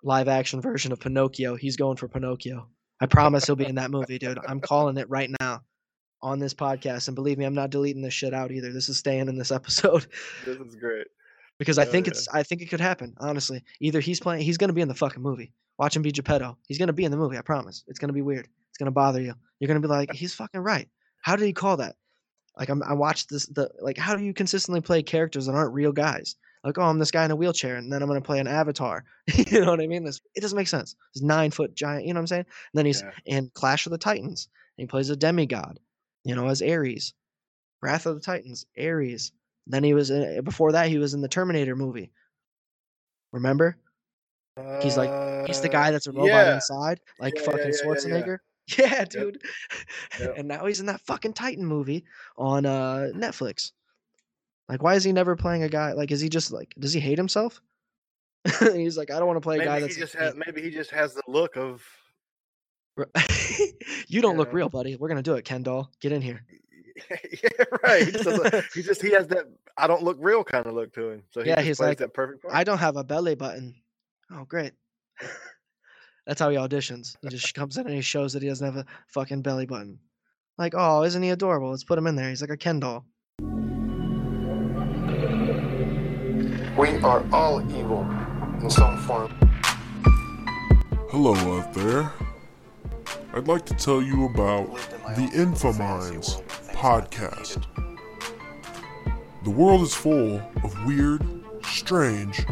live 0.03 0.29
action 0.29 0.61
version 0.61 0.93
of 0.93 1.01
Pinocchio, 1.01 1.57
he's 1.57 1.77
going 1.77 1.97
for 1.97 2.09
Pinocchio. 2.09 2.69
I 3.01 3.07
promise 3.07 3.45
he'll 3.45 3.57
be 3.57 3.67
in 3.67 3.75
that 3.75 3.91
movie, 3.91 4.19
dude. 4.19 4.39
I'm 4.47 4.61
calling 4.61 4.97
it 4.97 5.11
right 5.11 5.31
now 5.41 5.63
on 6.23 6.39
this 6.39 6.55
podcast. 6.55 7.09
And 7.09 7.15
believe 7.15 7.39
me, 7.39 7.45
I'm 7.45 7.55
not 7.55 7.71
deleting 7.71 8.03
this 8.03 8.15
shit 8.15 8.33
out 8.33 8.51
either. 8.51 8.73
This 8.73 8.89
is 8.89 8.97
staying 8.97 9.29
in 9.29 9.37
this 9.37 9.51
episode 9.51 10.07
this 10.47 10.59
is 10.59 10.75
great. 10.77 11.07
Because 11.59 11.79
I 11.79 11.83
Oh, 11.85 11.91
think 11.91 12.07
yeah. 12.07 12.13
it's 12.13 12.29
I 12.29 12.43
think 12.43 12.63
it 12.63 12.67
could 12.67 12.81
happen. 12.81 13.15
Honestly, 13.19 13.63
either 13.81 14.01
he's 14.01 14.21
playing, 14.21 14.43
he's 14.43 14.59
gonna 14.59 14.73
be 14.73 14.81
in 14.83 14.89
the 14.89 14.95
fucking 14.95 15.23
movie. 15.23 15.53
Watch 15.79 15.97
him 15.97 16.03
be 16.03 16.13
Geppetto. 16.13 16.57
He's 16.69 16.79
gonna 16.79 16.93
be 16.93 17.05
in 17.05 17.11
the 17.11 17.17
movie. 17.17 17.37
I 17.39 17.43
promise. 17.43 17.85
It's 17.89 17.99
gonna 17.99 18.13
be 18.13 18.23
weird. 18.23 18.49
It's 18.71 18.79
gonna 18.79 18.91
bother 18.91 19.21
you. 19.21 19.35
You're 19.61 19.69
gonna 19.69 19.81
be 19.81 19.89
like, 19.89 20.13
he's 20.13 20.35
fucking 20.35 20.61
right. 20.61 20.89
How 21.23 21.37
did 21.37 21.47
he 21.47 21.53
call 21.53 21.77
that? 21.79 21.97
Like 22.57 22.69
I'm, 22.69 22.83
I 22.83 22.93
watched 22.95 23.29
this. 23.31 23.47
The 23.47 23.71
like, 23.81 23.99
how 23.99 24.15
do 24.17 24.23
you 24.23 24.33
consistently 24.35 24.81
play 24.81 25.03
characters 25.03 25.47
that 25.47 25.55
aren't 25.55 25.75
real 25.75 25.93
guys? 25.93 26.37
Like, 26.63 26.79
oh, 26.79 26.83
I'm 26.83 26.99
this 26.99 27.11
guy 27.11 27.25
in 27.27 27.31
a 27.31 27.37
wheelchair, 27.37 27.77
and 27.77 27.93
then 27.93 28.01
I'm 28.03 28.09
gonna 28.09 28.21
play 28.21 28.39
an 28.41 28.47
avatar. 28.47 29.05
you 29.35 29.61
know 29.61 29.71
what 29.71 29.81
I 29.81 29.87
mean? 29.87 30.05
This 30.05 30.21
it 30.35 30.41
doesn't 30.41 30.57
make 30.57 30.69
sense. 30.69 30.95
He's 31.13 31.23
nine 31.23 31.51
foot 31.51 31.75
giant. 31.75 32.07
You 32.07 32.15
know 32.15 32.19
what 32.19 32.23
I'm 32.23 32.27
saying? 32.29 32.47
And 32.73 32.79
then 32.79 32.87
he's 32.87 33.03
Yeah. 33.03 33.11
in 33.39 33.51
Clash 33.55 33.87
of 33.87 33.93
the 33.93 33.99
Titans. 33.99 34.49
And 34.79 34.85
he 34.85 34.87
plays 34.89 35.11
a 35.11 35.17
demigod. 35.17 35.79
You 36.25 36.35
know, 36.37 36.49
as 36.49 36.63
Ares. 36.63 37.13
Wrath 37.83 38.07
of 38.07 38.15
the 38.15 38.21
Titans, 38.23 38.65
Ares. 38.81 39.33
Then 39.67 39.83
he 39.85 39.95
was 39.95 40.11
in, 40.11 40.45
before 40.45 40.73
that 40.73 40.89
he 40.89 40.99
was 40.99 41.15
in 41.15 41.21
the 41.21 41.29
Terminator 41.29 41.77
movie. 41.77 42.13
Remember? 43.33 43.77
He's 44.81 44.97
like 44.97 45.11
he's 45.47 45.61
the 45.61 45.69
guy 45.69 45.89
Uh, 45.89 45.91
that's 45.93 46.07
a 46.07 46.13
robot 46.13 46.29
yeah. 46.29 46.55
inside, 46.55 47.01
like 47.19 47.35
Yeah, 47.35 47.41
yeah, 47.41 47.47
fucking 47.47 47.61
yeah, 47.61 47.73
yeah, 47.73 47.91
yeah. 47.91 48.23
Schwarzenegger. 48.23 48.39
Yeah, 48.79 49.05
dude. 49.05 49.43
Yep. 50.21 50.35
and 50.39 50.49
now 50.49 50.65
he's 50.65 50.81
in 50.81 50.87
that 50.87 51.01
fucking 51.03 51.35
Titan 51.35 51.67
movie 51.67 52.05
on 52.39 52.65
uh 52.65 53.11
Netflix. 53.15 53.73
Like, 54.69 54.83
why 54.83 54.95
is 54.95 55.05
he 55.05 55.13
never 55.13 55.37
playing 55.37 55.65
a 55.65 55.69
guy? 55.69 55.93
Like, 55.93 56.11
is 56.11 56.21
he 56.21 56.29
just 56.29 56.51
like, 56.51 56.75
does 56.79 56.93
he 56.93 57.01
hate 57.01 57.19
himself? 57.19 57.61
he's 58.61 58.97
like, 58.97 59.11
I 59.11 59.19
don't 59.19 59.27
want 59.27 59.37
to 59.37 59.43
play 59.43 59.57
a 59.57 59.65
guy 59.65 59.75
Maybe 59.75 59.81
that's 59.83 59.95
he 59.97 60.01
just 60.01 60.15
has. 60.15 60.35
Maybe 60.35 60.63
he 60.63 60.71
just 60.71 60.91
has 60.93 61.15
the 61.15 61.23
look 61.27 61.57
of. 61.57 61.83
you 64.07 64.23
don't 64.23 64.37
look 64.37 64.53
real, 64.53 64.69
buddy. 64.69 64.97
We're 64.97 65.09
gonna 65.09 65.23
do 65.23 65.35
it, 65.35 65.45
Ken 65.45 65.63
doll. 65.63 65.91
Get 66.01 66.13
in 66.13 66.23
here. 66.23 66.47
yeah, 67.11 67.65
right. 67.83 68.05
He 68.05 68.13
just, 68.13 68.27
uh, 68.27 68.63
he 68.75 68.83
just 68.83 69.03
he 69.03 69.11
has 69.13 69.27
that 69.29 69.47
I 69.77 69.87
don't 69.87 70.03
look 70.03 70.17
real 70.21 70.45
kind 70.45 70.67
of 70.67 70.75
look 70.75 70.93
to 70.95 71.11
him. 71.11 71.23
So 71.33 71.43
he 71.43 71.49
Yeah, 71.49 71.57
just 71.57 71.67
he's 71.67 71.77
plays 71.79 71.89
like, 71.89 71.99
that 71.99 72.15
perfect 72.15 72.43
part. 72.43 72.55
I 72.55 72.65
don't 72.65 72.79
have 72.79 72.97
a 72.97 73.05
belly 73.05 73.35
button. 73.35 73.75
Oh, 74.31 74.45
great. 74.45 74.73
That's 76.27 76.41
how 76.41 76.51
he 76.51 76.57
auditions. 76.57 77.17
He 77.23 77.29
just 77.29 77.53
comes 77.55 77.77
in 77.77 77.87
and 77.87 77.95
he 77.95 78.01
shows 78.01 78.33
that 78.33 78.43
he 78.43 78.49
doesn't 78.49 78.65
have 78.65 78.77
a 78.77 78.87
fucking 79.09 79.43
belly 79.43 79.67
button. 79.67 79.99
Like, 80.57 80.75
oh, 80.77 81.03
isn't 81.03 81.23
he 81.23 81.31
adorable? 81.31 81.71
Let's 81.71 81.85
put 81.85 81.99
him 81.99 82.07
in 82.07 82.17
there. 82.17 82.29
He's 82.29 82.41
like 82.41 82.51
a 82.51 82.57
Ken 82.57 82.81
doll. 82.81 83.05
We 86.79 86.89
are 87.03 87.25
all 87.33 87.61
evil 87.77 88.03
in 88.63 88.71
some 88.71 88.99
form. 89.03 89.33
Hello 91.11 91.35
out 91.59 91.73
there. 91.75 92.13
I'd 93.35 93.49
like 93.49 93.67
to 93.67 93.75
tell 93.75 94.01
you 94.01 94.27
about 94.27 94.75
the 95.17 95.29
Infominds 95.35 96.41
podcast. 96.75 97.65
The 99.45 99.51
world 99.51 99.83
is 99.83 99.95
full 99.95 100.43
of 100.63 100.87
weird, 100.87 101.23
strange, 101.65 102.45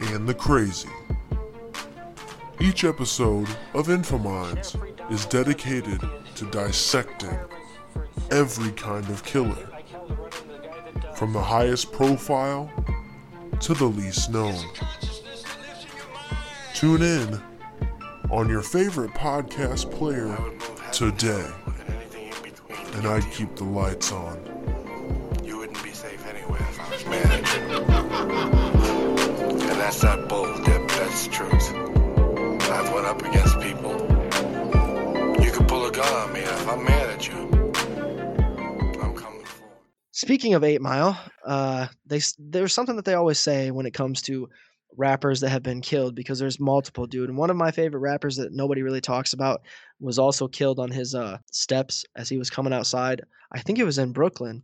and 0.00 0.28
the 0.28 0.34
crazy. 0.34 0.88
Each 2.60 2.84
episode 2.84 3.48
of 3.74 3.88
Infominds 3.88 4.76
is 5.10 5.26
dedicated 5.26 6.00
to 6.36 6.44
dissecting 6.46 7.36
every 8.30 8.70
kind 8.72 9.08
of 9.10 9.24
killer, 9.24 9.68
from 11.14 11.32
the 11.32 11.42
highest 11.42 11.92
profile 11.92 12.70
to 13.60 13.74
the 13.74 13.84
least 13.84 14.30
known. 14.30 14.62
Tune 16.74 17.02
in 17.02 17.40
on 18.30 18.48
your 18.48 18.62
favorite 18.62 19.12
podcast 19.12 19.90
player 19.90 20.36
today, 20.92 21.48
and 22.94 23.06
I'd 23.06 23.30
keep 23.30 23.54
the 23.56 23.64
lights 23.64 24.12
on. 24.12 24.38
You 25.44 25.58
wouldn't 25.58 25.82
be 25.82 25.90
safe 25.92 26.24
anywhere 26.26 26.60
if 26.60 26.80
I 26.80 26.90
was 26.90 27.04
mad. 27.06 27.44
And 29.50 29.80
that's 29.80 30.02
not 30.02 30.28
bull, 30.28 30.54
Dip. 30.64 30.88
That's 30.88 31.26
the 31.26 31.32
truth. 31.32 31.74
I've 32.70 32.92
went 32.92 33.06
up 33.06 33.22
against 33.22 33.60
people. 33.60 33.92
You 35.44 35.50
could 35.50 35.68
pull 35.68 35.86
a 35.86 35.92
gun 35.92 36.12
on 36.14 36.32
me, 36.32 36.40
if 36.40 36.68
I'm 36.68 36.84
mad 36.84 37.10
at 37.10 37.28
you, 37.28 37.72
I'm 39.02 39.14
coming 39.14 39.44
for. 39.44 39.64
Speaking 40.12 40.54
of 40.54 40.64
Eight 40.64 40.80
Mile, 40.80 41.18
uh, 41.44 41.88
they 42.06 42.20
there's 42.38 42.72
something 42.72 42.96
that 42.96 43.04
they 43.04 43.14
always 43.14 43.38
say 43.38 43.70
when 43.70 43.86
it 43.86 43.94
comes 43.94 44.22
to 44.22 44.48
rappers 44.96 45.40
that 45.40 45.50
have 45.50 45.62
been 45.62 45.80
killed 45.80 46.14
because 46.14 46.38
there's 46.38 46.60
multiple, 46.60 47.06
dude. 47.06 47.28
And 47.28 47.38
one 47.38 47.50
of 47.50 47.56
my 47.56 47.70
favorite 47.70 48.00
rappers 48.00 48.36
that 48.36 48.52
nobody 48.52 48.82
really 48.82 49.00
talks 49.00 49.32
about 49.32 49.62
was 50.00 50.18
also 50.18 50.48
killed 50.48 50.78
on 50.78 50.90
his 50.90 51.14
uh, 51.14 51.38
steps 51.50 52.04
as 52.16 52.28
he 52.28 52.38
was 52.38 52.50
coming 52.50 52.72
outside. 52.72 53.22
I 53.52 53.60
think 53.60 53.78
it 53.78 53.84
was 53.84 53.98
in 53.98 54.12
Brooklyn. 54.12 54.62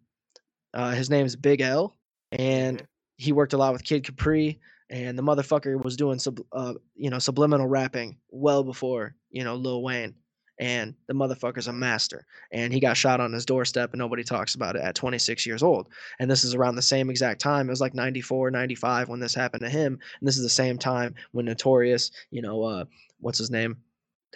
Uh, 0.74 0.92
his 0.92 1.10
name 1.10 1.26
is 1.26 1.36
Big 1.36 1.60
L, 1.60 1.96
and 2.32 2.86
he 3.16 3.32
worked 3.32 3.52
a 3.52 3.58
lot 3.58 3.72
with 3.72 3.84
Kid 3.84 4.04
Capri. 4.04 4.60
And 4.90 5.18
the 5.18 5.22
motherfucker 5.22 5.82
was 5.82 5.96
doing 5.96 6.18
sub, 6.18 6.40
uh, 6.50 6.72
you 6.94 7.10
know, 7.10 7.18
subliminal 7.18 7.66
rapping 7.66 8.16
well 8.30 8.64
before 8.64 9.14
you 9.30 9.44
know 9.44 9.54
Lil 9.56 9.82
Wayne. 9.82 10.14
And 10.58 10.94
the 11.06 11.14
motherfucker's 11.14 11.68
a 11.68 11.72
master 11.72 12.26
and 12.50 12.72
he 12.72 12.80
got 12.80 12.96
shot 12.96 13.20
on 13.20 13.32
his 13.32 13.46
doorstep 13.46 13.92
and 13.92 13.98
nobody 13.98 14.24
talks 14.24 14.54
about 14.54 14.74
it 14.74 14.82
at 14.82 14.96
26 14.96 15.46
years 15.46 15.62
old. 15.62 15.88
And 16.18 16.30
this 16.30 16.42
is 16.42 16.54
around 16.54 16.74
the 16.74 16.82
same 16.82 17.10
exact 17.10 17.40
time 17.40 17.68
it 17.68 17.70
was 17.70 17.80
like 17.80 17.94
94 17.94 18.50
95 18.50 19.08
when 19.08 19.20
this 19.20 19.34
happened 19.34 19.62
to 19.62 19.70
him 19.70 19.98
and 20.20 20.26
this 20.26 20.36
is 20.36 20.42
the 20.42 20.48
same 20.48 20.78
time 20.78 21.14
when 21.32 21.44
notorious 21.44 22.10
you 22.30 22.42
know 22.42 22.62
uh 22.64 22.84
what's 23.20 23.38
his 23.38 23.50
name? 23.50 23.76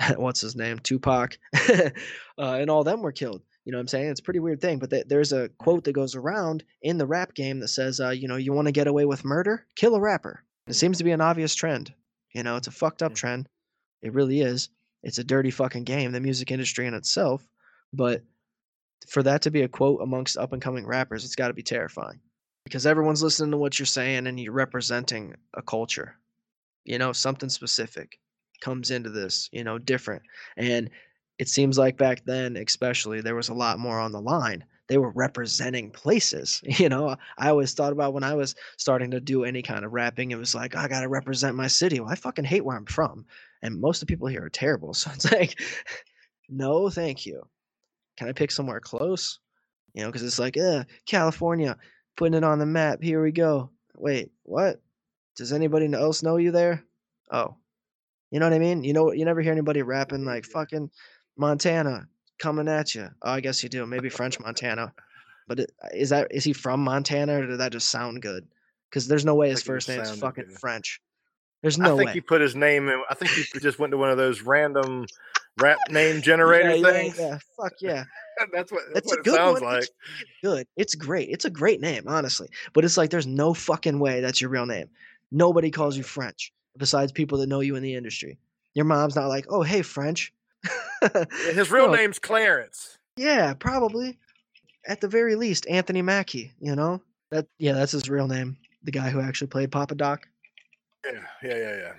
What's 0.16 0.40
his 0.40 0.56
name? 0.56 0.78
Tupac 0.78 1.36
uh, 1.68 1.90
and 2.38 2.70
all 2.70 2.82
them 2.82 3.02
were 3.02 3.12
killed 3.12 3.42
you 3.64 3.70
know 3.70 3.78
what 3.78 3.82
i'm 3.82 3.88
saying? 3.88 4.08
It's 4.08 4.20
a 4.20 4.24
pretty 4.24 4.40
weird 4.40 4.60
thing 4.60 4.78
but 4.78 4.90
th- 4.90 5.06
there's 5.08 5.32
a 5.32 5.48
quote 5.58 5.84
that 5.84 5.92
goes 5.92 6.14
around 6.14 6.64
in 6.80 6.98
the 6.98 7.06
rap 7.06 7.34
game 7.34 7.60
that 7.60 7.68
says 7.68 8.00
uh, 8.00 8.10
you 8.10 8.26
know 8.26 8.36
you 8.36 8.52
want 8.52 8.68
to 8.68 8.72
get 8.72 8.86
away 8.86 9.04
with 9.04 9.24
murder? 9.24 9.66
Kill 9.76 9.94
a 9.94 10.00
rapper. 10.00 10.44
It 10.66 10.74
seems 10.74 10.98
to 10.98 11.04
be 11.04 11.10
an 11.10 11.20
obvious 11.20 11.54
trend 11.54 11.92
you 12.32 12.42
know 12.42 12.56
it's 12.56 12.68
a 12.68 12.72
fucked 12.72 13.02
up 13.02 13.14
trend. 13.14 13.48
It 14.00 14.14
really 14.14 14.40
is 14.40 14.70
it's 15.02 15.18
a 15.18 15.24
dirty 15.24 15.50
fucking 15.50 15.84
game, 15.84 16.12
the 16.12 16.20
music 16.20 16.50
industry 16.50 16.86
in 16.86 16.94
itself. 16.94 17.46
But 17.92 18.22
for 19.08 19.22
that 19.22 19.42
to 19.42 19.50
be 19.50 19.62
a 19.62 19.68
quote 19.68 20.00
amongst 20.02 20.36
up 20.36 20.52
and 20.52 20.62
coming 20.62 20.86
rappers, 20.86 21.24
it's 21.24 21.36
got 21.36 21.48
to 21.48 21.54
be 21.54 21.62
terrifying 21.62 22.20
because 22.64 22.86
everyone's 22.86 23.22
listening 23.22 23.50
to 23.50 23.56
what 23.56 23.78
you're 23.78 23.86
saying 23.86 24.26
and 24.26 24.38
you're 24.38 24.52
representing 24.52 25.34
a 25.54 25.62
culture. 25.62 26.16
You 26.84 26.98
know, 26.98 27.12
something 27.12 27.48
specific 27.48 28.18
comes 28.60 28.90
into 28.90 29.10
this, 29.10 29.48
you 29.52 29.64
know, 29.64 29.78
different. 29.78 30.22
And 30.56 30.90
it 31.38 31.48
seems 31.48 31.78
like 31.78 31.96
back 31.96 32.24
then, 32.24 32.56
especially, 32.56 33.20
there 33.20 33.34
was 33.34 33.48
a 33.48 33.54
lot 33.54 33.78
more 33.78 33.98
on 33.98 34.12
the 34.12 34.20
line. 34.20 34.64
They 34.88 34.98
were 34.98 35.10
representing 35.10 35.90
places. 35.90 36.60
You 36.78 36.88
know, 36.88 37.16
I 37.38 37.48
always 37.48 37.72
thought 37.74 37.92
about 37.92 38.14
when 38.14 38.24
I 38.24 38.34
was 38.34 38.54
starting 38.76 39.10
to 39.12 39.20
do 39.20 39.44
any 39.44 39.62
kind 39.62 39.84
of 39.84 39.92
rapping, 39.92 40.30
it 40.30 40.38
was 40.38 40.54
like, 40.54 40.76
I 40.76 40.88
got 40.88 41.00
to 41.00 41.08
represent 41.08 41.56
my 41.56 41.66
city. 41.66 42.00
Well, 42.00 42.10
I 42.10 42.14
fucking 42.14 42.44
hate 42.44 42.64
where 42.64 42.76
I'm 42.76 42.86
from. 42.86 43.26
And 43.62 43.80
most 43.80 44.02
of 44.02 44.08
the 44.08 44.12
people 44.12 44.28
here 44.28 44.44
are 44.44 44.50
terrible. 44.50 44.94
So 44.94 45.10
it's 45.14 45.30
like, 45.30 45.60
no, 46.48 46.90
thank 46.90 47.26
you. 47.26 47.42
Can 48.16 48.28
I 48.28 48.32
pick 48.32 48.50
somewhere 48.50 48.80
close? 48.80 49.38
You 49.94 50.02
know, 50.02 50.08
because 50.08 50.22
it's 50.22 50.38
like, 50.38 50.56
uh, 50.56 50.84
California, 51.06 51.76
putting 52.16 52.34
it 52.34 52.44
on 52.44 52.58
the 52.58 52.66
map. 52.66 53.02
Here 53.02 53.22
we 53.22 53.32
go. 53.32 53.70
Wait, 53.96 54.32
what? 54.42 54.80
Does 55.36 55.52
anybody 55.52 55.92
else 55.92 56.22
know 56.22 56.36
you 56.36 56.50
there? 56.50 56.84
Oh, 57.30 57.56
you 58.32 58.40
know 58.40 58.46
what 58.46 58.54
I 58.54 58.58
mean? 58.58 58.82
You 58.82 58.94
know, 58.94 59.12
you 59.12 59.24
never 59.26 59.42
hear 59.42 59.52
anybody 59.52 59.82
rapping 59.82 60.24
like 60.24 60.46
fucking 60.46 60.90
Montana 61.36 62.08
coming 62.38 62.66
at 62.66 62.94
you. 62.94 63.08
Oh, 63.20 63.30
I 63.30 63.40
guess 63.40 63.62
you 63.62 63.68
do. 63.68 63.86
Maybe 63.86 64.08
French 64.08 64.40
Montana. 64.40 64.92
But 65.46 65.60
it, 65.60 65.72
is 65.94 66.08
that 66.10 66.28
is 66.30 66.42
he 66.42 66.54
from 66.54 66.80
Montana 66.80 67.40
or 67.40 67.46
did 67.46 67.60
that 67.60 67.72
just 67.72 67.90
sound 67.90 68.22
good? 68.22 68.46
Because 68.88 69.06
there's 69.06 69.26
no 69.26 69.34
way 69.34 69.50
his 69.50 69.62
first 69.62 69.88
name 69.88 70.00
is 70.00 70.18
fucking 70.18 70.46
good. 70.46 70.58
French. 70.58 71.00
There's 71.62 71.78
no. 71.78 71.94
I 71.94 71.98
think 71.98 72.06
way. 72.08 72.12
he 72.14 72.20
put 72.20 72.40
his 72.40 72.54
name 72.56 72.88
in. 72.88 73.02
I 73.08 73.14
think 73.14 73.30
he 73.30 73.60
just 73.60 73.78
went 73.78 73.92
to 73.92 73.96
one 73.96 74.10
of 74.10 74.16
those 74.16 74.42
random 74.42 75.06
rap 75.60 75.78
name 75.90 76.20
generator 76.22 76.70
yeah, 76.70 76.74
yeah, 76.86 76.92
things. 76.92 77.18
yeah. 77.18 77.38
Fuck 77.56 77.72
yeah. 77.80 78.04
That's 78.52 78.72
what, 78.72 78.82
That's 78.94 78.94
that's 78.94 79.06
a 79.06 79.08
what 79.10 79.18
it 79.18 79.24
good 79.24 79.34
sounds 79.34 79.60
one. 79.60 79.74
like. 79.74 79.82
It's 79.82 79.90
good. 80.42 80.66
It's 80.76 80.94
great. 80.94 81.28
It's 81.28 81.44
a 81.44 81.50
great 81.50 81.80
name, 81.80 82.04
honestly. 82.08 82.48
But 82.72 82.84
it's 82.84 82.96
like 82.96 83.10
there's 83.10 83.26
no 83.26 83.52
fucking 83.54 83.98
way 83.98 84.20
that's 84.20 84.40
your 84.40 84.50
real 84.50 84.66
name. 84.66 84.88
Nobody 85.30 85.70
calls 85.70 85.96
you 85.96 86.02
French 86.02 86.52
besides 86.78 87.12
people 87.12 87.38
that 87.38 87.46
know 87.48 87.60
you 87.60 87.76
in 87.76 87.82
the 87.82 87.94
industry. 87.94 88.38
Your 88.74 88.86
mom's 88.86 89.14
not 89.14 89.28
like, 89.28 89.44
oh 89.50 89.62
hey 89.62 89.82
French. 89.82 90.32
His 91.52 91.70
real 91.70 91.88
No. 91.88 91.94
name's 91.94 92.18
Clarence. 92.18 92.96
Yeah, 93.16 93.52
probably. 93.54 94.18
At 94.88 95.00
the 95.00 95.08
very 95.08 95.36
least, 95.36 95.66
Anthony 95.68 96.00
Mackie. 96.02 96.52
You 96.58 96.74
know 96.74 97.02
that. 97.30 97.46
Yeah, 97.58 97.72
that's 97.72 97.92
his 97.92 98.08
real 98.08 98.26
name. 98.26 98.56
The 98.84 98.92
guy 98.92 99.10
who 99.10 99.20
actually 99.20 99.48
played 99.48 99.70
Papa 99.70 99.94
Doc. 99.94 100.26
Yeah, 101.04 101.20
yeah, 101.42 101.56
yeah, 101.56 101.76
yeah. 101.76 101.92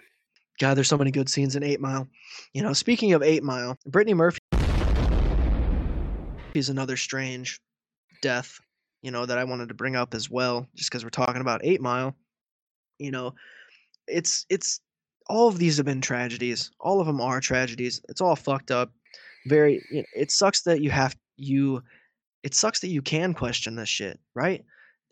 God, 0.60 0.76
there's 0.76 0.88
so 0.88 0.98
many 0.98 1.12
good 1.12 1.30
scenes 1.30 1.56
in 1.56 1.64
Eight 1.64 1.82
Mile. 1.82 2.08
You 2.54 2.62
know, 2.64 2.74
speaking 2.74 3.14
of 3.14 3.24
Eight 3.24 3.44
Mile, 3.44 3.78
Brittany 3.86 4.14
Murphy 4.14 4.40
is 6.54 6.70
another 6.70 6.96
strange 6.96 7.60
death, 8.22 8.60
you 9.02 9.12
know, 9.12 9.26
that 9.26 9.38
I 9.38 9.44
wanted 9.44 9.70
to 9.70 9.74
bring 9.74 9.96
up 9.96 10.14
as 10.14 10.30
well, 10.30 10.68
just 10.76 10.90
because 10.90 11.04
we're 11.04 11.10
talking 11.10 11.42
about 11.42 11.62
Eight 11.64 11.82
Mile. 11.82 12.16
You 13.00 13.12
know, 13.12 13.34
it's 14.08 14.46
it's 14.50 14.80
all 15.28 15.48
of 15.48 15.58
these 15.58 15.78
have 15.78 15.86
been 15.86 16.02
tragedies. 16.02 16.72
All 16.80 17.02
of 17.02 17.08
them 17.08 17.20
are 17.20 17.42
tragedies. 17.42 18.02
It's 18.10 18.22
all 18.22 18.36
fucked 18.36 18.72
up. 18.72 18.92
Very. 19.48 19.84
You 19.92 20.02
know, 20.02 20.08
it 20.16 20.32
sucks 20.32 20.62
that 20.62 20.82
you 20.82 20.92
have 20.92 21.16
you. 21.38 21.84
It 22.44 22.54
sucks 22.54 22.82
that 22.82 22.90
you 22.90 23.02
can 23.02 23.34
question 23.34 23.76
this 23.76 23.90
shit, 23.90 24.20
right? 24.36 24.64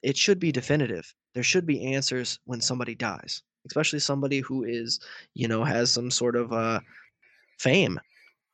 It 0.04 0.18
should 0.18 0.40
be 0.40 0.52
definitive. 0.52 1.14
There 1.34 1.44
should 1.44 1.66
be 1.66 1.94
answers 1.94 2.40
when 2.46 2.62
somebody 2.62 2.94
dies, 2.94 3.42
especially 3.68 4.00
somebody 4.00 4.40
who 4.40 4.64
is, 4.64 5.00
you 5.34 5.48
know, 5.48 5.64
has 5.64 5.92
some 5.92 6.12
sort 6.12 6.36
of 6.36 6.52
uh, 6.52 6.80
fame, 7.60 8.00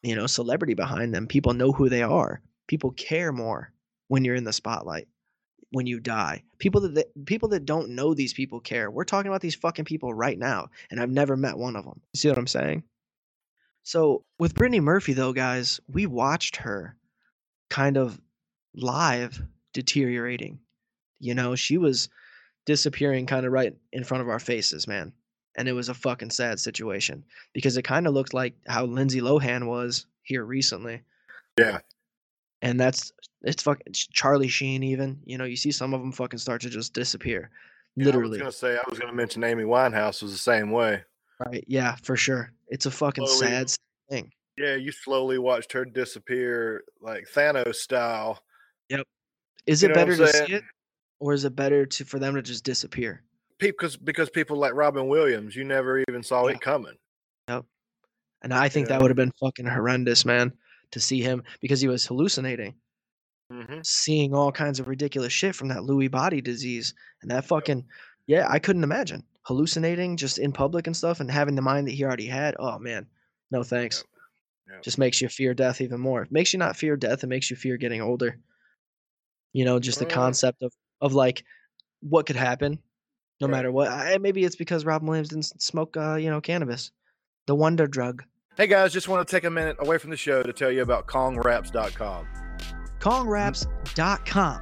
you 0.04 0.16
know, 0.16 0.28
celebrity 0.28 0.74
behind 0.74 1.14
them. 1.14 1.28
People 1.28 1.54
know 1.54 1.72
who 1.72 1.90
they 1.90 2.04
are. 2.04 2.42
People 2.68 2.92
care 2.92 3.32
more 3.32 3.72
when 4.08 4.26
you're 4.26 4.36
in 4.36 4.44
the 4.44 4.54
spotlight. 4.54 5.08
When 5.72 5.86
you 5.86 6.00
die, 6.00 6.44
people 6.60 6.80
that, 6.82 6.96
that 6.96 7.26
people 7.26 7.50
that 7.50 7.66
don't 7.66 7.90
know 7.90 8.14
these 8.14 8.34
people 8.34 8.62
care. 8.62 8.90
We're 8.90 9.04
talking 9.04 9.28
about 9.28 9.42
these 9.42 9.56
fucking 9.56 9.84
people 9.84 10.14
right 10.14 10.40
now, 10.40 10.70
and 10.90 10.98
I've 10.98 11.10
never 11.10 11.36
met 11.36 11.58
one 11.58 11.76
of 11.76 11.84
them. 11.84 12.00
You 12.14 12.18
see 12.20 12.30
what 12.30 12.38
I'm 12.38 12.48
saying? 12.48 12.84
So 13.84 14.24
with 14.40 14.56
Brittany 14.56 14.80
Murphy, 14.80 15.12
though, 15.12 15.34
guys, 15.34 15.82
we 15.90 16.06
watched 16.06 16.58
her 16.58 16.96
kind 17.70 17.98
of 17.98 18.18
live 18.74 19.42
deteriorating. 19.74 20.60
You 21.20 21.36
know, 21.36 21.56
she 21.56 21.78
was 21.78 22.08
disappearing 22.68 23.26
kind 23.26 23.46
of 23.48 23.52
right 23.52 23.74
in 23.94 24.04
front 24.04 24.22
of 24.22 24.30
our 24.30 24.38
faces, 24.40 24.88
man. 24.88 25.12
And 25.58 25.68
it 25.68 25.74
was 25.74 25.90
a 25.90 25.96
fucking 25.96 26.30
sad 26.30 26.60
situation 26.60 27.24
because 27.54 27.78
it 27.78 27.82
kind 27.82 28.06
of 28.06 28.14
looked 28.14 28.36
like 28.36 28.54
how 28.68 28.86
Lindsay 28.86 29.22
Lohan 29.22 29.66
was 29.66 30.06
here 30.22 30.44
recently. 30.46 31.02
Yeah. 31.58 31.80
And 32.62 32.80
that's 32.80 33.12
it's 33.42 33.64
fucking 33.64 33.94
Charlie 33.94 34.48
Sheen 34.50 34.84
even. 34.84 35.20
You 35.26 35.40
know, 35.40 35.46
you 35.46 35.56
see 35.56 35.72
some 35.72 35.96
of 35.96 36.02
them 36.02 36.12
fucking 36.12 36.38
start 36.38 36.62
to 36.62 36.70
just 36.70 36.94
disappear. 36.94 37.50
Literally. 37.96 38.40
I 38.40 38.46
was 38.46 38.60
gonna 38.62 38.76
say 38.76 38.78
I 38.78 38.90
was 38.90 39.00
gonna 39.00 39.14
mention 39.14 39.44
Amy 39.44 39.64
Winehouse 39.64 40.22
was 40.22 40.32
the 40.32 40.38
same 40.38 40.70
way. 40.70 41.02
Right. 41.44 41.64
Yeah, 41.68 41.96
for 42.04 42.16
sure. 42.16 42.52
It's 42.68 42.86
a 42.86 42.92
fucking 42.92 43.26
Slowly- 43.26 43.48
sad 43.48 43.72
thing. 44.12 44.32
Yeah, 44.58 44.76
you 44.76 44.92
slowly 44.92 45.38
watched 45.38 45.72
her 45.74 45.86
disappear 45.86 46.84
like 47.00 47.28
Thanos 47.34 47.76
style. 47.76 48.44
Yep. 48.90 49.06
Is 49.68 49.82
You 49.82 49.90
it 49.90 49.90
know 49.90 49.96
better 49.96 50.18
to 50.18 50.28
see 50.28 50.54
it 50.54 50.64
or 51.20 51.34
is 51.34 51.46
it 51.46 51.56
better 51.56 51.86
to 51.86 52.06
for 52.06 52.20
them 52.20 52.36
to 52.36 52.42
just 52.42 52.64
disappear? 52.64 53.24
Because 53.60 53.98
because 53.98 54.30
people 54.30 54.58
like 54.58 54.74
Robin 54.74 55.08
Williams, 55.08 55.56
you 55.56 55.64
never 55.64 56.04
even 56.08 56.24
saw 56.24 56.48
Yeah. 56.48 56.56
it 56.56 56.62
coming. 56.62 56.96
Yep. 57.50 57.66
And 58.44 58.54
I 58.54 58.70
think 58.70 58.88
that 58.88 59.02
would 59.02 59.10
have 59.10 59.16
been 59.18 59.32
fucking 59.40 59.66
horrendous, 59.66 60.26
man, 60.26 60.54
to 60.92 61.00
see 61.00 61.22
him 61.22 61.44
because 61.60 61.82
he 61.82 61.88
was 61.88 62.06
hallucinating, 62.06 62.76
hmm 63.52 63.80
seeing 63.82 64.34
all 64.34 64.52
kinds 64.52 64.80
of 64.80 64.88
ridiculous 64.88 65.34
shit 65.34 65.56
from 65.56 65.70
that 65.70 65.80
Lewy 65.80 66.10
body 66.12 66.40
disease. 66.42 66.94
And 67.22 67.32
that 67.32 67.46
fucking, 67.46 67.84
yeah, 68.28 68.46
I 68.50 68.60
couldn't 68.60 68.84
imagine 68.84 69.24
hallucinating 69.44 70.18
just 70.18 70.38
in 70.38 70.52
public 70.52 70.86
and 70.88 70.96
stuff 70.96 71.20
and 71.20 71.32
having 71.32 71.56
the 71.56 71.62
mind 71.62 71.88
that 71.88 71.94
he 71.94 72.04
already 72.04 72.28
had. 72.28 72.56
Oh, 72.60 72.78
man, 72.78 73.08
no 73.50 73.64
thanks. 73.64 74.04
Yep. 74.70 74.84
Just 74.84 74.98
makes 74.98 75.22
you 75.22 75.30
fear 75.30 75.54
death 75.54 75.80
even 75.82 76.00
more. 76.02 76.24
It 76.24 76.32
makes 76.32 76.52
you 76.54 76.60
not 76.60 76.76
fear 76.76 76.96
death, 76.98 77.24
it 77.24 77.28
makes 77.28 77.50
you 77.50 77.56
fear 77.56 77.78
getting 77.78 78.02
older. 78.02 78.38
You 79.54 79.66
know, 79.66 79.80
just 79.80 79.98
the 80.00 80.06
Uh. 80.06 80.10
concept 80.10 80.62
of, 80.62 80.74
of 81.02 81.14
like 81.14 81.44
what 82.02 82.26
could 82.26 82.36
happen 82.36 82.80
no 83.40 83.48
Right. 83.48 83.52
matter 83.52 83.72
what. 83.72 83.90
I, 83.90 84.18
maybe 84.18 84.44
it's 84.44 84.56
because 84.56 84.84
Robin 84.86 85.08
Williams 85.08 85.30
didn't 85.30 85.62
smoke, 85.62 85.96
uh, 85.96 86.16
you 86.16 86.30
know, 86.30 86.42
cannabis, 86.42 86.92
the 87.46 87.54
wonder 87.56 87.86
drug. 87.86 88.24
Hey 88.56 88.66
guys, 88.66 88.92
just 88.92 89.08
want 89.08 89.28
to 89.28 89.32
take 89.32 89.44
a 89.44 89.50
minute 89.52 89.76
away 89.80 90.00
from 90.00 90.10
the 90.10 90.18
show 90.18 90.42
to 90.42 90.52
tell 90.52 90.72
you 90.72 90.82
about 90.82 91.06
KongWraps.com. 91.08 92.26
Kongwraps.com. 93.00 94.62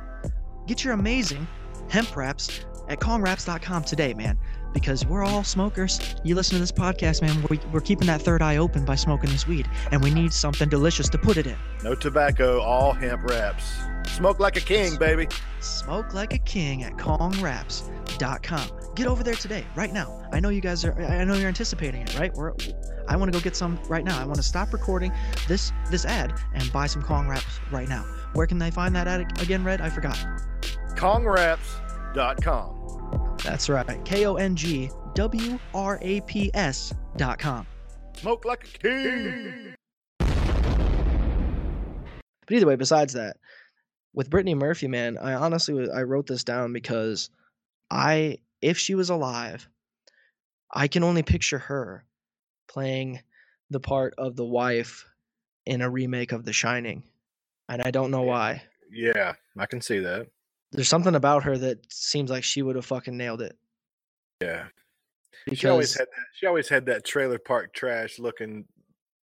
Get 0.67 0.83
your 0.83 0.93
amazing 0.93 1.47
hemp 1.89 2.15
wraps 2.15 2.65
at 2.89 2.99
Kongwraps.com 2.99 3.83
today, 3.83 4.13
man. 4.13 4.37
Because 4.75 5.05
we're 5.05 5.23
all 5.23 5.43
smokers. 5.43 6.15
You 6.23 6.35
listen 6.35 6.55
to 6.55 6.59
this 6.59 6.71
podcast, 6.71 7.21
man. 7.21 7.41
We're, 7.49 7.57
we're 7.71 7.79
keeping 7.79 8.07
that 8.07 8.21
third 8.21 8.41
eye 8.41 8.57
open 8.57 8.83
by 8.83 8.95
smoking 8.95 9.29
this 9.31 9.47
weed, 9.47 9.67
and 9.91 10.03
we 10.03 10.11
need 10.13 10.33
something 10.33 10.67
delicious 10.67 11.07
to 11.09 11.17
put 11.17 11.37
it 11.37 11.47
in. 11.47 11.55
No 11.81 11.95
tobacco, 11.95 12.59
all 12.59 12.91
hemp 12.91 13.23
wraps. 13.23 13.63
Smoke 14.09 14.39
like 14.39 14.57
a 14.57 14.61
king, 14.61 14.97
baby. 14.97 15.27
Smoke 15.61 16.13
like 16.13 16.33
a 16.33 16.37
king 16.39 16.83
at 16.83 16.91
Kongwraps.com. 16.97 18.69
Get 18.95 19.07
over 19.07 19.23
there 19.23 19.35
today, 19.35 19.65
right 19.75 19.93
now. 19.93 20.27
I 20.33 20.41
know 20.41 20.49
you 20.49 20.59
guys 20.61 20.83
are. 20.83 20.93
I 21.01 21.23
know 21.23 21.35
you're 21.35 21.47
anticipating 21.47 22.01
it, 22.01 22.19
right? 22.19 22.33
We're, 22.33 22.53
I 23.07 23.15
want 23.15 23.31
to 23.31 23.39
go 23.39 23.41
get 23.41 23.55
some 23.55 23.79
right 23.87 24.03
now. 24.03 24.19
I 24.21 24.25
want 24.25 24.35
to 24.37 24.43
stop 24.43 24.73
recording 24.73 25.11
this 25.47 25.71
this 25.89 26.03
ad 26.05 26.33
and 26.53 26.69
buy 26.73 26.87
some 26.87 27.01
Kong 27.01 27.27
Wraps 27.29 27.59
right 27.71 27.87
now. 27.87 28.03
Where 28.33 28.45
can 28.45 28.59
they 28.59 28.71
find 28.71 28.93
that 28.95 29.07
ad 29.07 29.21
again, 29.41 29.63
Red? 29.63 29.79
I 29.79 29.89
forgot. 29.89 30.17
KongWraps.com. 30.95 32.84
That's 33.45 33.69
right. 33.69 34.03
K 34.05 34.25
O 34.25 34.35
N 34.35 34.55
G 34.55 34.89
W 35.13 35.59
R 35.73 35.99
A 36.01 36.21
P 36.21 36.49
S 36.53 36.93
dot 37.15 37.37
com. 37.37 37.67
Smoke 38.17 38.43
like 38.43 38.63
a 38.63 38.77
king. 38.79 39.75
But 42.47 42.55
either 42.55 42.65
way, 42.65 42.75
besides 42.75 43.13
that, 43.13 43.37
with 44.13 44.29
Brittany 44.29 44.55
Murphy, 44.55 44.87
man, 44.87 45.17
I 45.17 45.33
honestly 45.33 45.89
I 45.91 46.03
wrote 46.03 46.27
this 46.27 46.43
down 46.43 46.73
because 46.73 47.29
I, 47.91 48.39
if 48.61 48.77
she 48.77 48.95
was 48.95 49.09
alive, 49.09 49.67
I 50.73 50.87
can 50.87 51.03
only 51.03 51.23
picture 51.23 51.59
her 51.59 52.03
playing 52.67 53.21
the 53.69 53.79
part 53.79 54.15
of 54.17 54.35
the 54.35 54.45
wife 54.45 55.05
in 55.65 55.81
a 55.81 55.89
remake 55.89 56.31
of 56.31 56.45
The 56.45 56.53
Shining, 56.53 57.03
and 57.69 57.81
I 57.81 57.91
don't 57.91 58.11
know 58.11 58.23
why. 58.23 58.63
Yeah, 58.91 59.33
I 59.57 59.65
can 59.65 59.81
see 59.81 59.99
that. 59.99 60.27
There's 60.75 60.89
something 60.89 61.15
about 61.15 61.43
her 61.43 61.57
that 61.57 61.91
seems 61.91 62.29
like 62.29 62.43
she 62.43 62.61
would 62.61 62.75
have 62.75 62.85
fucking 62.85 63.15
nailed 63.15 63.41
it. 63.41 63.55
Yeah. 64.41 64.65
Because 65.45 65.59
She 65.59 65.67
always 65.67 65.93
had 65.97 66.07
that 66.07 66.25
she 66.33 66.45
always 66.47 66.67
had 66.69 66.85
that 66.87 67.05
trailer 67.05 67.39
park 67.39 67.73
trash 67.73 68.19
looking 68.19 68.65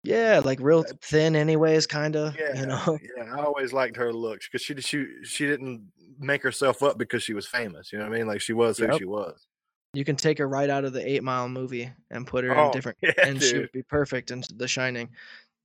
yeah, 0.03 0.41
like 0.43 0.61
real 0.63 0.83
thin, 1.03 1.37
anyways, 1.37 1.87
kind 1.87 2.17
of. 2.17 2.35
yeah, 2.39 2.59
You 2.59 2.67
know. 2.67 2.99
yeah. 3.19 3.35
I 3.35 3.43
always 3.43 3.73
liked 3.75 3.97
her 3.97 4.13
looks 4.13 4.49
because 4.49 4.63
she 4.65 4.75
she 4.81 5.07
she 5.25 5.47
didn't 5.47 5.83
make 6.19 6.43
herself 6.43 6.83
up 6.83 6.97
because 6.99 7.23
she 7.23 7.35
was 7.35 7.47
famous. 7.47 7.93
You 7.93 7.99
know 7.99 8.07
what 8.09 8.15
I 8.15 8.19
mean? 8.19 8.27
Like 8.27 8.41
she 8.41 8.53
was 8.55 8.79
who 8.79 8.97
she 8.97 9.05
was. 9.05 9.47
You 9.93 10.05
can 10.05 10.17
take 10.17 10.39
her 10.39 10.49
right 10.49 10.71
out 10.71 10.85
of 10.85 10.93
the 10.93 11.07
Eight 11.07 11.23
Mile 11.25 11.49
movie 11.49 11.91
and 12.11 12.27
put 12.27 12.45
her 12.45 12.53
in 12.53 12.59
Oh, 12.59 12.73
different, 12.73 12.97
yeah, 13.03 13.13
and 13.25 13.43
she 13.43 13.59
would 13.59 13.73
be 13.73 13.83
perfect 13.83 14.31
in 14.31 14.43
The 14.57 14.69
Shining. 14.69 15.11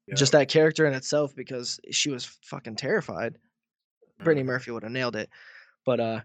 Yeah. 0.07 0.15
Just 0.15 0.31
that 0.33 0.49
character 0.49 0.85
in 0.85 0.93
itself, 0.93 1.35
because 1.35 1.79
she 1.91 2.09
was 2.09 2.25
fucking 2.43 2.75
terrified. 2.75 3.37
Brittany 4.23 4.43
Mhm. 4.43 4.47
Murphy 4.47 4.71
would 4.71 4.83
have 4.83 4.91
nailed 4.91 5.15
it. 5.15 5.29
But 5.85 5.99
uh, 5.99 6.21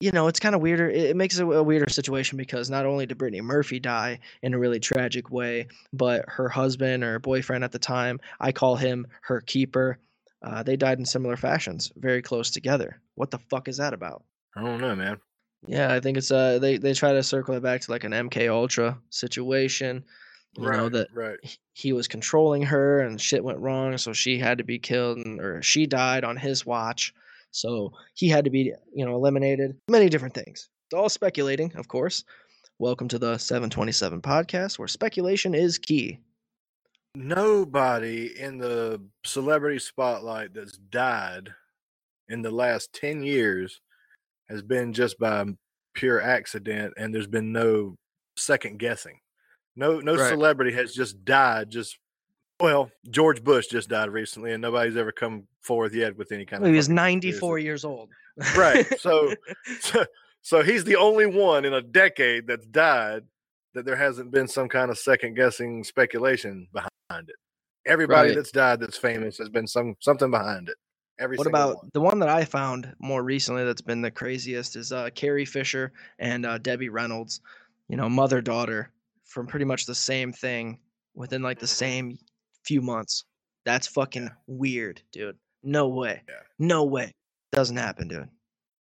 you 0.00 0.10
know, 0.12 0.28
it's 0.28 0.40
kind 0.40 0.54
of 0.54 0.60
weirder. 0.60 0.90
It, 0.90 1.16
makes 1.16 1.38
it 1.38 1.42
a 1.42 1.62
weirder 1.62 1.88
situation 1.88 2.36
because 2.36 2.68
not 2.68 2.84
only 2.84 3.06
did 3.06 3.16
Brittany 3.18 3.40
Murphy 3.40 3.80
die 3.80 4.20
in 4.42 4.52
a 4.52 4.58
really 4.58 4.80
tragic 4.80 5.30
way, 5.30 5.68
but 5.92 6.24
her 6.28 6.48
husband 6.48 7.02
or 7.02 7.18
boyfriend 7.18 7.64
at 7.64 7.72
the 7.72 7.78
time, 7.78 8.20
I 8.38 8.52
call 8.52 8.76
him 8.76 9.06
her 9.22 9.40
keeper. 9.40 9.98
Uh, 10.42 10.62
they 10.62 10.76
died 10.76 10.98
in 10.98 11.06
similar 11.06 11.36
fashions, 11.36 11.92
very 11.96 12.20
close 12.20 12.50
together. 12.50 13.00
What 13.14 13.30
the 13.30 13.38
fuck 13.38 13.68
is 13.68 13.78
that 13.78 13.94
about? 13.94 14.22
I 14.54 14.62
don't 14.62 14.80
know, 14.80 14.94
man. 14.94 15.18
Yeah, 15.66 15.92
I 15.92 16.00
think 16.00 16.18
it's 16.18 16.30
uh 16.30 16.58
they 16.58 16.76
they 16.76 16.92
try 16.92 17.12
to 17.12 17.22
circle 17.22 17.54
it 17.54 17.62
back 17.62 17.80
to 17.80 17.90
like 17.90 18.04
an 18.04 18.12
MK 18.12 18.50
Ultra 18.50 18.98
situation. 19.10 20.04
You 20.56 20.62
know 20.70 20.84
Right, 20.84 20.92
that 20.92 21.08
right. 21.12 21.58
he 21.74 21.92
was 21.92 22.08
controlling 22.08 22.62
her 22.62 23.00
and 23.00 23.20
shit 23.20 23.44
went 23.44 23.58
wrong, 23.58 23.98
so 23.98 24.12
she 24.12 24.38
had 24.38 24.58
to 24.58 24.64
be 24.64 24.78
killed 24.78 25.18
and, 25.18 25.40
or 25.40 25.60
she 25.62 25.86
died 25.86 26.24
on 26.24 26.36
his 26.36 26.64
watch. 26.64 27.12
So 27.56 27.90
he 28.12 28.28
had 28.28 28.44
to 28.44 28.50
be, 28.50 28.74
you 28.94 29.06
know, 29.06 29.14
eliminated. 29.14 29.76
Many 29.88 30.10
different 30.10 30.34
things. 30.34 30.68
It's 30.88 30.94
all 30.94 31.08
speculating, 31.08 31.72
of 31.76 31.88
course. 31.88 32.22
Welcome 32.78 33.08
to 33.08 33.18
the 33.18 33.38
727 33.38 34.20
podcast 34.20 34.78
where 34.78 34.86
speculation 34.86 35.54
is 35.54 35.78
key. 35.78 36.20
Nobody 37.14 38.38
in 38.38 38.58
the 38.58 39.00
celebrity 39.24 39.78
spotlight 39.78 40.52
that's 40.52 40.76
died 40.76 41.48
in 42.28 42.42
the 42.42 42.50
last 42.50 42.92
10 42.92 43.22
years 43.22 43.80
has 44.50 44.60
been 44.60 44.92
just 44.92 45.18
by 45.18 45.46
pure 45.94 46.20
accident 46.20 46.92
and 46.98 47.14
there's 47.14 47.26
been 47.26 47.52
no 47.52 47.96
second 48.36 48.78
guessing. 48.78 49.18
No 49.76 50.00
no 50.00 50.14
Right. 50.14 50.28
celebrity 50.28 50.72
has 50.72 50.92
just 50.92 51.24
died 51.24 51.70
just 51.70 51.96
well, 52.60 52.90
George 53.10 53.42
Bush 53.44 53.66
just 53.66 53.88
died 53.88 54.08
recently 54.10 54.52
and 54.52 54.62
nobody's 54.62 54.96
ever 54.96 55.12
come 55.12 55.44
forth 55.60 55.94
yet 55.94 56.16
with 56.16 56.32
any 56.32 56.46
kind 56.46 56.62
of 56.62 56.70
He 56.70 56.76
was 56.76 56.88
94 56.88 57.30
conspiracy. 57.58 57.64
years 57.64 57.84
old. 57.84 58.10
Right. 58.56 58.86
So, 59.00 59.34
so 59.80 60.04
so 60.42 60.62
he's 60.62 60.84
the 60.84 60.96
only 60.96 61.26
one 61.26 61.64
in 61.64 61.74
a 61.74 61.82
decade 61.82 62.46
that's 62.46 62.66
died 62.66 63.24
that 63.74 63.84
there 63.84 63.96
hasn't 63.96 64.30
been 64.30 64.48
some 64.48 64.68
kind 64.68 64.90
of 64.90 64.98
second 64.98 65.34
guessing 65.34 65.84
speculation 65.84 66.68
behind 66.72 67.28
it. 67.28 67.34
Everybody 67.86 68.28
Right. 68.30 68.36
that's 68.36 68.50
died 68.52 68.80
that's 68.80 68.96
famous 68.98 69.38
has 69.38 69.48
been 69.48 69.66
some 69.66 69.96
something 70.00 70.30
behind 70.30 70.68
it. 70.68 70.76
Every 71.18 71.36
What 71.36 71.46
about 71.46 71.76
one. 71.76 71.90
the 71.94 72.00
one 72.00 72.18
that 72.20 72.28
I 72.28 72.44
found 72.44 72.94
more 72.98 73.22
recently 73.22 73.64
that's 73.64 73.80
been 73.82 74.02
the 74.02 74.10
craziest 74.10 74.76
is 74.76 74.92
uh, 74.92 75.08
Carrie 75.14 75.44
Fisher 75.46 75.92
and 76.18 76.44
uh, 76.46 76.58
Debbie 76.58 76.90
Reynolds, 76.90 77.40
you 77.88 77.96
know, 77.96 78.08
mother 78.08 78.40
daughter 78.40 78.90
from 79.24 79.46
pretty 79.46 79.64
much 79.64 79.86
the 79.86 79.94
same 79.94 80.32
thing 80.32 80.78
within 81.14 81.42
like 81.42 81.58
the 81.58 81.66
Mhm. 81.66 81.68
same 81.70 82.18
few 82.66 82.82
months. 82.82 83.24
That's 83.64 83.86
fucking 83.86 84.24
Yeah. 84.24 84.30
weird, 84.46 85.02
dude. 85.12 85.36
No 85.62 85.88
way. 85.88 86.22
Yeah. 86.28 86.34
No 86.58 86.84
way. 86.84 87.12
Doesn't 87.52 87.76
happen, 87.76 88.08
dude. 88.08 88.28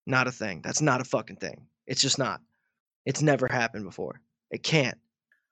Not 0.07 0.27
a 0.27 0.31
thing. 0.31 0.61
That's 0.63 0.81
not 0.81 1.01
a 1.01 1.03
fucking 1.03 1.35
thing. 1.37 1.67
It's 1.87 2.01
just 2.01 2.17
not. 2.17 2.41
It's 3.05 3.21
never 3.21 3.47
happened 3.47 3.83
before. 3.85 4.21
It 4.49 4.63
can't. 4.63 4.97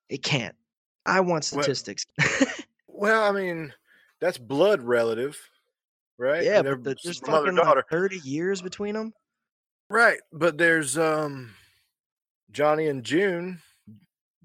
It 0.09 0.23
can't. 0.23 0.55
I 1.05 1.19
want 1.21 1.43
statistics. 1.43 2.05
Well, 2.87 3.23
I 3.23 3.31
mean, 3.31 3.73
that's 4.19 4.37
blood 4.37 4.81
relative, 4.81 5.39
right? 6.17 6.43
yeah, 6.43 6.61
but 6.61 6.83
the- 6.83 6.97
there's 7.01 7.19
fucking 7.19 7.55
like 7.55 7.63
daughter, 7.65 7.85
30 7.89 8.17
years 8.25 8.61
between 8.61 8.93
them. 8.93 9.13
right? 9.89 10.19
But 10.33 10.57
there's 10.57 10.97
um 10.97 11.51
Johnny 12.51 12.87
and 12.87 13.05
June. 13.05 13.61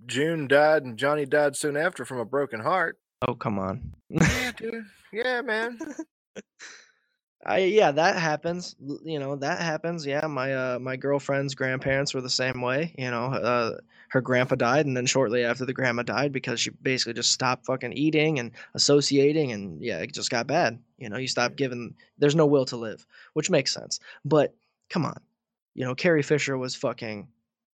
June 0.07 0.47
died 0.47 0.85
and 0.85 0.97
Johnny 0.97 1.27
died 1.27 1.57
soon 1.57 1.77
after 1.77 2.05
from 2.05 2.19
a 2.19 2.25
broken 2.25 2.61
heart. 2.61 2.97
Oh, 3.27 3.35
come 3.35 3.59
on. 3.59 3.95
Yeah, 4.09 4.53
dude. 4.57 4.85
Yeah, 5.13 5.41
man. 5.43 5.79
I 7.47 7.59
yeah, 7.59 7.91
that 7.93 8.17
happens. 8.17 8.75
You 9.05 9.19
know, 9.19 9.37
that 9.37 9.61
happens. 9.61 10.07
Yeah, 10.07 10.27
my 10.27 10.55
uh 10.55 10.79
my 10.79 10.97
girlfriend's 10.97 11.55
grandparents 11.55 12.15
were 12.15 12.23
the 12.23 12.31
same 12.31 12.63
way. 12.63 12.95
You 12.97 13.11
know, 13.11 13.27
uh, 13.27 13.79
her 14.09 14.23
grandpa 14.23 14.55
died, 14.55 14.87
and 14.87 14.97
then 14.97 15.05
shortly 15.05 15.45
after 15.45 15.67
the 15.67 15.75
grandma 15.75 16.03
died 16.03 16.33
because 16.33 16.61
she 16.61 16.71
basically 16.71 17.13
just 17.13 17.33
stopped 17.33 17.67
fucking 17.67 17.93
eating 17.93 18.39
and 18.39 18.53
associating, 18.75 19.53
and 19.53 19.83
yeah, 19.83 19.99
it 19.99 20.13
just 20.13 20.31
got 20.31 20.47
bad. 20.47 20.79
You 20.99 21.11
know, 21.11 21.19
you 21.19 21.29
stop 21.29 21.57
giving. 21.57 21.95
There's 22.17 22.37
no 22.37 22.47
will 22.47 22.65
to 22.67 22.77
live, 22.79 23.07
which 23.35 23.51
makes 23.51 23.75
sense. 23.75 24.01
But 24.25 24.55
come 24.89 25.05
on, 25.05 25.21
you 25.75 25.85
know, 25.85 25.95
Carrie 25.95 26.23
Fisher 26.23 26.57
was 26.57 26.75
fucking 26.75 27.29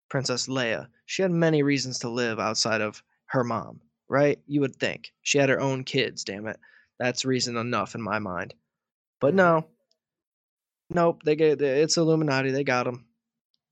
Princess 0.08 0.46
Leia. 0.46 0.86
She 1.04 1.20
had 1.20 1.30
many 1.30 1.62
reasons 1.62 1.98
to 2.00 2.08
live 2.08 2.40
outside 2.40 2.80
of 2.80 3.02
her 3.26 3.44
mom, 3.44 3.80
right? 4.08 4.38
You 4.46 4.60
would 4.60 4.76
think 4.76 5.12
she 5.22 5.38
had 5.38 5.48
her 5.48 5.60
own 5.60 5.84
kids. 5.84 6.24
Damn 6.24 6.46
it, 6.46 6.58
that's 6.98 7.24
reason 7.24 7.56
enough 7.56 7.94
in 7.94 8.02
my 8.02 8.18
mind. 8.18 8.54
But 9.20 9.34
mm. 9.34 9.38
no, 9.38 9.66
nope. 10.90 11.22
They 11.24 11.36
get 11.36 11.60
it's 11.60 11.96
Illuminati. 11.96 12.50
They 12.50 12.64
got 12.64 12.84
them. 12.84 13.04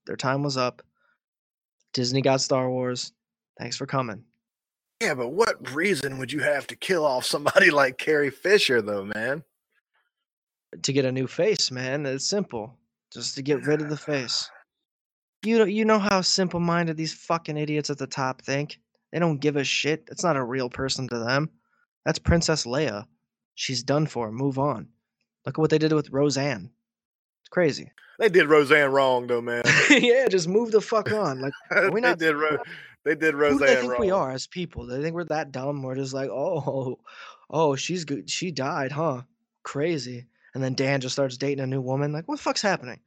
Their 0.06 0.16
time 0.16 0.42
was 0.42 0.56
up. 0.56 0.82
Disney 1.92 2.22
got 2.22 2.40
Star 2.40 2.70
Wars. 2.70 3.12
Thanks 3.58 3.76
for 3.76 3.86
coming. 3.86 4.22
Yeah, 5.00 5.14
but 5.14 5.28
what 5.28 5.74
reason 5.74 6.18
would 6.18 6.32
you 6.32 6.40
have 6.40 6.66
to 6.68 6.76
kill 6.76 7.04
off 7.04 7.24
somebody 7.24 7.70
like 7.70 7.98
Carrie 7.98 8.30
Fisher, 8.30 8.80
though, 8.80 9.04
man? 9.04 9.42
To 10.82 10.92
get 10.92 11.04
a 11.04 11.12
new 11.12 11.26
face, 11.26 11.70
man. 11.70 12.06
It's 12.06 12.28
simple. 12.28 12.78
Just 13.12 13.34
to 13.36 13.42
get 13.42 13.66
rid 13.66 13.80
of 13.80 13.88
the 13.88 13.96
face. 13.96 14.50
You 15.44 15.58
know, 15.58 15.64
you 15.64 15.84
know 15.84 16.00
how 16.00 16.22
simple-minded 16.22 16.96
these 16.96 17.12
fucking 17.12 17.56
idiots 17.56 17.88
at 17.88 17.98
the 17.98 18.06
top 18.06 18.42
think. 18.42 18.80
They 19.12 19.18
don't 19.18 19.40
give 19.40 19.56
a 19.56 19.64
shit. 19.64 20.06
That's 20.06 20.24
not 20.24 20.36
a 20.36 20.42
real 20.44 20.68
person 20.68 21.08
to 21.08 21.18
them. 21.18 21.50
That's 22.04 22.18
Princess 22.18 22.64
Leia. 22.66 23.06
She's 23.54 23.82
done 23.82 24.06
for. 24.06 24.30
Move 24.30 24.58
on. 24.58 24.88
Look 25.44 25.58
at 25.58 25.60
what 25.60 25.70
they 25.70 25.78
did 25.78 25.92
with 25.92 26.10
Roseanne. 26.10 26.70
It's 27.42 27.48
crazy. 27.48 27.90
They 28.18 28.28
did 28.28 28.46
Roseanne 28.48 28.90
wrong, 28.90 29.26
though, 29.26 29.40
man. 29.42 29.62
yeah, 29.90 30.26
just 30.28 30.48
move 30.48 30.72
the 30.72 30.80
fuck 30.80 31.12
on. 31.12 31.40
Like 31.40 31.52
we 31.92 32.00
they 32.00 32.08
not- 32.08 32.18
did. 32.18 32.34
Ro- 32.34 32.58
they 33.04 33.14
did 33.14 33.34
Roseanne 33.36 33.52
Who 33.52 33.58
do 33.60 33.66
they 33.66 33.80
think 33.80 33.92
wrong. 33.92 34.00
we 34.00 34.10
are 34.10 34.32
as 34.32 34.48
people? 34.48 34.86
They 34.86 35.00
think 35.00 35.14
we're 35.14 35.24
that 35.24 35.52
dumb. 35.52 35.82
We're 35.84 35.94
just 35.94 36.12
like, 36.12 36.28
oh, 36.28 36.98
oh, 37.48 37.76
she's 37.76 38.04
good. 38.04 38.28
She 38.28 38.50
died, 38.50 38.90
huh? 38.90 39.22
Crazy. 39.62 40.26
And 40.54 40.64
then 40.64 40.74
Dan 40.74 41.00
just 41.00 41.14
starts 41.14 41.36
dating 41.36 41.62
a 41.62 41.66
new 41.68 41.80
woman. 41.80 42.12
Like, 42.12 42.26
what 42.26 42.38
the 42.38 42.42
fuck's 42.42 42.62
happening? 42.62 42.98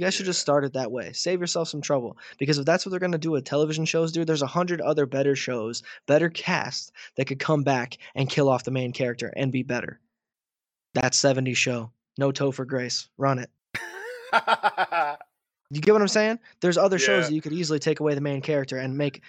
You 0.00 0.06
guys 0.06 0.14
should 0.14 0.24
just 0.24 0.40
start 0.40 0.64
it 0.64 0.72
that 0.72 0.90
way. 0.90 1.12
Save 1.12 1.42
yourself 1.42 1.68
some 1.68 1.82
trouble. 1.82 2.16
Because 2.38 2.56
if 2.56 2.64
that's 2.64 2.86
what 2.86 2.90
they're 2.90 2.98
gonna 2.98 3.18
do 3.18 3.32
with 3.32 3.44
television 3.44 3.84
shows, 3.84 4.12
dude, 4.12 4.26
there's 4.26 4.40
a 4.40 4.46
hundred 4.46 4.80
other 4.80 5.04
better 5.04 5.36
shows, 5.36 5.82
better 6.06 6.30
cast 6.30 6.92
that 7.16 7.26
could 7.26 7.38
come 7.38 7.64
back 7.64 7.98
and 8.14 8.30
kill 8.30 8.48
off 8.48 8.64
the 8.64 8.70
main 8.70 8.94
character 8.94 9.30
and 9.36 9.52
be 9.52 9.62
better. 9.62 10.00
That 10.94 11.12
70s 11.12 11.58
show. 11.58 11.92
No 12.16 12.32
toe 12.32 12.50
for 12.50 12.64
Grace. 12.64 13.10
Run 13.18 13.40
it. 13.40 13.50
You 15.72 15.80
get 15.80 15.92
what 15.92 16.02
I'm 16.02 16.08
saying? 16.08 16.40
There's 16.60 16.76
other 16.78 16.98
shows 16.98 17.28
that 17.28 17.34
you 17.34 17.40
could 17.40 17.52
easily 17.52 17.78
take 17.78 18.00
away 18.00 18.14
the 18.16 18.20
main 18.20 18.40
character 18.40 18.78
and 18.78 18.98
make 18.98 19.22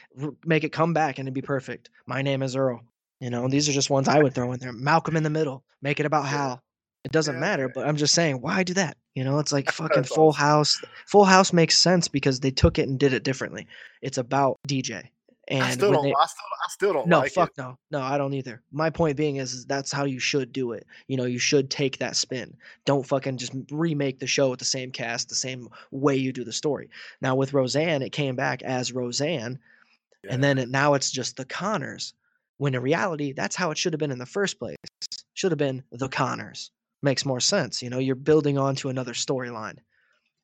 make 0.44 0.64
it 0.64 0.72
come 0.72 0.92
back 0.92 1.20
and 1.20 1.28
it'd 1.28 1.36
be 1.36 1.42
perfect. 1.44 1.92
My 2.08 2.24
name 2.24 2.42
is 2.42 2.56
Earl. 2.56 2.82
You 3.20 3.30
know, 3.30 3.48
these 3.48 3.70
are 3.70 3.74
just 3.74 3.92
ones 3.92 4.08
I 4.08 4.18
would 4.18 4.34
throw 4.34 4.52
in 4.52 4.60
there. 4.60 4.74
Malcolm 4.74 5.16
in 5.16 5.22
the 5.22 5.30
middle. 5.30 5.64
Make 5.84 6.00
it 6.00 6.08
about 6.08 6.24
Yeah. 6.24 6.30
Hal. 6.30 6.64
It 7.04 7.12
doesn't 7.12 7.36
Yeah, 7.36 7.42
matter, 7.42 7.70
but 7.70 7.88
I'm 7.88 7.96
just 7.96 8.16
saying, 8.16 8.42
why 8.42 8.64
do 8.64 8.74
that? 8.74 8.98
You 9.16 9.24
know, 9.26 9.40
it's 9.40 9.52
like 9.52 9.72
fucking 9.72 10.04
Full 10.04 10.30
awesome. 10.30 10.40
House. 10.40 10.82
Full 11.08 11.26
House 11.26 11.52
makes 11.52 11.78
sense 11.78 12.08
because 12.08 12.40
they 12.40 12.52
took 12.52 12.80
it 12.80 12.88
and 12.88 12.98
did 13.00 13.14
it 13.14 13.24
differently. 13.24 13.68
It's 14.02 14.18
about 14.18 14.58
DJ. 14.68 15.10
And 15.48 15.64
I 15.64 15.72
still 15.72 15.92
don't. 15.92 16.04
they- 16.04 16.14
I 16.14 16.26
still. 16.28 16.46
I 16.64 16.70
still 16.70 16.94
don't 16.94 17.08
no, 17.08 17.20
like 17.20 17.32
fuck 17.34 17.50
it. 17.50 17.58
no. 17.58 17.78
No, 17.90 18.00
I 18.00 18.18
don't 18.18 18.34
either. 18.34 18.62
My 18.72 18.90
point 18.90 19.18
being 19.18 19.36
is, 19.38 19.54
is 19.54 19.66
that's 19.66 19.92
how 19.92 20.06
you 20.06 20.20
should 20.20 20.54
do 20.54 20.72
it. 20.72 20.86
You 21.08 21.18
know, 21.18 21.26
you 21.26 21.40
should 21.40 21.70
take 21.70 21.98
that 21.98 22.16
spin. 22.16 22.56
Don't 22.86 23.06
fucking 23.06 23.38
just 23.38 23.52
remake 23.70 24.20
the 24.20 24.28
show 24.28 24.50
with 24.50 24.60
the 24.60 24.66
same 24.66 24.92
cast, 24.92 25.28
the 25.28 25.36
same 25.36 25.68
way 25.90 26.16
you 26.16 26.32
do 26.32 26.46
the 26.46 26.54
story. 26.54 26.90
Now 27.20 27.36
with 27.36 27.54
Roseanne, 27.54 28.02
it 28.04 28.12
came 28.12 28.36
back 28.38 28.62
as 28.62 28.94
Roseanne, 28.94 29.60
Yeah. 30.24 30.36
and 30.36 30.44
then 30.44 30.58
it, 30.58 30.70
now 30.70 30.94
it's 30.94 31.12
just 31.12 31.36
the 31.36 31.46
Connors. 31.46 32.14
When 32.58 32.76
in 32.76 32.82
reality, 32.82 33.34
that's 33.34 33.56
how 33.56 33.72
it 33.72 33.78
should 33.78 33.92
have 33.92 34.00
been 34.00 34.12
in 34.12 34.20
the 34.20 34.26
first 34.26 34.58
place. 34.60 34.78
Should 35.34 35.52
have 35.52 35.58
been 35.58 35.84
the 35.92 36.08
Connors. 36.08 36.72
Makes 37.02 37.26
more 37.26 37.40
sense. 37.40 37.82
You 37.82 37.90
know, 37.90 38.00
you're 38.00 38.16
building 38.16 38.58
onto 38.58 38.90
another 38.90 39.14
storyline. 39.14 39.78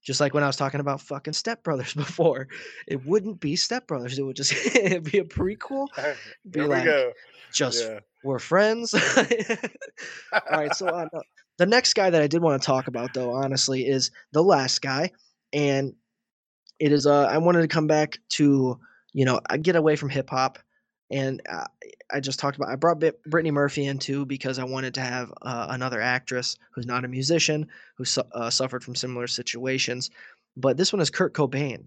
Just 0.04 0.20
like 0.22 0.34
when 0.34 0.44
I 0.44 0.48
was 0.48 0.56
talking 0.56 0.80
about 0.80 1.02
fucking 1.02 1.34
Step 1.34 1.64
Brothers 1.64 1.94
before, 1.96 2.48
it 2.88 3.06
wouldn't 3.06 3.40
be 3.40 3.56
Step 3.56 3.88
Brothers. 3.88 4.18
It 4.18 4.24
would 4.24 4.36
just 4.36 4.54
be 4.74 5.18
a 5.20 5.24
prequel. 5.24 5.88
Be 6.50 6.62
Here 6.62 6.70
like, 6.70 6.84
we 6.84 6.90
go. 6.90 7.12
just 7.54 7.84
Yeah. 7.84 8.00
we're 8.24 8.40
friends. 8.40 8.94
All 8.94 9.00
right, 10.52 10.74
so 10.76 10.88
uh, 10.88 11.08
the 11.58 11.66
next 11.66 11.94
guy 11.94 12.10
that 12.10 12.22
I 12.22 12.28
did 12.28 12.42
want 12.42 12.62
to 12.62 12.66
talk 12.66 12.88
about, 12.88 13.14
though, 13.14 13.34
honestly, 13.34 13.86
is 13.88 14.12
the 14.32 14.42
last 14.44 14.82
guy, 14.82 15.12
and 15.52 15.94
it 16.80 16.92
is. 16.92 17.06
Uh, 17.06 17.24
I 17.26 17.38
wanted 17.40 17.62
to 17.62 17.68
come 17.68 17.88
back 17.88 18.18
to 18.30 18.80
you 19.14 19.26
know 19.26 19.40
get 19.62 19.76
away 19.76 19.96
from 19.96 20.10
hip 20.10 20.30
hop, 20.30 20.60
and 21.10 21.42
uh, 21.50 21.66
I 22.12 22.20
just 22.20 22.40
talked 22.40 22.58
about. 22.58 22.70
I 22.70 22.76
brought 22.76 23.00
Brit- 23.00 23.24
Brittany 23.24 23.52
Murphy 23.52 23.86
in 23.86 23.98
too 24.00 24.26
because 24.26 24.60
I 24.60 24.66
wanted 24.66 24.94
to 24.96 25.02
have 25.02 25.32
uh, 25.42 25.68
another 25.70 26.02
actress 26.02 26.58
who's 26.74 26.86
not 26.86 27.06
a 27.06 27.08
musician 27.08 27.68
who 27.98 28.06
su- 28.06 28.24
uh, 28.34 28.50
suffered 28.50 28.84
from 28.84 28.96
similar 28.96 29.28
situations. 29.28 30.10
But 30.56 30.78
this 30.78 30.92
one 30.92 31.02
is 31.02 31.10
Kurt 31.10 31.34
Cobain, 31.34 31.86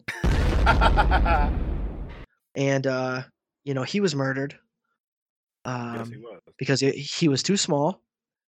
and 2.54 2.86
uh, 2.86 3.22
you 3.64 3.74
know 3.74 3.82
he 3.82 4.00
was 4.00 4.14
murdered. 4.14 4.58
Um, 5.64 5.96
yes, 5.98 6.08
he 6.08 6.16
was. 6.18 6.40
because 6.58 6.80
he, 6.80 6.90
he 6.92 7.28
was 7.28 7.42
too 7.42 7.56
small, 7.56 8.02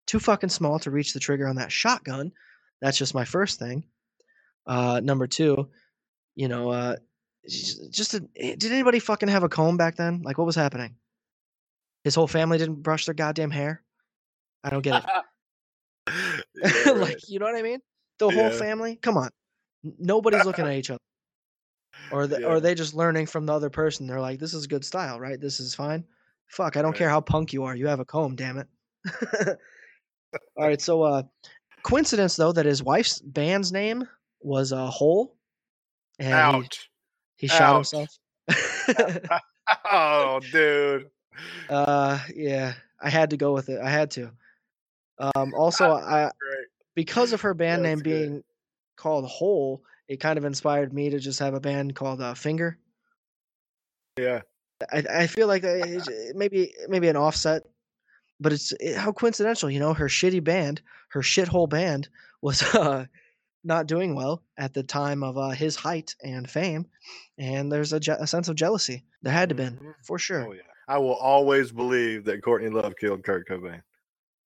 too 0.07 0.21
fucking 0.21 0.51
small 0.51 0.79
to 0.81 0.91
reach 0.91 1.13
the 1.13 1.21
trigger 1.21 1.49
on 1.49 1.57
that 1.57 1.73
shotgun. 1.73 2.33
That's 2.81 2.99
just 2.99 3.15
my 3.15 3.25
first 3.25 3.59
thing. 3.59 3.85
Uh, 4.67 5.01
number 5.03 5.27
two, 5.27 5.71
you 6.37 6.49
know, 6.49 6.71
uh, 6.71 6.97
just, 7.49 8.15
a, 8.15 8.25
eh, 8.37 8.55
did 8.57 8.73
anybody 8.73 8.99
fucking 8.99 9.29
have 9.29 9.43
a 9.43 9.49
comb 9.49 9.77
back 9.77 9.97
then? 9.97 10.23
Like, 10.23 10.39
what 10.39 10.47
was 10.47 10.57
happening? 10.57 10.97
His 12.05 12.15
whole 12.15 12.27
family 12.27 12.59
didn't 12.59 12.83
brush 12.83 13.05
their 13.07 13.15
goddamn 13.15 13.51
hair. 13.51 13.83
I 14.65 14.71
don't 14.71 14.83
get 14.83 15.05
it. 15.05 15.11
Yeah, 16.87 16.93
like, 16.93 17.29
you 17.29 17.39
know 17.39 17.47
what 17.47 17.55
I 17.57 17.62
mean? 17.62 17.81
The 18.19 18.31
whole 18.31 18.51
Yeah. 18.51 18.59
family. 18.59 18.97
Come 18.97 19.17
on, 19.17 19.31
nobody's 19.99 20.45
looking 20.45 20.67
at 20.67 20.73
each 20.77 20.91
other. 20.91 21.01
Or 22.11 22.27
the, 22.27 22.41
Yeah. 22.41 22.47
or 22.47 22.57
are 22.57 22.61
they 22.61 22.75
just 22.75 22.95
learning 22.95 23.27
from 23.27 23.47
the 23.47 23.53
other 23.53 23.71
person? 23.71 24.07
They're 24.07 24.21
like, 24.21 24.41
this 24.41 24.53
is 24.55 24.67
good 24.67 24.85
style, 24.85 25.21
right? 25.21 25.41
This 25.41 25.61
is 25.61 25.75
fine. 25.75 26.05
Fuck, 26.49 26.77
I 26.77 26.83
don't 26.83 26.91
Right. 26.91 26.99
care 26.99 27.09
how 27.09 27.21
punk 27.21 27.53
you 27.53 27.65
are. 27.65 27.77
You 27.77 27.87
have 27.87 28.01
a 28.01 28.05
comb, 28.05 28.35
damn 28.35 28.59
it. 28.59 28.69
All 30.57 30.67
right, 30.67 30.81
so 30.81 31.03
uh, 31.03 31.23
coincidence 31.83 32.37
though 32.37 32.53
that 32.53 32.67
his 32.67 32.83
wife's 32.83 33.21
band's 33.21 33.73
name 33.73 34.07
was 34.41 34.73
uh, 34.73 34.87
Hole, 34.87 35.37
and 36.19 36.57
he, 36.57 36.62
Ouch. 36.62 36.90
He 37.41 37.49
shot 37.49 37.75
himself. 37.75 38.19
Oh, 39.93 40.41
dude. 40.51 41.11
uh, 41.69 42.19
yeah, 42.35 42.75
I 43.01 43.09
had 43.09 43.31
to 43.31 43.37
go 43.37 43.53
with 43.53 43.69
it. 43.69 43.81
I 43.81 43.89
had 43.89 44.11
to. 44.12 44.33
Um, 45.19 45.55
also, 45.57 45.93
I 45.93 46.31
because 46.97 47.33
of 47.33 47.41
her 47.43 47.55
band 47.55 47.85
That's 47.85 47.89
name 47.91 47.99
good. 47.99 48.05
being 48.05 48.45
called 48.97 49.27
Hole, 49.27 49.83
it 50.09 50.19
kind 50.19 50.39
of 50.39 50.45
inspired 50.45 50.93
me 50.93 51.09
to 51.11 51.21
just 51.21 51.39
have 51.39 51.55
a 51.55 51.61
band 51.61 51.95
called 51.95 52.21
uh, 52.21 52.35
Finger. 52.35 52.79
Yeah. 54.19 54.41
I, 54.93 55.05
I 55.11 55.27
feel 55.29 55.47
like 55.47 55.62
is- 55.65 56.09
uh, 56.09 56.33
maybe 56.35 56.75
maybe 56.89 57.09
an 57.09 57.17
offset, 57.17 57.62
but 58.41 58.53
it's 58.53 58.73
it, 58.81 58.97
how 58.97 59.12
coincidental, 59.12 59.71
you 59.71 59.79
know. 59.79 59.95
Her 59.95 60.09
shitty 60.09 60.43
band, 60.43 60.83
her 61.11 61.21
shithole 61.21 61.69
band, 61.69 62.09
was 62.43 62.62
uh, 62.75 63.07
not 63.65 63.87
doing 63.87 64.15
well 64.15 64.43
at 64.59 64.73
the 64.74 64.82
time 64.82 65.23
of 65.23 65.37
uh, 65.37 65.51
his 65.51 65.77
height 65.77 66.15
and 66.23 66.49
fame, 66.49 66.87
and 67.39 67.70
there's 67.70 67.93
a, 67.93 68.01
je- 68.01 68.12
a 68.19 68.27
sense 68.27 68.49
of 68.49 68.57
jealousy. 68.57 69.05
There 69.23 69.32
had 69.32 69.49
to 69.51 69.55
been 69.55 69.77
Mhm. 69.77 69.95
for 70.07 70.19
sure. 70.19 70.47
Oh 70.49 70.53
yeah. 70.53 70.62
I 70.89 70.99
will 70.99 71.15
always 71.15 71.70
believe 71.70 72.24
that 72.24 72.43
Courtney 72.43 72.69
Love 72.70 72.95
killed 72.97 73.23
Kurt 73.23 73.47
Cobain. 73.49 73.81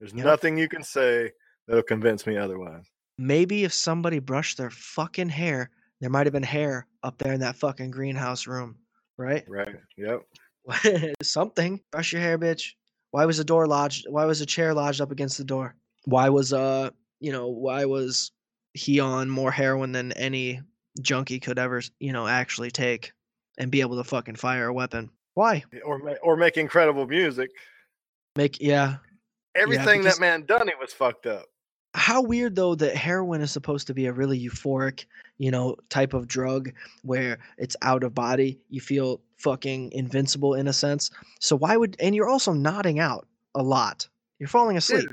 There's 0.01 0.13
nothing 0.13 0.59
you 0.59 0.69
can 0.69 0.83
say 0.83 1.31
that'll 1.67 1.83
convince 1.85 2.27
me 2.27 2.37
otherwise. 2.37 2.85
Maybe 3.17 3.65
if 3.65 3.73
somebody 3.73 4.19
brushed 4.19 4.59
their 4.59 4.71
fucking 4.71 5.31
hair, 5.31 5.71
there 6.01 6.11
might 6.11 6.27
have 6.27 6.33
been 6.35 6.43
hair 6.43 6.87
up 7.03 7.17
there 7.19 7.33
in 7.33 7.41
that 7.41 7.57
fucking 7.57 7.93
greenhouse 7.93 8.47
room, 8.47 8.77
right? 9.17 9.45
Right. 9.49 9.77
Yep. 9.97 10.23
Something. 11.23 11.81
Brush 11.93 12.13
your 12.13 12.21
hair, 12.21 12.39
bitch. 12.39 12.73
Why 13.13 13.25
was 13.25 13.39
the 13.39 13.45
door 13.45 13.67
lodged? 13.67 14.07
Why 14.11 14.25
was 14.25 14.41
the 14.41 14.47
chair 14.47 14.75
lodged 14.75 15.01
up 15.01 15.13
against 15.13 15.39
the 15.39 15.45
door? 15.45 15.77
Why 16.05 16.29
was 16.29 16.53
uh, 16.53 16.91
you 17.21 17.33
know, 17.33 17.49
why 17.49 17.85
was 17.85 18.33
he 18.75 19.01
on 19.01 19.31
more 19.31 19.51
heroin 19.51 19.93
than 19.93 20.13
any 20.13 20.61
junkie 21.01 21.41
could 21.41 21.59
ever, 21.59 21.83
you 21.99 22.13
know, 22.13 22.27
actually 22.27 22.71
take 22.71 23.13
and 23.57 23.71
be 23.71 23.81
able 23.81 23.97
to 23.97 24.05
fucking 24.05 24.37
fire 24.37 24.67
a 24.67 24.73
weapon? 24.75 25.11
Why? 25.35 25.65
Or 25.85 26.19
or 26.23 26.37
make 26.37 26.57
incredible 26.57 27.07
music. 27.07 27.51
Make 28.37 28.61
yeah. 28.61 28.97
Everything 29.55 30.03
because- 30.03 30.17
that 30.17 30.21
man 30.21 30.45
done, 30.45 30.69
he 30.69 30.75
was 30.81 30.93
fucked 30.93 31.27
up. 31.27 31.47
how 31.95 32.21
weird 32.21 32.57
though 32.57 32.75
that 32.75 32.97
heroin 32.97 33.41
is 33.41 33.53
supposed 33.53 33.87
to 33.87 33.95
be 33.95 34.07
a 34.07 34.13
really 34.13 34.39
euphoric 34.39 35.05
you 35.39 35.49
know 35.51 35.77
type 35.91 36.13
of 36.13 36.27
drug 36.27 36.73
where 37.03 37.39
it's 37.57 37.77
out 37.83 38.03
of 38.03 38.13
body 38.13 38.59
you 38.69 38.81
feel 38.81 39.21
fucking 39.37 39.93
invincible 39.93 40.55
in 40.55 40.67
a 40.67 40.73
sense 40.73 41.13
so 41.39 41.55
why 41.57 41.77
would 41.77 41.97
and 42.01 42.17
you're 42.17 42.29
also 42.29 42.53
nodding 42.53 42.99
out 42.99 43.29
a 43.55 43.63
lot 43.63 44.09
you're 44.41 44.49
falling 44.49 44.77
asleep 44.77 45.09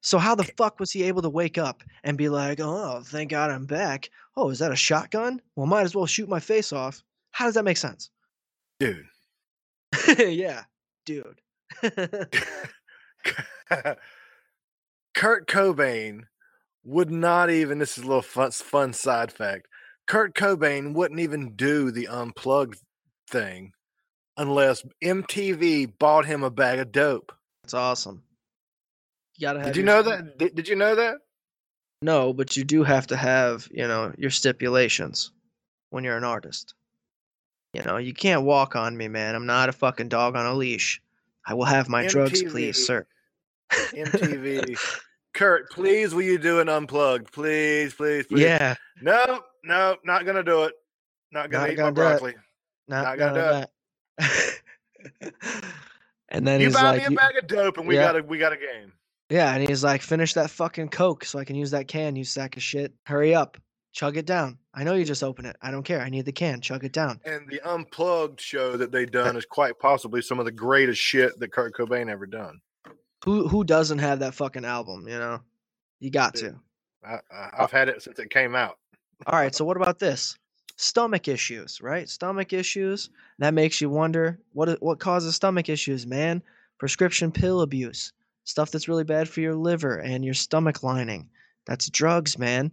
so 0.00 0.18
how 0.18 0.34
the 0.34 0.44
fuck 0.56 0.80
was 0.80 0.90
he 0.90 1.02
able 1.02 1.22
to 1.22 1.28
wake 1.28 1.58
up 1.58 1.82
and 2.04 2.16
be 2.18 2.28
like 2.28 2.60
oh 2.60 3.02
thank 3.04 3.30
god 3.30 3.50
i'm 3.50 3.66
back 3.66 4.10
oh 4.36 4.50
is 4.50 4.58
that 4.58 4.72
a 4.72 4.76
shotgun 4.76 5.40
well 5.56 5.66
might 5.66 5.82
as 5.82 5.94
well 5.94 6.06
shoot 6.06 6.28
my 6.28 6.40
face 6.40 6.72
off 6.72 7.02
how 7.32 7.44
does 7.46 7.54
that 7.54 7.64
make 7.64 7.76
sense 7.76 8.10
Dude. 8.78 9.06
yeah 10.18 10.62
dude 11.04 11.40
Kurt 15.14 15.46
Cobain 15.48 16.22
would 16.84 17.10
not 17.10 17.50
even 17.50 17.78
this 17.78 17.98
is 17.98 18.04
a 18.04 18.06
little 18.06 18.22
fun, 18.22 18.50
fun 18.50 18.92
side 18.92 19.32
fact. 19.32 19.66
Kurt 20.06 20.34
Cobain 20.34 20.94
wouldn't 20.94 21.20
even 21.20 21.54
do 21.54 21.90
the 21.90 22.08
unplugged 22.08 22.80
thing 23.28 23.72
unless 24.36 24.84
MTV 25.04 25.98
bought 25.98 26.24
him 26.26 26.42
a 26.42 26.50
bag 26.50 26.78
of 26.78 26.90
dope. 26.90 27.32
that's 27.62 27.74
awesome 27.74 28.22
you 29.40 29.46
gotta 29.46 29.60
have 29.60 29.68
Did 29.68 29.76
you 29.76 29.82
know 29.84 30.02
that? 30.02 30.38
Did, 30.38 30.54
did 30.54 30.68
you 30.68 30.76
know 30.76 30.94
that? 30.94 31.16
No, 32.02 32.32
but 32.32 32.56
you 32.56 32.64
do 32.64 32.82
have 32.84 33.06
to 33.08 33.16
have, 33.16 33.68
you 33.70 33.86
know, 33.88 34.12
your 34.18 34.30
stipulations 34.30 35.32
when 35.90 36.04
you're 36.04 36.16
an 36.16 36.24
artist. 36.24 36.74
You 37.72 37.82
know, 37.82 37.96
you 37.98 38.12
can't 38.12 38.42
walk 38.42 38.74
on 38.76 38.96
me, 38.96 39.08
man. 39.08 39.34
I'm 39.34 39.46
not 39.46 39.68
a 39.68 39.72
fucking 39.72 40.08
dog 40.08 40.34
on 40.36 40.44
a 40.46 40.54
leash. 40.54 41.00
I 41.46 41.54
will 41.54 41.64
have 41.64 41.88
my 41.88 42.06
drugs, 42.06 42.42
please, 42.42 42.84
sir. 42.86 43.06
MTV. 43.72 44.76
Kurt, 45.34 45.70
please 45.70 46.12
will 46.12 46.22
you 46.22 46.38
do 46.38 46.58
an 46.60 46.68
unplugged? 46.68 47.32
Please, 47.32 47.94
please, 47.94 48.26
please. 48.26 48.40
Yeah, 48.42 48.74
No, 49.00 49.40
no, 49.64 49.96
not 50.04 50.26
gonna 50.26 50.42
do 50.42 50.64
it. 50.64 50.74
Not 51.32 51.50
gonna 51.50 51.64
Not 51.64 51.72
eat 51.72 51.76
gonna 51.76 51.90
my 51.90 51.94
broccoli. 51.94 52.34
not, 52.88 53.04
Not 53.04 53.18
gonna 53.18 53.66
do 54.18 54.26
that. 55.20 55.32
and 56.28 56.46
then 56.46 56.60
You 56.60 56.70
buy 56.72 56.82
like, 56.82 56.98
me 56.98 57.04
a 57.06 57.10
"You- 57.10 57.16
bag 57.16 57.36
of 57.36 57.46
dope 57.46 57.78
and 57.78 57.86
we 57.86 57.94
Yeah. 57.94 58.06
got 58.06 58.16
a 58.16 58.22
we 58.22 58.38
got 58.38 58.52
a 58.52 58.56
game. 58.56 58.92
Yeah, 59.30 59.54
and 59.54 59.66
he's 59.66 59.84
like, 59.84 60.02
finish 60.02 60.34
that 60.34 60.50
fucking 60.50 60.88
coke 60.88 61.24
so 61.24 61.38
I 61.38 61.44
can 61.44 61.56
use 61.56 61.70
that 61.70 61.88
can. 61.88 62.16
You 62.16 62.24
sack 62.24 62.56
of 62.56 62.62
shit. 62.62 62.92
Hurry 63.04 63.34
up, 63.34 63.56
chug 63.92 64.16
it 64.16 64.26
down. 64.26 64.58
I 64.74 64.84
know 64.84 64.94
you 64.94 65.04
just 65.04 65.22
open 65.22 65.46
it. 65.46 65.56
I 65.62 65.70
don't 65.70 65.82
care. 65.82 66.00
I 66.00 66.10
need 66.10 66.26
the 66.26 66.32
can. 66.32 66.60
Chug 66.60 66.84
it 66.84 66.92
down. 66.92 67.20
And 67.24 67.48
the 67.48 67.60
unplugged 67.68 68.40
show 68.40 68.76
that 68.76 68.92
they 68.92 69.06
done 69.06 69.36
is 69.36 69.44
quite 69.46 69.78
possibly 69.78 70.22
some 70.22 70.38
of 70.38 70.44
the 70.44 70.52
greatest 70.52 71.00
shit 71.00 71.38
that 71.40 71.52
Kurt 71.52 71.74
Cobain 71.74 72.10
ever 72.10 72.26
done. 72.26 72.60
Who 73.24 73.48
who 73.48 73.64
doesn't 73.64 73.98
have 73.98 74.20
that 74.20 74.34
fucking 74.34 74.64
album? 74.64 75.06
You 75.08 75.18
know, 75.18 75.40
you 75.98 76.10
got 76.10 76.34
to. 76.36 76.56
I, 77.04 77.14
I, 77.14 77.34
uh 77.34 77.50
I've 77.60 77.72
had 77.72 77.88
it 77.88 78.02
since 78.02 78.18
it 78.18 78.30
came 78.30 78.54
out. 78.54 78.78
All 79.26 79.38
right, 79.38 79.54
so 79.54 79.64
what 79.64 79.76
about 79.76 79.98
this? 79.98 80.36
Stomach 80.76 81.28
issues, 81.28 81.80
right? 81.82 82.08
Stomach 82.08 82.54
issues. 82.54 83.10
That 83.38 83.52
makes 83.52 83.80
you 83.80 83.90
wonder 83.90 84.38
what 84.52 84.80
what 84.80 84.98
causes 84.98 85.34
stomach 85.36 85.68
issues, 85.68 86.06
man? 86.06 86.42
Prescription 86.78 87.30
pill 87.30 87.60
abuse, 87.60 88.12
stuff 88.44 88.70
that's 88.70 88.88
really 88.88 89.04
bad 89.04 89.28
for 89.28 89.40
your 89.40 89.54
liver 89.54 89.98
and 89.98 90.24
your 90.24 90.34
stomach 90.34 90.82
lining. 90.82 91.28
That's 91.66 91.90
drugs, 91.90 92.38
man. 92.38 92.72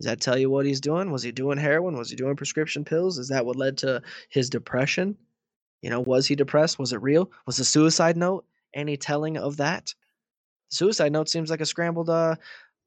Does 0.00 0.06
that 0.06 0.20
tell 0.20 0.38
you 0.38 0.50
what 0.50 0.66
he's 0.66 0.80
doing? 0.80 1.12
Was 1.12 1.22
he 1.22 1.30
doing 1.32 1.58
heroin? 1.58 1.96
Was 1.96 2.10
he 2.10 2.16
doing 2.16 2.34
prescription 2.34 2.84
pills? 2.84 3.18
Is 3.18 3.28
that 3.28 3.46
what 3.46 3.56
led 3.56 3.78
to 3.78 4.02
his 4.30 4.50
depression? 4.50 5.16
You 5.80 5.90
know, 5.90 6.00
was 6.00 6.26
he 6.26 6.34
depressed? 6.34 6.78
Was 6.78 6.92
it 6.92 7.02
real? 7.02 7.30
Was 7.46 7.56
the 7.56 7.64
suicide 7.64 8.16
note 8.16 8.44
any 8.74 8.96
telling 8.96 9.36
of 9.36 9.58
that? 9.58 9.94
Suicide 10.70 11.12
note 11.12 11.28
seems 11.28 11.50
like 11.50 11.60
a 11.60 11.66
scrambled, 11.66 12.08
uh, 12.08 12.36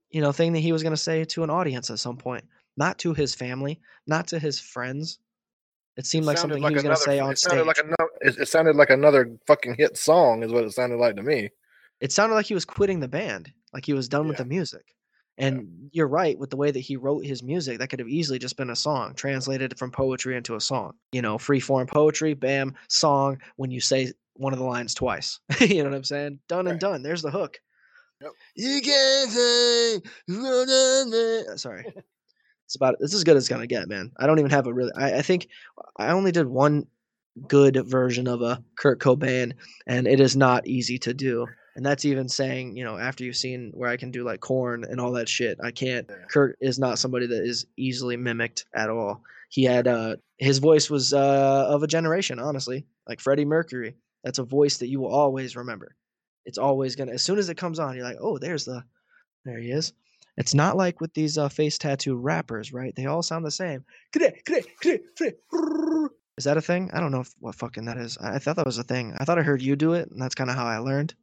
you 0.10 0.22
know, 0.22 0.32
thing 0.32 0.54
that 0.54 0.60
he 0.60 0.72
was 0.72 0.82
going 0.82 0.94
to 0.94 0.98
say 0.98 1.24
to 1.26 1.44
an 1.44 1.50
audience 1.50 1.90
at 1.90 2.00
some 2.00 2.18
point 2.18 2.44
not 2.78 2.98
to 3.00 3.14
his 3.14 3.36
family, 3.36 3.80
not 4.08 4.28
to 4.28 4.40
his 4.40 4.60
friends. 4.60 5.20
It 5.98 6.06
seemed 6.06 6.26
like 6.26 6.38
sounded 6.38 6.56
something 6.56 6.70
he 6.70 6.74
was 6.74 6.84
going 6.84 6.96
to 6.96 7.02
say 7.02 7.20
on 7.20 7.32
it 7.32 7.40
stage. 7.40 7.66
like 7.66 7.78
another, 7.78 8.10
it, 8.22 8.38
it 8.38 8.48
sounded 8.48 8.76
like 8.76 8.90
another 8.90 9.38
fucking 9.48 9.76
hit 9.78 9.98
song, 9.98 10.44
is 10.44 10.52
what 10.52 10.66
it 10.66 10.74
sounded 10.74 10.98
like 10.98 11.16
to 11.16 11.24
me. 11.24 11.50
It 12.00 12.12
sounded 12.12 12.36
like 12.36 12.46
he 12.46 12.54
was 12.54 12.66
quitting 12.66 13.00
the 13.00 13.08
band, 13.08 13.52
like 13.74 13.86
he 13.86 13.94
was 13.94 14.10
done 14.10 14.28
with 14.28 14.38
the 14.38 14.46
music. 14.46 14.96
And 15.38 15.90
you're 15.92 16.08
right 16.08 16.40
with 16.40 16.50
the 16.50 16.56
way 16.56 16.72
that 16.72 16.80
he 16.80 16.96
wrote 16.96 17.26
his 17.26 17.44
music. 17.44 17.80
That 17.80 17.90
could 17.90 18.00
have 18.00 18.08
easily 18.08 18.40
just 18.40 18.56
been 18.56 18.70
a 18.70 18.76
song 18.76 19.16
translated 19.16 19.78
from 19.78 19.92
poetry 19.92 20.38
into 20.38 20.56
a 20.56 20.62
song. 20.62 20.94
You 21.12 21.22
know, 21.22 21.38
free 21.38 21.60
form 21.60 21.88
poetry, 21.88 22.34
bam, 22.34 22.76
song. 22.88 23.40
When 23.58 23.70
you 23.70 23.82
say 23.82 24.14
one 24.34 24.54
of 24.54 24.60
the 24.60 24.66
lines 24.66 24.94
twice, 24.94 25.40
you 25.60 25.84
know 25.84 25.90
what 25.90 25.96
I'm 25.96 26.04
saying? 26.06 26.40
Done 26.48 26.68
and 26.68 26.80
done. 26.80 27.04
There's 27.04 27.22
the 27.22 27.32
hook. 27.32 27.60
Yep. 28.22 28.32
You 28.56 28.82
can't 28.82 29.30
say, 29.30 30.02
"Run 30.30 30.70
on 30.70 31.12
me." 31.12 31.44
Uh, 31.52 31.58
Sorry, 31.58 31.86
it's 32.66 32.76
about 32.76 32.96
it's 33.02 33.14
as 33.14 33.26
good 33.26 33.36
as 33.36 33.44
it's 33.44 33.50
gonna 33.50 33.68
get, 33.68 33.90
man. 33.90 34.12
I 34.18 34.28
don't 34.28 34.40
even 34.40 34.52
have 34.52 34.68
a 34.68 34.74
really. 34.74 34.92
I, 34.96 35.18
I 35.18 35.22
think 35.22 35.50
I 35.98 36.12
only 36.12 36.32
did 36.32 36.48
one 36.48 36.88
good 37.48 37.84
version 37.86 38.28
of 38.28 38.42
a 38.42 38.64
Kurt 38.78 39.02
Cobain, 39.02 39.54
and 39.86 40.08
it 40.08 40.22
is 40.22 40.38
not 40.38 40.66
easy 40.66 40.98
to 41.00 41.14
do. 41.14 41.48
And 41.76 41.86
that's 41.86 42.06
even 42.06 42.30
saying, 42.30 42.78
you 42.78 42.86
know, 42.86 42.98
after 42.98 43.24
you've 43.24 43.36
seen 43.36 43.72
where 43.74 43.90
I 43.90 43.98
can 43.98 44.10
do 44.10 44.24
like 44.24 44.40
Korn 44.40 44.86
and 44.86 45.02
all 45.02 45.12
that 45.14 45.28
shit, 45.28 45.58
I 45.62 45.72
can't. 45.72 46.08
Yeah. 46.10 46.26
Kurt 46.30 46.58
is 46.62 46.80
not 46.80 47.00
somebody 47.00 47.28
that 47.28 47.44
is 47.44 47.66
easily 47.76 48.16
mimicked 48.16 48.66
at 48.74 48.90
all. 48.90 49.22
He 49.50 49.64
had 49.64 49.88
uh 49.88 50.16
his 50.38 50.60
voice 50.60 50.90
was 50.90 51.14
uh 51.14 51.68
of 51.70 51.84
a 51.84 51.88
generation, 51.88 52.40
honestly, 52.40 52.86
like 53.08 53.20
Freddie 53.20 53.46
Mercury. 53.46 53.96
That's 54.24 54.40
a 54.40 54.44
voice 54.44 54.78
that 54.78 54.88
you 54.88 55.02
will 55.02 55.14
always 55.14 55.56
remember. 55.56 55.96
It's 56.46 56.58
always 56.58 56.96
gonna. 56.96 57.12
As 57.12 57.24
soon 57.24 57.40
as 57.40 57.50
it 57.50 57.58
comes 57.58 57.80
on, 57.80 57.96
you're 57.96 58.06
like, 58.06 58.18
oh, 58.20 58.38
there's 58.38 58.66
the, 58.66 58.84
there 59.44 59.60
he 59.60 59.72
is. 59.72 59.94
It's 60.38 60.54
not 60.54 60.78
like 60.78 61.00
with 61.02 61.14
these 61.14 61.38
uh, 61.38 61.50
face 61.50 61.78
tattoo 61.78 62.16
rappers, 62.16 62.74
right? 62.74 62.94
They 62.96 63.06
all 63.06 63.24
sound 63.24 63.46
the 63.46 63.52
same. 63.52 63.86
Is 66.38 66.44
that 66.44 66.58
a 66.58 66.62
thing? 66.62 66.90
I 66.94 67.00
don't 67.00 67.12
know 67.12 67.22
if, 67.22 67.34
what 67.40 67.56
fucking 67.56 67.86
that 67.86 67.98
is. 67.98 68.18
I, 68.20 68.36
I 68.36 68.40
thought 68.40 68.58
that 68.58 68.66
was 68.66 68.78
a 68.78 68.84
thing. 68.84 69.16
I 69.18 69.26
thought 69.26 69.40
I 69.40 69.44
heard 69.44 69.62
you 69.62 69.76
do 69.76 69.94
it, 69.94 70.10
and 70.12 70.22
that's 70.22 70.36
kind 70.36 70.50
of 70.50 70.56
how 70.56 70.66
I 70.66 70.80
learned. 70.80 71.14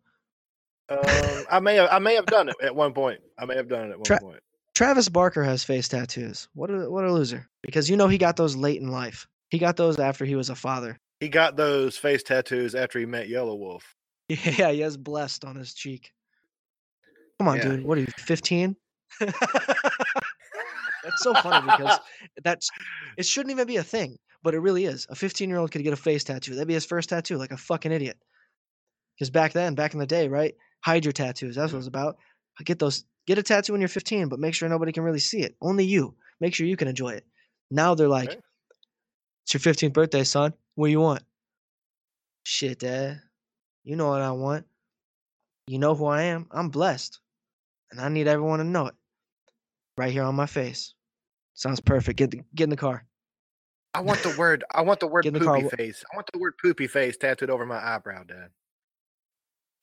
Um, 0.89 1.45
I 1.51 1.61
may 1.61 1.77
have 1.77 1.89
I 1.91 1.99
may 1.99 2.15
have 2.15 2.27
done 2.27 2.49
it 2.49 2.57
at 2.63 2.75
one 2.75 2.93
point. 2.93 3.21
I 3.39 3.45
may 3.47 3.57
have 3.57 3.69
done 3.69 3.89
it 3.89 3.93
at 3.93 3.97
one 3.99 4.05
Tra- 4.05 4.21
point. 4.21 4.41
Travis 4.75 5.09
Barker 5.09 5.43
has 5.43 5.65
face 5.65 5.89
tattoos. 5.89 6.49
What 6.55 6.71
a 6.71 6.91
what 6.91 7.05
a 7.05 7.13
loser. 7.13 7.49
Because 7.63 7.89
you 7.91 7.97
know 7.97 8.09
he 8.09 8.19
got 8.19 8.37
those 8.37 8.57
late 8.57 8.81
in 8.81 8.89
life. 8.89 9.27
He 9.51 9.59
got 9.59 9.77
those 9.77 9.99
after 9.99 10.25
he 10.25 10.35
was 10.35 10.51
a 10.51 10.55
father. 10.55 10.99
He 11.21 11.29
got 11.29 11.57
those 11.57 11.97
face 11.97 12.23
tattoos 12.23 12.75
after 12.75 12.99
he 12.99 13.07
met 13.07 13.29
Yelawolf. 13.29 13.83
Yeah, 14.29 14.71
he 14.73 14.81
has 14.81 14.97
blessed 14.97 15.45
on 15.45 15.57
his 15.57 15.75
cheek. 15.75 16.11
Come 17.39 17.49
on, 17.49 17.57
Yeah. 17.59 17.63
dude. 17.65 17.85
What 17.85 17.99
are 17.99 18.01
you, 18.01 18.07
15? 18.19 18.75
That's 19.21 19.33
so 21.23 21.35
funny 21.35 21.67
because 21.67 21.99
that's 22.45 22.71
it 23.19 23.27
shouldn't 23.27 23.51
even 23.51 23.67
be 23.67 23.77
a 23.77 23.83
thing, 23.83 24.17
but 24.43 24.55
it 24.55 24.61
really 24.61 24.85
is. 24.85 25.07
A 25.11 25.15
15 25.15 25.49
year 25.49 25.59
old 25.59 25.71
could 25.71 25.83
get 25.83 25.93
a 25.93 25.97
face 25.97 26.25
tattoo. 26.25 26.55
That'd 26.55 26.69
be 26.69 26.75
his 26.75 26.87
first 26.87 27.09
tattoo, 27.09 27.37
like 27.37 27.53
a 27.53 27.57
fucking 27.57 27.93
idiot. 27.93 28.17
Because 29.19 29.31
back 29.31 29.53
then, 29.53 29.75
back 29.75 29.93
in 29.95 30.01
the 30.01 30.07
day, 30.07 30.29
right? 30.29 30.55
Hide 30.85 31.05
your 31.05 31.13
tattoos. 31.13 31.55
That's 31.57 31.73
what 31.73 31.79
it's 31.79 31.89
about. 31.89 32.17
Get 32.65 32.79
those. 32.79 33.05
Get 33.27 33.39
a 33.39 33.43
tattoo 33.43 33.73
when 33.73 33.81
you're 33.81 33.89
15, 33.89 34.29
but 34.29 34.41
make 34.41 34.55
sure 34.55 34.69
nobody 34.69 34.93
can 34.93 35.05
really 35.05 35.21
see 35.21 35.41
it. 35.43 35.57
Only 35.61 35.85
you. 35.85 36.15
Make 36.41 36.55
sure 36.55 36.67
you 36.67 36.77
can 36.77 36.89
enjoy 36.89 37.11
it. 37.11 37.25
Now 37.71 37.95
they're 37.95 38.09
like, 38.09 38.31
Right. 38.31 38.41
"It's 39.45 39.55
your 39.55 39.61
15th 39.61 39.93
birthday, 39.93 40.25
son. 40.25 40.55
What 40.75 40.89
do 40.89 40.91
you 40.91 41.01
want?" 41.01 41.23
Shit, 42.43 42.81
dad. 42.81 43.21
You 43.85 43.97
know 43.97 44.09
what 44.09 44.21
I 44.23 44.33
want. 44.33 44.67
You 45.69 45.79
know 45.79 45.95
who 45.95 46.07
I 46.07 46.23
am. 46.23 46.49
I'm 46.51 46.69
blessed, 46.69 47.21
and 47.91 48.01
I 48.01 48.09
need 48.09 48.27
everyone 48.27 48.59
to 48.59 48.65
know 48.65 48.87
it. 48.89 48.95
Right 49.97 50.13
here 50.13 50.25
on 50.25 50.35
my 50.35 50.47
face. 50.47 50.95
Sounds 51.55 51.81
perfect. 51.81 52.19
Get 52.19 52.31
the, 52.31 52.41
get 52.55 52.65
in 52.65 52.71
the 52.71 52.77
car. 52.77 53.05
I 53.95 54.01
want 54.01 54.23
the 54.23 54.35
word. 54.39 54.65
I 54.71 54.83
want 54.83 55.01
the 55.01 55.07
word 55.15 55.25
car, 55.25 55.57
poopy 55.57 55.69
wh- 55.69 55.77
face. 55.77 56.03
I 56.13 56.17
want 56.17 56.29
the 56.33 56.39
word 56.39 56.55
poopy 56.61 56.87
face 56.89 57.17
tattooed 57.17 57.51
over 57.51 57.67
my 57.67 57.79
eyebrow, 57.79 58.25
Dad. 58.25 58.49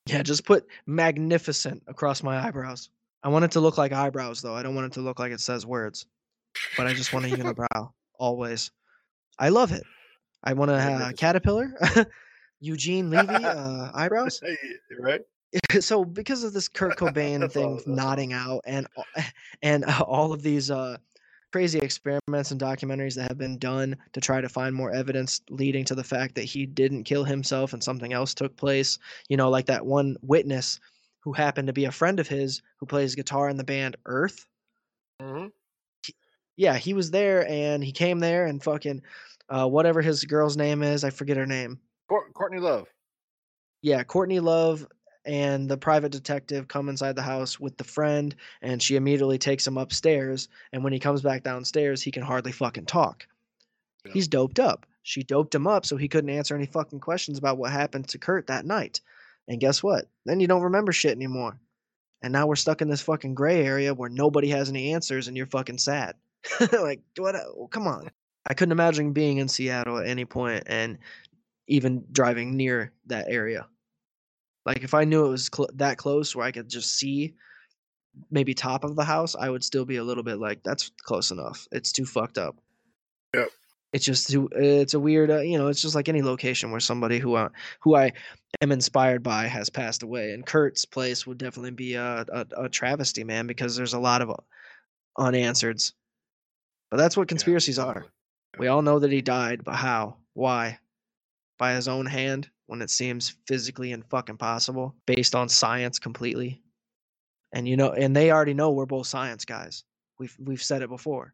Yeah, 0.05 0.23
just 0.23 0.45
put 0.45 0.65
magnificent 0.85 1.83
across 1.87 2.23
my 2.23 2.39
eyebrows. 2.45 2.89
I 3.23 3.29
want 3.29 3.45
it 3.45 3.51
to 3.51 3.59
look 3.59 3.77
like 3.77 3.91
eyebrows, 3.91 4.41
though. 4.41 4.55
I 4.55 4.63
don't 4.63 4.75
want 4.75 4.87
it 4.87 4.93
to 4.93 5.01
look 5.01 5.19
like 5.19 5.31
it 5.31 5.41
says 5.41 5.65
words. 5.65 6.05
But 6.77 6.87
I 6.87 6.93
just 6.93 7.13
want 7.13 7.25
a 7.25 7.29
unibrow 7.29 7.91
always. 8.17 8.71
I 9.37 9.49
love 9.49 9.71
it. 9.71 9.83
I 10.43 10.53
want 10.53 10.69
to 10.69 10.79
have 10.79 10.93
a 10.93 10.99
Magnificent. 10.99 11.19
caterpillar, 11.19 11.73
Eugene 12.59 13.09
Levy 13.09 13.35
uh, 13.35 13.91
eyebrows. 13.95 14.41
Right? 14.99 15.21
so 15.79 16.05
because 16.05 16.43
of 16.43 16.53
this 16.53 16.67
Kurt 16.67 16.97
Cobain 16.97 17.49
thing 17.51 17.81
nodding 17.85 18.33
out 18.33 18.61
and 18.65 18.87
and 19.61 19.83
uh, 19.85 20.03
all 20.07 20.31
of 20.31 20.43
these 20.43 20.69
uh, 20.69 20.97
crazy 21.51 21.79
experiments 21.79 22.51
and 22.51 22.61
documentaries 22.61 23.15
that 23.15 23.27
have 23.27 23.37
been 23.37 23.57
done 23.57 23.95
to 24.13 24.21
try 24.21 24.39
to 24.41 24.49
find 24.49 24.75
more 24.75 24.91
evidence 24.91 25.41
leading 25.49 25.83
to 25.85 25.95
the 25.95 26.03
fact 26.03 26.35
that 26.35 26.43
he 26.43 26.65
didn't 26.65 27.03
kill 27.03 27.23
himself 27.23 27.73
and 27.73 27.83
something 27.83 28.13
else 28.13 28.33
took 28.33 28.55
place. 28.55 28.99
You 29.29 29.37
know, 29.37 29.49
like 29.49 29.65
that 29.67 29.85
one 29.85 30.17
witness 30.21 30.79
who 31.21 31.33
happened 31.33 31.67
to 31.67 31.73
be 31.73 31.85
a 31.85 31.91
friend 31.91 32.19
of 32.19 32.27
his 32.27 32.61
who 32.79 32.85
plays 32.85 33.15
guitar 33.15 33.49
in 33.49 33.57
the 33.57 33.63
band 33.63 33.97
Earth. 34.05 34.45
Mm-hmm. 35.21 35.47
Yeah, 36.55 36.77
he 36.77 36.93
was 36.93 37.11
there 37.11 37.47
and 37.47 37.83
he 37.83 37.91
came 37.91 38.19
there 38.19 38.45
and 38.45 38.63
fucking 38.63 39.01
uh, 39.49 39.67
whatever 39.67 40.01
his 40.01 40.23
girl's 40.25 40.57
name 40.57 40.83
is, 40.83 41.03
I 41.03 41.09
forget 41.09 41.37
her 41.37 41.45
name. 41.45 41.79
Courtney 42.33 42.59
Love. 42.59 42.87
yeah, 43.81 44.03
Courtney 44.03 44.39
Love 44.39 44.85
and 45.29 45.69
the 45.69 45.77
private 45.77 46.11
detective 46.11 46.67
come 46.67 46.89
inside 46.89 47.15
the 47.15 47.21
house 47.21 47.59
with 47.59 47.77
the 47.77 47.83
friend, 47.83 48.35
and 48.63 48.81
she 48.81 48.95
immediately 48.95 49.37
takes 49.37 49.67
him 49.67 49.77
upstairs. 49.77 50.49
And 50.73 50.83
when 50.83 50.91
he 50.91 50.97
comes 50.97 51.21
back 51.21 51.43
downstairs, 51.43 52.01
he 52.01 52.09
can 52.09 52.23
hardly 52.23 52.51
fucking 52.51 52.87
talk. 52.87 53.27
Yeah. 54.05 54.13
He's 54.13 54.27
doped 54.27 54.59
up. 54.59 54.87
She 55.03 55.21
doped 55.21 55.53
him 55.53 55.67
up 55.67 55.85
so 55.85 55.97
he 55.97 56.07
couldn't 56.07 56.31
answer 56.31 56.55
any 56.55 56.65
fucking 56.65 57.01
questions 57.01 57.37
about 57.37 57.59
what 57.59 57.71
happened 57.71 58.07
to 58.07 58.17
Kurt 58.17 58.47
that 58.47 58.65
night. 58.65 59.01
And 59.47 59.59
guess 59.59 59.83
what? 59.83 60.05
Then 60.25 60.39
you 60.39 60.47
don't 60.47 60.63
remember 60.63 60.91
shit 60.91 61.11
anymore. 61.11 61.59
And 62.23 62.33
now 62.33 62.47
we're 62.47 62.55
stuck 62.55 62.81
in 62.81 62.89
this 62.89 63.03
fucking 63.03 63.35
gray 63.35 63.63
area 63.63 63.93
where 63.93 64.09
nobody 64.09 64.49
has 64.49 64.67
any 64.67 64.93
answers 64.93 65.27
and 65.27 65.37
you're 65.37 65.45
fucking 65.45 65.77
sad. 65.77 66.15
like, 66.71 67.01
what? 67.17 67.35
oh, 67.35 67.67
Come 67.71 67.85
on. 67.85 68.09
I 68.47 68.55
couldn't 68.55 68.71
imagine 68.71 69.13
being 69.13 69.37
in 69.37 69.47
Seattle 69.47 69.99
at 69.99 70.07
any 70.07 70.25
point 70.25 70.63
and 70.65 70.97
even 71.67 72.05
driving 72.11 72.57
near 72.57 72.93
that 73.05 73.27
area. 73.29 73.67
Like 74.65 74.83
if 74.83 74.93
I 74.93 75.03
knew 75.03 75.25
it 75.25 75.29
was 75.29 75.49
cl- 75.53 75.69
that 75.75 75.97
close 75.97 76.35
where 76.35 76.45
I 76.45 76.51
could 76.51 76.69
just 76.69 76.95
see 76.95 77.33
maybe 78.31 78.53
top 78.53 78.83
of 78.83 78.95
the 78.95 79.03
house, 79.03 79.35
I 79.35 79.49
would 79.49 79.63
still 79.63 79.85
be 79.85 79.97
a 79.97 80.03
little 80.03 80.23
bit 80.23 80.39
like 80.39 80.63
that's 80.63 80.91
close 81.03 81.31
enough. 81.31 81.67
It's 81.71 81.91
too 81.91 82.05
fucked 82.05 82.37
up. 82.37 82.55
Yep. 83.33 83.49
It's 83.91 84.05
just 84.05 84.29
too. 84.29 84.49
It's 84.51 84.93
a 84.93 84.99
weird. 84.99 85.31
Uh, 85.31 85.39
you 85.39 85.57
know, 85.57 85.67
it's 85.67 85.81
just 85.81 85.95
like 85.95 86.09
any 86.09 86.21
location 86.21 86.69
where 86.71 86.79
somebody 86.79 87.17
who 87.17 87.35
I, 87.35 87.49
who 87.81 87.95
I 87.95 88.11
am 88.61 88.71
inspired 88.71 89.23
by 89.23 89.47
has 89.47 89.69
passed 89.69 90.03
away, 90.03 90.33
and 90.33 90.45
Kurt's 90.45 90.85
place 90.85 91.25
would 91.25 91.39
definitely 91.39 91.71
be 91.71 91.95
a, 91.95 92.25
a, 92.31 92.45
a 92.65 92.69
travesty, 92.69 93.23
man, 93.23 93.47
because 93.47 93.75
there's 93.75 93.95
a 93.95 93.99
lot 93.99 94.21
of 94.21 94.31
unanswereds. 95.17 95.93
But 96.91 96.97
that's 96.97 97.17
what 97.17 97.27
conspiracies 97.27 97.79
are. 97.79 98.05
We 98.59 98.67
all 98.67 98.81
know 98.81 98.99
that 98.99 99.11
he 99.11 99.21
died, 99.21 99.63
but 99.63 99.75
how? 99.75 100.17
Why? 100.33 100.79
By 101.57 101.73
his 101.73 101.87
own 101.87 102.05
hand 102.05 102.49
when 102.69 102.83
it 102.83 102.91
seems 102.91 103.35
physically 103.47 103.93
and 103.93 104.05
fucking 104.11 104.37
possible, 104.37 104.93
based 105.07 105.33
on 105.33 105.49
science 105.49 105.97
completely. 105.97 106.61
And 107.51 107.67
you 107.67 107.75
know, 107.75 107.91
and 107.93 108.15
they 108.15 108.31
already 108.31 108.53
know 108.53 108.69
we're 108.69 108.85
both 108.85 109.07
science 109.07 109.43
guys. 109.43 109.83
We've 110.19 110.35
we've 110.39 110.61
said 110.61 110.83
it 110.83 110.89
before. 110.89 111.33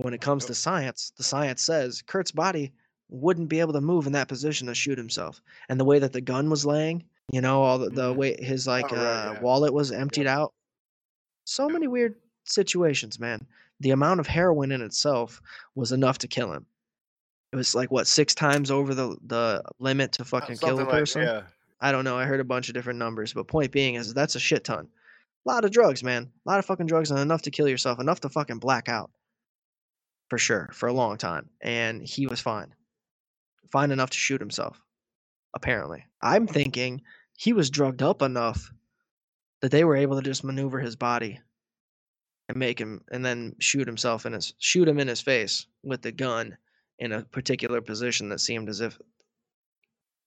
When 0.00 0.14
it 0.14 0.22
comes 0.22 0.46
to 0.46 0.54
science, 0.54 1.12
the 1.18 1.22
science 1.22 1.62
says 1.62 2.00
Kurt's 2.00 2.32
body 2.32 2.72
wouldn't 3.10 3.50
be 3.50 3.60
able 3.60 3.74
to 3.74 3.80
move 3.82 4.06
in 4.06 4.12
that 4.14 4.26
position 4.28 4.66
to 4.68 4.74
shoot 4.74 4.96
himself. 4.96 5.42
And 5.68 5.78
the 5.78 5.84
way 5.84 5.98
that 5.98 6.14
the 6.14 6.22
gun 6.22 6.48
was 6.48 6.64
laying, 6.64 7.04
you 7.30 7.42
know, 7.42 7.62
all 7.62 7.78
the, 7.78 7.90
the 7.90 8.12
Mhm. 8.14 8.16
way 8.16 8.36
his 8.38 8.66
like 8.66 8.90
Oh, 8.90 8.96
right, 8.96 9.28
uh, 9.28 9.32
yeah. 9.34 9.40
wallet 9.42 9.74
was 9.74 9.92
emptied 9.92 10.26
out. 10.26 10.54
So 11.44 11.68
many 11.68 11.88
weird 11.88 12.14
situations, 12.44 13.20
man. 13.20 13.46
The 13.80 13.90
amount 13.90 14.20
of 14.20 14.26
heroin 14.26 14.72
in 14.72 14.80
itself 14.80 15.42
was 15.74 15.92
enough 15.92 16.18
to 16.18 16.28
kill 16.28 16.52
him. 16.52 16.66
It 17.52 17.56
was 17.56 17.74
like 17.74 17.90
what 17.90 18.06
six 18.06 18.34
times 18.34 18.70
over 18.70 18.94
the 18.94 19.16
the 19.26 19.62
limit 19.78 20.12
to 20.12 20.22
uh, 20.22 20.26
fucking 20.26 20.58
kill 20.58 20.78
a 20.78 20.82
like- 20.82 20.88
person. 20.88 21.22
yeah. 21.22 21.42
I 21.80 21.92
don't 21.92 22.04
know. 22.04 22.16
I 22.16 22.24
heard 22.24 22.40
a 22.40 22.44
bunch 22.44 22.68
of 22.68 22.74
different 22.74 22.98
numbers, 22.98 23.34
but 23.34 23.48
point 23.48 23.70
being 23.70 23.96
is 23.96 24.14
that's 24.14 24.34
a 24.34 24.40
shit 24.40 24.64
ton. 24.64 24.88
A 25.46 25.48
lot 25.50 25.64
of 25.64 25.70
drugs, 25.70 26.02
man. 26.02 26.30
A 26.46 26.48
lot 26.48 26.58
of 26.58 26.64
fucking 26.64 26.86
drugs 26.86 27.10
and 27.10 27.20
enough 27.20 27.42
to 27.42 27.50
kill 27.50 27.68
yourself, 27.68 28.00
enough 28.00 28.20
to 28.20 28.30
fucking 28.30 28.58
black 28.58 28.88
out. 28.88 29.10
For 30.28 30.38
sure, 30.38 30.70
for 30.72 30.88
a 30.88 30.92
long 30.92 31.18
time. 31.18 31.50
And 31.60 32.02
he 32.02 32.26
was 32.26 32.40
fine. 32.40 32.74
Fine 33.70 33.92
enough 33.92 34.10
to 34.10 34.18
shoot 34.18 34.40
himself. 34.40 34.80
Apparently. 35.54 36.04
I'm 36.22 36.46
thinking 36.46 37.02
he 37.36 37.52
was 37.52 37.70
drugged 37.70 38.02
up 38.02 38.22
enough 38.22 38.72
that 39.60 39.70
they 39.70 39.84
were 39.84 39.96
able 39.96 40.16
to 40.16 40.22
just 40.22 40.44
maneuver 40.44 40.80
his 40.80 40.96
body 40.96 41.40
and 42.48 42.58
make 42.58 42.80
him 42.80 43.02
and 43.10 43.24
then 43.24 43.54
shoot 43.58 43.86
himself 43.86 44.26
in 44.26 44.32
his 44.32 44.54
shoot 44.58 44.88
him 44.88 44.98
in 44.98 45.08
his 45.08 45.20
face 45.20 45.66
with 45.82 46.02
the 46.02 46.12
gun 46.12 46.56
in 46.98 47.12
a 47.12 47.22
particular 47.22 47.80
position 47.80 48.30
that 48.30 48.40
seemed 48.40 48.68
as 48.68 48.80
if 48.80 48.98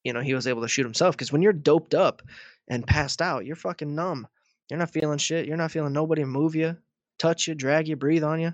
you 0.03 0.13
know 0.13 0.21
he 0.21 0.33
was 0.33 0.47
able 0.47 0.61
to 0.61 0.67
shoot 0.67 0.83
himself 0.83 1.15
because 1.15 1.31
when 1.31 1.41
you're 1.41 1.53
doped 1.53 1.93
up 1.93 2.21
and 2.67 2.85
passed 2.85 3.21
out 3.21 3.45
you're 3.45 3.55
fucking 3.55 3.95
numb. 3.95 4.27
You're 4.69 4.77
not 4.77 4.91
feeling 4.93 5.17
shit. 5.17 5.47
You're 5.47 5.57
not 5.57 5.71
feeling 5.71 5.93
nobody 5.93 6.23
move 6.25 6.55
you 6.55 6.77
touch 7.17 7.47
you 7.47 7.55
drag 7.55 7.87
you 7.87 7.95
breathe 7.95 8.23
on 8.23 8.39
you 8.39 8.53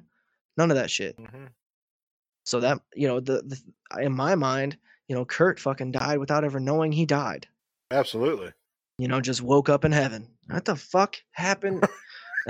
none 0.57 0.71
of 0.71 0.77
that 0.77 0.89
shit. 0.89 1.17
Mhm. 1.17 1.49
so 2.45 2.61
that 2.61 2.79
you 2.95 3.07
know 3.07 3.19
the, 3.19 3.41
the 3.43 4.01
in 4.01 4.13
my 4.13 4.35
mind 4.35 4.77
you 5.07 5.15
know 5.15 5.25
kurt 5.25 5.59
fucking 5.59 5.91
died 5.91 6.17
without 6.19 6.43
ever 6.43 6.59
knowing 6.59 6.91
he 6.91 7.05
died. 7.05 7.47
Absolutely. 7.91 8.53
you 8.97 9.07
know 9.07 9.19
just 9.21 9.41
woke 9.41 9.69
up 9.69 9.83
in 9.85 9.91
heaven. 9.91 10.27
What 10.49 10.65
the 10.65 10.75
fuck 10.75 11.17
happened? 11.31 11.83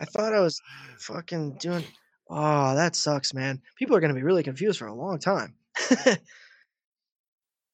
I 0.00 0.04
thought 0.04 0.32
i 0.34 0.40
was 0.40 0.60
fucking 0.98 1.56
doing 1.58 1.82
oh 2.28 2.74
that 2.74 2.96
sucks 2.96 3.34
man. 3.34 3.60
People 3.76 3.96
are 3.96 4.00
going 4.00 4.12
to 4.12 4.18
be 4.18 4.22
really 4.22 4.42
confused 4.42 4.78
for 4.78 4.86
a 4.86 4.94
long 4.94 5.18
time. 5.18 5.54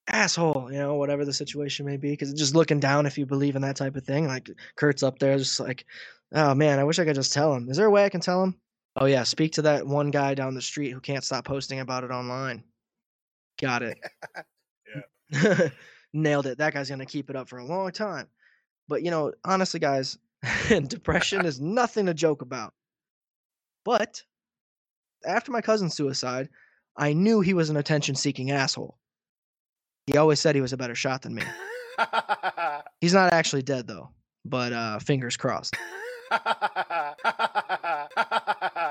Asshole 0.07 0.69
you 0.71 0.77
know 0.77 0.95
whatever 0.95 1.25
the 1.25 1.33
situation 1.33 1.85
may 1.85 1.97
be 1.97 2.11
because 2.11 2.31
just 2.33 2.53
looking 2.53 2.79
down 2.79 3.05
if 3.07 3.17
you 3.17 3.25
believe 3.25 3.55
in 3.55 3.63
that 3.63 3.75
type 3.75 3.95
of 3.95 4.03
thing 4.05 4.27
like 4.27 4.49
kurt's 4.75 5.01
up 5.01 5.17
there 5.17 5.35
just 5.35 5.59
like 5.59 5.83
oh 6.33 6.53
man 6.53 6.77
i 6.77 6.83
wish 6.83 6.99
i 6.99 7.05
could 7.05 7.15
just 7.15 7.33
tell 7.33 7.53
him. 7.53 7.69
Is 7.69 7.77
there 7.77 7.87
a 7.87 7.91
way 7.91 8.05
i 8.05 8.09
can 8.09 8.21
tell 8.21 8.43
him? 8.43 8.55
Oh 8.95 9.05
yeah 9.05 9.23
speak 9.23 9.53
to 9.53 9.63
that 9.63 9.87
one 9.87 10.11
guy 10.11 10.35
down 10.35 10.53
the 10.53 10.61
street 10.61 10.91
who 10.91 10.99
can't 10.99 11.23
stop 11.23 11.43
posting 11.43 11.79
about 11.79 12.03
it 12.03 12.11
online. 12.11 12.63
Got 13.59 13.81
it. 13.83 13.97
Nailed 16.13 16.45
it. 16.45 16.59
That 16.59 16.73
guy's 16.73 16.89
going 16.89 16.99
to 16.99 17.05
keep 17.05 17.29
it 17.29 17.35
up 17.35 17.49
for 17.49 17.57
a 17.57 17.65
long 17.65 17.91
time. 17.91 18.27
But 18.87 19.01
you 19.01 19.09
know 19.09 19.33
honestly 19.43 19.79
guys 19.79 20.19
depression 20.87 21.45
is 21.45 21.59
nothing 21.59 22.05
to 22.05 22.13
joke 22.13 22.41
about. 22.41 22.73
But 23.83 24.21
after 25.25 25.51
my 25.51 25.61
cousin's 25.61 25.95
suicide 25.95 26.49
i 26.97 27.13
knew 27.13 27.41
he 27.41 27.53
was 27.53 27.69
an 27.69 27.77
attention 27.77 28.15
seeking 28.15 28.51
asshole. 28.51 28.97
He 30.07 30.17
always 30.17 30.39
said 30.39 30.53
he 30.53 30.61
was 30.61 30.71
a 30.73 30.77
better 30.77 30.93
shot 30.93 31.23
than 31.23 31.33
me. 31.33 31.41
He's 33.01 33.13
not 33.13 33.33
actually 33.33 33.63
dead 33.63 33.87
though 33.87 34.09
but 34.45 34.71
uh 34.71 34.99
fingers 34.99 35.35
crossed. 35.35 35.75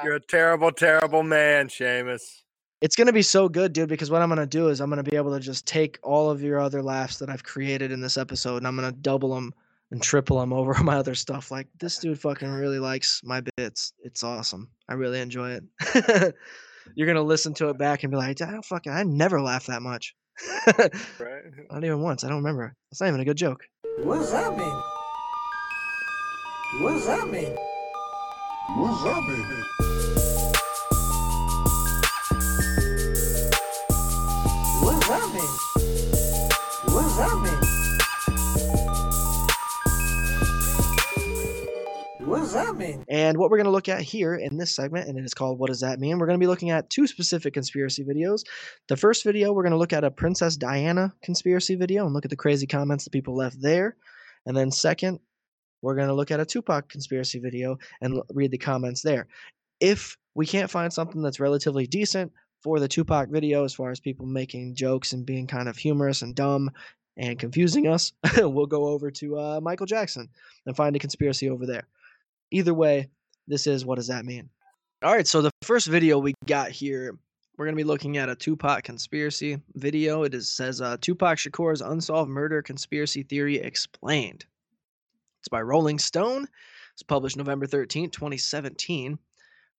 You're 0.05 0.17
a 0.17 0.21
terrible, 0.21 0.71
terrible 0.73 1.23
man, 1.23 1.69
Sheamus. 1.69 2.45
it's 2.81 2.97
going 2.97 3.07
to 3.07 3.13
be 3.13 3.23
so 3.23 3.49
good 3.49 3.73
dude 3.73 3.89
because 3.89 4.11
what 4.11 4.21
i'm 4.21 4.29
going 4.29 4.39
to 4.39 4.47
do 4.47 4.69
is 4.69 4.81
i'm 4.81 4.91
going 4.91 5.03
to 5.03 5.11
be 5.11 5.17
able 5.17 5.33
to 5.33 5.41
just 5.41 5.67
take 5.67 5.99
all 6.03 6.31
of 6.31 6.43
your 6.43 6.61
other 6.61 6.83
laughs 6.83 7.19
that 7.19 7.31
i've 7.31 7.43
created 7.45 7.91
in 7.91 8.01
this 8.01 8.19
episode 8.19 8.59
and 8.59 8.67
i'm 8.67 8.77
going 8.77 8.91
to 8.91 9.01
double 9.01 9.35
them 9.35 9.55
and 9.95 10.03
triple 10.03 10.41
them 10.41 10.53
over 10.53 10.75
my 10.83 10.97
other 10.97 11.15
stuff. 11.15 11.53
Like 11.53 11.69
this 11.79 11.99
dude 11.99 12.21
fucking 12.21 12.51
really 12.51 12.81
likes 12.81 13.21
my 13.23 13.43
bits. 13.57 13.93
It's 14.03 14.25
awesome. 14.25 14.69
I 14.89 14.95
really 14.95 15.21
enjoy 15.21 15.59
it. 15.61 16.35
You're 16.97 17.07
gonna 17.07 17.23
listen 17.23 17.55
to 17.55 17.69
it 17.69 17.79
back 17.79 18.03
and 18.03 18.11
be 18.11 18.17
like, 18.17 18.43
I 18.43 18.51
don't 18.51 18.65
fucking, 18.65 18.93
I 18.93 19.05
never 19.05 19.41
laugh 19.41 19.67
that 19.67 19.81
much. 19.83 20.15
Right? 20.67 21.43
Not 21.71 21.85
even 21.85 22.01
once. 22.01 22.25
I 22.25 22.29
don't 22.29 22.39
remember. 22.39 22.75
It's 22.91 23.01
not 23.01 23.07
even 23.07 23.21
a 23.21 23.25
good 23.25 23.37
joke. 23.37 23.69
What 23.99 24.17
does 24.17 24.33
that 24.33 24.57
mean? 24.59 24.83
What 26.83 26.95
does 26.95 27.07
that 27.07 27.29
mean? 27.29 27.57
What's 28.77 29.05
that 29.05 29.23
mean? 29.23 29.94
Mean? 42.77 43.05
And 43.09 43.39
what 43.39 43.51
we're 43.51 43.59
going 43.59 43.67
to 43.67 43.71
look 43.71 43.89
at 43.89 44.03
here 44.03 44.35
in 44.35 44.57
this 44.57 44.75
segment, 44.75 45.09
and 45.09 45.19
it 45.19 45.25
is 45.25 45.35
called 45.35 45.59
What 45.59 45.69
Does 45.69 45.81
That 45.81 46.01
Mean? 46.01 46.19
We're 46.19 46.27
going 46.27 46.39
to 46.39 46.43
be 46.43 46.49
looking 46.49 46.71
at 46.71 46.91
two 46.91 47.07
specific 47.07 47.55
conspiracy 47.55 48.05
videos. 48.05 48.43
The 48.89 48.97
first 48.97 49.25
video, 49.25 49.53
we're 49.53 49.63
going 49.63 49.73
to 49.73 49.79
look 49.79 49.93
at 49.93 50.05
a 50.05 50.11
Princess 50.11 50.57
Diana 50.57 51.15
conspiracy 51.23 51.77
video 51.77 52.05
and 52.05 52.15
look 52.15 52.25
at 52.25 52.31
the 52.31 52.37
crazy 52.37 52.67
comments 52.67 53.05
that 53.05 53.11
people 53.11 53.37
left 53.37 53.61
there. 53.61 53.97
And 54.47 54.57
then, 54.57 54.71
second, 54.71 55.21
we're 55.83 55.95
going 55.95 56.09
to 56.09 56.15
look 56.15 56.31
at 56.31 56.41
a 56.41 56.45
Tupac 56.45 56.89
conspiracy 56.89 57.39
video 57.39 57.79
and 58.01 58.15
l- 58.17 58.27
read 58.33 58.51
the 58.51 58.59
comments 58.59 59.03
there. 59.03 59.29
If 59.81 60.17
we 60.35 60.47
can't 60.47 60.71
find 60.71 60.93
something 60.93 61.23
that's 61.23 61.41
relatively 61.41 61.87
decent 61.87 62.33
for 62.63 62.81
the 62.81 62.89
Tupac 62.89 63.29
video, 63.29 63.65
as 63.65 63.75
far 63.75 63.91
as 63.91 64.01
people 64.01 64.27
making 64.27 64.75
jokes 64.75 65.13
and 65.13 65.25
being 65.25 65.47
kind 65.47 65.69
of 65.69 65.77
humorous 65.77 66.23
and 66.23 66.35
dumb 66.35 66.71
and 67.17 67.39
confusing 67.39 67.87
us, 67.87 68.13
we'll 68.39 68.67
go 68.67 68.89
over 68.89 69.11
to 69.13 69.39
uh, 69.39 69.61
Michael 69.63 69.87
Jackson 69.87 70.29
and 70.67 70.77
find 70.77 70.97
a 70.97 70.99
conspiracy 70.99 71.49
over 71.49 71.67
there 71.67 71.87
either 72.55 72.73
way, 72.73 73.09
this 73.49 73.67
is 73.67 73.85
what 73.85 73.97
does 73.97 74.07
that 74.07 74.25
mean? 74.25 74.49
All 75.03 75.13
right, 75.13 75.27
so 75.27 75.43
the 75.43 75.51
first 75.63 75.89
video 75.89 76.19
we 76.19 76.35
got 76.47 76.71
here, 76.71 77.19
we're 77.57 77.67
gonna 77.67 77.77
be 77.77 77.85
looking 77.85 78.17
at 78.17 78.29
a 78.29 78.37
Tupac 78.37 78.85
conspiracy 78.85 79.61
video. 79.75 80.23
It 80.23 80.35
is 80.35 80.49
says 80.49 80.81
uh, 80.81 80.97
Tupac 81.01 81.37
Shakur's 81.37 81.83
unsolved 81.83 82.31
murder 82.31 82.63
conspiracy 82.63 83.23
theory 83.23 83.57
explained. 83.57 84.47
It's 85.41 85.49
by 85.49 85.63
Rolling 85.63 85.99
Stone. 85.99 86.47
It's 86.95 87.03
published 87.03 87.37
November 87.37 87.67
13th, 87.67 88.13
2017. 88.13 89.19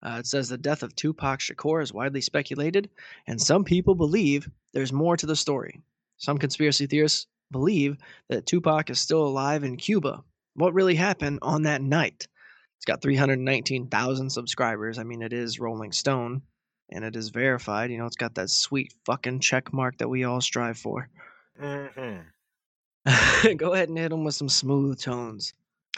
Uh, 0.03 0.17
it 0.19 0.27
says 0.27 0.49
the 0.49 0.57
death 0.57 0.83
of 0.83 0.95
Tupac 0.95 1.39
Shakur 1.39 1.81
is 1.81 1.93
widely 1.93 2.21
speculated, 2.21 2.89
and 3.25 3.41
some 3.41 3.63
people 3.63 3.95
believe 3.95 4.49
there's 4.73 4.93
more 4.93 5.15
to 5.17 5.25
the 5.25 5.35
story. 5.35 5.81
Some 6.17 6.37
conspiracy 6.37 6.85
theorists 6.85 7.25
believe 7.51 7.97
that 8.29 8.45
Tupac 8.45 8.89
is 8.89 8.99
still 8.99 9.25
alive 9.25 9.63
in 9.63 9.77
Cuba. 9.77 10.23
What 10.55 10.73
really 10.73 10.95
happened 10.95 11.39
on 11.41 11.63
that 11.63 11.81
night? 11.81 12.27
It's 12.77 12.85
got 12.85 13.01
319,000 13.01 14.29
subscribers. 14.29 14.99
I 14.99 15.03
mean, 15.03 15.21
it 15.21 15.33
is 15.33 15.59
Rolling 15.59 15.91
Stone 15.91 16.41
and 16.89 17.03
it 17.03 17.15
is 17.15 17.29
verified. 17.29 17.91
You 17.91 17.97
know, 17.97 18.05
it's 18.05 18.15
got 18.15 18.35
that 18.35 18.49
sweet 18.49 18.93
fucking 19.05 19.39
check 19.39 19.73
mark 19.73 19.97
that 19.97 20.09
we 20.09 20.23
all 20.23 20.41
strive 20.41 20.77
for. 20.77 21.09
hmm 21.59 22.17
Go 23.57 23.73
ahead 23.73 23.89
and 23.89 23.97
hit 23.97 24.09
them 24.09 24.23
with 24.23 24.35
some 24.35 24.49
smooth 24.49 24.99
tones. 24.99 25.53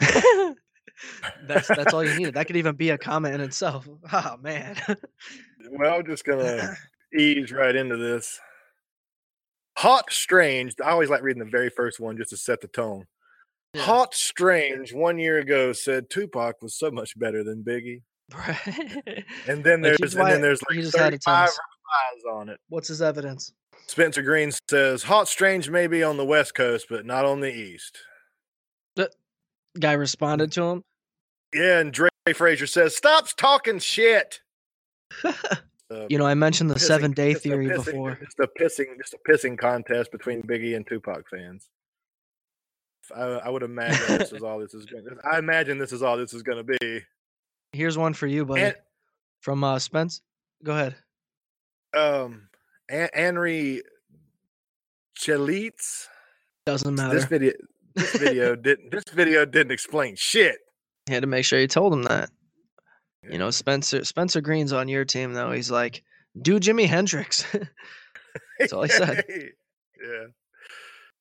that's 1.46 1.68
that's 1.68 1.94
all 1.94 2.04
you 2.04 2.14
needed. 2.14 2.34
That 2.34 2.46
could 2.46 2.56
even 2.56 2.76
be 2.76 2.90
a 2.90 2.98
comment 2.98 3.34
in 3.34 3.40
itself. 3.40 3.88
Oh 4.12 4.36
man. 4.40 4.76
Well, 5.70 5.96
I'm 5.96 6.06
just 6.06 6.24
gonna 6.24 6.76
ease 7.18 7.52
right 7.52 7.74
into 7.74 7.96
this. 7.96 8.38
Hot 9.78 10.10
Strange. 10.12 10.74
I 10.84 10.90
always 10.90 11.10
like 11.10 11.22
reading 11.22 11.42
the 11.42 11.50
very 11.50 11.70
first 11.70 12.00
one 12.00 12.16
just 12.16 12.30
to 12.30 12.36
set 12.36 12.60
the 12.60 12.68
tone. 12.68 13.06
Yeah. 13.74 13.82
Hot 13.82 14.14
Strange 14.14 14.92
one 14.94 15.18
year 15.18 15.38
ago 15.38 15.72
said 15.72 16.08
Tupac 16.10 16.62
was 16.62 16.74
so 16.78 16.90
much 16.90 17.18
better 17.18 17.44
than 17.44 17.62
Biggie, 17.62 18.02
Right. 18.34 19.24
and 19.46 19.62
then 19.62 19.82
there's 19.82 20.00
and 20.14 20.26
then 20.26 20.40
there's 20.40 20.60
he 20.70 20.76
like 20.76 20.84
just 20.84 20.96
had 20.96 21.04
35 21.12 21.48
replies 21.48 22.32
on 22.34 22.48
it. 22.48 22.58
What's 22.68 22.88
his 22.88 23.02
evidence? 23.02 23.52
Spencer 23.86 24.22
Green 24.22 24.52
says 24.70 25.02
Hot 25.04 25.28
Strange 25.28 25.68
may 25.70 25.86
be 25.86 26.02
on 26.02 26.16
the 26.16 26.24
West 26.24 26.54
Coast, 26.54 26.86
but 26.88 27.04
not 27.06 27.24
on 27.24 27.40
the 27.40 27.52
East. 27.54 27.98
The 28.96 29.10
Guy 29.78 29.92
responded 29.92 30.50
to 30.52 30.62
him. 30.62 30.82
Yeah, 31.54 31.78
and 31.80 31.92
Dre 31.92 32.08
Frazier 32.34 32.66
says 32.66 32.96
stop 32.96 33.26
talking 33.36 33.78
shit. 33.78 34.40
Uh, 35.90 36.04
You 36.10 36.18
know, 36.18 36.26
I 36.26 36.34
mentioned 36.34 36.68
the 36.68 36.74
pissing- 36.74 36.80
seven 36.80 37.12
day 37.12 37.32
theory 37.32 37.66
pissing- 37.68 37.84
before. 37.86 38.18
Just 38.22 38.38
a 38.40 38.48
pissing, 38.60 38.98
just 38.98 39.14
a 39.14 39.18
pissing 39.26 39.56
contest 39.56 40.12
between 40.12 40.42
Biggie 40.42 40.76
and 40.76 40.86
Tupac 40.86 41.22
fans. 41.30 41.66
I, 43.14 43.22
I 43.22 43.48
would 43.48 43.62
imagine 43.62 44.18
this 44.18 44.32
is 44.32 44.42
all 44.42 44.58
this 44.58 44.74
is 44.74 44.86
going. 44.86 45.04
to 45.04 45.16
I 45.30 45.38
imagine 45.38 45.78
this 45.78 45.92
is 45.92 46.02
all 46.02 46.16
this 46.16 46.32
is 46.34 46.42
going 46.42 46.64
to 46.64 46.76
be. 46.78 47.00
Here's 47.72 47.98
one 47.98 48.14
for 48.14 48.26
you, 48.26 48.44
buddy. 48.46 48.62
And 48.62 48.74
From 49.40 49.62
uh 49.64 49.78
Spence. 49.78 50.22
Go 50.64 50.72
ahead. 50.72 50.96
um, 51.96 52.48
An- 52.88 53.10
Henry 53.14 53.82
Chelitz. 55.18 56.06
Doesn't 56.66 56.94
matter. 56.94 57.14
This 57.14 57.24
video, 57.24 57.52
this 57.94 58.16
video 58.16 58.54
didn't. 58.56 58.90
This 58.90 59.04
video 59.12 59.44
didn't 59.44 59.72
explain 59.72 60.16
shit. 60.16 60.56
You 61.08 61.14
had 61.14 61.22
to 61.22 61.26
make 61.26 61.44
sure 61.44 61.58
you 61.58 61.66
told 61.68 61.92
him 61.92 62.02
that. 62.04 62.30
You 63.30 63.38
know, 63.38 63.50
Spencer 63.50 64.04
Spencer 64.04 64.40
Green's 64.40 64.72
on 64.72 64.88
your 64.88 65.04
team 65.04 65.32
though. 65.32 65.50
He's 65.50 65.70
like, 65.70 66.02
do 66.40 66.60
Jimi 66.60 66.86
Hendrix. 66.86 67.44
That's 68.58 68.72
all 68.72 68.82
he 68.82 68.88
said. 68.90 69.24
yeah. 70.02 70.26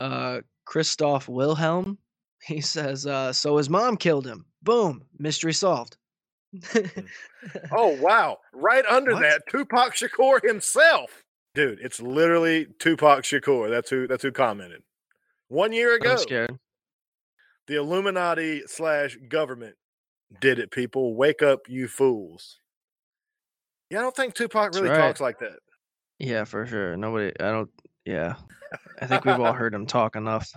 uh 0.05 0.41
Christoph 0.67 1.27
Wilhelm. 1.27 1.97
He 2.43 2.61
says, 2.61 3.07
uh, 3.07 3.33
so 3.33 3.57
his 3.57 3.69
mom 3.69 3.97
killed 3.97 4.27
him. 4.27 4.45
Boom. 4.61 5.03
Mystery 5.17 5.53
solved. 5.53 5.97
Oh 7.71 7.95
wow! 8.01 8.37
Right 8.53 8.85
under 8.87 9.13
What? 9.13 9.21
that, 9.21 9.43
Tupac 9.49 9.93
Shakur 9.95 10.41
himself, 10.43 11.23
dude. 11.53 11.79
It's 11.81 12.01
literally 12.01 12.67
Tupac 12.79 13.23
Shakur. 13.23 13.69
That's 13.69 13.89
who. 13.89 14.07
That's 14.07 14.23
who 14.23 14.31
commented. 14.31 14.81
One 15.49 15.71
year 15.71 15.95
ago, 15.95 16.11
I'm 16.13 16.17
scared. 16.17 16.57
the 17.67 17.75
Illuminati 17.75 18.63
slash 18.65 19.17
government 19.29 19.75
did 20.41 20.59
it. 20.59 20.71
People, 20.71 21.15
wake 21.15 21.41
up, 21.41 21.61
you 21.69 21.87
fools! 21.87 22.59
Yeah, 23.89 23.99
I 23.99 24.01
don't 24.01 24.15
think 24.15 24.33
Tupac 24.33 24.73
really 24.73 24.89
right. 24.89 24.97
talks 24.97 25.21
like 25.21 25.39
that. 25.39 25.59
Yeah, 26.19 26.43
for 26.43 26.65
sure. 26.65 26.97
Nobody 26.97 27.31
I 27.39 27.51
don't 27.51 27.69
yeah. 28.07 28.35
I 29.01 29.05
think 29.05 29.25
we've 29.25 29.39
all 29.39 29.53
heard 29.53 29.73
him 29.75 29.85
talk 29.85 30.15
enough. 30.15 30.51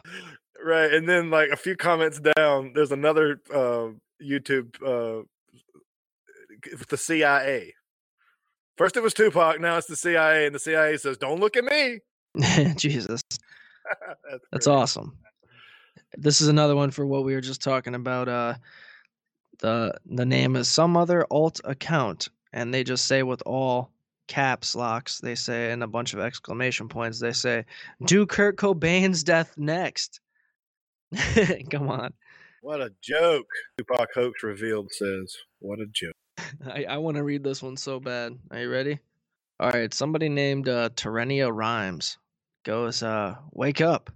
Right, 0.63 0.93
and 0.93 1.09
then 1.09 1.31
like 1.31 1.51
a 1.51 1.57
few 1.57 1.77
comments 1.77 2.21
down, 2.37 2.73
there's 2.75 2.93
another 2.93 3.41
uh, 3.53 3.89
YouTube 4.23 4.75
uh, 4.83 5.25
the 6.89 6.97
CIA. 6.97 7.75
First 8.77 8.97
it 8.97 9.03
was 9.03 9.15
Tupac, 9.15 9.61
now 9.61 9.77
it's 9.77 9.87
the 9.87 9.97
CIA, 9.97 10.47
and 10.47 10.55
the 10.55 10.59
CIA 10.59 10.97
says, 10.97 11.17
"Don't 11.17 11.41
look 11.41 11.57
at 11.57 11.65
me." 11.65 12.01
Jesus. 12.77 13.21
That's, 14.31 14.45
That's 14.53 14.67
awesome. 14.67 15.17
This 16.17 16.41
is 16.41 16.49
another 16.49 16.77
one 16.77 16.91
for 16.91 17.07
what 17.07 17.25
we 17.25 17.35
were 17.35 17.41
just 17.41 17.63
talking 17.63 17.95
about. 17.95 18.29
Uh, 18.29 18.55
the 19.61 19.95
the 20.07 20.27
name 20.27 20.57
is 20.57 20.69
some 20.69 20.97
other 20.97 21.27
alt 21.31 21.61
account, 21.65 22.29
and 22.53 22.73
they 22.73 22.85
just 22.85 23.07
say 23.07 23.23
with 23.23 23.43
all 23.47 23.91
caps 24.31 24.77
locks, 24.77 25.21
they 25.21 25.37
say 25.37 25.73
and 25.73 25.85
a 25.85 25.89
bunch 25.89 26.15
of 26.15 26.21
exclamation 26.21 26.89
points. 26.89 27.21
They 27.21 27.35
say, 27.35 27.67
"Do 28.07 28.27
Kurt 28.27 28.59
Cobain's 28.59 29.25
death 29.25 29.59
next." 29.59 30.21
Come 31.71 31.91
on, 31.91 32.13
What 32.63 32.81
a 32.83 32.93
joke! 33.03 33.49
Tupac 33.79 34.09
hoax 34.15 34.43
revealed 34.45 34.91
says, 34.93 35.37
"What 35.61 35.81
a 35.81 35.87
joke." 35.93 36.15
I, 36.67 36.85
I 36.85 36.99
want 36.99 37.19
to 37.19 37.25
read 37.25 37.45
this 37.45 37.63
one 37.63 37.77
so 37.77 38.01
bad. 38.01 38.39
Are 38.53 38.61
you 38.61 38.71
ready? 38.71 39.01
All 39.61 39.71
right, 39.71 39.93
somebody 39.95 40.29
named 40.29 40.69
uh, 40.69 40.91
Terenia 40.91 41.51
Rhymes 41.55 42.19
goes, 42.65 43.03
uh, 43.03 43.37
"Wake 43.53 43.83
up! 43.83 44.11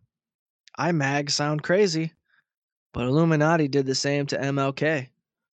I 0.79 0.93
mag 0.93 1.31
sound 1.31 1.63
crazy, 1.65 2.13
but 2.95 3.07
Illuminati 3.07 3.69
did 3.69 3.87
the 3.87 3.95
same 3.97 4.27
to 4.29 4.39
MLK, 4.39 5.09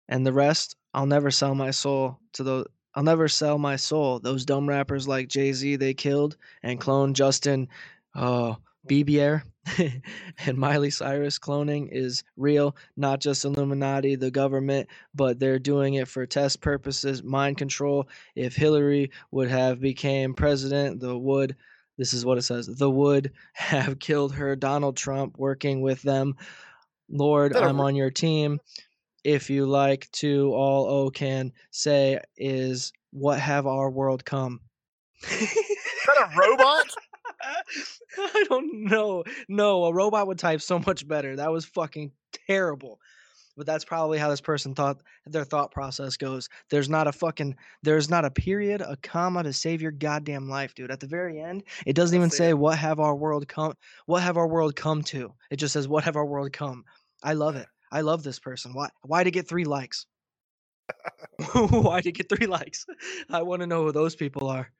and 0.09 0.27
the 0.27 0.33
rest. 0.35 0.77
I'll 0.95 1.07
never 1.07 1.31
sell 1.31 1.55
my 1.55 1.73
soul 1.73 2.21
to 2.35 2.45
the. 2.45 2.67
I'll 2.97 3.03
never 3.03 3.29
sell 3.29 3.59
my 3.59 3.77
soul. 3.77 4.19
Those 4.19 4.47
dumb 4.47 4.67
rappers 4.69 5.07
like 5.07 5.29
Jay 5.29 5.53
Z 5.53 5.77
they 5.77 5.95
killed 5.95 6.37
and 6.63 6.81
cloned 6.81 7.13
Justin, 7.13 7.69
uh, 8.15 8.55
Bieber, 8.89 9.43
and 10.47 10.57
Miley 10.57 10.91
Cyrus 10.91 11.39
cloning 11.39 11.89
is 11.93 12.25
real, 12.37 12.75
not 12.97 13.21
just 13.21 13.45
Illuminati, 13.45 14.15
the 14.15 14.31
government, 14.31 14.89
but 15.15 15.39
they're 15.39 15.59
doing 15.59 15.95
it 15.95 16.09
for 16.09 16.25
test 16.25 16.63
purposes, 16.63 17.23
mind 17.23 17.59
control. 17.59 18.09
If 18.35 18.57
Hillary 18.57 19.11
would 19.31 19.51
have 19.51 19.81
became 19.81 20.35
president, 20.35 21.01
the 21.01 21.17
would 21.19 21.55
this 21.99 22.13
is 22.13 22.25
what 22.25 22.39
it 22.39 22.43
says. 22.43 22.67
The 22.67 22.91
would 22.91 23.33
have 23.53 23.99
killed 23.99 24.35
her. 24.35 24.57
Donald 24.57 24.97
Trump 24.97 25.37
working 25.39 25.81
with 25.81 26.03
them. 26.03 26.37
Lord, 27.09 27.55
I'm 27.55 27.81
on 27.81 27.95
your 27.95 28.11
team. 28.11 28.61
If 29.27 29.51
you 29.51 29.67
like 29.67 30.09
to, 30.13 30.53
all 30.55 30.87
O 30.87 31.11
can 31.11 31.53
say 31.73 32.21
is 32.37 32.93
what 33.11 33.41
have 33.41 33.67
our 33.67 33.91
world 33.91 34.25
come. 34.25 34.61
Is 35.25 35.53
that 36.07 36.31
a 36.31 36.39
robot? 36.39 36.85
I 38.19 38.45
don't 38.49 38.85
know. 38.85 39.25
No, 39.49 39.87
a 39.87 39.93
robot 39.93 40.29
would 40.29 40.39
type 40.39 40.61
so 40.61 40.79
much 40.79 41.09
better. 41.09 41.35
That 41.35 41.51
was 41.51 41.65
fucking 41.65 42.13
terrible. 42.47 43.01
But 43.57 43.67
that's 43.67 43.85
probably 43.85 44.19
how 44.19 44.31
this 44.31 44.41
person 44.41 44.77
thought 44.77 45.03
their 45.25 45.45
thought 45.45 45.73
process 45.73 46.17
goes. 46.17 46.49
There's 46.71 46.89
not 46.89 47.09
a 47.09 47.13
fucking 47.13 47.57
there's 47.83 48.09
not 48.09 48.25
a 48.25 48.31
period, 48.31 48.81
a 48.81 48.97
comma 49.03 49.43
to 49.43 49.53
save 49.53 49.83
your 49.83 49.91
goddamn 49.91 50.49
life, 50.49 50.73
dude. 50.77 50.93
At 50.93 51.01
the 51.01 51.09
very 51.09 51.41
end, 51.41 51.65
it 51.85 51.97
doesn't 51.97 52.15
even 52.15 52.31
say 52.31 52.55
what 52.55 52.79
have 52.79 53.01
our 53.01 53.17
world 53.17 53.49
come 53.49 53.75
what 54.05 54.23
have 54.23 54.37
our 54.37 54.47
world 54.47 54.77
come 54.77 55.03
to. 55.05 55.35
It 55.51 55.57
just 55.57 55.73
says 55.73 55.89
what 55.89 56.05
have 56.05 56.15
our 56.15 56.27
world 56.27 56.53
come. 56.53 56.85
I 57.25 57.33
love 57.33 57.57
it. 57.57 57.67
I 57.93 58.01
love 58.03 58.23
this 58.23 58.39
person. 58.39 58.75
Why 58.75 58.89
why 59.03 59.25
to 59.25 59.31
get 59.31 59.49
3 59.49 59.65
likes? 59.65 60.07
why 61.53 62.01
to 62.01 62.13
get 62.13 62.29
3 62.29 62.47
likes? 62.47 62.87
I 63.31 63.43
want 63.43 63.61
to 63.61 63.67
know 63.67 63.85
who 63.85 63.93
those 63.93 64.17
people 64.17 64.49
are. 64.49 64.71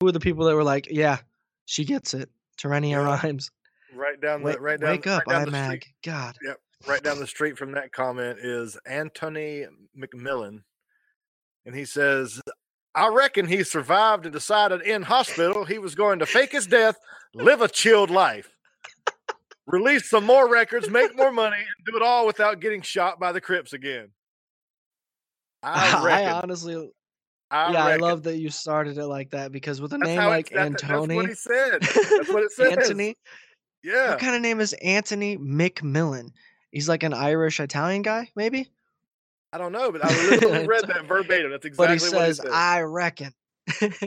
Who 0.00 0.08
are 0.08 0.12
the 0.12 0.20
people 0.20 0.46
that 0.46 0.54
were 0.54 0.64
like, 0.64 0.88
yeah, 0.90 1.18
she 1.66 1.84
gets 1.84 2.14
it. 2.14 2.28
Terenia 2.60 2.90
Yeah. 2.90 3.18
rhymes. 3.22 3.50
right 3.94 4.20
down 4.20 4.42
Wake, 4.42 4.56
the 4.56 4.60
right 4.62 4.80
down, 4.80 4.90
wake 4.90 5.06
up, 5.06 5.22
right 5.26 5.44
down 5.44 5.52
iMag. 5.52 5.84
God. 6.02 6.36
right 6.86 7.02
down 7.02 7.18
the 7.18 7.26
street 7.26 7.56
from 7.58 7.72
that 7.72 7.92
comment 7.92 8.38
is 8.40 8.76
Anthony 8.86 9.66
McMillan. 9.98 10.62
And 11.66 11.74
he 11.74 11.84
says, 11.84 12.40
I 12.94 13.08
reckon 13.08 13.46
he 13.46 13.62
survived 13.64 14.24
and 14.26 14.32
decided 14.32 14.82
in 14.82 15.02
hospital 15.02 15.64
he 15.64 15.78
was 15.78 15.94
going 15.94 16.18
to 16.18 16.26
fake 16.26 16.52
his 16.52 16.66
death, 16.66 16.96
live 17.34 17.60
a 17.62 17.68
chilled 17.68 18.10
life, 18.10 18.50
release 19.66 20.08
some 20.08 20.24
more 20.24 20.48
records, 20.48 20.88
make 20.90 21.16
more 21.16 21.32
money, 21.32 21.56
and 21.56 21.86
do 21.86 21.96
it 21.96 22.02
all 22.02 22.26
without 22.26 22.60
getting 22.60 22.82
shot 22.82 23.18
by 23.20 23.32
the 23.32 23.40
Crips 23.40 23.72
again. 23.72 24.08
I 25.62 25.96
I, 26.00 26.04
reckon. 26.04 26.32
honestly, 26.42 26.90
I 27.50 27.72
yeah, 27.72 27.86
reckon. 27.86 28.04
I 28.04 28.06
love 28.08 28.22
that 28.24 28.38
you 28.38 28.50
started 28.50 28.98
it 28.98 29.06
like 29.06 29.30
that 29.30 29.52
because 29.52 29.80
with 29.80 29.92
a 29.92 29.98
That's 29.98 30.08
name 30.08 30.18
like 30.24 30.50
it, 30.50 30.54
that, 30.54 30.70
that's 30.72 30.82
what 30.84 31.10
Antony, 31.10 31.26
he 31.28 31.34
said. 31.34 31.82
That's 31.82 32.28
what 32.28 32.42
it 32.44 32.52
says. 32.52 32.72
Anthony, 32.72 33.16
Yeah. 33.82 34.10
what 34.10 34.18
kind 34.18 34.34
of 34.34 34.42
name 34.42 34.60
is 34.60 34.72
Anthony 34.74 35.36
McMillan? 35.38 36.30
He's 36.70 36.88
like 36.88 37.02
an 37.02 37.14
Irish 37.14 37.60
Italian 37.60 38.02
guy, 38.02 38.30
maybe. 38.34 38.70
I 39.52 39.58
don't 39.58 39.72
know, 39.72 39.92
but 39.92 40.02
I 40.02 40.08
literally 40.30 40.66
read 40.66 40.86
that 40.88 41.04
verbatim. 41.04 41.50
That's 41.50 41.66
exactly 41.66 41.98
But 41.98 42.00
he 42.00 42.16
what 42.16 42.24
says, 42.24 42.38
he 42.38 42.42
said. 42.44 42.52
"I 42.52 42.80
reckon." 42.80 43.34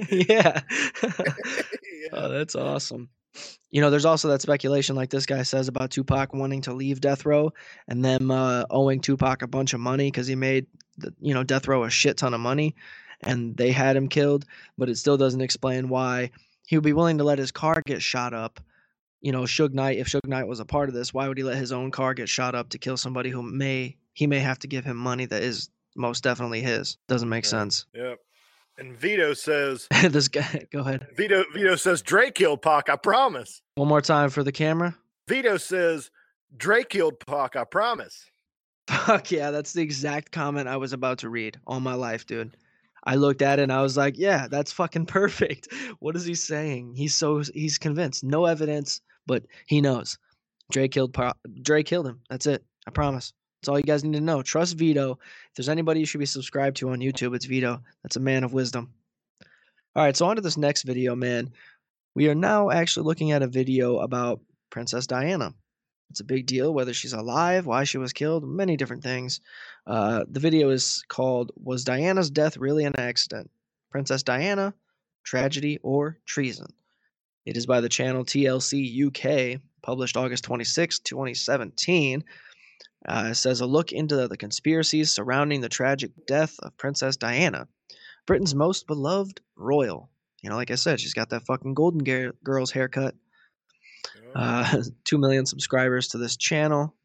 yeah. 0.09 0.61
yeah. 1.03 1.31
Oh, 2.11 2.29
that's 2.29 2.55
awesome. 2.55 3.09
You 3.71 3.81
know, 3.81 3.89
there's 3.89 4.05
also 4.05 4.29
that 4.29 4.41
speculation, 4.41 4.95
like 4.95 5.09
this 5.09 5.25
guy 5.25 5.43
says 5.43 5.67
about 5.67 5.91
Tupac 5.91 6.33
wanting 6.33 6.61
to 6.61 6.73
leave 6.73 7.01
Death 7.01 7.25
Row 7.25 7.51
and 7.87 8.03
them 8.03 8.31
uh, 8.31 8.63
owing 8.69 9.01
Tupac 9.01 9.41
a 9.41 9.47
bunch 9.47 9.73
of 9.73 9.79
money 9.79 10.09
because 10.09 10.27
he 10.27 10.35
made, 10.35 10.67
the, 10.97 11.13
you 11.19 11.33
know, 11.33 11.43
Death 11.43 11.67
Row 11.67 11.83
a 11.83 11.89
shit 11.89 12.17
ton 12.17 12.33
of 12.33 12.39
money, 12.39 12.75
and 13.21 13.57
they 13.57 13.71
had 13.71 13.97
him 13.97 14.07
killed. 14.07 14.45
But 14.77 14.89
it 14.89 14.97
still 14.97 15.17
doesn't 15.17 15.41
explain 15.41 15.89
why 15.89 16.31
he 16.65 16.77
would 16.77 16.85
be 16.85 16.93
willing 16.93 17.17
to 17.17 17.23
let 17.23 17.39
his 17.39 17.51
car 17.51 17.81
get 17.85 18.01
shot 18.01 18.33
up. 18.33 18.59
You 19.21 19.31
know, 19.31 19.41
Suge 19.41 19.73
Knight. 19.73 19.97
If 19.97 20.07
Suge 20.07 20.27
Knight 20.27 20.47
was 20.47 20.59
a 20.59 20.65
part 20.65 20.87
of 20.87 20.95
this, 20.95 21.13
why 21.13 21.27
would 21.27 21.37
he 21.37 21.43
let 21.43 21.57
his 21.57 21.71
own 21.71 21.91
car 21.91 22.13
get 22.13 22.29
shot 22.29 22.55
up 22.55 22.69
to 22.69 22.77
kill 22.77 22.97
somebody 22.97 23.29
who 23.29 23.41
may 23.41 23.97
he 24.13 24.27
may 24.27 24.39
have 24.39 24.59
to 24.59 24.67
give 24.67 24.85
him 24.85 24.97
money 24.97 25.25
that 25.25 25.43
is 25.43 25.69
most 25.95 26.23
definitely 26.23 26.61
his? 26.61 26.97
Doesn't 27.07 27.29
make 27.29 27.45
sense. 27.45 27.87
Yep. 27.93 28.19
And 28.77 28.95
Vito 28.95 29.33
says, 29.33 29.87
this 30.09 30.27
guy, 30.27 30.67
go 30.71 30.79
ahead. 30.79 31.07
Vito 31.15 31.43
Vito 31.53 31.75
says 31.75 32.01
Dre 32.01 32.31
killed 32.31 32.61
Pac, 32.61 32.89
I 32.89 32.95
promise. 32.95 33.61
One 33.75 33.87
more 33.87 34.01
time 34.01 34.29
for 34.29 34.43
the 34.43 34.51
camera. 34.51 34.97
Vito 35.27 35.57
says 35.57 36.11
Dre 36.57 36.83
killed 36.83 37.19
Pac, 37.25 37.55
I 37.55 37.63
promise. 37.63 38.25
Fuck 38.89 39.31
yeah, 39.31 39.49
that's 39.51 39.73
the 39.73 39.81
exact 39.81 40.31
comment 40.31 40.67
I 40.67 40.77
was 40.77 40.93
about 40.93 41.19
to 41.19 41.29
read 41.29 41.59
all 41.65 41.79
my 41.79 41.95
life, 41.95 42.27
dude. 42.27 42.55
I 43.03 43.15
looked 43.15 43.41
at 43.41 43.59
it 43.59 43.63
and 43.63 43.73
I 43.73 43.81
was 43.81 43.97
like, 43.97 44.17
yeah, 44.17 44.47
that's 44.49 44.71
fucking 44.71 45.05
perfect. 45.07 45.67
What 45.99 46.15
is 46.15 46.25
he 46.25 46.35
saying? 46.35 46.95
He's 46.95 47.15
so 47.15 47.41
he's 47.53 47.77
convinced. 47.77 48.23
No 48.23 48.45
evidence, 48.45 49.01
but 49.25 49.43
he 49.67 49.81
knows. 49.81 50.17
Dre 50.71 50.87
killed 50.87 51.13
Pa- 51.13 51.33
Dre 51.61 51.83
killed 51.83 52.07
him. 52.07 52.21
That's 52.29 52.45
it. 52.47 52.63
I 52.87 52.91
promise. 52.91 53.33
That's 53.65 53.71
all 53.71 53.79
you 53.79 53.83
guys 53.83 54.03
need 54.03 54.13
to 54.13 54.21
know. 54.21 54.43
Trust 54.43 54.77
Vito. 54.77 55.13
If 55.13 55.55
there's 55.55 55.69
anybody 55.69 55.99
you 55.99 56.05
should 56.05 56.19
be 56.19 56.27
subscribed 56.27 56.77
to 56.77 56.91
on 56.91 56.99
YouTube, 56.99 57.35
it's 57.35 57.45
Vito. 57.45 57.81
That's 58.03 58.15
a 58.15 58.19
man 58.19 58.43
of 58.43 58.53
wisdom. 58.53 58.93
All 59.95 60.03
right, 60.03 60.15
so 60.15 60.27
on 60.27 60.35
to 60.35 60.41
this 60.43 60.55
next 60.55 60.83
video, 60.83 61.15
man. 61.15 61.51
We 62.13 62.29
are 62.29 62.35
now 62.35 62.69
actually 62.69 63.07
looking 63.07 63.31
at 63.31 63.41
a 63.41 63.47
video 63.47 63.97
about 63.97 64.39
Princess 64.69 65.07
Diana. 65.07 65.55
It's 66.11 66.19
a 66.19 66.25
big 66.25 66.45
deal 66.45 66.75
whether 66.75 66.93
she's 66.93 67.13
alive, 67.13 67.65
why 67.65 67.85
she 67.85 67.97
was 67.97 68.13
killed, 68.13 68.47
many 68.47 68.77
different 68.77 69.01
things. 69.01 69.41
Uh, 69.87 70.25
the 70.29 70.39
video 70.39 70.69
is 70.69 71.03
called 71.07 71.51
Was 71.55 71.83
Diana's 71.83 72.29
Death 72.29 72.57
Really 72.57 72.85
an 72.85 72.99
Accident? 72.99 73.49
Princess 73.89 74.21
Diana, 74.21 74.75
Tragedy, 75.23 75.79
or 75.81 76.19
Treason? 76.27 76.71
It 77.47 77.57
is 77.57 77.65
by 77.65 77.81
the 77.81 77.89
channel 77.89 78.25
TLC 78.25 79.07
UK, 79.07 79.59
published 79.81 80.17
August 80.17 80.43
26, 80.43 80.99
2017. 80.99 82.23
Uh, 83.07 83.29
it 83.31 83.35
says 83.35 83.61
a 83.61 83.65
look 83.65 83.91
into 83.91 84.27
the 84.27 84.37
conspiracies 84.37 85.11
surrounding 85.11 85.61
the 85.61 85.69
tragic 85.69 86.11
death 86.25 86.55
of 86.59 86.75
Princess 86.77 87.17
Diana, 87.17 87.67
Britain's 88.25 88.55
most 88.55 88.87
beloved 88.87 89.41
royal. 89.55 90.09
You 90.41 90.49
know, 90.49 90.55
like 90.55 90.71
I 90.71 90.75
said, 90.75 90.99
she's 90.99 91.13
got 91.13 91.29
that 91.29 91.45
fucking 91.45 91.75
Golden 91.75 92.03
Gir- 92.03 92.35
Girls 92.43 92.71
haircut. 92.71 93.15
Uh, 94.33 94.81
2 95.05 95.17
million 95.17 95.45
subscribers 95.45 96.09
to 96.09 96.17
this 96.17 96.35
channel. 96.35 96.95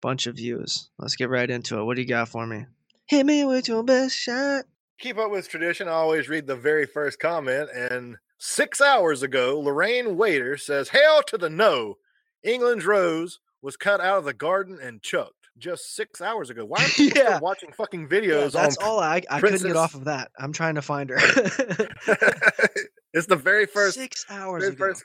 Bunch 0.00 0.26
of 0.26 0.36
views. 0.36 0.90
Let's 0.98 1.16
get 1.16 1.30
right 1.30 1.48
into 1.48 1.78
it. 1.78 1.84
What 1.84 1.96
do 1.96 2.02
you 2.02 2.08
got 2.08 2.28
for 2.28 2.46
me? 2.46 2.66
Hit 3.06 3.26
me 3.26 3.44
with 3.44 3.68
your 3.68 3.82
best 3.82 4.16
shot. 4.16 4.64
Keep 5.00 5.18
up 5.18 5.30
with 5.30 5.48
tradition. 5.48 5.88
I 5.88 5.92
always 5.92 6.28
read 6.28 6.46
the 6.46 6.56
very 6.56 6.86
first 6.86 7.18
comment. 7.18 7.68
And 7.74 8.16
six 8.38 8.80
hours 8.80 9.22
ago, 9.22 9.58
Lorraine 9.58 10.16
Waiter 10.16 10.56
says, 10.56 10.90
Hail 10.90 11.22
to 11.28 11.38
the 11.38 11.50
no. 11.50 11.98
England's 12.44 12.86
rose 12.86 13.40
was 13.62 13.76
cut 13.76 14.00
out 14.00 14.18
of 14.18 14.24
the 14.24 14.34
garden 14.34 14.78
and 14.80 15.02
choked 15.02 15.34
just 15.58 15.94
six 15.96 16.20
hours 16.20 16.50
ago. 16.50 16.64
Why 16.64 16.82
are 16.84 16.88
people 16.96 17.18
Yeah. 17.22 17.28
still 17.36 17.40
watching 17.40 17.72
fucking 17.72 18.02
Yeah, 18.02 18.18
videos 18.18 18.52
that's 18.52 18.76
on 18.78 18.84
all 18.86 19.00
I, 19.00 19.22
I 19.30 19.40
couldn't 19.40 19.62
get 19.62 19.76
off 19.76 19.94
of 19.94 20.04
that. 20.04 20.30
I'm 20.38 20.52
trying 20.52 20.76
to 20.76 20.82
find 20.82 21.10
her. 21.10 21.16
it's 23.12 23.26
the 23.26 23.36
very 23.36 23.66
first 23.74 23.96
Six 23.96 24.24
hours 24.30 24.64
ago. 24.66 24.76
first 24.76 25.04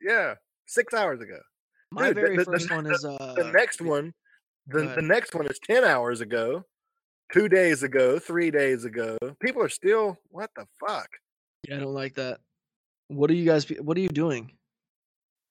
yeah, 0.00 0.34
six 0.66 0.94
hours 0.94 1.20
ago. 1.20 1.38
My 1.90 2.06
dude, 2.08 2.14
very 2.16 2.36
the- 2.36 2.44
the 2.44 2.50
first 2.52 2.70
ne- 2.70 2.76
one 2.76 2.86
is 2.86 3.04
uh 3.04 3.34
the 3.36 3.50
next 3.52 3.80
one, 3.80 4.12
the, 4.66 4.92
the 4.96 5.02
next 5.02 5.34
one 5.34 5.46
is 5.46 5.58
ten 5.62 5.84
hours 5.84 6.20
ago, 6.20 6.64
two 7.32 7.48
days 7.48 7.82
ago, 7.82 8.18
three 8.18 8.50
days 8.50 8.84
ago. 8.84 9.18
People 9.42 9.62
are 9.62 9.68
still 9.68 10.16
what 10.30 10.50
the 10.56 10.66
fuck? 10.86 11.08
Yeah, 11.68 11.76
I 11.76 11.80
don't 11.80 11.92
like 11.94 12.14
that. 12.14 12.38
What 13.08 13.28
are 13.30 13.34
you 13.34 13.44
guys? 13.44 13.66
What 13.80 13.96
are 13.96 14.00
you 14.00 14.08
doing? 14.08 14.52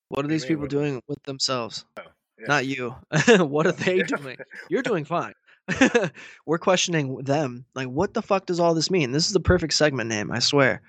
What 0.08 0.26
are 0.26 0.30
these 0.30 0.46
people 0.46 0.66
doing 0.66 1.02
with 1.08 1.22
themselves? 1.24 1.86
Oh, 2.00 2.04
yeah. 2.40 2.48
Not 2.48 2.66
you. 2.66 2.96
what 3.40 3.68
are 3.68 3.72
they 3.72 4.02
doing? 4.04 4.38
You're 4.70 4.82
doing 4.82 5.06
fine. 5.06 5.34
We're 6.46 6.58
questioning 6.58 7.18
them. 7.18 7.66
Like, 7.76 7.88
what 7.88 8.14
the 8.14 8.22
fuck 8.22 8.46
does 8.46 8.60
all 8.60 8.74
this 8.74 8.90
mean? 8.92 9.12
This 9.12 9.28
is 9.28 9.34
the 9.34 9.40
perfect 9.40 9.74
segment 9.74 10.10
name, 10.10 10.32
I 10.32 10.40
swear. 10.40 10.82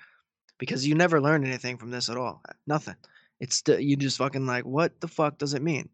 Because 0.57 0.87
you 0.87 0.95
never 0.95 1.21
learn 1.21 1.45
anything 1.45 1.77
from 1.77 1.91
this 1.91 2.09
at 2.09 2.17
all. 2.17 2.41
Uh, 2.47 2.53
nothing. 2.67 2.95
It's 3.39 3.57
st- 3.57 3.81
you 3.81 3.95
just 3.95 4.17
fucking 4.17 4.45
like, 4.45 4.65
what 4.65 4.99
the 5.01 5.07
fuck 5.07 5.37
does 5.37 5.53
it 5.53 5.61
mean? 5.61 5.89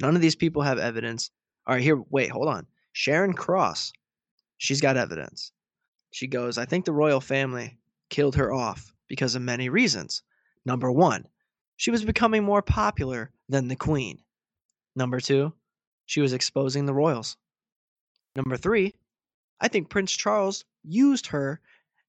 None 0.00 0.14
of 0.14 0.22
these 0.22 0.36
people 0.36 0.62
have 0.62 0.78
evidence. 0.78 1.30
All 1.66 1.74
right, 1.74 1.82
here, 1.82 2.02
wait, 2.10 2.30
hold 2.30 2.48
on. 2.48 2.66
Sharon 2.92 3.34
Cross, 3.34 3.92
she's 4.56 4.80
got 4.80 4.96
evidence. 4.96 5.52
She 6.10 6.26
goes, 6.26 6.56
I 6.56 6.64
think 6.64 6.84
the 6.84 6.92
royal 6.92 7.20
family 7.20 7.78
killed 8.08 8.36
her 8.36 8.52
off 8.52 8.92
because 9.08 9.34
of 9.34 9.42
many 9.42 9.68
reasons. 9.68 10.22
Number 10.64 10.90
one, 10.90 11.26
she 11.76 11.90
was 11.90 12.04
becoming 12.04 12.42
more 12.42 12.62
popular 12.62 13.30
than 13.48 13.68
the 13.68 13.76
queen. 13.76 14.18
Number 14.98 15.20
two, 15.20 15.52
she 16.06 16.20
was 16.20 16.32
exposing 16.32 16.84
the 16.84 16.92
royals. 16.92 17.36
Number 18.34 18.56
three, 18.56 18.96
I 19.60 19.68
think 19.68 19.90
Prince 19.90 20.10
Charles 20.10 20.64
used 20.82 21.28
her 21.28 21.60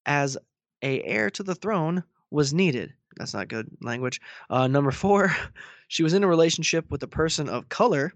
as 0.08 0.40
a 0.82 1.04
heir 1.04 1.30
to 1.30 1.44
the 1.44 1.54
throne 1.54 2.04
was 2.32 2.52
needed. 2.52 2.92
That's 3.16 3.36
not 3.36 3.48
good 3.48 3.70
language. 3.80 4.20
Uh, 4.50 4.68
number 4.68 4.90
four, 4.90 5.36
she 5.88 6.02
was 6.02 6.16
in 6.16 6.24
a 6.24 6.28
relationship 6.28 6.90
with 6.90 7.04
a 7.04 7.08
person 7.08 7.48
of 7.48 7.70
color, 7.70 8.12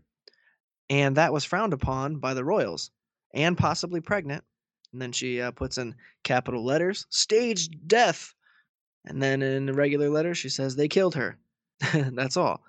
and 0.90 1.18
that 1.18 1.34
was 1.34 1.46
frowned 1.46 1.74
upon 1.74 2.16
by 2.16 2.34
the 2.34 2.44
royals, 2.44 2.90
and 3.32 3.56
possibly 3.56 4.02
pregnant. 4.02 4.44
And 4.92 5.00
then 5.00 5.12
she 5.12 5.40
uh, 5.40 5.52
puts 5.52 5.78
in 5.78 5.94
capital 6.24 6.66
letters, 6.66 7.06
staged 7.12 7.88
death. 7.88 8.34
And 9.06 9.22
then 9.22 9.44
in 9.44 9.72
regular 9.72 10.10
letters, 10.10 10.40
she 10.40 10.50
says 10.50 10.76
they 10.76 10.88
killed 10.88 11.14
her. 11.14 11.38
That's 11.94 12.38
all. 12.38 12.64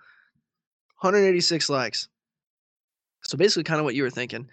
186 1.05 1.69
likes. 1.71 2.09
So 3.23 3.37
basically, 3.39 3.65
kind 3.65 3.79
of 3.79 3.85
what 3.85 3.95
you 3.95 4.03
were 4.03 4.11
thinking, 4.11 4.49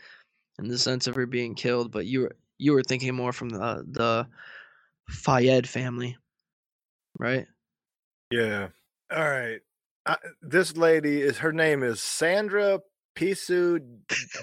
in 0.59 0.67
the 0.67 0.77
sense 0.77 1.07
of 1.07 1.15
her 1.15 1.25
being 1.25 1.55
killed, 1.55 1.91
but 1.91 2.05
you 2.05 2.21
were 2.21 2.35
you 2.57 2.73
were 2.73 2.83
thinking 2.83 3.15
more 3.15 3.33
from 3.33 3.49
the 3.49 3.59
uh, 3.61 3.81
the 3.85 4.27
Fayed 5.09 5.67
family, 5.67 6.17
right? 7.19 7.47
Yeah. 8.31 8.67
All 9.11 9.29
right. 9.29 9.59
I, 10.05 10.15
this 10.41 10.77
lady 10.77 11.21
is 11.21 11.39
her 11.39 11.51
name 11.51 11.83
is 11.83 12.01
Sandra 12.01 12.79
Pisu 13.15 13.79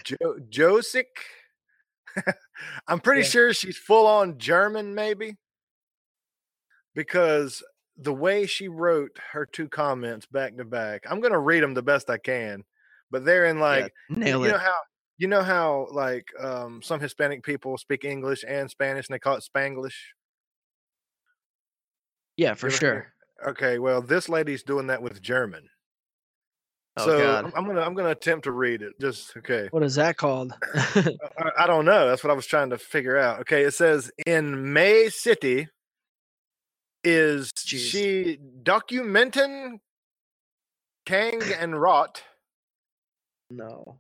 jo- 0.05 0.37
Josic. 0.51 1.05
I'm 2.89 3.01
pretty 3.01 3.23
Yeah. 3.23 3.29
sure 3.29 3.53
she's 3.55 3.79
full 3.79 4.07
on 4.07 4.39
German, 4.39 4.95
maybe, 4.95 5.37
because 6.95 7.63
the 7.99 8.15
way 8.15 8.47
she 8.47 8.69
wrote 8.69 9.19
her 9.33 9.45
two 9.47 9.69
comments 9.69 10.27
back 10.27 10.57
to 10.57 10.65
back, 10.65 11.05
I'm 11.11 11.21
gonna 11.21 11.39
read 11.39 11.63
them 11.63 11.75
the 11.75 11.83
best 11.83 12.09
I 12.09 12.19
can, 12.19 12.65
but 13.11 13.25
they're 13.25 13.47
in 13.47 13.59
like 13.59 13.93
Nail 14.09 14.41
you 14.41 14.47
it. 14.47 14.53
know 14.53 14.59
how 14.59 14.75
you 15.19 15.27
know 15.27 15.43
how 15.43 15.89
like 15.91 16.27
um, 16.41 16.81
some 16.83 17.01
Hispanic 17.01 17.43
people 17.43 17.77
speak 17.77 18.05
English 18.05 18.45
and 18.47 18.71
Spanish 18.71 19.09
and 19.09 19.15
they 19.15 19.19
call 19.19 19.37
it 19.37 19.45
Spanglish. 19.53 19.97
yeah, 22.37 22.55
for 22.55 22.69
You 22.69 22.77
sure. 22.77 23.13
Okay, 23.47 23.79
well, 23.79 24.03
this 24.03 24.29
lady's 24.29 24.63
doing 24.63 24.89
that 24.89 25.03
with 25.03 25.21
German. 25.23 25.69
Oh 26.97 27.05
so 27.05 27.19
God. 27.19 27.45
I'm- 27.45 27.53
I'm 27.57 27.67
gonna 27.67 27.81
I'm 27.81 27.95
gonna 27.95 28.11
attempt 28.11 28.45
to 28.45 28.53
read 28.53 28.83
it. 28.83 28.93
Just 29.01 29.37
okay. 29.37 29.69
What 29.71 29.83
is 29.83 29.95
that 29.97 30.17
called? 30.17 30.53
I, 30.75 31.17
I 31.59 31.67
don't 31.67 31.85
know. 31.85 32.09
That's 32.09 32.25
what 32.25 32.31
I 32.31 32.35
was 32.35 32.47
trying 32.47 32.71
to 32.71 32.79
figure 32.79 33.17
out. 33.17 33.41
Okay, 33.41 33.63
it 33.63 33.75
says 33.75 34.11
in 34.27 34.73
May 34.73 35.09
City 35.09 35.69
is 37.05 37.53
Jeez. 37.53 37.91
she 37.91 38.39
documenting 38.63 39.81
Kang 41.07 41.41
and 41.59 41.81
Rot 41.81 42.23
no. 43.51 43.99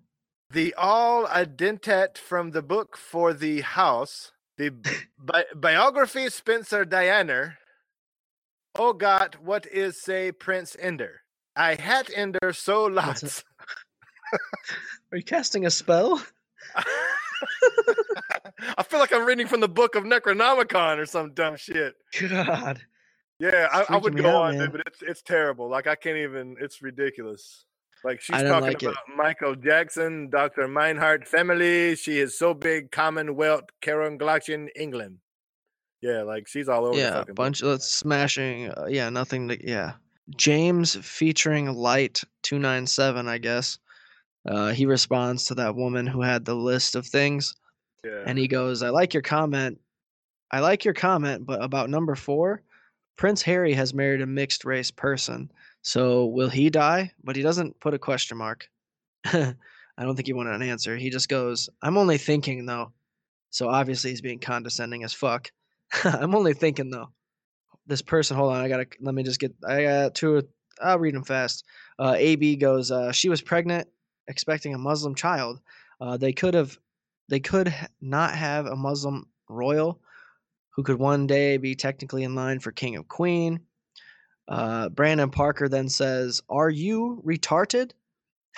the 0.51 0.75
all 0.75 1.27
identitet 1.27 2.19
from 2.19 2.51
the 2.51 2.62
book 2.62 2.97
for 2.97 3.33
the 3.33 3.61
house 3.62 4.33
the 4.59 4.70
bi- 5.19 5.47
biography 5.55 6.29
Spencer 6.29 6.85
Diana. 6.85 7.57
Oh 8.75 8.93
God, 8.93 9.37
what 9.43 9.66
is 9.66 10.03
say 10.03 10.31
Prince 10.33 10.77
Ender? 10.79 11.23
I 11.57 11.75
had 11.75 12.11
Ender 12.15 12.53
so 12.53 12.85
lots. 12.85 13.43
Are 15.12 15.16
you 15.16 15.23
casting 15.25 15.65
a 15.65 15.70
spell? 15.70 16.23
I 18.77 18.83
feel 18.83 19.01
like 19.01 19.12
I'm 19.12 19.25
reading 19.25 19.47
from 19.47 19.61
the 19.61 19.69
book 19.69 19.95
of 19.95 20.05
Necronomicon 20.05 20.99
or 20.99 21.07
some 21.07 21.33
dumb 21.33 21.57
shit. 21.57 21.95
God. 22.29 22.81
Yeah, 23.40 23.69
I, 23.73 23.94
I 23.94 23.97
would 23.98 24.16
go 24.16 24.28
out, 24.28 24.43
on, 24.43 24.52
dude, 24.52 24.60
man. 24.60 24.70
but 24.73 24.82
it's 24.86 25.02
it's 25.02 25.23
terrible. 25.23 25.69
Like 25.69 25.86
I 25.86 25.94
can't 25.94 26.16
even. 26.16 26.56
It's 26.60 26.82
ridiculous. 26.82 27.65
Like 28.05 28.20
she's 28.20 28.36
talking 28.36 28.69
like 28.69 28.82
it. 28.82 28.86
about 28.86 29.02
Michael 29.16 29.55
Jackson, 29.55 30.31
Dr. 30.31 30.69
Meinhardt 30.69 31.27
family. 31.27 31.97
She 31.97 32.19
is 32.19 32.39
so 32.39 32.55
big, 32.55 32.90
Commonwealth, 32.90 33.65
Karen 33.81 34.19
Caronglacian, 34.19 34.69
England. 34.77 35.19
Yeah, 36.01 36.23
like 36.23 36.47
she's 36.47 36.69
all 36.69 36.86
over. 36.86 36.94
the 36.97 37.02
yeah, 37.02 37.12
fucking 37.15 37.35
bunch 37.35 37.62
of 37.62 37.82
smashing. 37.82 38.70
Uh, 38.70 38.86
yeah, 38.89 39.09
nothing 39.10 39.48
to. 39.48 39.66
Yeah. 39.66 39.93
James 40.36 40.94
featuring 40.97 41.73
Light 41.73 42.20
297, 42.43 43.28
I 43.28 43.39
guess. 43.39 43.78
Uh, 44.47 44.73
he 44.73 44.85
responds 44.85 45.44
to 45.47 45.55
that 45.55 45.74
woman 45.74 46.06
who 46.06 46.20
had 46.20 46.44
the 46.44 46.55
list 46.55 46.97
of 46.97 47.06
things. 47.06 47.55
Yeah. 48.05 48.23
and 48.27 48.39
he 48.39 48.47
goes, 48.47 48.82
"I 48.85 48.90
like 48.90 49.12
your 49.12 49.23
comment. 49.23 49.78
I 50.52 50.60
like 50.60 50.85
your 50.85 50.94
comment, 50.94 51.44
but 51.44 51.62
about 51.62 51.90
number 51.90 52.15
four, 52.15 52.62
Prince 53.19 53.43
Harry 53.43 53.74
has 53.74 53.93
married 53.93 54.23
a 54.23 54.27
mixed 54.27 54.65
race 54.65 54.90
person. 54.90 55.51
So 55.82 56.27
will 56.27 56.49
he 56.49 56.70
die? 56.70 57.12
But 57.23 57.36
he 57.36 57.43
doesn't 57.43 57.78
put 57.81 57.93
a 57.93 57.99
question 57.99 58.39
mark. 58.39 58.69
I 59.24 59.55
don't 59.99 60.15
think 60.15 60.28
he 60.28 60.32
wanted 60.32 60.55
an 60.55 60.62
answer. 60.62 60.97
He 60.97 61.11
just 61.11 61.28
goes, 61.28 61.69
"I'm 61.82 61.99
only 61.99 62.16
thinking 62.16 62.65
though." 62.65 62.93
So 63.51 63.69
obviously 63.69 64.11
he's 64.11 64.20
being 64.20 64.39
condescending 64.39 65.03
as 65.03 65.12
fuck. 65.12 65.51
I'm 66.05 66.35
only 66.35 66.55
thinking 66.55 66.90
though. 66.90 67.11
This 67.86 68.03
person, 68.03 68.36
hold 68.36 68.53
on, 68.53 68.61
I 68.61 68.69
gotta 68.69 68.86
let 69.01 69.15
me 69.15 69.24
just 69.24 69.40
get. 69.40 69.53
I 69.66 69.82
got 69.82 70.15
two. 70.15 70.43
I'll 70.81 70.99
read 71.01 71.15
them 71.15 71.24
fast. 71.24 71.65
Uh, 71.99 72.15
AB 72.16 72.57
goes, 72.57 72.93
uh, 72.93 73.11
"She 73.11 73.28
was 73.28 73.43
pregnant, 73.43 73.89
expecting 74.28 74.74
a 74.74 74.78
Muslim 74.78 75.16
child. 75.16 75.61
Uh, 76.01 76.16
they 76.16 76.32
could 76.32 76.55
have 76.55 76.78
they 77.28 77.40
could 77.40 77.74
not 78.01 78.35
have 78.36 78.66
a 78.66 78.77
Muslim 78.77 79.27
royal 79.49 80.01
who 80.78 80.84
could 80.84 81.00
one 81.00 81.26
day 81.26 81.56
be 81.56 81.74
technically 81.74 82.22
in 82.22 82.36
line 82.36 82.60
for 82.60 82.70
king 82.70 82.94
of 82.94 83.09
queen. 83.09 83.59
Uh, 84.46 84.88
Brandon 84.88 85.28
Parker 85.28 85.68
then 85.68 85.88
says, 85.88 86.40
Are 86.48 86.70
you 86.70 87.20
retarded? 87.26 87.90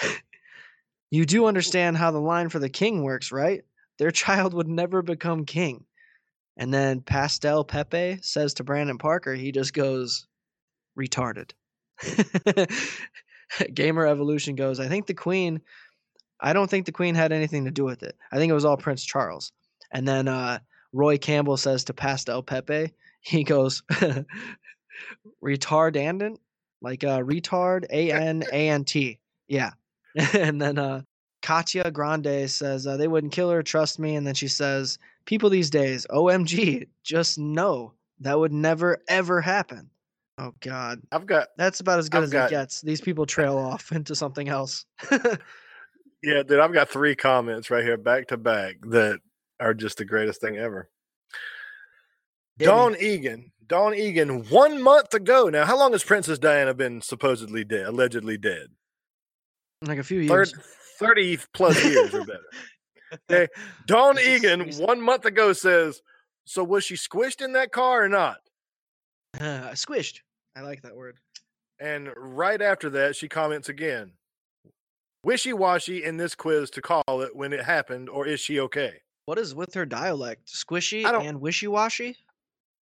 you 1.11 1.25
do 1.25 1.47
understand 1.47 1.97
how 1.97 2.11
the 2.11 2.21
line 2.21 2.51
for 2.51 2.59
the 2.59 2.69
king 2.69 3.03
works, 3.03 3.33
right? 3.33 3.63
Their 3.99 4.11
child 4.11 4.53
would 4.53 4.69
never 4.69 5.01
become 5.01 5.47
king. 5.47 5.87
And 6.59 6.75
then 6.75 7.01
Pastel 7.01 7.65
Pepe 7.65 8.19
says 8.21 8.53
to 8.55 8.65
Brandon 8.65 8.99
Parker, 8.99 9.33
he 9.33 9.51
just 9.51 9.73
goes, 9.73 10.27
retarded. 10.99 11.53
Gamer 13.73 14.07
Evolution 14.07 14.57
goes, 14.57 14.79
I 14.79 14.89
think 14.89 15.07
the 15.07 15.15
queen 15.15 15.63
I 16.39 16.53
don't 16.53 16.69
think 16.69 16.85
the 16.85 16.93
Queen 16.93 17.15
had 17.15 17.33
anything 17.33 17.65
to 17.65 17.71
do 17.71 17.85
with 17.85 18.03
it. 18.03 18.17
I 18.31 18.37
think 18.37 18.51
it 18.51 18.55
was 18.55 18.65
all 18.65 18.77
Prince 18.77 19.05
Charles. 19.05 19.53
And 19.93 20.09
then 20.09 20.27
uh, 20.27 20.61
Roy 20.93 21.19
Campbell 21.19 21.57
says 21.57 21.85
to 21.85 21.95
Pastel 21.95 22.43
Pepe, 22.43 22.93
he 23.21 23.45
goes, 23.45 23.83
retardant, 25.45 26.37
like 26.83 27.05
uh, 27.05 27.21
retard, 27.21 27.85
A 27.91 28.11
N 28.13 28.45
A 28.53 28.69
N 28.69 28.85
T. 28.85 29.19
Yeah. 29.49 29.73
and 30.35 30.61
then 30.61 30.79
uh, 30.79 31.03
Katya 31.43 31.91
Grande 31.91 32.51
says, 32.51 32.87
uh, 32.87 32.97
they 32.97 33.09
wouldn't 33.09 33.33
kill 33.33 33.51
her, 33.51 33.63
trust 33.63 33.99
me. 33.99 34.17
And 34.17 34.27
then 34.27 34.35
she 34.35 34.49
says, 34.49 34.99
people 35.25 35.51
these 35.51 35.71
days, 35.71 36.07
OMG, 36.11 36.89
just 37.05 37.39
know 37.39 37.93
that 38.21 38.39
would 38.39 38.53
never, 38.53 39.03
ever 39.09 39.41
happen. 39.41 39.89
Oh, 40.39 40.55
God. 40.61 41.01
I've 41.13 41.27
got 41.27 41.49
That's 41.57 41.81
about 41.81 41.99
as 41.99 42.09
good 42.09 42.19
I've 42.19 42.25
as 42.25 42.31
got- 42.33 42.47
it 42.47 42.51
gets. 42.51 42.81
These 42.81 43.01
people 43.01 43.27
trail 43.27 43.57
off 43.59 43.93
into 43.93 44.15
something 44.15 44.49
else. 44.49 44.85
yeah, 45.11 46.43
dude. 46.43 46.61
I've 46.61 46.73
got 46.73 46.89
three 46.89 47.15
comments 47.15 47.71
right 47.71 47.85
here, 47.85 47.97
back 47.97 48.29
to 48.29 48.37
back, 48.37 48.77
that 48.89 49.21
are 49.61 49.75
just 49.75 49.99
the 49.99 50.05
greatest 50.05 50.41
thing 50.41 50.57
ever. 50.57 50.89
Me. 52.59 52.67
Dawn 52.67 52.97
Egan. 52.99 53.53
Dawn 53.67 53.95
Egan, 53.95 54.49
one 54.49 54.83
month 54.83 55.15
ago. 55.15 55.49
Now, 55.49 55.65
how 55.65 55.79
long 55.79 55.93
has 55.93 56.03
Princess 56.03 56.39
Diana 56.39 56.75
been 56.75 57.01
supposedly 57.01 57.65
dead, 57.65 57.87
allegedly 57.87 58.37
dead? 58.37 58.69
like 59.83 59.99
a 59.99 60.03
few 60.03 60.21
years. 60.21 60.53
30 60.99 61.39
plus 61.55 61.83
years 61.85 62.13
or 62.15 62.25
better. 62.25 62.51
Okay. 63.31 63.49
Dawn 63.87 64.19
Egan, 64.25 64.71
one 64.73 65.01
month 65.01 65.25
ago, 65.25 65.53
says, 65.53 66.03
So 66.45 66.63
was 66.63 66.85
she 66.85 66.95
squished 66.95 67.43
in 67.43 67.53
that 67.55 67.73
car 67.73 68.05
or 68.05 68.09
not? 68.09 68.39
Uh, 69.35 69.71
squished. 69.71 70.19
I 70.55 70.61
like 70.61 70.83
that 70.83 70.97
word. 70.97 71.17
And 71.79 72.11
right 72.17 72.61
after 72.61 72.91
that, 72.91 73.17
she 73.17 73.29
comments 73.29 73.69
again 73.69 74.13
Wishy 75.25 75.53
washy 75.53 76.05
in 76.05 76.17
this 76.17 76.35
quiz 76.35 76.71
to 76.71 76.83
call 76.83 77.03
it 77.23 77.35
when 77.35 77.53
it 77.53 77.65
happened, 77.65 78.09
or 78.09 78.27
is 78.27 78.41
she 78.41 78.61
okay? 78.61 79.01
What 79.25 79.39
is 79.39 79.55
with 79.55 79.75
her 79.75 79.87
dialect? 79.87 80.49
Squishy 80.49 81.05
and 81.05 81.41
wishy 81.41 81.69
washy? 81.69 82.17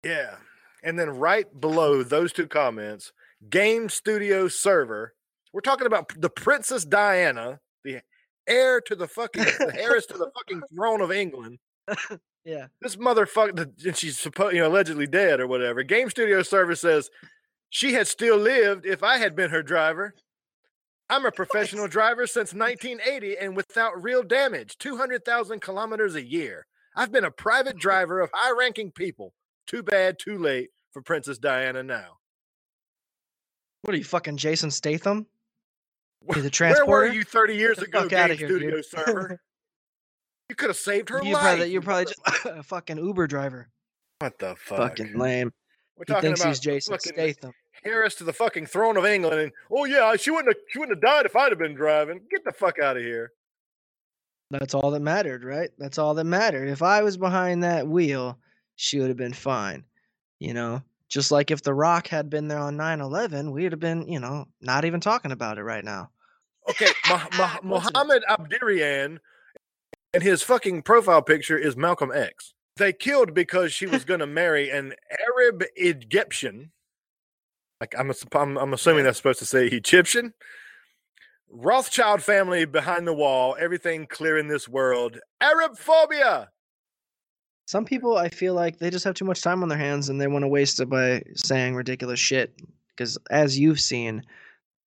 Yeah. 0.05 0.37
And 0.83 0.99
then 0.99 1.11
right 1.11 1.47
below 1.61 2.03
those 2.03 2.33
two 2.33 2.47
comments, 2.47 3.13
Game 3.51 3.89
Studio 3.89 4.49
server. 4.49 5.15
We're 5.53 5.61
talking 5.61 5.87
about 5.87 6.13
the 6.21 6.31
Princess 6.31 6.85
Diana, 6.85 7.61
the 7.85 8.01
heir 8.47 8.81
to 8.83 8.95
the 8.95 9.09
fucking 9.09 9.43
the 9.43 9.75
heiress 9.79 10.07
to 10.07 10.19
the 10.19 10.31
fucking 10.35 10.63
throne 10.75 11.01
of 11.01 11.11
England. 11.11 11.59
Yeah. 12.45 12.69
This 12.81 12.97
motherfucker, 12.97 13.85
and 13.85 13.97
she's 13.97 14.19
supposed, 14.19 14.55
you 14.55 14.63
know, 14.63 14.69
allegedly 14.69 15.07
dead 15.07 15.41
or 15.41 15.47
whatever. 15.47 15.83
Game 15.83 16.09
Studio 16.09 16.43
server 16.43 16.75
says 16.75 17.11
she 17.71 17.93
had 17.93 18.07
still 18.07 18.37
lived 18.37 18.87
if 18.87 19.03
I 19.03 19.19
had 19.19 19.37
been 19.37 19.51
her 19.51 19.63
driver. 19.63 20.15
I'm 21.11 21.25
a 21.25 21.33
professional 21.33 21.89
driver 21.89 22.27
since 22.27 22.53
1980 22.53 23.39
and 23.39 23.57
without 23.57 24.03
real 24.03 24.23
damage, 24.23 24.77
200,000 24.79 25.61
kilometers 25.61 26.15
a 26.15 26.23
year. 26.25 26.67
I've 26.95 27.13
been 27.13 27.25
a 27.25 27.31
private 27.31 27.77
driver 27.79 28.21
of 28.21 28.31
high 28.33 28.55
ranking 28.59 28.91
people. 28.93 29.33
Too 29.67 29.83
bad, 29.83 30.19
too 30.19 30.39
late 30.39 30.71
for 30.93 31.03
Princess 31.03 31.39
Diana 31.39 31.83
now. 31.83 32.19
What 33.83 33.95
are 33.95 33.99
you 33.99 34.05
fucking 34.05 34.37
Jason 34.37 34.71
Statham? 34.71 35.27
Wh- 36.29 36.35
He's 36.35 36.43
a 36.43 36.47
Where 36.47 36.51
transporter. 36.51 36.91
were 36.91 37.13
you 37.13 37.23
30 37.25 37.55
years 37.57 37.79
ago, 37.79 38.09
Game 38.09 38.29
here, 38.37 38.49
Studio 38.49 38.71
dude. 38.77 38.85
server? 38.85 39.41
You 40.51 40.55
could 40.57 40.71
have 40.71 40.79
saved 40.79 41.11
her 41.11 41.23
you 41.23 41.35
life. 41.35 41.43
probably, 41.43 41.71
you're 41.71 41.83
probably 41.83 42.07
just 42.07 42.21
a 42.47 42.63
fucking 42.63 42.97
Uber 42.97 43.27
driver. 43.27 43.69
what 44.21 44.39
the 44.39 44.57
fuck? 44.57 44.79
Fucking 44.97 45.19
lame. 45.19 45.53
We're 45.95 46.05
He 46.07 46.13
talking 46.15 46.29
thinks 46.29 46.41
about 46.41 46.49
he's 46.49 46.61
Jason 46.61 46.99
Statham. 46.99 47.53
Heiress 47.85 48.15
to 48.17 48.25
the 48.25 48.33
fucking 48.33 48.67
throne 48.67 48.97
of 48.97 49.05
England, 49.05 49.41
and 49.41 49.53
oh 49.71 49.85
yeah, 49.85 50.15
she 50.17 50.31
wouldn't 50.31 50.55
have 50.55 50.63
she 50.69 50.79
wouldn't 50.79 50.97
have 50.97 51.03
died 51.03 51.27
if 51.27 51.37
I'd 51.37 51.53
have 51.53 51.59
been 51.59 51.75
driving. 51.75 52.21
Get 52.31 52.45
the 52.45 52.53
fuck 52.53 52.79
out 52.79 52.97
of 52.97 53.03
here. 53.03 53.33
That's 54.51 54.75
all 54.75 54.91
that 54.93 55.01
mattered, 55.01 55.45
right? 55.45 55.71
That's 55.79 55.99
all 55.99 56.15
that 56.15 56.25
mattered. 56.25 56.69
If 56.69 56.83
I 56.83 57.03
was 57.03 57.17
behind 57.17 57.63
that 57.63 57.87
wheel, 57.87 58.39
she 58.77 58.99
would 58.99 59.09
have 59.09 59.17
been 59.17 59.35
fine. 59.35 59.85
You 60.39 60.55
know, 60.55 60.83
just 61.09 61.31
like 61.31 61.51
if 61.51 61.63
The 61.63 61.75
Rock 61.75 62.07
had 62.07 62.31
been 62.31 62.49
there 62.49 62.59
on 62.59 62.77
9 62.77 63.01
11, 63.01 63.51
we'd 63.51 63.73
have 63.73 63.81
been, 63.81 64.09
you 64.09 64.21
know, 64.21 64.47
not 64.61 64.85
even 64.85 65.01
talking 65.01 65.33
about 65.33 65.59
it 65.59 65.65
right 65.65 65.85
now. 65.85 66.11
Okay, 66.71 66.89
Mah- 67.09 67.29
Mah-? 67.37 67.59
Mohammed 67.63 68.23
Abdirian, 68.29 69.19
and 70.15 70.23
his 70.23 70.43
fucking 70.43 70.83
profile 70.83 71.23
picture 71.23 71.59
is 71.59 71.77
Malcolm 71.77 72.13
X. 72.15 72.55
They 72.77 72.93
killed 72.93 73.35
because 73.35 73.73
she 73.73 73.87
was 73.87 74.05
going 74.05 74.21
to 74.21 74.27
marry 74.27 74.71
an 74.71 74.95
Arab 75.27 75.65
Egyptian. 75.75 76.71
Like 77.81 77.95
I'm, 77.99 78.13
I'm, 78.33 78.57
I'm 78.59 78.73
assuming 78.73 79.05
that's 79.05 79.19
supposed 79.19 79.39
to 79.39 79.47
say 79.47 79.67
Egyptian. 79.67 80.35
Rothschild 81.51 82.23
family 82.23 82.65
behind 82.65 83.07
the 83.07 83.15
wall. 83.15 83.57
Everything 83.59 84.07
clear 84.07 84.37
in 84.37 84.49
this 84.49 84.69
world. 84.69 85.19
Arab 85.41 85.79
phobia. 85.79 86.51
Some 87.67 87.85
people, 87.85 88.17
I 88.17 88.29
feel 88.31 88.55
like 88.55 88.79
they 88.79 88.91
just 88.91 89.05
have 89.05 89.15
too 89.15 89.25
much 89.25 89.43
time 89.43 89.63
on 89.63 89.69
their 89.69 89.79
hands 89.79 90.09
and 90.09 90.21
they 90.21 90.27
want 90.27 90.43
to 90.43 90.49
waste 90.49 90.81
it 90.81 90.89
by 90.89 91.23
saying 91.37 91.75
ridiculous 91.75 92.19
shit. 92.19 92.55
Because 92.89 93.17
as 93.31 93.59
you've 93.59 93.81
seen, 93.81 94.23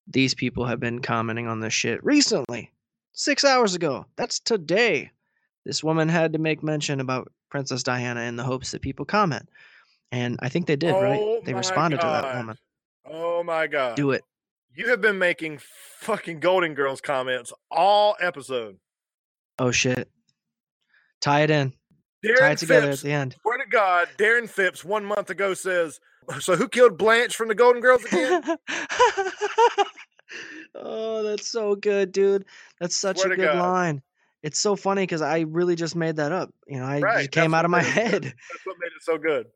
these 0.07 0.34
people 0.34 0.65
have 0.65 0.80
been 0.80 0.99
commenting 0.99 1.47
on 1.47 1.59
this 1.59 1.73
shit 1.73 2.03
recently, 2.03 2.72
six 3.13 3.45
hours 3.45 3.76
ago. 3.76 4.05
That's 4.18 4.39
today. 4.39 5.11
This 5.63 5.84
woman 5.84 6.09
had 6.09 6.34
to 6.34 6.39
make 6.39 6.63
mention 6.63 6.99
about 6.99 7.31
Princess 7.49 7.84
Diana 7.84 8.22
in 8.22 8.35
the 8.35 8.43
hopes 8.43 8.72
that 8.72 8.81
people 8.81 9.05
comment. 9.05 9.47
And 10.11 10.38
I 10.41 10.49
think 10.49 10.65
they 10.65 10.76
did, 10.76 10.91
right? 10.93 11.19
Oh 11.22 11.41
They 11.45 11.53
my 11.53 11.59
responded 11.59 12.01
to 12.01 12.07
that 12.07 12.23
God. 12.23 12.38
woman. 12.38 12.57
Oh 13.05 13.43
my 13.43 13.67
god. 13.67 13.95
Do 13.95 14.11
it. 14.11 14.23
You 14.75 14.89
have 14.89 15.01
been 15.01 15.17
making 15.17 15.59
fucking 15.99 16.39
Golden 16.39 16.73
Girls 16.73 17.01
comments 17.01 17.51
all 17.69 18.15
episode. 18.21 18.77
Oh 19.59 19.71
shit. 19.71 20.09
Tie 21.19 21.41
it 21.41 21.49
in. 21.51 21.73
Darren 22.25 22.37
Tie 22.39 22.51
it 22.51 22.57
together 22.59 22.87
Phipps, 22.87 23.01
at 23.01 23.05
the 23.05 23.11
end. 23.11 23.35
swear 23.41 23.57
to 23.57 23.65
God, 23.69 24.07
Darren 24.17 24.47
Phipps 24.49 24.85
one 24.85 25.03
month 25.05 25.29
ago 25.29 25.53
says, 25.53 25.99
"So 26.39 26.55
who 26.55 26.67
killed 26.69 26.97
Blanche 26.97 27.35
from 27.35 27.47
the 27.47 27.55
Golden 27.55 27.81
Girls 27.81 28.03
again?" 28.05 28.43
oh, 30.75 31.23
that's 31.23 31.47
so 31.51 31.75
good, 31.75 32.11
dude. 32.11 32.45
That's 32.79 32.95
such 32.95 33.19
Swear 33.19 33.33
a 33.33 33.35
good 33.35 33.45
God. 33.53 33.59
line. 33.59 34.01
It's 34.43 34.59
so 34.59 34.75
funny 34.75 35.03
because 35.03 35.21
I 35.21 35.41
really 35.41 35.75
just 35.75 35.95
made 35.95 36.15
that 36.15 36.31
up. 36.31 36.51
You 36.67 36.79
know, 36.79 36.85
I 36.85 36.99
Right, 36.99 37.17
just 37.19 37.31
came 37.31 37.51
that's 37.51 37.59
out 37.59 37.65
of 37.65 37.71
my 37.71 37.81
head. 37.83 38.23
That's 38.23 38.65
what 38.65 38.77
made 38.79 38.87
it 38.95 39.01
so 39.03 39.17
good. 39.17 39.47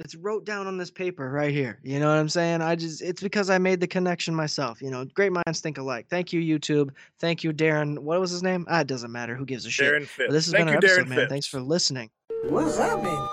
It's 0.00 0.14
wrote 0.14 0.46
down 0.46 0.66
on 0.66 0.78
this 0.78 0.90
paper 0.90 1.30
right 1.30 1.52
here. 1.52 1.78
You 1.82 2.00
know 2.00 2.08
what 2.08 2.18
I'm 2.18 2.28
saying? 2.28 2.62
I 2.62 2.74
just 2.74 3.02
it's 3.02 3.22
because 3.22 3.50
I 3.50 3.58
made 3.58 3.80
the 3.80 3.86
connection 3.86 4.34
myself. 4.34 4.80
You 4.80 4.90
know, 4.90 5.04
great 5.04 5.30
minds 5.30 5.60
think 5.60 5.76
alike. 5.76 6.06
Thank 6.08 6.32
you, 6.32 6.40
YouTube. 6.40 6.90
Thank 7.18 7.44
you, 7.44 7.52
Darren. 7.52 7.98
What 7.98 8.18
was 8.18 8.30
his 8.30 8.42
name? 8.42 8.66
Ah, 8.68 8.80
it 8.80 8.86
doesn't 8.86 9.12
matter. 9.12 9.36
Who 9.36 9.44
gives 9.44 9.66
a 9.66 9.70
shit? 9.70 9.92
Darren 9.92 10.06
Phipps. 10.06 10.28
But 10.28 10.32
this 10.32 10.46
has 10.46 10.52
Thank 10.52 10.66
been 10.66 10.72
you, 10.72 10.78
episode, 10.78 11.04
Darren 11.04 11.08
man. 11.08 11.18
Phipps. 11.18 11.30
Thanks 11.30 11.46
for 11.46 11.60
listening. 11.60 12.10
What 12.48 12.64
does 12.64 12.78
that 12.78 13.02
mean? 13.02 13.28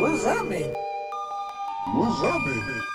What 0.00 0.08
does 0.12 0.24
that 0.24 0.46
mean? 0.46 0.74
What's 1.94 2.22
up, 2.22 2.40
baby? 2.44 2.91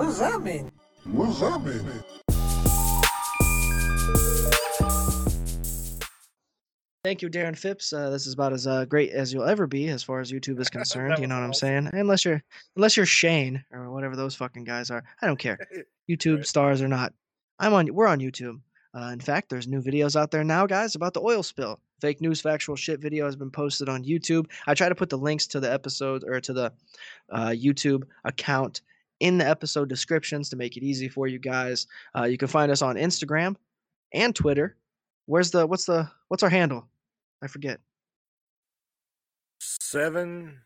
What 0.00 0.06
does 0.06 0.18
that 0.20 0.40
mean? 0.40 0.72
What's 1.04 1.40
that 1.40 1.62
mean? 1.62 1.84
Thank 7.04 7.20
you, 7.20 7.28
Darren 7.28 7.54
Phipps. 7.54 7.92
Uh, 7.92 8.08
this 8.08 8.26
is 8.26 8.32
about 8.32 8.54
as 8.54 8.66
uh, 8.66 8.86
great 8.86 9.10
as 9.10 9.30
you'll 9.30 9.44
ever 9.44 9.66
be 9.66 9.88
as 9.88 10.02
far 10.02 10.20
as 10.20 10.32
YouTube 10.32 10.58
is 10.58 10.70
concerned. 10.70 11.18
You 11.18 11.26
know 11.26 11.34
was 11.34 11.40
what 11.40 11.46
I'm 11.48 11.52
saying? 11.52 11.90
Unless 11.92 12.24
you're 12.24 12.42
unless 12.76 12.96
you're 12.96 13.04
Shane 13.04 13.62
or 13.72 13.90
whatever 13.90 14.16
those 14.16 14.34
fucking 14.34 14.64
guys 14.64 14.90
are. 14.90 15.04
I 15.20 15.26
don't 15.26 15.38
care. 15.38 15.58
YouTube 16.10 16.36
Right. 16.36 16.46
stars 16.46 16.80
or 16.80 16.88
not. 16.88 17.12
I'm 17.58 17.74
on. 17.74 17.92
We're 17.92 18.06
on 18.06 18.20
YouTube. 18.20 18.58
Uh, 18.98 19.10
in 19.12 19.20
fact, 19.20 19.50
there's 19.50 19.68
new 19.68 19.82
videos 19.82 20.18
out 20.18 20.30
there 20.30 20.44
now, 20.44 20.64
guys, 20.64 20.94
about 20.94 21.12
the 21.12 21.20
oil 21.20 21.42
spill. 21.42 21.78
Fake 22.00 22.22
news, 22.22 22.40
factual 22.40 22.74
shit 22.74 23.00
video 23.00 23.26
has 23.26 23.36
been 23.36 23.50
posted 23.50 23.90
on 23.90 24.02
YouTube. 24.02 24.46
I 24.66 24.72
try 24.72 24.88
to 24.88 24.94
put 24.94 25.10
the 25.10 25.18
links 25.18 25.46
to 25.48 25.60
the 25.60 25.70
episodes 25.70 26.24
or 26.24 26.40
to 26.40 26.54
the 26.54 26.72
uh, 27.28 27.48
YouTube 27.48 28.04
account 28.24 28.80
in 29.20 29.38
the 29.38 29.46
episode 29.48 29.88
descriptions 29.88 30.48
to 30.50 30.56
make 30.56 30.76
it 30.76 30.82
easy 30.82 31.08
for 31.08 31.26
you 31.26 31.38
guys. 31.38 31.86
Uh, 32.16 32.24
you 32.24 32.36
can 32.38 32.48
find 32.48 32.70
us 32.72 32.82
on 32.82 32.96
Instagram 32.96 33.54
and 34.12 34.34
Twitter. 34.34 34.76
Where's 35.26 35.50
the 35.50 35.66
what's 35.66 35.84
the 35.84 36.10
what's 36.28 36.42
our 36.42 36.48
handle? 36.50 36.88
I 37.42 37.46
forget. 37.46 37.78
Seven 39.60 40.58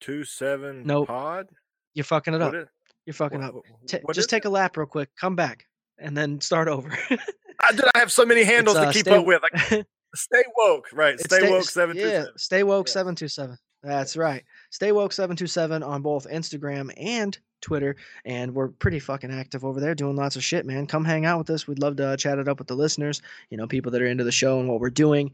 two 0.00 0.24
seven 0.24 0.84
Nope. 0.84 1.08
pod. 1.08 1.48
You're 1.94 2.04
fucking 2.04 2.34
it 2.34 2.42
up. 2.42 2.54
Is- 2.54 2.66
You're 3.06 3.14
fucking 3.14 3.40
what- 3.40 3.48
up. 3.94 4.02
what 4.04 4.14
just 4.14 4.30
take 4.30 4.44
it? 4.44 4.48
a 4.48 4.50
lap 4.50 4.76
real 4.76 4.86
quick. 4.86 5.10
Come 5.18 5.36
back 5.36 5.66
and 5.98 6.16
then 6.16 6.40
start 6.40 6.68
over. 6.68 6.90
I 7.60 7.72
did. 7.72 7.84
I 7.94 7.98
have 7.98 8.10
so 8.12 8.24
many 8.24 8.42
handles 8.54 8.76
uh, 8.76 8.86
to 8.86 8.92
keep 8.92 9.06
stay- 9.06 9.16
up 9.16 9.26
with. 9.26 9.42
Like, 9.42 9.86
stay 10.14 10.42
woke, 10.56 10.88
right? 10.92 11.14
It's 11.14 11.24
Stay, 11.24 11.48
woke 11.50 11.64
seven 11.64 11.96
two 11.96 12.02
Yeah, 12.02 12.08
seven. 12.22 12.38
stay 12.38 12.62
woke 12.62 12.86
Yes. 12.86 12.92
seven 12.94 13.14
two 13.14 13.28
seven. 13.28 13.56
That's 13.82 14.16
right. 14.16 14.44
Stay 14.70 14.92
woke 14.92 15.12
seven 15.12 15.36
two 15.36 15.46
seven 15.46 15.82
on 15.82 16.02
both 16.02 16.26
Instagram 16.28 16.92
and 16.96 17.38
Twitter, 17.62 17.96
and 18.26 18.54
we're 18.54 18.68
pretty 18.68 18.98
fucking 18.98 19.30
active 19.30 19.64
over 19.64 19.80
there, 19.80 19.94
doing 19.94 20.16
lots 20.16 20.36
of 20.36 20.44
shit, 20.44 20.66
man. 20.66 20.86
Come 20.86 21.04
hang 21.04 21.24
out 21.24 21.38
with 21.38 21.48
us. 21.48 21.66
We'd 21.66 21.78
love 21.78 21.96
to 21.96 22.08
uh, 22.08 22.16
chat 22.18 22.38
it 22.38 22.48
up 22.48 22.58
with 22.58 22.68
the 22.68 22.74
listeners. 22.76 23.22
You 23.48 23.56
know, 23.56 23.66
people 23.66 23.90
that 23.92 24.02
are 24.02 24.06
into 24.06 24.24
the 24.24 24.32
show 24.32 24.60
and 24.60 24.68
what 24.68 24.80
we're 24.80 24.90
doing, 24.90 25.32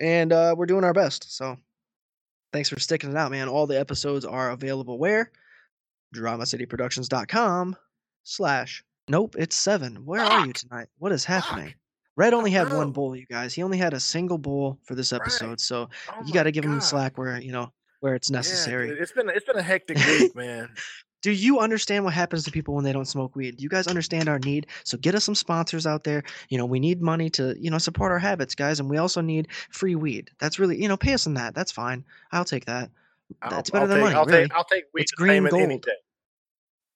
and 0.00 0.32
uh, 0.32 0.54
we're 0.58 0.66
doing 0.66 0.82
our 0.84 0.92
best. 0.94 1.36
So, 1.36 1.56
thanks 2.52 2.68
for 2.68 2.80
sticking 2.80 3.10
it 3.10 3.16
out, 3.16 3.30
man. 3.30 3.48
All 3.48 3.66
the 3.68 3.78
episodes 3.78 4.24
are 4.24 4.50
available 4.50 4.98
where 4.98 5.30
dramacityproductions.com 6.14 7.76
slash 8.24 8.82
nope 9.08 9.34
it's 9.38 9.56
seven 9.56 9.94
where 10.06 10.20
are 10.22 10.46
you 10.46 10.52
tonight 10.52 10.86
what 10.98 11.12
is 11.12 11.24
happening 11.24 11.72
red 12.16 12.32
only 12.34 12.50
had 12.50 12.72
one 12.72 12.92
bowl 12.92 13.14
you 13.16 13.26
guys 13.30 13.52
he 13.54 13.62
only 13.62 13.76
had 13.78 13.92
a 13.94 14.00
single 14.00 14.38
bowl 14.38 14.78
for 14.84 14.94
this 14.94 15.12
Right. 15.12 15.20
episode 15.20 15.60
so 15.60 15.88
Oh 16.08 16.14
you 16.26 16.32
got 16.32 16.44
to 16.44 16.50
give 16.50 16.64
him 16.64 16.80
slack 16.80 17.16
where 17.18 17.38
you 17.40 17.52
know 17.52 17.72
where 18.00 18.14
it's 18.14 18.30
necessary 18.30 18.88
dude, 18.88 18.98
it's 18.98 19.12
been 19.12 19.28
it's 19.28 19.44
been 19.46 19.56
a 19.58 19.62
hectic 19.62 19.96
week, 19.98 20.34
man. 20.34 20.68
Do 21.22 21.32
you 21.32 21.58
understand 21.58 22.04
what 22.04 22.14
happens 22.14 22.44
to 22.44 22.50
people 22.50 22.74
when 22.74 22.84
they 22.84 22.92
don't 22.92 23.06
smoke 23.08 23.34
weed 23.36 23.56
do 23.56 23.62
you 23.62 23.68
guys 23.68 23.86
understand 23.86 24.28
our 24.28 24.38
need 24.38 24.66
so 24.84 24.96
get 24.98 25.14
us 25.14 25.24
some 25.24 25.34
sponsors 25.34 25.86
out 25.86 26.04
there 26.04 26.22
you 26.48 26.56
know 26.58 26.66
we 26.66 26.78
need 26.80 27.00
money 27.02 27.28
to 27.30 27.54
you 27.58 27.70
know 27.70 27.78
support 27.78 28.12
our 28.12 28.18
habits 28.18 28.54
guys 28.54 28.78
and 28.80 28.88
we 28.88 28.96
also 28.98 29.20
need 29.20 29.48
free 29.70 29.94
weed 29.94 30.30
that's 30.38 30.58
really 30.58 30.80
you 30.80 30.88
know 30.88 30.96
pay 30.96 31.14
us 31.14 31.26
in 31.26 31.34
that 31.34 31.54
that's 31.54 31.72
fine 31.72 32.04
i'll 32.32 32.44
take 32.44 32.64
that 32.66 32.90
I'll- 33.42 33.50
that's 33.50 33.70
better 33.70 33.82
I'll 33.82 33.88
than 33.88 33.96
take, 33.98 34.04
money 34.04 34.14
I'll 34.16 34.26
really 34.26 34.42
take 34.44 34.54
I'll 34.56 34.64
take 34.64 34.84
weed 34.94 35.02
It's 35.02 35.12
green 35.12 35.44
gold. 35.44 35.86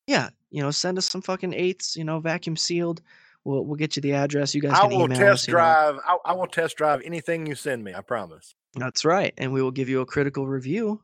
Yeah, 0.07 0.31
you 0.51 0.63
know, 0.63 0.71
send 0.73 0.99
us 0.99 1.07
some 1.09 1.23
fucking 1.23 1.53
eights, 1.55 1.97
you 1.97 2.05
know, 2.05 2.19
vacuum 2.19 2.57
sealed. 2.57 3.03
We'll 3.45 3.65
we'll 3.65 3.77
get 3.77 3.95
you 3.97 4.03
the 4.03 4.15
address. 4.15 4.55
You 4.55 4.61
guys 4.61 4.73
I 4.73 4.81
can 4.89 4.91
will 4.91 5.05
email 5.05 5.17
test 5.19 5.33
us. 5.45 5.49
you 5.49 5.53
know. 5.55 5.59
drive. 5.61 5.97
I, 6.05 6.17
I 6.25 6.33
will 6.33 6.47
test 6.47 6.77
drive 6.77 7.03
anything 7.05 7.47
you 7.47 7.55
send 7.55 7.85
me. 7.85 7.95
I 7.95 8.01
promise. 8.01 8.55
That's 8.75 9.05
right, 9.05 9.33
and 9.39 9.53
we 9.53 9.63
will 9.63 9.71
give 9.71 9.89
you 9.89 10.01
a 10.01 10.07
critical 10.07 10.47
review 10.49 11.01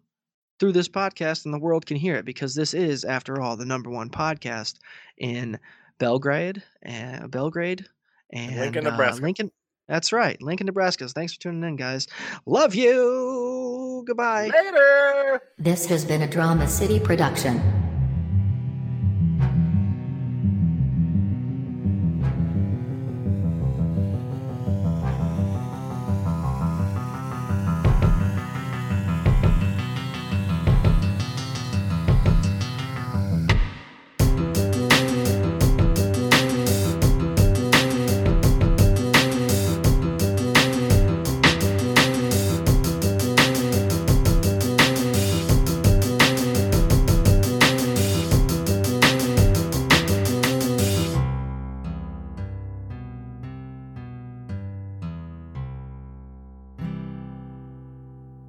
through 0.58 0.72
this 0.72 0.88
podcast, 0.88 1.44
and 1.44 1.54
the 1.54 1.58
world 1.58 1.86
can 1.86 1.96
hear 1.96 2.16
it 2.16 2.24
because 2.24 2.54
this 2.54 2.74
is, 2.74 3.04
after 3.04 3.40
all, 3.40 3.56
the 3.56 3.64
number 3.64 3.90
one 3.90 4.10
podcast 4.10 4.74
in 5.16 5.58
Belgrade, 5.98 6.62
and 6.82 7.30
Belgrade, 7.30 7.86
and 8.32 8.56
Lincoln, 8.56 8.86
uh, 8.86 8.90
Nebraska. 8.90 9.22
Lincoln. 9.22 9.50
That's 9.88 10.12
right, 10.12 10.40
Lincoln, 10.42 10.66
Nebraska. 10.66 11.08
Thanks 11.08 11.34
for 11.34 11.40
tuning 11.40 11.66
in, 11.66 11.76
guys. 11.76 12.06
Love 12.44 12.74
you. 12.74 14.04
Goodbye. 14.06 14.50
Later. 14.54 15.42
This 15.58 15.86
has 15.86 16.04
been 16.04 16.22
a 16.22 16.28
Drama 16.28 16.68
City 16.68 17.00
production. 17.00 17.87